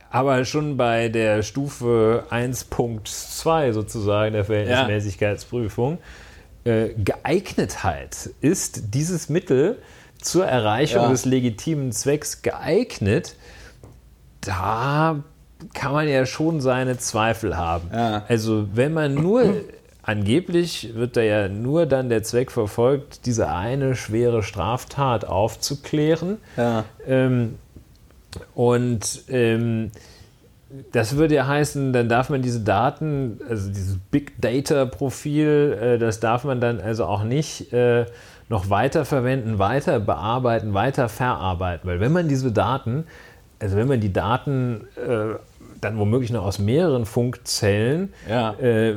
aber 0.09 0.45
schon 0.45 0.77
bei 0.77 1.09
der 1.09 1.41
Stufe 1.41 2.25
1.2 2.29 3.73
sozusagen 3.73 4.33
der 4.33 4.45
Verhältnismäßigkeitsprüfung, 4.45 5.97
äh, 6.65 6.89
Geeignetheit 6.89 8.29
ist 8.39 8.93
dieses 8.93 9.29
Mittel 9.29 9.79
zur 10.23 10.45
Erreichung 10.45 11.03
ja. 11.03 11.09
des 11.09 11.25
legitimen 11.25 11.91
Zwecks 11.91 12.41
geeignet, 12.41 13.35
da 14.41 15.23
kann 15.73 15.93
man 15.93 16.07
ja 16.07 16.25
schon 16.25 16.61
seine 16.61 16.97
Zweifel 16.97 17.57
haben. 17.57 17.89
Ja. 17.93 18.23
Also 18.27 18.67
wenn 18.73 18.93
man 18.93 19.13
nur, 19.13 19.61
angeblich 20.01 20.95
wird 20.95 21.17
da 21.17 21.21
ja 21.21 21.47
nur 21.47 21.85
dann 21.85 22.09
der 22.09 22.23
Zweck 22.23 22.51
verfolgt, 22.51 23.25
diese 23.25 23.49
eine 23.49 23.95
schwere 23.95 24.43
Straftat 24.43 25.25
aufzuklären. 25.25 26.37
Ja. 26.57 26.83
Ähm, 27.07 27.55
und 28.55 29.23
ähm, 29.29 29.91
das 30.91 31.17
würde 31.17 31.35
ja 31.35 31.47
heißen, 31.47 31.93
dann 31.93 32.09
darf 32.09 32.29
man 32.29 32.41
diese 32.41 32.61
Daten, 32.61 33.39
also 33.47 33.69
dieses 33.69 33.97
Big 34.11 34.41
Data 34.41 34.85
Profil, 34.85 35.77
äh, 35.79 35.97
das 35.99 36.19
darf 36.19 36.43
man 36.43 36.59
dann 36.59 36.81
also 36.81 37.05
auch 37.05 37.23
nicht 37.23 37.71
äh, 37.73 38.05
noch 38.49 38.69
weiter 38.69 39.05
verwenden, 39.05 39.59
weiter 39.59 39.99
bearbeiten, 39.99 40.73
weiter 40.73 41.09
verarbeiten. 41.09 41.89
Weil 41.89 41.99
wenn 41.99 42.11
man 42.11 42.27
diese 42.27 42.51
Daten, 42.51 43.05
also 43.59 43.77
wenn 43.77 43.87
man 43.87 43.99
die 43.99 44.13
Daten 44.13 44.87
äh, 44.95 45.35
dann 45.81 45.97
womöglich 45.97 46.31
noch 46.31 46.45
aus 46.45 46.59
mehreren 46.59 47.05
Funkzellen 47.05 48.13
ja. 48.29 48.53
äh, 48.53 48.95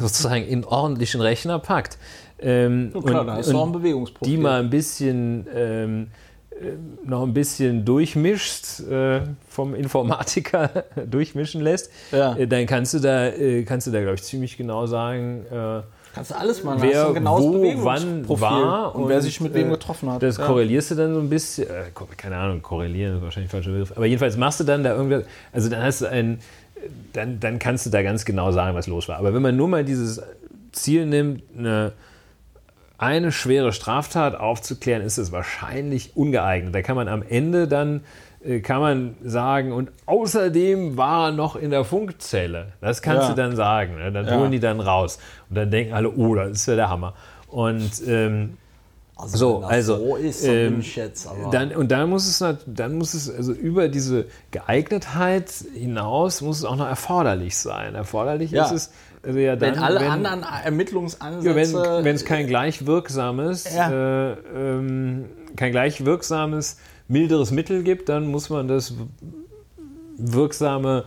sozusagen 0.00 0.44
in 0.44 0.64
ordentlichen 0.64 1.20
Rechner 1.20 1.58
packt. 1.58 1.98
Ähm, 2.38 2.92
ja, 2.94 3.00
klar, 3.00 3.20
und, 3.22 3.26
da 3.26 3.38
ist 3.38 3.48
und 3.48 3.56
ein 3.56 3.72
Bewegungsprofil. 3.72 4.36
Die 4.36 4.40
mal 4.40 4.60
ein 4.60 4.70
bisschen 4.70 5.46
ähm, 5.54 6.08
äh, 6.50 6.72
noch 7.04 7.22
ein 7.22 7.32
bisschen 7.32 7.84
durchmischst, 7.84 8.88
äh, 8.88 9.20
vom 9.48 9.74
Informatiker 9.74 10.84
durchmischen 11.06 11.60
lässt, 11.62 11.90
ja. 12.12 12.36
äh, 12.36 12.46
dann 12.46 12.66
kannst 12.66 12.94
du 12.94 12.98
da, 12.98 13.28
äh, 13.28 13.62
kannst 13.64 13.86
du 13.86 13.90
da, 13.90 14.00
glaube 14.00 14.16
ich, 14.16 14.22
ziemlich 14.22 14.56
genau 14.56 14.86
sagen, 14.86 15.46
äh, 15.50 15.80
Kannst 16.16 16.30
du 16.30 16.34
alles 16.38 16.64
mal 16.64 16.80
wer 16.80 17.08
ein 17.08 17.26
wo, 17.26 17.84
wann 17.84 18.26
war 18.26 18.96
und, 18.96 19.06
wer 19.10 19.20
sich 19.20 19.38
mit 19.42 19.52
wem 19.52 19.66
äh, 19.66 19.72
getroffen 19.72 20.10
hat. 20.10 20.22
Das 20.22 20.38
Ja. 20.38 20.46
korrelierst 20.46 20.92
du 20.92 20.94
dann 20.94 21.12
so 21.12 21.20
ein 21.20 21.28
bisschen, 21.28 21.68
äh, 21.68 21.90
keine 22.16 22.38
Ahnung, 22.38 22.62
korrelieren 22.62 23.16
ist 23.18 23.22
wahrscheinlich 23.22 23.50
falscher 23.50 23.70
Begriff, 23.70 23.92
aber 23.94 24.06
jedenfalls 24.06 24.38
machst 24.38 24.58
du 24.58 24.64
dann 24.64 24.82
da 24.82 24.94
irgendwas, 24.94 25.24
also 25.52 25.68
dann 25.68 25.82
hast 25.82 26.00
du 26.00 26.06
ein, 26.06 26.38
dann, 27.12 27.38
dann 27.38 27.58
kannst 27.58 27.84
du 27.84 27.90
da 27.90 28.00
ganz 28.02 28.24
genau 28.24 28.50
sagen, 28.50 28.74
was 28.74 28.86
los 28.86 29.08
war. 29.08 29.18
Aber 29.18 29.34
wenn 29.34 29.42
man 29.42 29.58
nur 29.58 29.68
mal 29.68 29.84
dieses 29.84 30.22
Ziel 30.72 31.04
nimmt, 31.04 31.42
eine, 31.54 31.92
eine 32.96 33.30
schwere 33.30 33.74
Straftat 33.74 34.36
aufzuklären, 34.36 35.02
ist 35.02 35.18
es 35.18 35.32
wahrscheinlich 35.32 36.16
ungeeignet. 36.16 36.74
Da 36.74 36.80
kann 36.80 36.96
man 36.96 37.08
am 37.08 37.22
Ende 37.28 37.68
dann 37.68 38.00
kann 38.62 38.80
man 38.80 39.14
sagen, 39.24 39.72
und 39.72 39.90
außerdem 40.06 40.96
war 40.96 41.28
er 41.28 41.32
noch 41.32 41.56
in 41.56 41.70
der 41.70 41.84
Funkzelle. 41.84 42.72
Das 42.80 43.02
kannst 43.02 43.24
Ja. 43.24 43.28
du 43.30 43.34
dann 43.34 43.56
sagen. 43.56 43.96
Ne? 43.96 44.12
Dann 44.12 44.26
Ja. 44.26 44.38
holen 44.38 44.52
die 44.52 44.60
dann 44.60 44.80
raus. 44.80 45.18
Und 45.50 45.56
dann 45.56 45.70
denken 45.70 45.92
alle, 45.94 46.10
oh, 46.10 46.34
das 46.34 46.50
ist 46.52 46.66
ja 46.66 46.76
der 46.76 46.88
Hammer. 46.90 47.14
Und 47.48 47.90
ähm, 48.06 48.56
so, 49.24 49.54
wenn 49.56 49.60
das 49.62 49.70
also 49.70 49.96
so 49.96 50.16
ist, 50.16 50.44
dann 50.46 50.52
ähm, 50.54 50.80
jetzt 50.82 51.26
aber- 51.26 51.50
dann 51.50 51.72
und 51.74 51.90
dann 51.90 52.10
muss 52.10 52.26
es 52.28 52.56
dann 52.66 52.98
muss 52.98 53.14
es 53.14 53.34
also 53.34 53.52
über 53.52 53.88
diese 53.88 54.26
Geeignetheit 54.50 55.50
hinaus 55.74 56.42
muss 56.42 56.58
es 56.58 56.64
auch 56.64 56.76
noch 56.76 56.86
erforderlich 56.88 57.56
sein. 57.56 57.94
Erforderlich 57.94 58.50
Ja. 58.50 58.64
ist 58.66 58.72
es 58.72 58.90
also 59.24 59.38
ja 59.38 59.56
dann, 59.56 59.74
wenn 59.74 59.82
alle 59.82 60.00
wenn, 60.00 60.06
anderen 60.10 60.40
ja, 60.40 60.60
Ermittlungsansätze. 60.64 61.82
wenn 61.82 62.04
wenn 62.04 62.14
es 62.14 62.24
kein 62.26 62.46
gleich 62.46 62.84
wirksames 62.86 63.74
Ja. 63.74 63.90
äh, 64.32 64.36
ähm, 64.54 65.24
kein 65.56 65.72
gleich 65.72 66.04
wirksames 66.04 66.76
milderes 67.08 67.50
Mittel 67.50 67.82
gibt, 67.82 68.08
dann 68.08 68.26
muss 68.26 68.50
man 68.50 68.68
das 68.68 68.94
wirksame 70.18 71.04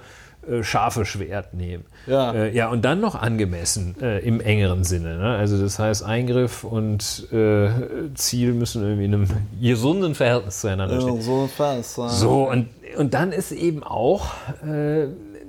äh, 0.47 0.63
scharfe 0.63 1.05
Schwert 1.05 1.53
nehmen. 1.53 1.85
Ja. 2.07 2.33
Äh, 2.33 2.55
ja, 2.55 2.69
und 2.69 2.83
dann 2.85 3.01
noch 3.01 3.15
angemessen 3.15 3.95
äh, 4.01 4.19
im 4.19 4.39
engeren 4.39 4.83
Sinne. 4.83 5.17
Ne? 5.17 5.35
Also 5.35 5.61
das 5.61 5.79
heißt, 5.79 6.03
Eingriff 6.03 6.63
und 6.63 7.27
äh, 7.31 7.69
Ziel 8.15 8.53
müssen 8.53 8.81
irgendwie 8.83 9.05
in 9.05 9.13
einem 9.13 9.27
gesunden 9.61 10.15
Verhältnis 10.15 10.61
zueinander 10.61 11.01
stehen. 11.01 11.21
So 11.21 11.47
fast. 11.47 11.97
ja. 11.97 12.09
So, 12.09 12.49
und, 12.49 12.69
und 12.97 13.13
dann 13.13 13.31
ist 13.31 13.51
eben 13.51 13.83
auch, 13.83 14.27
äh, 14.65 15.07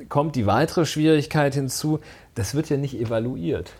kommt 0.09 0.35
die 0.37 0.47
weitere 0.47 0.85
Schwierigkeit 0.85 1.55
hinzu, 1.55 2.01
das 2.35 2.55
wird 2.55 2.69
ja 2.69 2.77
nicht 2.77 2.99
evaluiert. 2.99 3.73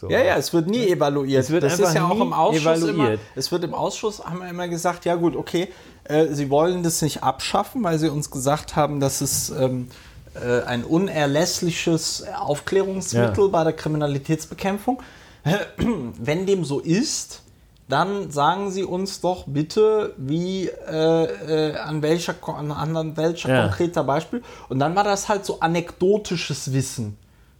So. 0.00 0.08
Ja, 0.08 0.20
ja, 0.22 0.36
es 0.36 0.52
wird 0.52 0.68
nie 0.68 0.86
evaluiert. 0.88 1.42
Es 1.42 1.50
wird 1.50 1.64
das 1.64 1.78
ist 1.80 1.92
ja 1.94 2.06
auch 2.06 2.20
im 2.20 2.32
Ausschuss 2.32 2.64
immer. 2.82 2.92
evaluiert. 3.04 3.20
Es 3.34 3.50
wird 3.50 3.64
im 3.64 3.74
Ausschuss, 3.74 4.24
haben 4.24 4.38
wir 4.40 4.48
immer 4.48 4.68
gesagt, 4.68 5.04
ja 5.04 5.16
gut, 5.16 5.34
okay, 5.34 5.68
äh, 6.04 6.26
sie 6.28 6.50
wollen 6.50 6.82
das 6.84 7.02
nicht 7.02 7.22
abschaffen, 7.24 7.82
weil 7.82 7.98
sie 7.98 8.08
uns 8.08 8.30
gesagt 8.30 8.76
haben, 8.76 9.00
dass 9.00 9.20
es 9.20 9.50
ähm, 9.50 9.88
äh, 10.34 10.62
ein 10.62 10.84
unerlässliches 10.84 12.24
Aufklärungsmittel 12.38 13.44
Ja. 13.44 13.50
bei 13.50 13.64
der 13.64 13.72
Kriminalitätsbekämpfung. 13.72 15.02
Wenn 15.76 16.46
dem 16.46 16.64
so 16.64 16.78
ist, 16.80 17.42
dann 17.88 18.30
sagen 18.30 18.70
Sie 18.70 18.84
uns 18.84 19.20
doch 19.20 19.44
bitte, 19.46 20.12
wie 20.18 20.68
äh, 20.68 21.70
äh, 21.72 21.76
an 21.76 22.02
welcher 22.02 22.34
an, 22.46 22.70
an 22.70 23.16
welcher 23.16 23.48
Ja. 23.48 23.62
konkreter 23.62 24.04
Beispiel. 24.04 24.42
Und 24.68 24.78
dann 24.78 24.94
war 24.94 25.04
das 25.04 25.28
halt 25.28 25.44
so 25.46 25.60
anekdotisches 25.60 26.72
Wissen. 26.72 27.16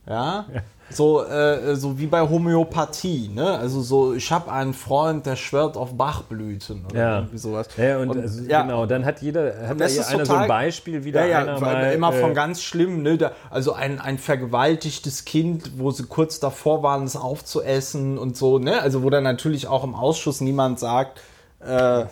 Ja. 0.07 0.47
So, 0.91 1.23
äh, 1.23 1.77
so 1.77 1.99
wie 1.99 2.07
bei 2.07 2.23
Homöopathie, 2.23 3.29
ne? 3.35 3.59
Also 3.59 3.83
so, 3.83 4.15
ich 4.15 4.33
habe 4.33 4.51
einen 4.51 4.73
Freund, 4.73 5.27
der 5.27 5.37
schwört 5.37 5.77
auf 5.77 5.93
Bachblüten 5.95 6.87
oder 6.87 6.99
Ja. 6.99 7.17
irgendwie 7.19 7.37
sowas. 7.39 7.69
Ja, 7.77 7.99
und, 7.99 8.09
Und, 8.11 8.21
also, 8.23 8.43
ja. 8.45 8.63
genau, 8.63 8.87
dann 8.87 9.05
hat 9.05 9.21
jeder, 9.21 9.69
hat 9.69 9.71
da 9.73 9.85
das 9.85 9.93
ist 9.97 10.09
einer 10.09 10.25
so 10.25 10.33
total- 10.33 10.43
ein 10.45 10.49
Beispiel, 10.49 11.05
wie 11.05 11.13
da 11.13 11.27
Ja, 11.27 11.45
ja, 11.45 11.61
mal, 11.61 11.93
immer 11.93 12.13
von 12.13 12.31
äh, 12.31 12.35
ganz 12.35 12.63
schlimm, 12.63 13.03
ne? 13.03 13.19
Da, 13.19 13.33
also 13.51 13.75
ein, 13.75 14.01
ein 14.01 14.17
vergewaltigtes 14.19 15.25
Kind, 15.27 15.79
wo 15.79 15.91
sie 15.91 16.05
kurz 16.05 16.41
davor 16.41 16.83
waren, 16.83 17.05
es 17.05 17.17
aufzuessen 17.17 18.17
und 18.17 18.37
so, 18.37 18.59
ne? 18.59 18.81
Also 18.81 19.03
wo 19.03 19.11
dann 19.11 19.25
natürlich 19.25 19.67
auch 19.67 19.85
im 19.85 19.95
Ausschuss 19.95 20.41
niemand 20.41 20.79
sagt, 20.81 21.21
äh, 21.61 21.67
ja, 21.67 22.07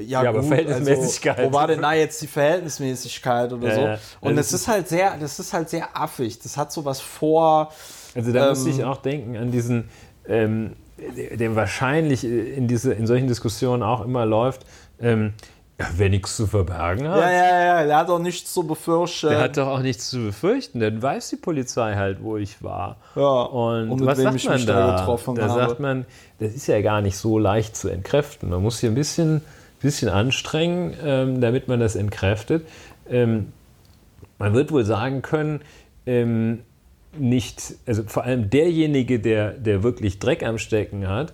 Ja, 0.00 0.20
aber 0.20 0.38
gut, 0.38 0.48
Verhältnismäßigkeit. 0.48 1.38
Also, 1.38 1.50
wo 1.50 1.54
war 1.54 1.66
denn 1.66 1.82
da 1.82 1.92
jetzt 1.92 2.22
die 2.22 2.26
Verhältnismäßigkeit 2.26 3.52
oder 3.52 3.68
Ja, 3.68 3.74
so? 3.74 3.80
ja. 3.82 3.98
Und 4.22 4.28
Also 4.38 4.40
es 4.40 4.52
ist 4.54 4.68
halt 4.68 4.88
sehr, 4.88 5.18
das 5.18 5.38
ist 5.38 5.52
halt 5.52 5.68
sehr 5.68 5.94
affig. 5.94 6.38
Das 6.38 6.56
hat 6.56 6.72
so 6.72 6.86
was 6.86 7.00
vor. 7.02 7.70
Also 8.14 8.32
da 8.32 8.48
muss 8.50 8.64
Ähm, 8.66 8.72
ich 8.72 8.84
auch 8.84 8.98
denken 8.98 9.36
an 9.36 9.50
diesen, 9.50 9.88
ähm, 10.28 10.72
der, 11.38 11.56
wahrscheinlich 11.56 12.24
in, 12.24 12.68
diese, 12.68 12.92
in 12.92 13.06
solchen 13.06 13.26
Diskussionen 13.26 13.82
auch 13.82 14.04
immer 14.04 14.26
läuft, 14.26 14.64
ähm, 15.00 15.32
wer 15.96 16.10
nichts 16.10 16.36
zu 16.36 16.46
verbergen 16.46 17.08
hat, 17.08 17.18
Ja, 17.18 17.30
ja, 17.32 17.64
ja, 17.80 17.84
der 17.86 17.96
hat 17.96 18.08
doch 18.08 18.20
nichts 18.20 18.52
zu 18.52 18.64
befürchten. 18.66 19.30
der 19.30 19.40
hat 19.40 19.56
doch 19.56 19.66
auch 19.66 19.80
nichts 19.80 20.10
zu 20.10 20.18
befürchten, 20.26 20.78
dann 20.78 21.02
weiß 21.02 21.30
die 21.30 21.36
Polizei 21.36 21.94
halt, 21.96 22.22
wo 22.22 22.36
ich 22.36 22.62
war. 22.62 22.98
Ja, 23.16 23.22
Und, 23.42 23.90
und 23.90 24.00
mit 24.00 24.06
was 24.06 24.18
wem 24.18 24.24
sagt 24.24 24.36
ich 24.36 24.44
man 24.48 24.66
da 24.66 24.86
da? 24.86 24.96
getroffen 25.00 25.34
da 25.34 25.48
habe. 25.48 25.60
sagt 25.60 25.80
man, 25.80 26.04
das 26.38 26.52
ist 26.54 26.66
ja 26.68 26.80
gar 26.82 27.00
nicht 27.00 27.16
so 27.16 27.38
leicht 27.38 27.74
zu 27.76 27.88
entkräften. 27.88 28.50
Man 28.50 28.62
muss 28.62 28.78
hier 28.78 28.90
ein 28.90 28.94
bisschen, 28.94 29.40
bisschen 29.80 30.08
anstrengen, 30.08 30.94
ähm, 31.02 31.40
damit 31.40 31.66
man 31.66 31.80
das 31.80 31.96
entkräftet. 31.96 32.64
Ähm, 33.08 33.52
man 34.38 34.54
wird 34.54 34.70
wohl 34.70 34.84
sagen 34.84 35.22
können, 35.22 35.62
ähm, 36.06 36.60
nicht, 37.18 37.74
also 37.86 38.02
vor 38.04 38.24
allem 38.24 38.50
derjenige, 38.50 39.20
der, 39.20 39.52
der 39.52 39.82
wirklich 39.82 40.18
Dreck 40.18 40.42
am 40.42 40.58
Stecken 40.58 41.08
hat, 41.08 41.32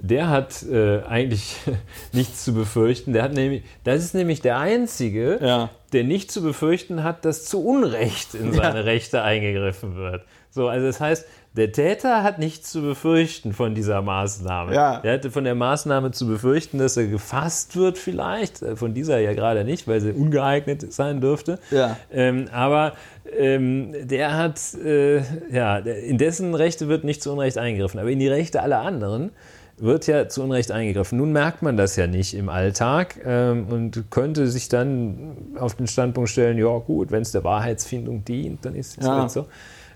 der 0.00 0.28
hat 0.28 0.64
äh, 0.64 1.02
eigentlich 1.02 1.56
nichts 2.12 2.44
zu 2.44 2.54
befürchten. 2.54 3.12
Der 3.12 3.22
hat 3.22 3.34
nämlich, 3.34 3.62
das 3.84 4.02
ist 4.02 4.14
nämlich 4.14 4.40
der 4.40 4.58
Einzige, 4.58 5.38
Ja. 5.40 5.70
der 5.92 6.04
nicht 6.04 6.32
zu 6.32 6.42
befürchten 6.42 7.04
hat, 7.04 7.24
dass 7.24 7.44
zu 7.44 7.64
Unrecht 7.64 8.34
in 8.34 8.52
seine 8.52 8.84
Rechte 8.84 9.22
eingegriffen 9.22 9.94
wird. 9.96 10.24
So, 10.50 10.68
also 10.68 10.86
das 10.86 11.00
heißt, 11.00 11.26
der 11.54 11.70
Täter 11.72 12.22
hat 12.22 12.38
nichts 12.38 12.70
zu 12.72 12.80
befürchten 12.80 13.52
von 13.52 13.74
dieser 13.74 14.00
Maßnahme. 14.00 14.74
Ja. 14.74 15.00
Er 15.02 15.12
hatte 15.14 15.30
von 15.30 15.44
der 15.44 15.54
Maßnahme 15.54 16.10
zu 16.10 16.26
befürchten, 16.26 16.78
dass 16.78 16.96
er 16.96 17.06
gefasst 17.06 17.76
wird 17.76 17.98
vielleicht, 17.98 18.62
äh, 18.62 18.74
von 18.76 18.94
dieser 18.94 19.18
ja 19.18 19.34
gerade 19.34 19.64
nicht, 19.64 19.86
weil 19.86 20.00
sie 20.00 20.12
ungeeignet 20.12 20.92
sein 20.92 21.20
dürfte. 21.20 21.58
Ja. 21.70 21.96
Ähm, 22.10 22.46
aber 22.52 22.94
ähm, 23.38 23.92
der 24.08 24.36
hat, 24.36 24.60
äh, 24.82 25.22
ja, 25.50 25.76
in 25.78 26.16
dessen 26.18 26.54
Rechte 26.54 26.88
wird 26.88 27.04
nicht 27.04 27.22
zu 27.22 27.32
Unrecht 27.32 27.58
eingegriffen, 27.58 28.00
aber 28.00 28.08
in 28.10 28.18
die 28.18 28.28
Rechte 28.28 28.62
aller 28.62 28.80
anderen 28.80 29.30
wird 29.78 30.06
ja 30.06 30.28
zu 30.28 30.42
Unrecht 30.42 30.70
eingegriffen. 30.70 31.18
Nun 31.18 31.32
merkt 31.32 31.60
man 31.62 31.76
das 31.76 31.96
ja 31.96 32.06
nicht 32.06 32.34
im 32.34 32.48
Alltag 32.48 33.16
ähm, 33.26 33.66
und 33.68 34.10
könnte 34.10 34.46
sich 34.46 34.68
dann 34.68 35.36
auf 35.58 35.74
den 35.74 35.86
Standpunkt 35.86 36.30
stellen, 36.30 36.56
ja 36.56 36.78
gut, 36.78 37.10
wenn 37.10 37.22
es 37.22 37.32
der 37.32 37.42
Wahrheitsfindung 37.44 38.24
dient, 38.24 38.64
dann 38.64 38.74
ist 38.74 38.98
es 38.98 39.06
Ja. 39.06 39.20
halt 39.20 39.30
so. 39.30 39.46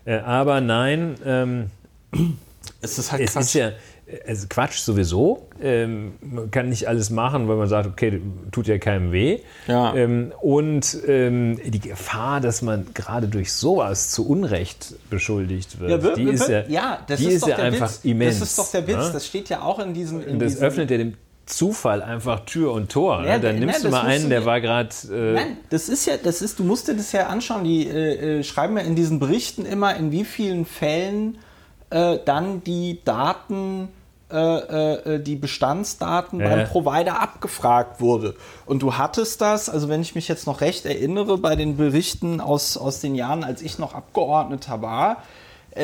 Äh, 0.07 0.19
aber 0.19 0.61
nein, 0.61 1.15
ähm, 1.25 1.65
Es 2.81 2.97
ist 2.97 3.11
halt 3.11 3.21
es 3.21 3.33
Quatsch. 3.33 3.43
ist 3.43 3.53
ja 3.53 3.71
also 4.25 4.47
Quatsch 4.47 4.77
sowieso. 4.77 5.47
Ähm, 5.61 6.13
man 6.21 6.49
kann 6.49 6.69
nicht 6.69 6.87
alles 6.87 7.09
machen, 7.09 7.49
weil 7.49 7.57
man 7.57 7.67
sagt, 7.67 7.87
okay, 7.87 8.21
tut 8.53 8.67
ja 8.67 8.77
keinem 8.77 9.11
weh. 9.11 9.39
Ja. 9.67 9.93
Ähm, 9.95 10.31
und 10.41 10.97
ähm, 11.07 11.59
die 11.65 11.79
Gefahr, 11.81 12.39
dass 12.39 12.61
man 12.61 12.87
gerade 12.93 13.27
durch 13.27 13.51
sowas 13.51 14.11
zu 14.11 14.25
Unrecht 14.25 14.93
beschuldigt 15.09 15.81
wird, 15.81 16.01
Ja, 16.03 16.15
die 16.15 16.23
ist 16.23 16.47
ja, 16.47 16.63
ja, 16.69 16.99
das 17.05 17.19
die 17.19 17.25
ist, 17.27 17.33
ist 17.33 17.41
doch 17.43 17.49
ja 17.49 17.55
der 17.57 17.65
einfach 17.65 17.89
Witz. 17.89 18.05
immens. 18.05 18.39
Das 18.39 18.49
ist 18.49 18.59
doch 18.59 18.71
der 18.71 18.87
Witz. 18.87 18.95
ne? 19.07 19.09
Das 19.11 19.27
steht 19.27 19.49
ja 19.49 19.61
auch 19.61 19.79
in 19.79 19.93
diesen. 19.93 20.23
In 20.25 20.39
das 20.39 20.53
diesen 20.53 20.65
öffnet 20.65 20.89
ja 20.89 20.97
dem 20.99 21.15
Zufall 21.47 22.03
einfach 22.03 22.41
Tür 22.41 22.73
und 22.73 22.91
Tor. 22.91 23.23
Ja, 23.23 23.37
ne? 23.37 23.39
Dann 23.39 23.55
ne, 23.55 23.61
nimmst 23.65 23.79
du 23.79 23.89
das 23.89 23.91
mal 23.91 24.05
einen, 24.05 24.23
du 24.23 24.29
der 24.29 24.45
war 24.45 24.61
gerade. 24.61 24.89
Äh, 25.11 25.33
Nein, 25.33 25.57
das 25.69 25.89
ist 25.89 26.05
ja, 26.05 26.17
das 26.17 26.41
ist, 26.41 26.59
du 26.59 26.63
musst 26.63 26.87
dir 26.87 26.95
das 26.95 27.11
ja 27.13 27.27
anschauen. 27.27 27.63
Die 27.63 27.87
äh, 27.87 28.39
äh, 28.39 28.43
schreiben 28.43 28.77
ja 28.77 28.83
in 28.83 28.95
diesen 28.95 29.19
Berichten 29.19 29.65
immer, 29.65 29.95
in 29.95 30.11
wie 30.11 30.25
vielen 30.25 30.65
Fällen 30.65 31.37
äh, 31.89 32.19
dann 32.25 32.63
die 32.65 32.99
Daten, 33.05 33.87
äh, 34.29 34.35
äh, 34.35 35.19
die 35.23 35.37
Bestandsdaten 35.37 36.41
Ja. 36.41 36.49
beim 36.49 36.67
Provider 36.67 37.21
abgefragt 37.21 38.01
wurde. 38.01 38.35
Und 38.65 38.81
du 38.83 38.97
hattest 38.97 39.39
das, 39.39 39.69
also 39.69 39.87
wenn 39.87 40.01
ich 40.01 40.15
mich 40.15 40.27
jetzt 40.27 40.47
noch 40.47 40.59
recht 40.59 40.85
erinnere, 40.85 41.37
bei 41.37 41.55
den 41.55 41.77
Berichten 41.77 42.41
aus, 42.41 42.75
aus 42.75 42.99
den 42.99 43.15
Jahren, 43.15 43.45
als 43.45 43.61
ich 43.61 43.79
noch 43.79 43.95
Abgeordneter 43.95 44.81
war, 44.81 45.23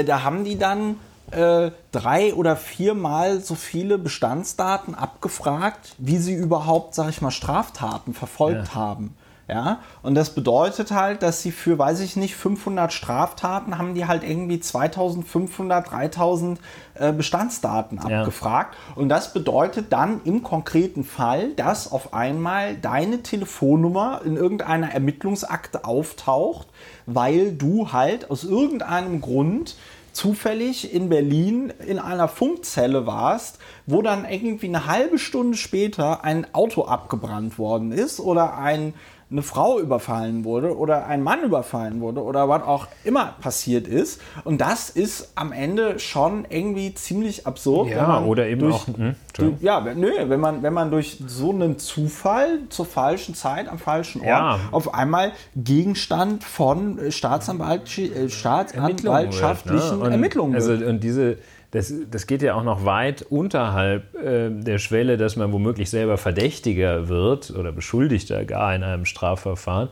da 0.05 0.23
haben 0.23 0.43
die 0.43 0.57
dann 0.57 0.97
äh, 1.31 1.71
drei 1.91 2.33
oder 2.33 2.55
viermal 2.55 3.39
so 3.39 3.55
viele 3.55 3.97
Bestandsdaten 3.97 4.95
abgefragt, 4.95 5.95
wie 5.97 6.17
sie 6.17 6.33
überhaupt, 6.33 6.95
sag 6.95 7.09
ich 7.09 7.21
mal, 7.21 7.31
Straftaten 7.31 8.13
verfolgt 8.13 8.69
Ja. 8.69 8.75
haben. 8.75 9.15
Ja, 9.49 9.79
und 10.03 10.15
das 10.15 10.33
bedeutet 10.33 10.91
halt, 10.91 11.21
dass 11.21 11.41
sie 11.41 11.51
für, 11.51 11.77
weiß 11.77 11.99
ich 11.99 12.15
nicht, 12.15 12.33
500 12.33 12.93
Straftaten 12.93 13.77
haben 13.77 13.93
die 13.93 14.05
halt 14.07 14.23
irgendwie 14.23 14.61
2500, 14.61 15.91
3000 15.91 16.59
äh, 16.93 17.11
Bestandsdaten 17.11 17.99
Ja. 18.07 18.21
abgefragt. 18.21 18.77
Und 18.95 19.09
das 19.09 19.33
bedeutet 19.33 19.91
dann 19.91 20.21
im 20.23 20.43
konkreten 20.43 21.03
Fall, 21.03 21.49
dass 21.55 21.91
auf 21.91 22.13
einmal 22.13 22.75
deine 22.75 23.21
Telefonnummer 23.21 24.21
in 24.23 24.37
irgendeiner 24.37 24.93
Ermittlungsakte 24.93 25.83
auftaucht, 25.83 26.67
weil 27.05 27.51
du 27.51 27.91
halt 27.91 28.31
aus 28.31 28.45
irgendeinem 28.45 29.19
Grund 29.19 29.75
zufällig 30.13 30.93
in 30.93 31.09
Berlin 31.09 31.73
in 31.85 31.99
einer 31.99 32.27
Funkzelle 32.27 33.05
warst, 33.05 33.59
wo 33.85 34.01
dann 34.01 34.25
irgendwie 34.25 34.67
eine 34.67 34.85
halbe 34.85 35.19
Stunde 35.19 35.57
später 35.57 36.23
ein 36.23 36.53
Auto 36.53 36.85
abgebrannt 36.85 37.57
worden 37.57 37.91
ist 37.91 38.19
oder 38.19 38.57
ein, 38.57 38.93
eine 39.31 39.41
Frau 39.41 39.79
überfallen 39.79 40.43
wurde 40.43 40.77
oder 40.77 41.07
ein 41.07 41.23
Mann 41.23 41.41
überfallen 41.43 42.01
wurde 42.01 42.21
oder 42.21 42.49
was 42.49 42.63
auch 42.63 42.87
immer 43.03 43.33
passiert 43.41 43.87
ist. 43.87 44.21
Und 44.43 44.61
das 44.61 44.89
ist 44.89 45.31
am 45.35 45.51
Ende 45.51 45.99
schon 45.99 46.45
irgendwie 46.49 46.93
ziemlich 46.93 47.47
absurd. 47.47 47.89
Ja, 47.89 48.21
oder 48.21 48.47
eben 48.47 48.61
durch, 48.61 48.75
auch. 48.75 48.87
Hm, 48.87 49.15
durch, 49.33 49.53
ja, 49.61 49.81
nö, 49.81 50.11
wenn 50.27 50.39
man, 50.39 50.61
wenn 50.63 50.73
man 50.73 50.91
durch 50.91 51.17
so 51.25 51.49
einen 51.51 51.79
Zufall 51.79 52.59
zur 52.69 52.85
falschen 52.85 53.33
Zeit 53.35 53.67
am 53.67 53.79
falschen 53.79 54.19
Ort 54.21 54.27
Ja. 54.29 54.59
auf 54.71 54.93
einmal 54.93 55.31
Gegenstand 55.55 56.43
von 56.43 56.99
äh, 56.99 57.11
Staatsanwalt, 57.11 57.97
äh, 57.97 58.29
staatsanwaltschaftlichen 58.29 59.99
wird, 59.99 60.03
ne? 60.03 60.11
Ermittlungen 60.11 60.55
Also, 60.55 60.73
und 60.73 61.03
diese, 61.03 61.37
das, 61.73 61.91
das 62.11 62.27
geht 62.27 62.43
ja 62.43 62.53
auch 62.53 62.63
noch 62.63 62.85
weit 62.85 63.23
unterhalb 63.23 64.13
äh, 64.13 64.51
der 64.51 64.77
Schwelle, 64.77 65.17
dass 65.17 65.35
man 65.35 65.51
womöglich 65.51 65.89
selber 65.89 66.19
Verdächtiger 66.19 67.07
wird 67.07 67.49
oder 67.49 67.71
Beschuldigter 67.71 68.45
gar 68.45 68.75
in 68.75 68.83
einem 68.83 69.05
Strafverfahren. 69.05 69.89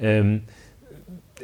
Ähm, 0.00 0.44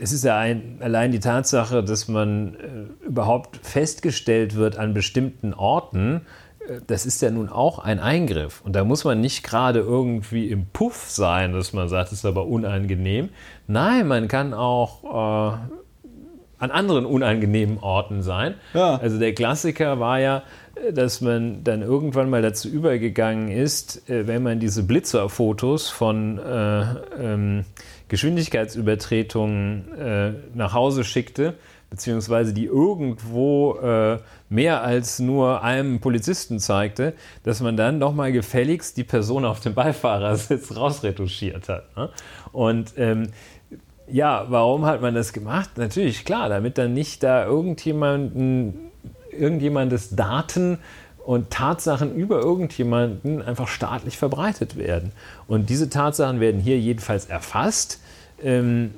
es 0.01 0.13
ist 0.13 0.25
ja 0.25 0.39
ein, 0.39 0.79
allein 0.81 1.13
die 1.13 1.21
Tatsache, 1.21 1.85
dass 1.85 2.09
man 2.09 2.55
äh, 2.55 3.07
überhaupt 3.07 3.59
festgestellt 3.59 4.55
wird 4.55 4.79
an 4.79 4.95
bestimmten 4.95 5.53
Orten, 5.53 6.23
äh, 6.67 6.81
das 6.87 7.05
ist 7.05 7.21
ja 7.21 7.31
nun 7.31 7.51
auch 7.51 7.79
ein 7.79 8.01
Eingriff. 8.01 8.63
Und 8.65 8.75
da 8.75 8.85
muss 8.85 9.05
man 9.05 9.21
nicht 9.21 9.45
gerade 9.45 9.81
irgendwie 9.81 10.49
im 10.49 10.65
Puff 10.65 11.11
sein, 11.11 11.53
dass 11.53 11.75
man 11.75 11.91
sagt, 11.91 12.11
das 12.11 12.21
ist 12.21 12.25
aber 12.25 12.47
unangenehm. 12.47 13.29
Nein, 13.67 14.09
man 14.09 14.29
kann 14.29 14.55
auch 14.55 15.53
äh, 15.53 15.59
an 16.65 16.71
anderen 16.71 17.07
unangenehmen 17.07 17.79
Orten 17.79 18.23
sein. 18.23 18.55
Ja. 18.73 18.97
Also 18.97 19.19
der 19.19 19.35
Klassiker 19.35 20.01
war 20.01 20.19
ja, 20.19 20.43
dass 20.93 21.21
man 21.21 21.63
dann 21.63 21.83
irgendwann 21.83 22.31
mal 22.31 22.43
dazu 22.43 22.69
übergegangen 22.69 23.49
ist, 23.49 24.09
äh, 24.09 24.27
wenn 24.27 24.43
man 24.43 24.59
diese 24.59 24.83
Blitzerfotos 24.83 25.89
von 25.89 26.39
äh, 26.39 26.81
ähm, 27.21 27.65
Geschwindigkeitsübertretungen 28.09 29.93
äh, 29.99 30.33
nach 30.55 30.73
Hause 30.73 31.05
schickte, 31.05 31.55
beziehungsweise 31.91 32.53
die 32.53 32.65
irgendwo 32.65 33.77
äh, 33.77 34.19
mehr 34.49 34.83
als 34.83 35.21
nur 35.21 35.63
einem 35.63 36.01
Polizisten 36.01 36.59
zeigte, 36.59 37.15
dass 37.45 37.61
man 37.61 37.77
dann 37.77 37.99
nochmal 37.99 38.33
gefälligst 38.33 38.97
die 38.97 39.05
Person 39.05 39.45
auf 39.45 39.61
dem 39.61 39.75
Beifahrersitz 39.75 40.75
rausretuschiert 40.77 41.69
hat. 41.69 41.97
Ne? 41.97 42.09
Und 42.53 42.95
ähm, 42.97 43.29
ja, 44.07 44.47
warum 44.49 44.85
hat 44.85 45.01
man 45.01 45.15
das 45.15 45.33
gemacht? 45.33 45.71
Natürlich, 45.77 46.25
klar, 46.25 46.49
damit 46.49 46.79
dann 46.79 46.95
nicht 46.95 47.23
da 47.23 47.45
irgendjemanden, 47.45 48.75
irgendjemandes 49.31 50.11
Daten 50.15 50.79
und 51.25 51.51
Tatsachen 51.51 52.15
über 52.15 52.41
irgendjemanden 52.41 53.41
einfach 53.41 53.69
staatlich 53.69 54.19
verbreitet 54.19 54.77
werden. 54.77 55.13
Und 55.49 55.71
diese 55.71 55.89
Tatsachen 55.89 56.39
werden 56.41 56.61
hier 56.61 56.79
jedenfalls 56.79 57.27
erfasst. 57.27 58.01
Ähm, 58.43 58.91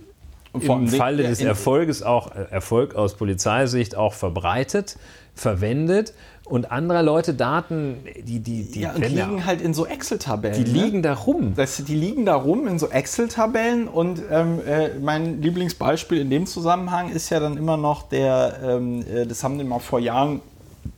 Im 0.53 0.89
Falle 0.89 1.23
des 1.23 1.41
Erfolges 1.41 2.03
auch 2.03 2.35
äh, 2.35 2.47
Erfolg 2.51 2.95
aus 2.95 3.15
Polizeisicht 3.15 3.95
auch 3.95 4.15
verbreitet, 4.15 4.99
verwendet 5.35 6.15
und 6.47 6.71
anderer 6.71 7.03
Leute 7.03 7.35
Daten, 7.35 7.97
die, 8.23 8.39
die, 8.41 8.71
die, 8.71 8.81
ja, 8.81 8.93
und 8.93 9.03
ja- 9.03 9.09
liegen 9.09 9.45
halt 9.45 9.61
in 9.61 9.75
so 9.75 9.85
Excel-Tabellen. 9.85 10.65
die 10.65 10.71
ne? 10.71 10.85
liegen 10.85 11.03
da 11.03 11.15
rum. 11.15 11.55
Das, 11.57 11.77
die 11.85 11.95
liegen 11.95 12.25
da 12.25 12.37
rum 12.37 12.69
in 12.69 12.79
so 12.79 12.89
Excel-Tabellen 12.89 13.89
und 13.89 14.23
ähm, 14.31 14.61
äh, 14.67 14.91
mein 15.01 15.43
Lieblingsbeispiel 15.43 16.21
in 16.21 16.31
dem 16.31 16.47
Zusammenhang 16.47 17.11
ist 17.11 17.31
ja 17.31 17.41
dann 17.41 17.57
immer 17.57 17.77
noch 17.77 18.09
der, 18.09 18.59
ähm, 18.63 19.05
äh, 19.13 19.27
das 19.27 19.43
haben 19.43 19.59
die 19.59 19.65
mal 19.65 19.81
vor 19.81 19.99
Jahren 19.99 20.41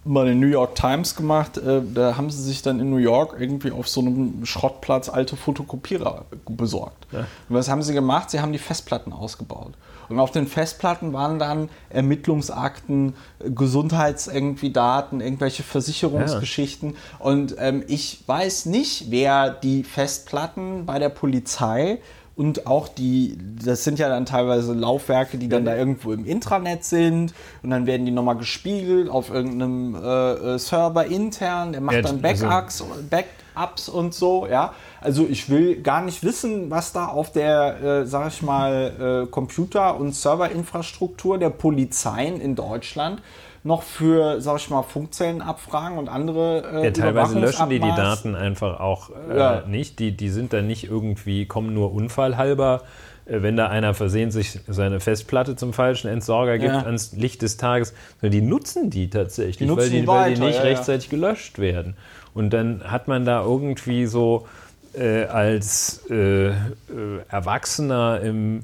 mal 0.05 0.29
in 0.29 0.39
New 0.39 0.47
York 0.47 0.75
Times 0.75 1.16
gemacht, 1.16 1.57
äh, 1.57 1.81
da 1.95 2.16
haben 2.16 2.31
sie 2.31 2.43
sich 2.43 2.61
dann 2.61 2.79
in 2.79 2.91
New 2.91 2.99
York 2.99 3.37
irgendwie 3.39 3.70
auf 3.70 3.89
so 3.89 4.01
einem 4.01 4.45
Schrottplatz 4.45 5.09
alte 5.09 5.37
Fotokopierer 5.37 6.27
besorgt. 6.47 7.07
Und 7.49 7.57
was 7.57 7.70
haben 7.70 7.83
sie 7.83 7.95
gemacht? 7.95 8.31
Sie 8.31 8.41
haben 8.41 8.53
die 8.53 8.59
Festplatten 8.59 9.15
ausgebaut. 9.15 9.73
Und 10.09 10.21
auf 10.21 10.31
den 10.31 10.47
Festplatten 10.47 11.13
waren 11.13 11.39
dann 11.39 11.69
Ermittlungsakten, 11.91 13.15
Gesundheits 13.41 14.27
irgendwie 14.27 14.73
Daten, 14.73 15.21
irgendwelche 15.21 15.63
Versicherungsgeschichten. 15.63 16.97
Und 17.19 17.57
ähm, 17.59 17.85
ich 17.89 18.25
weiß 18.27 18.67
nicht, 18.67 19.11
wer 19.11 19.51
die 19.51 19.85
Festplatten 19.85 20.87
bei 20.87 20.99
der 20.99 21.11
Polizei 21.11 22.01
und 22.39 22.69
auch 22.69 22.86
die, 22.86 23.36
das 23.65 23.82
sind 23.82 23.98
ja 23.98 24.09
dann 24.09 24.24
teilweise 24.24 24.73
Laufwerke, 24.73 25.39
die 25.39 25.48
dann 25.48 25.65
da 25.65 25.74
irgendwo 25.74 26.12
im 26.12 26.24
Intranet 26.24 26.85
sind. 26.85 27.35
Und 27.65 27.70
dann 27.70 27.85
werden 27.86 28.06
die 28.06 28.12
nochmal 28.12 28.36
gespiegelt 28.36 29.10
auf 29.10 29.28
irgendeinem 29.28 29.97
äh, 29.97 30.55
äh, 30.55 30.59
Server 30.60 31.05
intern, 31.05 31.73
der 31.73 31.81
macht 31.81 31.97
Ja, 31.97 32.02
dann 32.02 32.24
also- 32.24 32.47
Backups, 32.47 32.85
Backups 33.10 33.89
und 33.89 34.15
so, 34.15 34.47
ja. 34.48 34.73
Also 35.01 35.27
ich 35.28 35.51
will 35.51 35.82
gar 35.82 36.01
nicht 36.01 36.23
wissen, 36.23 36.70
was 36.70 36.93
da 36.93 37.06
auf 37.06 37.32
der, 37.32 37.82
äh, 37.82 38.06
sag 38.06 38.28
ich 38.28 38.40
mal, 38.40 39.24
äh, 39.24 39.31
Computer- 39.31 39.98
und 39.98 40.15
Serverinfrastruktur 40.15 41.39
der 41.39 41.51
Polizeien 41.51 42.40
in 42.40 42.55
Deutschland 42.55 43.20
noch 43.65 43.83
für, 43.83 44.41
sag 44.41 44.57
ich 44.59 44.71
mal, 44.71 44.83
Funkzellenabfragen 44.83 45.99
und 45.99 46.09
andere 46.09 46.63
äh, 46.83 46.85
Ja, 46.87 46.91
teilweise 46.91 47.39
löschen 47.39 47.69
die 47.71 47.81
die 47.81 47.89
Daten 47.89 48.35
einfach 48.35 48.81
auch 48.81 49.11
äh, 49.31 49.39
Ja. 49.39 49.63
nicht. 49.67 49.99
Die, 49.99 50.13
die 50.17 50.29
sind 50.31 50.53
dann 50.53 50.67
nicht 50.67 50.85
irgendwie, 50.85 51.47
kommen 51.47 51.75
nur 51.75 51.93
unfallhalber. 51.93 52.83
Äh, 53.27 53.43
Wenn 53.43 53.57
da 53.57 53.69
einer 53.69 53.95
versehentlich 53.95 54.61
seine 54.69 55.01
Festplatte 55.01 55.57
zum 55.57 55.73
falschen 55.73 56.09
Entsorger 56.09 56.59
gibt 56.59 56.73
Ja. 56.73 56.83
ans 56.83 57.13
Licht 57.13 57.43
des 57.43 57.57
Tages, 57.57 57.95
sondern 58.21 58.41
die 58.41 58.47
nutzen 58.47 58.91
die 58.91 59.11
tatsächlich, 59.11 59.57
Die 59.59 59.67
nutzen 59.67 59.81
weil, 59.81 59.91
die, 59.91 60.07
weil 60.07 60.35
die 60.35 60.41
nicht 60.41 60.57
ja. 60.57 60.63
rechtzeitig 60.63 61.11
gelöscht 61.11 61.59
werden. 61.59 61.97
Und 62.35 62.51
dann 62.51 62.83
hat 62.85 63.09
man 63.09 63.25
da 63.25 63.43
irgendwie 63.43 64.07
so 64.07 64.47
äh, 64.95 65.25
als 65.25 66.03
äh, 66.11 66.49
äh, 66.49 66.55
Erwachsener 67.29 68.21
im 68.23 68.63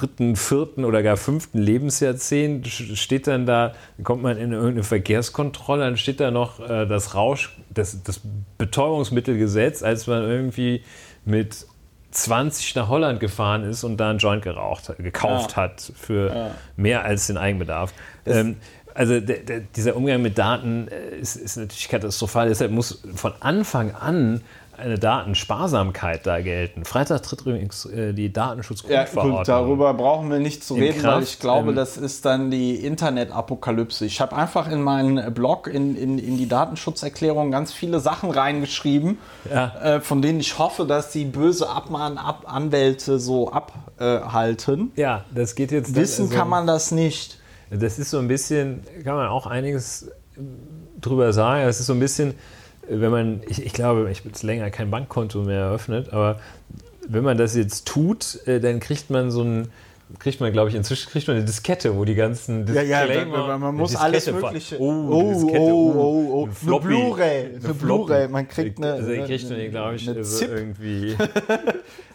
dritten, 0.00 0.36
vierten 0.36 0.84
oder 0.84 1.02
gar 1.02 1.16
fünften 1.16 1.58
Lebensjahrzehnt 1.58 2.66
steht 2.68 3.26
dann 3.26 3.46
da, 3.46 3.74
kommt 4.02 4.22
man 4.22 4.36
in 4.36 4.52
irgendeine 4.52 4.82
Verkehrskontrolle, 4.82 5.84
dann 5.84 5.96
steht 5.96 6.20
da 6.20 6.30
noch 6.30 6.60
äh, 6.60 6.86
das 6.86 7.14
Rausch, 7.14 7.56
das, 7.70 8.02
das 8.02 8.20
Betäubungsmittelgesetz, 8.58 9.82
als 9.82 10.06
man 10.06 10.22
irgendwie 10.22 10.82
mit 11.24 11.66
20 12.10 12.74
nach 12.76 12.88
Holland 12.88 13.20
gefahren 13.20 13.62
ist 13.64 13.84
und 13.84 13.98
da 13.98 14.10
einen 14.10 14.18
Joint 14.18 14.42
geraucht, 14.42 14.92
gekauft 14.98 15.52
Ja. 15.52 15.56
hat 15.64 15.92
für 15.94 16.52
mehr 16.76 17.04
als 17.04 17.26
den 17.26 17.36
Eigenbedarf. 17.36 17.92
Ähm, 18.24 18.56
also 18.94 19.20
der, 19.20 19.38
der, 19.40 19.60
dieser 19.60 19.94
Umgang 19.94 20.22
mit 20.22 20.38
Daten 20.38 20.88
äh, 20.88 21.18
ist, 21.18 21.36
ist 21.36 21.56
natürlich 21.56 21.88
katastrophal. 21.88 22.48
Deshalb 22.48 22.70
muss 22.72 23.02
von 23.14 23.34
Anfang 23.40 23.94
an 23.94 24.40
eine 24.78 24.98
Datensparsamkeit 24.98 26.26
da 26.26 26.40
gelten. 26.40 26.84
Freitag 26.84 27.22
tritt 27.22 27.40
übrigens 27.42 27.84
äh, 27.86 28.12
die 28.12 28.26
Ja, 28.26 28.32
Datenschutzgrundverordnung. 28.32 29.38
gut, 29.38 29.48
darüber 29.48 29.94
brauchen 29.94 30.30
wir 30.30 30.38
nicht 30.38 30.62
zu 30.64 30.74
reden, 30.74 31.02
weil 31.02 31.12
Kraft, 31.20 31.22
ich 31.24 31.38
glaube, 31.38 31.70
ähm, 31.70 31.76
das 31.76 31.96
ist 31.96 32.24
dann 32.24 32.50
die 32.50 32.74
Internetapokalypse. 32.76 34.04
Ich 34.06 34.20
habe 34.20 34.36
einfach 34.36 34.70
in 34.70 34.82
meinen 34.82 35.32
Blog, 35.34 35.66
in, 35.68 35.96
in, 35.96 36.18
in 36.18 36.36
die 36.36 36.48
Datenschutzerklärung 36.48 37.50
ganz 37.50 37.72
viele 37.72 38.00
Sachen 38.00 38.30
reingeschrieben, 38.30 39.18
Ja. 39.50 39.72
äh, 39.96 40.00
von 40.00 40.22
denen 40.22 40.40
ich 40.40 40.58
hoffe, 40.58 40.84
dass 40.86 41.10
die 41.10 41.24
böse 41.24 41.68
Abmahn 41.68 42.18
Ab 42.18 42.44
Anwälte 42.46 43.18
so 43.18 43.52
abhalten. 43.52 44.92
Ja, 44.96 45.24
das 45.34 45.54
geht 45.54 45.72
jetzt. 45.72 45.94
Wissen 45.94 46.26
also- 46.26 46.34
kann 46.36 46.48
man 46.48 46.66
das 46.66 46.90
nicht. 46.92 47.38
Das 47.70 47.98
ist 47.98 48.10
so 48.10 48.18
ein 48.18 48.28
bisschen, 48.28 48.82
kann 49.02 49.16
man 49.16 49.26
auch 49.28 49.46
einiges 49.46 50.10
drüber 51.00 51.32
sagen. 51.32 51.62
Es 51.68 51.80
ist 51.80 51.86
so 51.86 51.94
ein 51.94 51.98
bisschen, 52.00 52.34
wenn 52.88 53.10
man, 53.10 53.42
ich, 53.48 53.64
ich 53.64 53.72
glaube, 53.72 54.10
ich 54.10 54.18
habe 54.20 54.28
jetzt 54.28 54.42
länger 54.42 54.70
kein 54.70 54.90
Bankkonto 54.90 55.42
mehr 55.42 55.60
eröffnet, 55.60 56.12
aber 56.12 56.40
wenn 57.08 57.24
man 57.24 57.38
das 57.38 57.54
jetzt 57.54 57.86
tut, 57.86 58.40
äh, 58.46 58.60
dann 58.60 58.80
kriegt 58.80 59.10
man 59.10 59.30
so 59.30 59.42
ein, 59.42 59.68
kriegt 60.18 60.40
man, 60.40 60.52
glaube 60.52 60.68
ich, 60.70 60.76
inzwischen 60.76 61.10
kriegt 61.10 61.26
man 61.26 61.36
eine 61.36 61.44
Diskette, 61.44 61.96
wo 61.96 62.04
die 62.04 62.14
ganzen 62.14 62.64
Disclaimer, 62.64 63.58
man 63.58 63.74
muss 63.74 63.96
alles 63.96 64.30
Mögliche. 64.30 64.78
Oh, 64.80 64.84
oh, 65.10 65.20
eine 65.20 65.34
Diskette, 65.34 65.60
oh, 65.60 65.92
oh, 65.96 66.28
oh. 66.32 66.38
ein 66.42 66.44
Eine 66.44 66.52
Floppy, 66.54 66.86
Blu-ray, 66.86 67.44
eine. 67.62 67.74
Blu-ray. 67.74 68.28
Man 68.28 68.48
kriegt 68.48 68.78
eine- 68.78 68.92
Also, 68.92 69.10
kriegt 69.24 69.50
eine, 69.50 69.68
glaube 69.70 69.96
ich, 69.96 70.08
eine 70.08 70.24
so 70.24 70.38
ZIP. 70.38 70.50
irgendwie. 70.50 71.16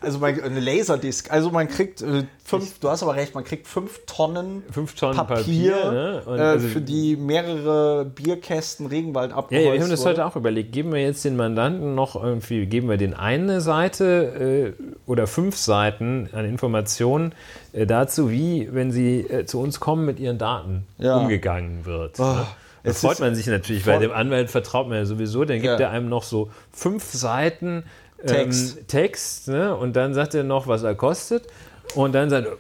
Also 0.04 0.18
man, 0.18 0.42
eine 0.42 0.60
Laserdisc. 0.60 1.30
Also 1.32 1.52
man 1.52 1.68
kriegt 1.68 2.02
äh, 2.02 2.24
fünf, 2.44 2.80
du 2.80 2.90
hast 2.90 3.04
aber 3.04 3.16
recht, 3.16 3.36
man 3.36 3.44
kriegt 3.44 3.68
fünf 3.68 4.02
Tonnen 4.08 4.64
Fünf 4.72 4.96
Tonnen 4.96 5.16
Papier, 5.16 5.36
Papier, 5.36 5.92
ne? 5.92 6.22
Äh, 6.26 6.30
also- 6.42 6.68
für 6.70 6.82
die 6.82 7.16
mehrere 7.16 8.06
Bierkästen 8.06 8.88
Regenwald 8.88 9.30
Ja, 9.30 9.38
abgeholzt 9.38 9.68
ja, 9.68 9.74
wir 9.74 9.82
haben 9.84 9.92
das 9.92 10.04
heute 10.04 10.26
auch 10.26 10.36
überlegt. 10.36 10.72
Geben 10.72 10.92
wir 10.92 11.04
jetzt 11.04 11.24
den 11.24 11.36
Mandanten 11.36 11.94
noch 11.94 12.16
irgendwie, 12.22 12.66
geben 12.66 12.90
wir 12.90 12.98
den 12.98 13.14
eine 13.14 13.62
Seite 13.62 14.74
äh, 14.80 14.84
oder 15.06 15.28
fünf 15.28 15.56
Seiten 15.58 16.30
an 16.34 16.46
Informationen 16.46 17.36
äh, 17.71 17.71
dazu, 17.74 18.30
wie, 18.30 18.70
wenn 18.72 18.92
sie 18.92 19.20
äh, 19.22 19.46
zu 19.46 19.60
uns 19.60 19.80
kommen, 19.80 20.06
mit 20.06 20.20
ihren 20.20 20.38
Daten 20.38 20.86
Ja. 20.98 21.18
umgegangen 21.18 21.86
wird. 21.86 22.20
ne? 22.20 22.46
Da 22.84 22.94
freut 22.94 23.20
man 23.20 23.36
sich 23.36 23.46
natürlich, 23.46 23.86
weil 23.86 24.00
dem 24.00 24.12
Anwalt 24.12 24.50
vertraut 24.50 24.88
man 24.88 24.98
ja 24.98 25.06
sowieso. 25.06 25.46
Dann 25.46 25.58
gibt 25.58 25.80
Ja. 25.80 25.88
er 25.88 25.90
einem 25.92 26.10
noch 26.10 26.24
so 26.24 26.50
fünf 26.72 27.04
Seiten 27.12 27.84
ähm, 28.22 28.28
Text. 28.28 28.88
Text 28.88 29.48
ne? 29.50 29.76
und 29.76 29.96
dann 29.96 30.14
sagt 30.14 30.34
er 30.34 30.44
noch, 30.44 30.68
was 30.68 30.84
er 30.84 30.96
kostet. 30.96 31.46
Und 31.96 32.14
dann 32.14 32.30
sagt 32.30 32.48
er, 32.48 32.58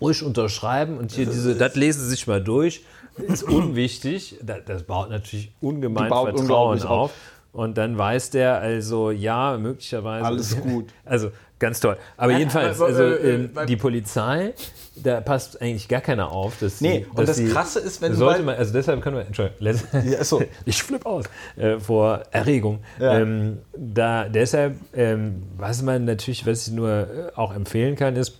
ruhig 0.00 0.22
unterschreiben 0.22 0.98
und 0.98 1.12
hier 1.12 1.26
diese, 1.26 1.54
das 1.54 1.74
lesen 1.74 2.02
Sie 2.04 2.10
sich 2.10 2.26
mal 2.26 2.42
durch. 2.42 2.84
Ist 3.16 3.42
unwichtig. 3.42 4.36
Das, 4.42 4.58
das 4.66 4.82
baut 4.84 5.10
natürlich 5.10 5.52
ungemein 5.60 6.08
baut 6.08 6.28
Vertrauen 6.28 6.40
unglaublich 6.40 6.84
auf. 6.84 7.10
Und 7.52 7.76
dann 7.78 7.98
weiß 7.98 8.30
der 8.30 8.58
also, 8.60 9.10
ja, 9.10 9.58
möglicherweise. 9.58 10.24
Alles 10.26 10.60
gut. 10.62 10.86
Also 11.04 11.30
ganz 11.60 11.78
toll. 11.78 11.96
Aber 12.16 12.36
jedenfalls, 12.36 12.80
also 12.80 13.02
äh, 13.04 13.34
ähm, 13.34 13.50
äh, 13.56 13.66
die 13.66 13.76
Polizei, 13.76 14.52
da 14.96 15.20
passt 15.20 15.62
eigentlich 15.62 15.86
gar 15.86 16.00
keiner 16.00 16.32
auf. 16.32 16.58
Dass 16.58 16.80
Nee, 16.80 17.04
sie, 17.04 17.10
und 17.10 17.18
dass 17.20 17.26
das 17.28 17.36
sie- 17.36 17.46
Krasse 17.48 17.78
ist, 17.78 18.02
wenn 18.02 18.10
du 18.12 18.18
sollte 18.18 18.42
man, 18.42 18.56
also 18.56 18.72
deshalb 18.72 19.00
können 19.02 19.16
wir, 19.16 19.26
Entschuldigung, 19.26 19.60
Ja, 20.10 20.24
so. 20.24 20.42
ich 20.64 20.82
flippe 20.82 21.06
aus 21.06 21.24
äh, 21.56 21.78
vor 21.78 22.22
Erregung. 22.32 22.80
Ja. 22.98 23.20
Ähm, 23.20 23.58
da 23.76 24.28
deshalb, 24.28 24.74
ähm, 24.94 25.44
was 25.56 25.82
man 25.82 26.04
natürlich, 26.06 26.44
was 26.46 26.66
ich 26.66 26.72
nur 26.74 26.90
äh, 26.90 27.06
auch 27.36 27.54
empfehlen 27.54 27.94
kann, 27.94 28.16
ist, 28.16 28.38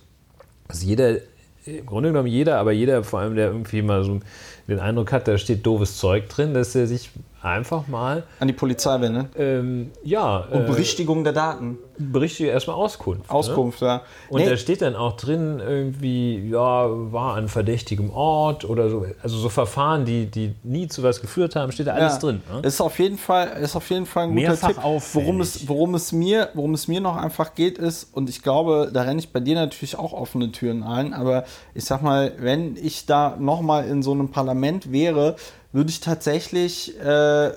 dass 0.67 0.83
jeder, 0.83 1.15
im 1.65 1.85
Grunde 1.85 2.09
genommen 2.09 2.27
jeder, 2.27 2.57
aber 2.57 2.71
jeder 2.73 3.03
vor 3.03 3.19
allem, 3.21 3.35
der 3.35 3.47
irgendwie 3.47 3.81
mal 3.81 4.03
so 4.03 4.19
den 4.71 4.79
Eindruck 4.79 5.11
hat, 5.11 5.27
da 5.27 5.37
steht 5.37 5.65
doofes 5.65 5.97
Zeug 5.97 6.29
drin, 6.29 6.53
dass 6.53 6.75
er 6.75 6.87
sich 6.87 7.09
einfach 7.43 7.87
mal, 7.87 8.23
An 8.39 8.47
die 8.47 8.53
Polizei 8.53 9.01
wendet. 9.01 9.29
ähm, 9.35 9.89
ja, 10.03 10.37
Und 10.51 10.61
äh, 10.61 10.67
Berichtigung 10.67 11.23
der 11.23 11.33
Daten. 11.33 11.79
berichtige 11.97 12.49
erstmal 12.51 12.75
Auskunft. 12.75 13.23
Ne? 13.23 13.31
Auskunft, 13.35 13.81
ja. 13.81 14.03
Und 14.29 14.41
Nee, 14.41 14.49
da 14.49 14.57
steht 14.57 14.83
dann 14.83 14.95
auch 14.95 15.13
drin, 15.17 15.59
irgendwie, 15.59 16.47
ja, 16.49 16.85
war 17.11 17.33
an 17.37 17.47
verdächtigem 17.47 18.11
Ort 18.11 18.63
oder 18.63 18.91
so. 18.91 19.07
Also 19.23 19.37
so 19.37 19.49
Verfahren, 19.49 20.05
die, 20.05 20.27
die 20.27 20.53
nie 20.61 20.87
zu 20.87 21.01
was 21.01 21.19
geführt 21.19 21.55
haben, 21.55 21.71
steht 21.71 21.87
da 21.87 21.93
alles 21.93 22.13
ja, 22.13 22.19
drin. 22.19 22.41
Ne? 22.53 22.59
Ist 22.61 22.79
auf 22.79 22.99
jeden 22.99 23.17
Fall, 23.17 23.47
ist 23.59 23.75
auf 23.75 23.89
jeden 23.89 24.05
Fall 24.05 24.25
ein 24.25 24.35
guter 24.35 24.41
Mehrfach 24.49 24.67
Tipp. 24.67 24.85
auffällig. 24.85 25.25
Worum 25.27 25.41
es, 25.41 25.67
worum 25.67 25.95
es 25.95 26.11
mir, 26.11 26.49
worum 26.53 26.75
es 26.75 26.87
mir 26.87 27.01
noch 27.01 27.17
einfach 27.17 27.55
geht, 27.55 27.79
ist, 27.79 28.15
und 28.15 28.29
ich 28.29 28.43
glaube, 28.43 28.91
da 28.93 29.01
renne 29.01 29.19
ich 29.19 29.33
bei 29.33 29.39
dir 29.39 29.55
natürlich 29.55 29.97
auch 29.97 30.13
offene 30.13 30.51
Türen 30.51 30.83
ein, 30.83 31.15
aber 31.15 31.45
ich 31.73 31.85
sag 31.85 32.03
mal, 32.03 32.33
wenn 32.37 32.77
ich 32.77 33.07
da 33.07 33.35
nochmal 33.39 33.87
in 33.87 34.03
so 34.03 34.11
einem 34.11 34.29
Parlament 34.29 34.60
wäre, 34.61 35.35
würde 35.73 35.89
ich 35.89 36.01
tatsächlich 36.01 36.99
äh, 36.99 37.51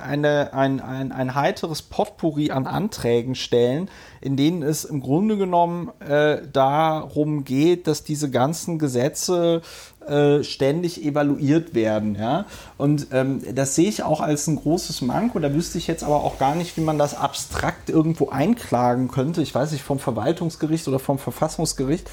eine, 0.00 0.54
ein, 0.54 0.80
ein, 0.80 1.12
ein 1.12 1.34
heiteres 1.34 1.82
Potpourri 1.82 2.50
an 2.50 2.66
Anträgen 2.66 3.34
stellen, 3.34 3.90
in 4.20 4.36
denen 4.36 4.62
es 4.62 4.84
im 4.84 5.00
Grunde 5.00 5.36
genommen 5.36 5.90
äh, 6.00 6.38
darum 6.50 7.44
geht, 7.44 7.86
dass 7.86 8.02
diese 8.02 8.30
ganzen 8.30 8.78
Gesetze 8.78 9.60
äh, 10.06 10.42
ständig 10.42 11.04
evaluiert 11.04 11.74
werden. 11.74 12.16
Ja? 12.18 12.46
Und 12.78 13.08
ähm, 13.12 13.42
das 13.54 13.74
sehe 13.74 13.88
ich 13.88 14.02
auch 14.02 14.22
als 14.22 14.46
ein 14.46 14.56
großes 14.56 15.02
Manko. 15.02 15.38
Da 15.38 15.52
wüsste 15.52 15.76
ich 15.76 15.86
jetzt 15.86 16.02
aber 16.02 16.24
auch 16.24 16.38
gar 16.38 16.54
nicht, 16.54 16.78
wie 16.78 16.82
man 16.82 16.96
das 16.98 17.14
abstrakt 17.14 17.90
irgendwo 17.90 18.30
einklagen 18.30 19.08
könnte. 19.08 19.42
Ich 19.42 19.54
weiß 19.54 19.72
nicht, 19.72 19.84
vom 19.84 19.98
Verwaltungsgericht 19.98 20.88
oder 20.88 20.98
vom 20.98 21.18
Verfassungsgericht. 21.18 22.08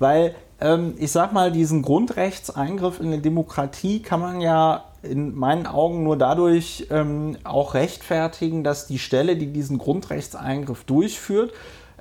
Weil 0.00 0.34
ähm, 0.60 0.94
ich 0.98 1.12
sag 1.12 1.32
mal, 1.32 1.52
diesen 1.52 1.82
Grundrechtseingriff 1.82 3.00
in 3.00 3.12
die 3.12 3.22
Demokratie 3.22 4.02
kann 4.02 4.20
man 4.20 4.40
ja 4.40 4.84
in 5.02 5.34
meinen 5.36 5.66
Augen 5.66 6.02
nur 6.02 6.16
dadurch 6.16 6.88
ähm, 6.90 7.36
auch 7.44 7.74
rechtfertigen, 7.74 8.64
dass 8.64 8.86
die 8.86 8.98
Stelle, 8.98 9.36
die 9.36 9.52
diesen 9.52 9.78
Grundrechtseingriff 9.78 10.84
durchführt, 10.84 11.52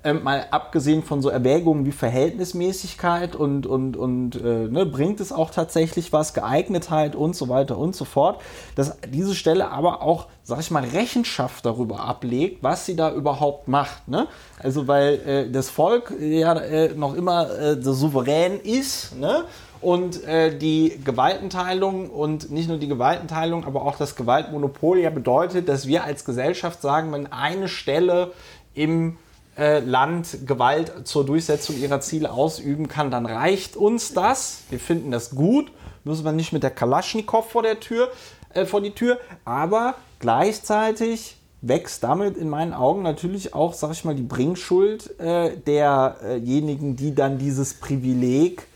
ähm, 0.03 0.23
mal 0.23 0.47
abgesehen 0.51 1.03
von 1.03 1.21
so 1.21 1.29
Erwägungen 1.29 1.85
wie 1.85 1.91
Verhältnismäßigkeit 1.91 3.35
und, 3.35 3.65
und, 3.65 3.97
und 3.97 4.35
äh, 4.35 4.67
ne, 4.67 4.85
bringt 4.85 5.19
es 5.19 5.31
auch 5.31 5.49
tatsächlich 5.49 6.13
was, 6.13 6.33
Geeignetheit 6.33 7.15
und 7.15 7.35
so 7.35 7.49
weiter 7.49 7.77
und 7.77 7.95
so 7.95 8.05
fort, 8.05 8.41
dass 8.75 8.97
diese 9.09 9.35
Stelle 9.35 9.71
aber 9.71 10.01
auch, 10.01 10.27
sag 10.43 10.59
ich 10.59 10.71
mal, 10.71 10.83
Rechenschaft 10.83 11.65
darüber 11.65 12.01
ablegt, 12.01 12.63
was 12.63 12.85
sie 12.85 12.95
da 12.95 13.11
überhaupt 13.11 13.67
macht. 13.67 14.07
Ne? 14.07 14.27
Also 14.61 14.87
weil 14.87 15.15
äh, 15.25 15.51
das 15.51 15.69
Volk 15.69 16.13
ja 16.19 16.53
äh, 16.53 16.93
noch 16.93 17.15
immer 17.15 17.49
äh, 17.49 17.81
Souverän 17.81 18.59
ist, 18.59 19.17
ne? 19.17 19.45
und 19.81 20.23
äh, 20.23 20.57
die 20.57 20.99
Gewaltenteilung 21.03 22.09
und 22.09 22.51
nicht 22.51 22.67
nur 22.67 22.77
die 22.77 22.87
Gewaltenteilung, 22.87 23.65
aber 23.65 23.83
auch 23.83 23.95
das 23.95 24.15
Gewaltmonopol 24.15 24.99
ja 24.99 25.09
bedeutet, 25.09 25.69
dass 25.69 25.87
wir 25.87 26.03
als 26.03 26.25
Gesellschaft 26.25 26.81
sagen, 26.81 27.11
wenn 27.11 27.31
eine 27.31 27.67
Stelle 27.67 28.31
im 28.73 29.17
äh, 29.57 29.79
Land 29.79 30.45
Gewalt 30.45 31.07
zur 31.07 31.25
Durchsetzung 31.25 31.77
ihrer 31.77 31.99
Ziele 31.99 32.31
ausüben 32.31 32.87
kann, 32.87 33.11
dann 33.11 33.25
reicht 33.25 33.75
uns 33.75 34.13
das. 34.13 34.59
Wir 34.69 34.79
finden 34.79 35.11
das 35.11 35.31
gut. 35.31 35.71
Müssen 36.03 36.23
wir 36.23 36.31
nicht 36.31 36.53
mit 36.53 36.63
der 36.63 36.71
Kalaschnikow 36.71 37.45
vor 37.49 37.63
der 37.63 37.79
Tür, 37.79 38.09
äh, 38.53 38.65
vor 38.65 38.81
die 38.81 38.91
Tür. 38.91 39.19
Aber 39.45 39.95
gleichzeitig 40.19 41.37
wächst 41.61 42.03
damit 42.03 42.37
in 42.37 42.49
meinen 42.49 42.73
Augen 42.73 43.01
natürlich 43.01 43.53
auch, 43.53 43.73
sag 43.73 43.91
ich 43.91 44.05
mal, 44.05 44.15
die 44.15 44.21
Bringschuld 44.21 45.19
äh, 45.19 45.57
derjenigen, 45.57 46.95
die 46.95 47.15
dann 47.15 47.39
dieses 47.39 47.73
Privileg 47.73 48.67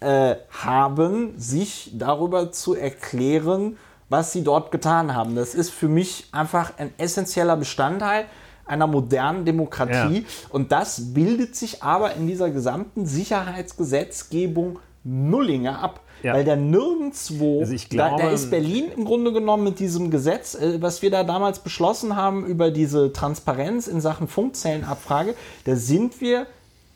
äh, 0.00 0.34
haben, 0.50 1.34
sich 1.38 1.92
darüber 1.94 2.50
zu 2.52 2.74
erklären, 2.74 3.78
was 4.08 4.32
sie 4.32 4.42
dort 4.42 4.70
getan 4.70 5.14
haben. 5.14 5.36
Das 5.36 5.54
ist 5.54 5.70
für 5.70 5.88
mich 5.88 6.26
einfach 6.32 6.72
ein 6.76 6.92
essentieller 6.98 7.56
Bestandteil 7.56 8.26
einer 8.66 8.86
modernen 8.86 9.44
Demokratie. 9.44 10.18
Ja. 10.20 10.24
Und 10.50 10.72
das 10.72 11.12
bildet 11.14 11.54
sich 11.56 11.82
aber 11.82 12.14
in 12.14 12.26
dieser 12.26 12.50
gesamten 12.50 13.06
Sicherheitsgesetzgebung 13.06 14.78
Nullinger 15.04 15.82
ab. 15.82 16.00
Ja. 16.22 16.32
Weil 16.32 16.44
da 16.44 16.56
nirgendwo, 16.56 17.60
Also 17.60 17.74
ich 17.74 17.90
da, 17.90 18.08
da 18.10 18.16
glaube- 18.16 18.32
ist 18.32 18.50
Berlin 18.50 18.86
im 18.96 19.04
Grunde 19.04 19.30
genommen 19.32 19.64
mit 19.64 19.78
diesem 19.78 20.10
Gesetz, 20.10 20.54
äh, 20.54 20.80
was 20.80 21.02
wir 21.02 21.10
da 21.10 21.22
damals 21.22 21.58
beschlossen 21.58 22.16
haben 22.16 22.46
über 22.46 22.70
diese 22.70 23.12
Transparenz 23.12 23.86
in 23.88 24.00
Sachen 24.00 24.26
Funkzellenabfrage, 24.26 25.34
da 25.66 25.76
sind 25.76 26.22
wir 26.22 26.46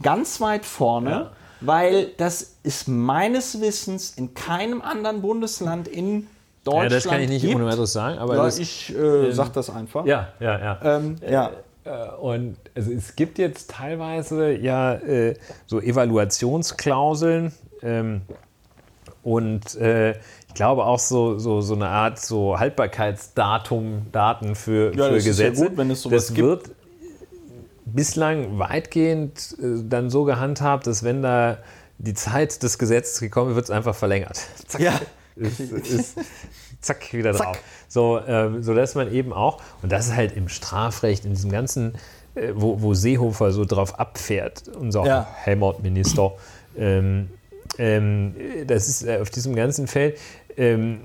ganz 0.03 0.41
weit 0.41 0.65
vorne. 0.65 1.11
Ja. 1.11 1.33
Weil 1.61 2.13
das 2.17 2.55
ist 2.63 2.89
meines 2.89 3.61
Wissens 3.61 4.15
in 4.17 4.33
keinem 4.33 4.81
anderen 4.81 5.21
Bundesland 5.21 5.89
in 5.89 6.29
Deutschland 6.71 6.91
Ja, 6.91 6.97
das 6.97 7.05
kann 7.07 7.21
ich 7.21 7.29
nicht 7.29 7.43
gibt. 7.43 7.55
ohne 7.55 7.67
weiteres 7.67 7.93
sagen, 7.93 8.19
aber 8.19 8.37
ja, 8.37 8.45
das, 8.45 8.59
ich 8.59 8.95
äh, 8.97 9.33
sag 9.33 9.53
das 9.53 9.71
einfach. 9.71 10.05
ja, 10.07 10.29
ja, 10.41 10.59
ja. 10.59 10.79
Ähm, 10.97 11.17
ja. 11.29 11.51
Äh, 11.85 12.11
Und 12.21 12.57
also 12.75 12.91
es 12.93 13.17
gibt 13.17 13.39
jetzt 13.39 13.71
teilweise 13.71 14.53
ja 14.53 14.95
äh, 14.95 15.35
so 15.67 15.81
Evaluationsklauseln 15.81 17.53
ähm, 17.83 18.23
und 19.23 19.75
äh, 19.77 20.13
ich 20.49 20.55
glaube 20.55 20.85
auch 20.85 20.99
so, 20.99 21.39
so, 21.39 21.61
so 21.61 21.75
eine 21.75 21.89
Art 21.89 22.19
so 22.19 22.59
Haltbarkeitsdatum, 22.59 24.07
Daten 24.13 24.55
für, 24.55 24.95
Ja, 24.97 25.09
für 25.09 25.15
das 25.15 25.27
ist 25.27 25.39
ja 25.39 25.49
Gesetze. 25.51 25.69
gut, 25.69 25.77
wenn 25.77 25.91
es 25.91 26.03
sowas 26.03 26.27
das 26.27 26.35
gibt. 26.35 26.47
wird 26.49 26.71
bislang 27.85 28.59
weitgehend 28.59 29.57
äh, 29.61 29.83
dann 29.89 30.11
so 30.11 30.25
gehandhabt, 30.25 30.87
dass 30.87 31.03
wenn 31.05 31.23
da 31.23 31.59
die 31.99 32.15
Zeit 32.15 32.63
des 32.63 32.79
Gesetzes 32.79 33.21
gekommen 33.21 33.51
ist, 33.51 33.57
wird 33.57 33.65
es 33.67 33.71
einfach 33.71 33.95
verlängert. 33.95 34.41
Zack. 34.67 34.81
Ja. 34.81 34.93
Ist, 35.39 35.61
ist, 35.61 36.19
zack, 36.81 37.13
wieder 37.13 37.33
Zack. 37.35 37.47
drauf. 37.47 37.59
So, 37.89 38.21
ähm, 38.27 38.63
so 38.63 38.75
dass 38.75 38.95
man 38.95 39.13
eben 39.13 39.33
auch, 39.33 39.61
und 39.83 39.91
das 39.93 40.07
ist 40.07 40.17
halt 40.17 40.37
im 40.37 40.49
Strafrecht, 40.49 41.25
in 41.25 41.31
diesem 41.33 41.51
ganzen, 41.51 41.95
äh, 42.35 42.53
wo, 42.55 42.81
wo 42.83 42.95
Seehofer 42.95 43.53
so 43.53 43.65
drauf 43.65 43.99
abfährt, 43.99 44.65
unser 44.79 45.05
Ja. 45.07 45.29
Heimatminister, 45.47 46.33
ähm, 46.77 47.31
ähm, 47.79 48.35
das 48.67 48.89
ist 48.89 49.05
äh, 49.05 49.19
auf 49.21 49.31
diesem 49.31 49.55
ganzen 49.55 49.87
Feld, 49.87 50.19
ähm, 50.57 51.01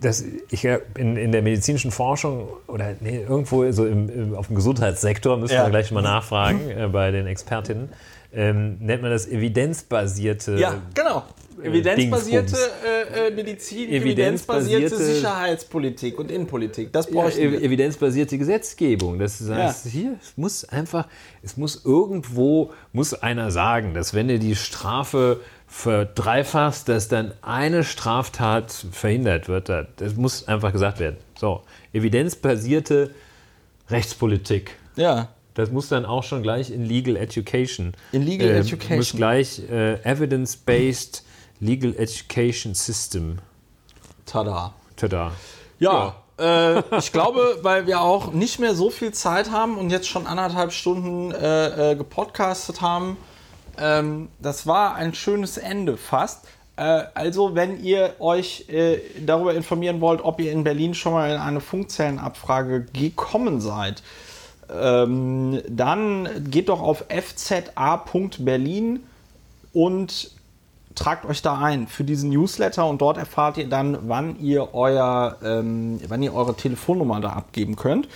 das, 0.00 0.24
ich, 0.50 0.64
in, 0.64 1.16
in 1.16 1.30
der 1.32 1.42
medizinischen 1.42 1.92
Forschung 1.92 2.48
oder 2.66 2.94
nee, 3.00 3.20
irgendwo 3.22 3.70
so 3.70 3.86
im, 3.86 4.08
im, 4.10 4.34
auf 4.34 4.48
dem 4.48 4.56
Gesundheitssektor, 4.56 5.36
müssen 5.36 5.54
Ja. 5.54 5.64
wir 5.64 5.70
gleich 5.70 5.92
mal 5.92 6.02
nachfragen 6.02 6.70
äh, 6.70 6.88
bei 6.88 7.10
den 7.12 7.26
Expertinnen, 7.28 7.88
ähm, 8.34 8.78
nennt 8.80 9.02
man 9.02 9.10
das 9.12 9.28
evidenzbasierte 9.28 10.56
Ja, 10.58 10.74
genau. 10.94 11.22
Evidenzbasierte 11.64 12.52
Dingsbums. 12.52 13.16
äh, 13.16 13.28
äh, 13.28 13.30
Medizin, 13.34 13.88
evidenzbasierte 13.90 14.86
Evidenzbasierte- 14.96 15.14
Sicherheitspolitik 15.14 16.18
und 16.18 16.30
Innenpolitik. 16.30 16.92
Das 16.92 17.06
Ja, 17.06 17.12
bräuchten 17.12 17.40
ev- 17.40 17.52
wir. 17.52 17.62
evidenzbasierte 17.62 18.38
Gesetzgebung. 18.38 19.18
Das 19.18 19.40
heißt, 19.40 19.86
hier 19.88 20.16
es 20.22 20.32
muss 20.36 20.64
einfach, 20.64 21.06
es 21.42 21.56
muss 21.56 21.84
irgendwo, 21.84 22.72
muss 22.92 23.14
einer 23.14 23.50
sagen, 23.50 23.94
dass 23.94 24.14
wenn 24.14 24.28
er 24.28 24.38
die 24.38 24.56
Strafe 24.56 25.40
verdreifachst, 25.66 26.88
dass 26.88 27.08
dann 27.08 27.32
eine 27.42 27.82
Straftat 27.84 28.72
verhindert 28.92 29.48
wird. 29.48 29.68
Das- 29.68 29.86
Das 29.96 30.14
muss 30.16 30.46
einfach 30.48 30.72
gesagt 30.72 30.98
werden. 31.00 31.16
So, 31.38 31.62
evidenzbasierte 31.92 33.10
Rechtspolitik. 33.90 34.72
Ja. 34.96 35.28
Das 35.54 35.70
muss 35.70 35.88
dann 35.88 36.06
auch 36.06 36.22
schon 36.24 36.42
gleich 36.42 36.70
in 36.70 36.84
Legal 36.86 37.16
Education. 37.16 37.92
In 38.12 38.22
Legal 38.22 38.48
äh, 38.48 38.58
Education. 38.60 38.96
Muss 38.96 39.12
gleich 39.12 39.60
äh, 39.70 39.94
Evidence-Based 40.02 41.24
Legal 41.62 41.94
Education 41.96 42.74
System. 42.74 43.38
Tada. 44.26 44.74
Tada. 44.96 45.30
Ja, 45.78 46.16
Äh, 46.38 46.82
ich 46.98 47.12
glaube, 47.12 47.58
weil 47.62 47.86
wir 47.86 48.00
auch 48.00 48.32
nicht 48.32 48.58
mehr 48.58 48.74
so 48.74 48.90
viel 48.90 49.12
Zeit 49.12 49.52
haben 49.52 49.76
und 49.78 49.90
jetzt 49.90 50.08
schon 50.08 50.26
anderthalb 50.26 50.72
Stunden 50.72 51.30
äh, 51.30 51.92
äh, 51.92 51.94
gepodcastet 51.94 52.80
haben, 52.80 53.16
ähm, 53.78 54.28
das 54.40 54.66
war 54.66 54.96
ein 54.96 55.14
schönes 55.14 55.56
Ende 55.56 55.96
fast. 55.96 56.46
Äh, 56.76 57.04
also, 57.14 57.54
wenn 57.54 57.84
ihr 57.84 58.16
euch 58.18 58.68
äh, 58.68 58.98
darüber 59.24 59.54
informieren 59.54 60.00
wollt, 60.00 60.24
ob 60.24 60.40
ihr 60.40 60.50
in 60.50 60.64
Berlin 60.64 60.94
schon 60.94 61.12
mal 61.12 61.30
in 61.30 61.36
eine 61.40 61.60
Funkzellenabfrage 61.60 62.86
gekommen 62.92 63.60
seid, 63.60 64.02
ähm, 64.68 65.62
dann 65.68 66.50
geht 66.50 66.70
doch 66.70 66.80
auf 66.80 67.04
fza.berlin 67.08 69.00
und 69.72 70.30
tragt 70.94 71.26
euch 71.26 71.42
da 71.42 71.58
ein 71.58 71.86
für 71.86 72.04
diesen 72.04 72.30
Newsletter 72.30 72.86
und 72.86 73.00
dort 73.00 73.18
erfahrt 73.18 73.56
ihr 73.58 73.68
dann, 73.68 73.98
wann 74.08 74.38
ihr 74.40 74.74
euer, 74.74 75.36
ähm, 75.44 76.00
wann 76.08 76.22
ihr 76.22 76.34
eure 76.34 76.54
Telefonnummer 76.54 77.20
da 77.20 77.30
abgeben 77.30 77.76
könnt. 77.76 78.08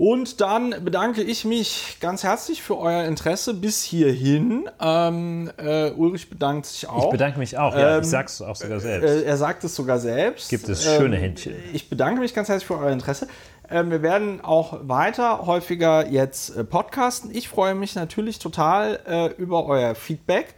Und 0.00 0.40
dann 0.40 0.74
bedanke 0.82 1.22
ich 1.22 1.44
mich 1.44 1.98
ganz 2.00 2.24
herzlich 2.24 2.62
für 2.62 2.78
euer 2.78 3.04
Interesse 3.04 3.52
bis 3.52 3.82
hierhin. 3.82 4.66
Ähm, 4.80 5.50
äh, 5.58 5.90
Ulrich 5.90 6.30
bedankt 6.30 6.64
sich 6.64 6.88
auch. 6.88 7.04
Ich 7.04 7.10
bedanke 7.10 7.38
mich 7.38 7.58
auch, 7.58 7.76
ja. 7.76 7.96
Ähm, 7.96 8.02
ich 8.02 8.08
sag's 8.08 8.40
auch 8.40 8.56
sogar 8.56 8.80
selbst. 8.80 9.06
Äh, 9.06 9.24
er 9.24 9.36
sagt 9.36 9.62
es 9.62 9.76
sogar 9.76 9.98
selbst. 9.98 10.48
Gibt 10.48 10.70
es 10.70 10.84
schöne 10.84 11.16
ähm, 11.16 11.22
Händchen. 11.22 11.54
Ich 11.74 11.90
bedanke 11.90 12.22
mich 12.22 12.32
ganz 12.32 12.48
herzlich 12.48 12.66
für 12.66 12.78
euer 12.78 12.92
Interesse. 12.92 13.28
Ähm, 13.70 13.90
wir 13.90 14.00
werden 14.00 14.40
auch 14.40 14.78
weiter 14.82 15.44
häufiger 15.44 16.08
jetzt 16.08 16.56
äh, 16.56 16.64
podcasten. 16.64 17.30
Ich 17.34 17.50
freue 17.50 17.74
mich 17.74 17.94
natürlich 17.94 18.38
total 18.38 19.00
äh, 19.06 19.26
über 19.40 19.66
euer 19.66 19.94
Feedback. 19.94 20.54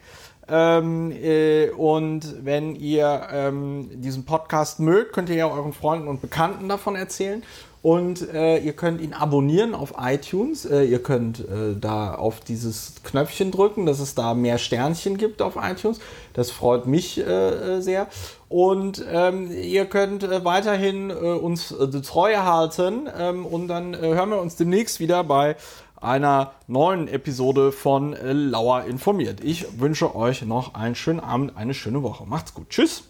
Ähm, 0.54 1.12
äh, 1.12 1.70
und 1.70 2.44
wenn 2.44 2.76
ihr 2.76 3.26
ähm, 3.32 3.88
diesen 4.02 4.26
Podcast 4.26 4.80
mögt, 4.80 5.14
könnt 5.14 5.30
ihr 5.30 5.36
ja 5.36 5.50
euren 5.50 5.72
Freunden 5.72 6.08
und 6.08 6.20
Bekannten 6.20 6.68
davon 6.68 6.94
erzählen. 6.94 7.42
Und 7.80 8.32
äh, 8.32 8.58
ihr 8.58 8.74
könnt 8.74 9.00
ihn 9.00 9.14
abonnieren 9.14 9.74
auf 9.74 9.94
iTunes. 9.98 10.66
Äh, 10.66 10.84
ihr 10.84 11.02
könnt 11.02 11.40
äh, 11.40 11.74
da 11.80 12.14
auf 12.14 12.40
dieses 12.40 12.96
Knöpfchen 13.02 13.50
drücken, 13.50 13.86
dass 13.86 13.98
es 13.98 14.14
da 14.14 14.34
mehr 14.34 14.58
Sternchen 14.58 15.16
gibt 15.16 15.40
auf 15.40 15.56
iTunes. 15.56 16.00
Das 16.34 16.50
freut 16.50 16.86
mich 16.86 17.18
äh, 17.18 17.22
äh, 17.22 17.80
sehr. 17.80 18.08
Und 18.50 19.02
ähm, 19.10 19.50
ihr 19.50 19.86
könnt 19.86 20.28
weiterhin 20.44 21.10
uns 21.10 21.74
die 21.92 22.02
Treue 22.02 22.44
halten. 22.44 23.08
Ähm, 23.18 23.46
und 23.46 23.68
dann 23.68 23.96
hören 23.96 24.28
wir 24.28 24.40
uns 24.40 24.56
demnächst 24.56 25.00
wieder 25.00 25.24
bei 25.24 25.56
einer 26.02 26.52
neuen 26.66 27.08
Episode 27.08 27.72
von 27.72 28.16
Lauer 28.20 28.84
informiert. 28.84 29.42
Ich 29.42 29.80
wünsche 29.80 30.14
euch 30.14 30.42
noch 30.42 30.74
einen 30.74 30.94
schönen 30.94 31.20
Abend, 31.20 31.56
eine 31.56 31.74
schöne 31.74 32.02
Woche. 32.02 32.26
Macht's 32.26 32.54
gut. 32.54 32.70
Tschüss. 32.70 33.04